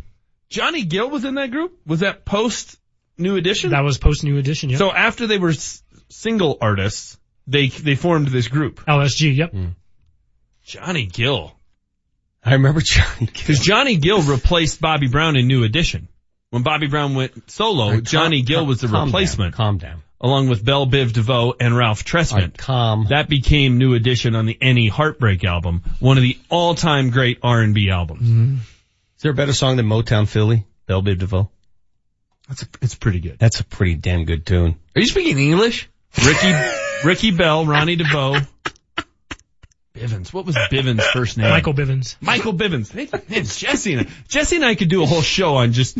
[0.49, 1.79] Johnny Gill was in that group?
[1.87, 2.79] Was that post
[3.19, 3.71] New Edition?
[3.71, 4.71] That was post New Edition.
[4.71, 4.79] Yep.
[4.79, 8.85] So after they were s- single artists, they they formed this group.
[8.87, 9.37] LSG.
[9.37, 9.55] Yep.
[10.65, 11.55] Johnny Gill.
[12.45, 13.27] I remember Johnny Gill.
[13.33, 16.09] Because Johnny Gill replaced Bobby Brown in New Edition.
[16.51, 19.55] When Bobby Brown went solo, All right, Johnny calm- Gill was the calm down, replacement.
[19.55, 20.03] calm down.
[20.21, 22.57] Along with Bell Biv DeVoe and Ralph Tresvant.
[22.57, 23.07] calm.
[23.11, 27.91] That became New Edition on the Any Heartbreak album, one of the all-time great R&B
[27.91, 28.23] albums.
[28.29, 28.55] Mm-hmm.
[28.55, 30.67] Is there a better song than Motown Philly?
[30.87, 31.51] Bell Biv DeVoe?
[32.49, 33.39] That's a, it's pretty good.
[33.39, 34.77] That's a pretty damn good tune.
[34.97, 35.89] Are you speaking English?
[36.25, 36.53] Ricky,
[37.05, 38.39] Ricky Bell, Ronnie DeVoe.
[39.95, 40.33] Bivins.
[40.33, 41.51] What was Bivins' first name?
[41.51, 42.17] Michael Bivins.
[42.21, 42.91] Michael Bivins.
[42.91, 45.99] Hey, man, Jesse and I, Jesse and I could do a whole show on just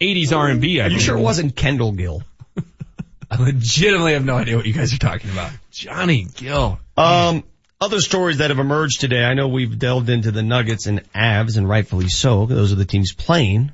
[0.00, 0.80] 80s R&B.
[0.80, 1.02] I Are you think.
[1.02, 2.22] sure it wasn't Kendall Gill?
[3.30, 5.52] I legitimately have no idea what you guys are talking about.
[5.70, 6.78] Johnny Gill.
[6.96, 7.44] Um,
[7.80, 9.22] other stories that have emerged today.
[9.24, 12.46] I know we've delved into the Nuggets and Avs, and rightfully so.
[12.46, 13.72] Those are the teams playing.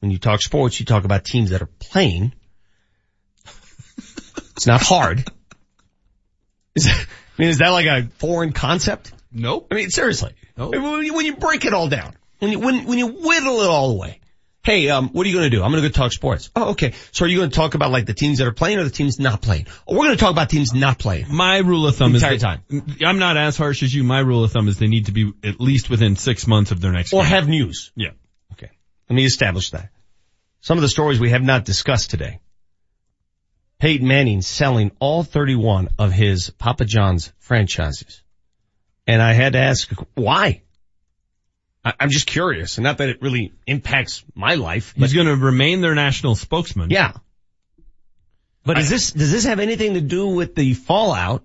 [0.00, 2.32] When you talk sports, you talk about teams that are playing.
[4.56, 5.24] It's not hard.
[6.74, 7.06] Is that,
[7.38, 9.12] I mean, is that like a foreign concept?
[9.32, 9.68] Nope.
[9.70, 10.34] I mean, seriously.
[10.56, 10.74] Nope.
[10.74, 13.68] When you, when you break it all down, when you, when, when you whittle it
[13.68, 14.19] all away.
[14.70, 15.64] Hey, um, what are you going to do?
[15.64, 16.48] I'm going to go talk sports.
[16.54, 16.92] Oh, okay.
[17.10, 18.90] So are you going to talk about like the teams that are playing or the
[18.90, 19.66] teams not playing?
[19.84, 21.26] Oh, we're going to talk about teams not playing.
[21.28, 24.04] My rule of thumb The is entire that- I'm not as harsh as you.
[24.04, 26.80] My rule of thumb is they need to be at least within six months of
[26.80, 27.30] their next Or game.
[27.30, 27.90] have news.
[27.96, 28.10] Yeah.
[28.52, 28.70] Okay.
[29.08, 29.90] Let me establish that.
[30.60, 32.38] Some of the stories we have not discussed today.
[33.80, 38.22] Peyton Manning selling all 31 of his Papa John's franchises.
[39.08, 40.62] And I had to ask, why?
[41.84, 44.94] I, I'm just curious, and not that it really impacts my life.
[44.96, 46.90] He's going to remain their national spokesman.
[46.90, 47.12] Yeah.
[48.64, 51.44] But is this, does this have anything to do with the fallout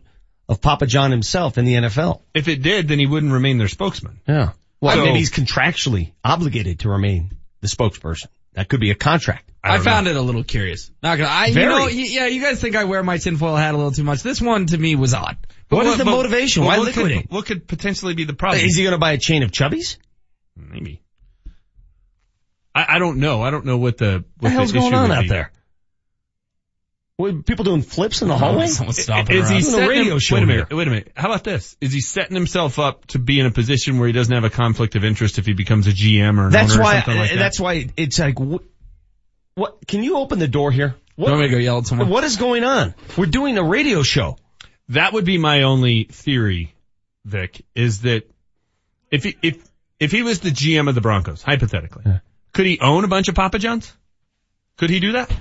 [0.50, 2.22] of Papa John himself in the NFL?
[2.34, 4.20] If it did, then he wouldn't remain their spokesman.
[4.28, 4.52] Yeah.
[4.82, 7.32] Well, So- maybe he's contractually obligated to remain
[7.62, 8.28] the spokesperson.
[8.54, 9.50] That could be a contract.
[9.64, 10.92] I, found it a little curious.
[11.02, 11.68] Not gonna, I, you Very.
[11.70, 14.22] know, y- yeah, you guys think I wear my tinfoil hat a little too much.
[14.22, 15.38] This one to me was odd.
[15.70, 16.64] What is the motivation?
[16.64, 17.32] Why what could, liquidate?
[17.32, 18.64] what could potentially be the problem?
[18.64, 19.98] Is he going to buy a chain of chubbies?
[20.56, 21.02] Maybe.
[22.74, 23.42] I, I don't know.
[23.42, 25.30] I don't know what the what the hell's issue going on out be.
[25.30, 25.52] there?
[27.18, 28.68] What, people doing flips in the hallway?
[28.68, 29.62] Someone's stomping Is he.
[29.62, 30.68] Doing a radio him- show Wait a minute.
[30.70, 30.78] here.
[30.78, 31.12] Wait a minute.
[31.16, 31.78] How about this?
[31.80, 34.50] Is he setting himself up to be in a position where he doesn't have a
[34.50, 36.98] conflict of interest if he becomes a GM or an That's why.
[36.98, 37.40] or something like uh, that?
[37.40, 38.38] that's why it's like.
[38.40, 38.64] What,
[39.56, 39.88] what?
[39.88, 40.96] Can you open the door here?
[41.16, 42.10] What, You want me go yell at someone?
[42.10, 42.94] what is going on?
[43.18, 44.36] We're doing a radio show.
[44.90, 46.76] That would be my only theory,
[47.24, 48.30] Vic, is that
[49.10, 49.64] if he, if,
[50.00, 52.04] if he was the GM of the Broncos, hypothetically,
[52.54, 53.92] could he own a bunch of Papa John's?
[54.78, 55.32] Could he do that?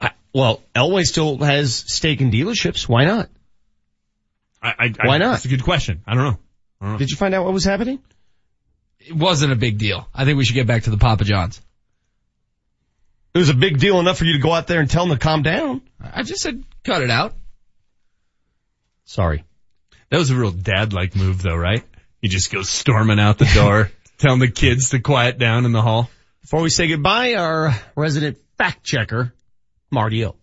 [0.00, 2.88] I, well, Elway still has stake in dealerships.
[2.88, 3.28] Why not?
[4.62, 5.32] I, I, Why not?
[5.32, 6.02] That's a good question.
[6.06, 6.38] I don't know.
[6.80, 6.98] I don't know.
[6.98, 8.00] Did you find out what was happening?
[8.98, 10.08] It wasn't a big deal.
[10.14, 11.60] I think we should get back to the Papa John's.
[13.32, 15.16] It was a big deal enough for you to go out there and tell them
[15.16, 15.82] to calm down.
[16.00, 17.34] I just said cut it out.
[19.04, 19.44] Sorry.
[20.10, 21.84] That was a real dad-like move though, right?
[22.20, 23.90] He just goes storming out the door,
[24.20, 26.08] telling the kids to quiet down in the hall.
[26.42, 29.32] Before we say goodbye, our resident fact checker,
[29.90, 30.36] Marty O.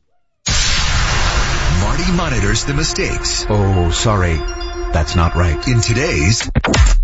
[1.81, 4.35] Marty monitors the mistakes Oh, sorry.
[4.35, 5.67] That's not right.
[5.67, 6.49] in today's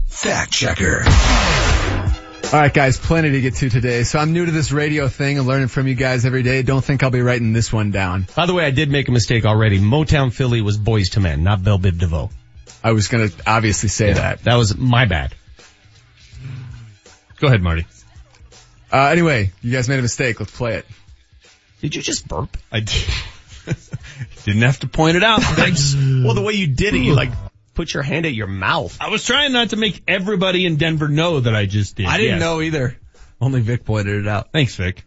[0.07, 1.03] fact checker.
[1.05, 4.03] All right, guys, plenty to get to today.
[4.03, 6.61] So I'm new to this radio thing and learning from you guys every day.
[6.61, 8.27] Don't think I'll be writing this one down.
[8.35, 9.79] By the way, I did make a mistake already.
[9.79, 12.29] Motown Philly was Boyz II Men, not Bell Biv DeVoe.
[12.83, 14.43] I was going to obviously say that.
[14.43, 15.33] That was my bad.
[17.43, 17.85] Go ahead, Marty.
[18.89, 20.39] Uh, anyway, you guys made a mistake.
[20.39, 20.85] Let's play it.
[21.81, 22.55] Did you just burp?
[22.71, 23.03] I did.
[24.45, 25.41] Didn't have to point it out.
[25.43, 25.93] Thanks.
[25.93, 27.31] Well, the way you did it, you like
[27.73, 28.97] put your hand at your mouth.
[29.01, 32.05] I was trying not to make everybody in Denver know that I just did.
[32.05, 32.39] I didn't Yes.
[32.39, 32.97] know either.
[33.41, 34.53] Only Vic pointed it out.
[34.53, 35.03] Thanks, Vic.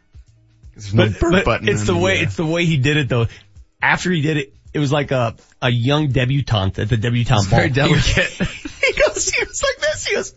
[0.74, 1.68] There's no But, burp but button.
[1.70, 3.28] it's on the way, uh, it's the way he did it though.
[3.80, 7.60] After he did it, it was like a, a young debutante at the debutante ball.
[7.60, 8.30] very delicate.
[8.86, 10.34] He goes, he was like this, he goes,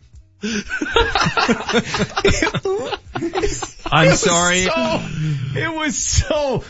[3.91, 4.61] I'm It sorry.
[4.63, 5.07] so-
[5.55, 6.63] it was so,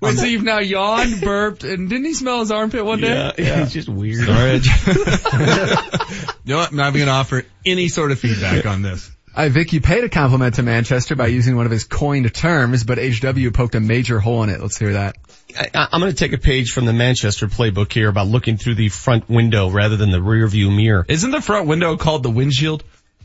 [0.00, 3.32] Wait, so you've now yawned, burped, and didn't he smell his armpit one day?
[3.38, 4.24] yeah, it's just weird.
[4.26, 4.54] Sorry.
[6.44, 6.70] you know what?
[6.70, 9.10] I'm not even going to offer any sort of feedback on this.
[9.38, 12.34] Uh, Hi, Vic, you paid a compliment to Manchester by using one of his coined
[12.34, 14.60] terms, but HW poked a major hole in it.
[14.60, 15.16] Let's hear that.
[15.56, 18.74] I, I'm going to take a page from the Manchester playbook here about looking through
[18.74, 21.06] the front window rather than the rear view mirror.
[21.08, 22.82] Isn't the front window called the windshield?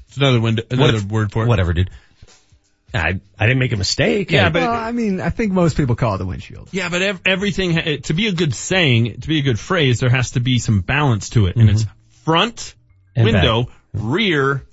[0.08, 1.48] It's another window, another if- word for it.
[1.48, 1.90] Whatever, dude.
[2.94, 4.30] I, I didn't make a mistake.
[4.30, 6.70] Yeah, but- Well, I mean, I think most people call it the windshield.
[6.72, 10.12] Yeah, but ev- everything, to be a good saying, to be a good phrase, there
[10.12, 11.56] has to be some balance to it.
[11.56, 11.76] And mm-hmm.
[11.78, 11.86] it's
[12.24, 12.76] front,
[13.16, 14.64] And window, rear,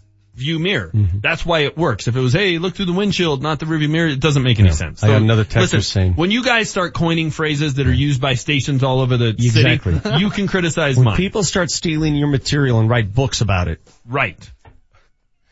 [0.41, 0.91] view mirror.
[0.95, 2.09] That's why it works.
[2.09, 4.43] If it was, hey, look through the windshield, not the rear view mirror, it doesn't
[4.43, 4.75] make any Yeah.
[4.75, 5.05] sense.
[5.05, 8.21] I got another text listen, saying- when you guys start coining phrases that are used
[8.21, 10.01] by stations all over the Exactly.
[10.01, 11.17] city, you can criticize when mine.
[11.17, 13.81] people start stealing your material and write books about it.
[14.09, 14.51] right.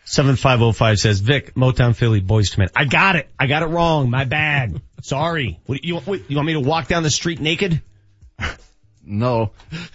[0.04, 2.68] 7505 says, Vic, Motown Philly, Boyz II Men.
[2.74, 3.28] I got it.
[3.38, 4.08] I got it wrong.
[4.08, 4.80] My bad.
[5.02, 5.60] Sorry.
[5.66, 7.82] What, you, what, you want me to walk down the street naked?
[9.10, 9.52] No.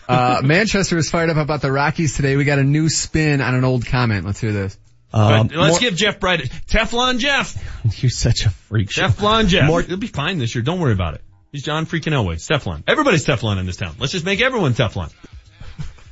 [0.09, 2.35] Uh, Manchester is fired up about the Rockies today.
[2.35, 4.25] We got a new spin on an old comment.
[4.25, 4.75] Let's hear this.
[5.13, 7.55] Um, But let's more- give Jeff Bridich Teflon Jeff.
[8.01, 8.91] You're such a freak.
[8.91, 9.03] show.
[9.07, 9.67] Teflon Jeff.
[9.67, 10.63] More- It'll be fine this year.
[10.63, 11.21] Don't worry about it.
[11.51, 12.35] He's John freaking Elway.
[12.37, 12.83] Teflon.
[12.87, 13.95] Everybody's Teflon in this town.
[13.99, 15.11] Let's just make everyone Teflon.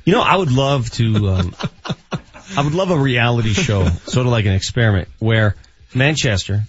[0.04, 1.54] You know, I would love to, um,
[2.56, 5.56] I would love a reality show, sort of like an experiment, where
[5.94, 6.62] Manchester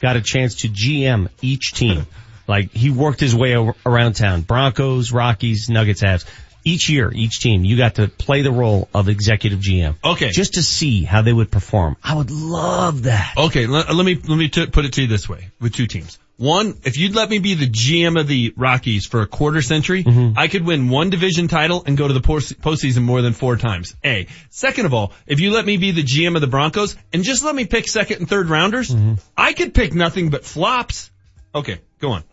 [0.00, 2.06] got a chance to GM each team.
[2.48, 3.54] Like he worked his way
[3.86, 4.42] around town.
[4.42, 6.24] Broncos, Rockies, Nuggets, Avs.
[6.66, 9.94] Each year, each team, you got to play the role of executive GM.
[10.02, 10.30] Okay.
[10.30, 11.96] Just to see how they would perform.
[12.02, 13.34] I would love that.
[13.38, 15.86] Okay, let, let me let me t- put it to you this way: with two
[15.86, 16.18] teams.
[16.38, 20.02] One, if you'd let me be the GM of the Rockies for a quarter century,
[20.02, 20.36] mm-hmm.
[20.36, 23.94] I could win one division title and go to the postseason more than four times.
[24.04, 24.26] A.
[24.50, 27.44] Second of all, if you let me be the GM of the Broncos and just
[27.44, 29.14] let me pick second and third rounders, mm-hmm.
[29.36, 31.12] I could pick nothing but flops.
[31.54, 32.24] Okay, go on.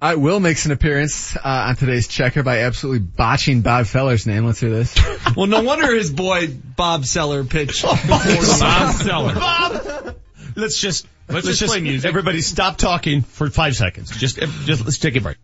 [0.00, 4.46] I will makes an appearance uh, on today's checker by absolutely botching Bob Feller's name.
[4.46, 4.96] Let's hear this.
[5.36, 7.82] Well, no wonder his boy Bob Seller pitched.
[7.84, 9.34] Bob Seller.
[9.34, 10.16] Bob!
[10.56, 12.08] Let's just, Let's just play music.
[12.08, 14.10] Everybody stop talking for five seconds.
[14.16, 15.36] Just, just, let's take a break.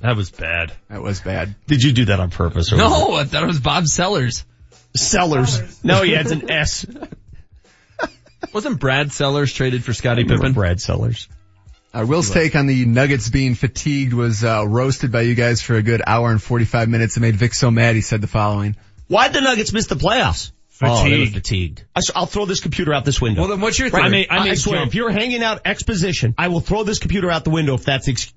[0.00, 0.72] That was bad.
[0.88, 1.54] That was bad.
[1.66, 2.72] Did you do that on purpose?
[2.72, 4.44] Or No, I thought it was Bob Sellers.
[4.94, 5.84] it- Sellers.
[5.84, 6.86] No, he adds an S.
[8.54, 10.52] Wasn't Brad Sellers traded for Scottie Remember Pippen?
[10.54, 11.28] Brad Sellers.
[11.94, 15.76] Uh, Will's take on the Nuggets being fatigued was uh, roasted by you guys for
[15.76, 17.16] a good hour and 45 minutes.
[17.16, 18.74] It made Vic so mad he said the following.
[19.06, 20.50] Why'd the Nuggets miss the playoffs?
[20.82, 21.34] Oh, they were Fatigued.
[21.34, 21.84] fatigued.
[21.94, 23.42] I, will throw this computer out this window.
[23.42, 24.28] Well, then what's your Right, theory?
[24.28, 24.88] I may, I I, swear, jump.
[24.88, 28.08] if you're hanging out exposition, I will throw this computer out the window if that's
[28.08, 28.32] ex-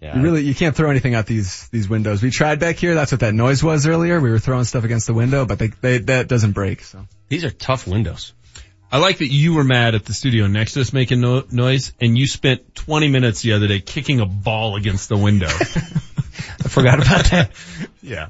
[0.00, 0.16] yeah.
[0.16, 2.22] You really, you can't throw anything out these, these windows.
[2.22, 2.94] We tried back here.
[2.94, 4.18] That's what that noise was earlier.
[4.20, 6.82] We were throwing stuff against the window, but they, they, that doesn't break.
[6.84, 8.32] So These are tough windows.
[8.90, 11.92] I like that you were mad at the studio next to us making no- noise,
[12.00, 15.46] and you spent 20 minutes the other day kicking a ball against the window.
[15.50, 17.50] I forgot about that.
[18.02, 18.28] yeah.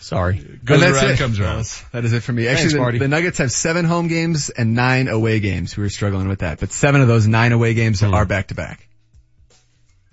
[0.00, 0.38] Sorry.
[0.64, 1.18] Goes And that's around, it.
[1.18, 1.48] comes around.
[1.56, 2.44] That's- That is it for me.
[2.46, 2.98] Thanks, Actually, Marty.
[2.98, 5.76] the, the Nuggets have seven home games and nine away games.
[5.76, 8.14] We were struggling with that, but seven of those nine away games Hmm.
[8.14, 8.87] are back to back.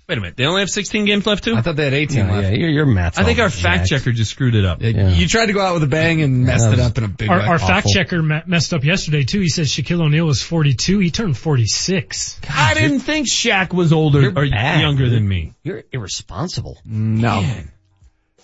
[0.07, 0.37] Wait a minute.
[0.37, 1.55] They only have 16 games left too?
[1.55, 2.43] I thought they had 18 Yeah, left.
[2.51, 4.03] yeah, your, your math's I think our fact jacked.
[4.03, 4.79] checker just screwed it up.
[4.81, 7.05] Yeah, You tried to go out with a bang and messed that it up in
[7.05, 7.45] a big Our, way.
[7.45, 7.91] our fact awful.
[7.91, 9.39] checker me- messed up yesterday too.
[9.39, 10.99] He said Shaquille O'Neal was 42.
[10.99, 12.39] He turned 46.
[12.47, 15.53] I didn't think Shaq was older You're or bad, younger than me.
[15.63, 16.77] You're irresponsible.
[16.87, 17.43] Mm, no.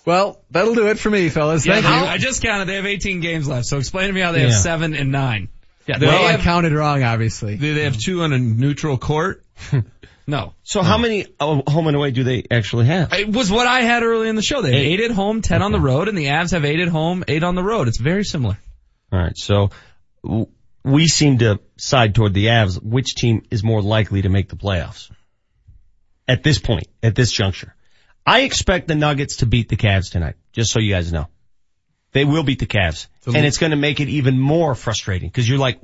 [0.04, 1.64] Well, that'll do it for me, fellas.
[1.64, 2.06] Yeah, Thank how- you.
[2.08, 2.64] I just counted.
[2.66, 3.66] They have 18 games left.
[3.66, 4.56] So explain to me how they have Yeah.
[4.58, 5.48] seven and nine.
[5.86, 7.56] Yeah, they well, I have, counted wrong, obviously.
[7.56, 9.44] Do they have two on a neutral court?
[10.26, 10.54] no.
[10.62, 13.12] So how many uh, home and away do they actually have?
[13.12, 14.62] It was what I had early in the show.
[14.62, 15.00] They have Eight.
[15.00, 17.42] eight at home, ten on the road, and the Avs have eight at home, eight
[17.42, 17.88] on the road.
[17.88, 18.58] It's very similar.
[19.12, 19.70] All right, so
[20.84, 22.82] we seem to side toward the Avs.
[22.82, 25.10] Which team is more likely to make the playoffs?
[26.28, 27.74] At this point, at this juncture.
[28.24, 31.26] I expect the Nuggets to beat the Cavs tonight, just so you guys know.
[32.12, 33.08] They will beat the Cavs.
[33.22, 35.80] So- and it's going to make it even more frustrating because you're like,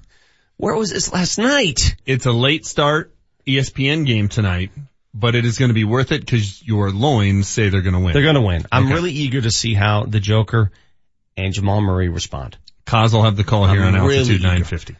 [0.56, 1.96] where was this last night?
[2.04, 3.14] It's a late start
[3.46, 4.70] ESPN game tonight,
[5.14, 8.00] but it is going to be worth it because your loins say they're going to
[8.00, 8.12] win.
[8.12, 8.66] They're going to win.
[8.72, 8.94] I'm Okay.
[8.94, 10.70] really eager to see how the Joker
[11.36, 12.56] and Jamal Murray respond.
[12.86, 14.42] Kaz will have the call here I'm on really altitude eager.
[14.48, 14.96] 950.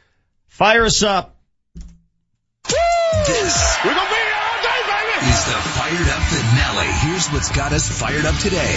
[0.49, 1.36] Fire us up.
[3.26, 5.26] This We're gonna be all day, baby!
[5.31, 6.92] is the fired up finale.
[7.10, 8.76] Here's what's got us fired up today.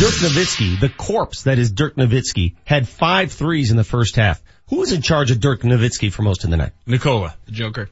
[0.00, 4.42] Dirk Nowitzki, the corpse that is Dirk Nowitzki, had five threes in the first half.
[4.68, 6.72] Who was in charge of Dirk Nowitzki for most of the night?
[6.86, 7.36] Nikola.
[7.46, 7.88] The Joker.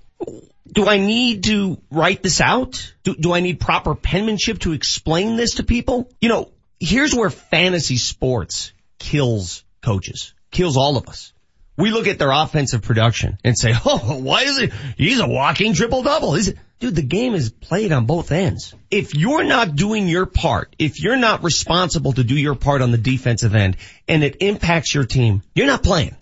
[0.70, 2.94] Do I need to write this out?
[3.02, 6.08] Do, do I need proper penmanship to explain this to people?
[6.20, 11.32] You know, here's where fantasy sports kills coaches, kills all of us.
[11.76, 14.72] We look at their offensive production and say, oh, why is it?
[14.96, 16.34] He's a walking triple double.
[16.34, 16.58] Is it?
[16.78, 18.74] Dude, the game is played on both ends.
[18.90, 22.90] If you're not doing your part, if you're not responsible to do your part on
[22.90, 23.76] the defensive end
[24.08, 26.16] and it impacts your team, you're not playing.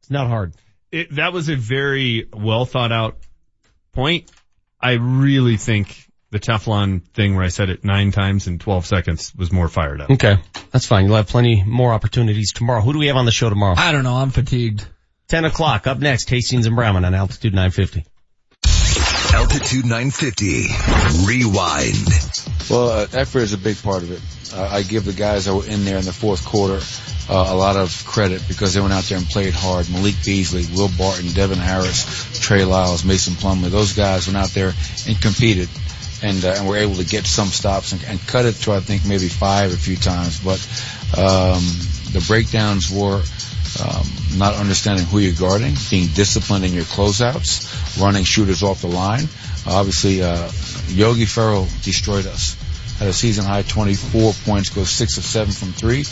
[0.00, 0.52] It's not hard.
[0.92, 3.16] It, that was a very well thought out
[3.92, 4.30] point.
[4.80, 9.32] I really think the Teflon thing where I said it nine times in 12 seconds
[9.36, 10.10] was more fired up.
[10.10, 10.38] Okay.
[10.70, 11.06] That's fine.
[11.06, 12.80] You'll have plenty more opportunities tomorrow.
[12.80, 13.74] Who do we have on the show tomorrow?
[13.76, 14.14] I don't know.
[14.14, 14.86] I'm fatigued.
[15.28, 15.86] 10 o'clock.
[15.86, 18.04] Up next, Hastings and Brown on Altitude 950.
[19.32, 20.66] Altitude 950.
[21.24, 22.08] Rewind.
[22.68, 24.20] Well, uh, effort is a big part of it.
[24.52, 26.80] Uh, I give the guys that were in there in the fourth quarter
[27.30, 29.88] uh, a lot of credit because they went out there and played hard.
[29.88, 34.72] Malik Beasley, Will Barton, Devin Harris, Trey Lyles, Mason Plumlee, those guys went out there
[35.06, 35.68] and competed
[36.24, 38.80] and, uh, and were able to get some stops and, and cut it to I
[38.80, 40.40] think maybe five a few times.
[40.40, 40.58] But
[41.16, 41.62] um,
[42.10, 43.22] the breakdowns were
[43.78, 48.88] um, not understanding who you're guarding, being disciplined in your closeouts, running shooters off the
[48.88, 49.28] line.
[49.68, 50.50] Obviously, uh,
[50.88, 52.56] Yogi Ferrell destroyed us.
[53.00, 56.04] Had a season high 24 points, goes six of seven from three.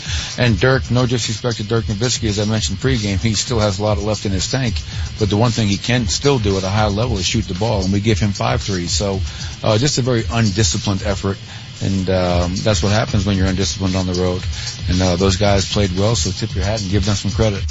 [0.43, 3.83] And Dirk, no disrespect to Dirk Nowitzki, as I mentioned pregame, he still has a
[3.83, 4.73] lot left in his tank.
[5.19, 7.53] But the one thing he can still do at a high level is shoot the
[7.53, 8.91] ball, and we give him five threes.
[8.91, 9.19] So,
[9.63, 11.37] uh, just a very undisciplined effort.
[11.83, 14.43] And um, that's what happens when you're undisciplined on the road.
[14.89, 17.63] And uh, those guys played well, so tip your hat and give them some credit.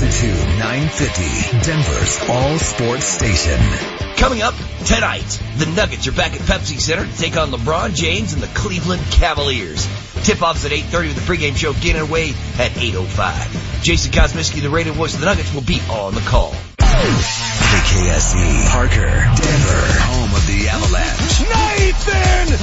[0.00, 1.60] Altitude 950.
[1.60, 3.60] Denver's all sports station.
[4.16, 4.54] Coming up
[4.86, 8.46] tonight, the Nuggets are back at Pepsi Center to take on LeBron James and the
[8.46, 9.86] Cleveland Cavaliers.
[10.24, 13.82] Tip-offs at 8.30 with the pregame show getting away at 8.05.
[13.82, 16.54] Jason Kosmicki, the radio voice of the Nuggets, will be on the call.
[16.78, 18.70] KKSE.
[18.70, 19.04] Parker.
[19.04, 20.00] Denver.
[20.00, 21.42] Home of the Avalanche.
[21.76, 22.56] Nathan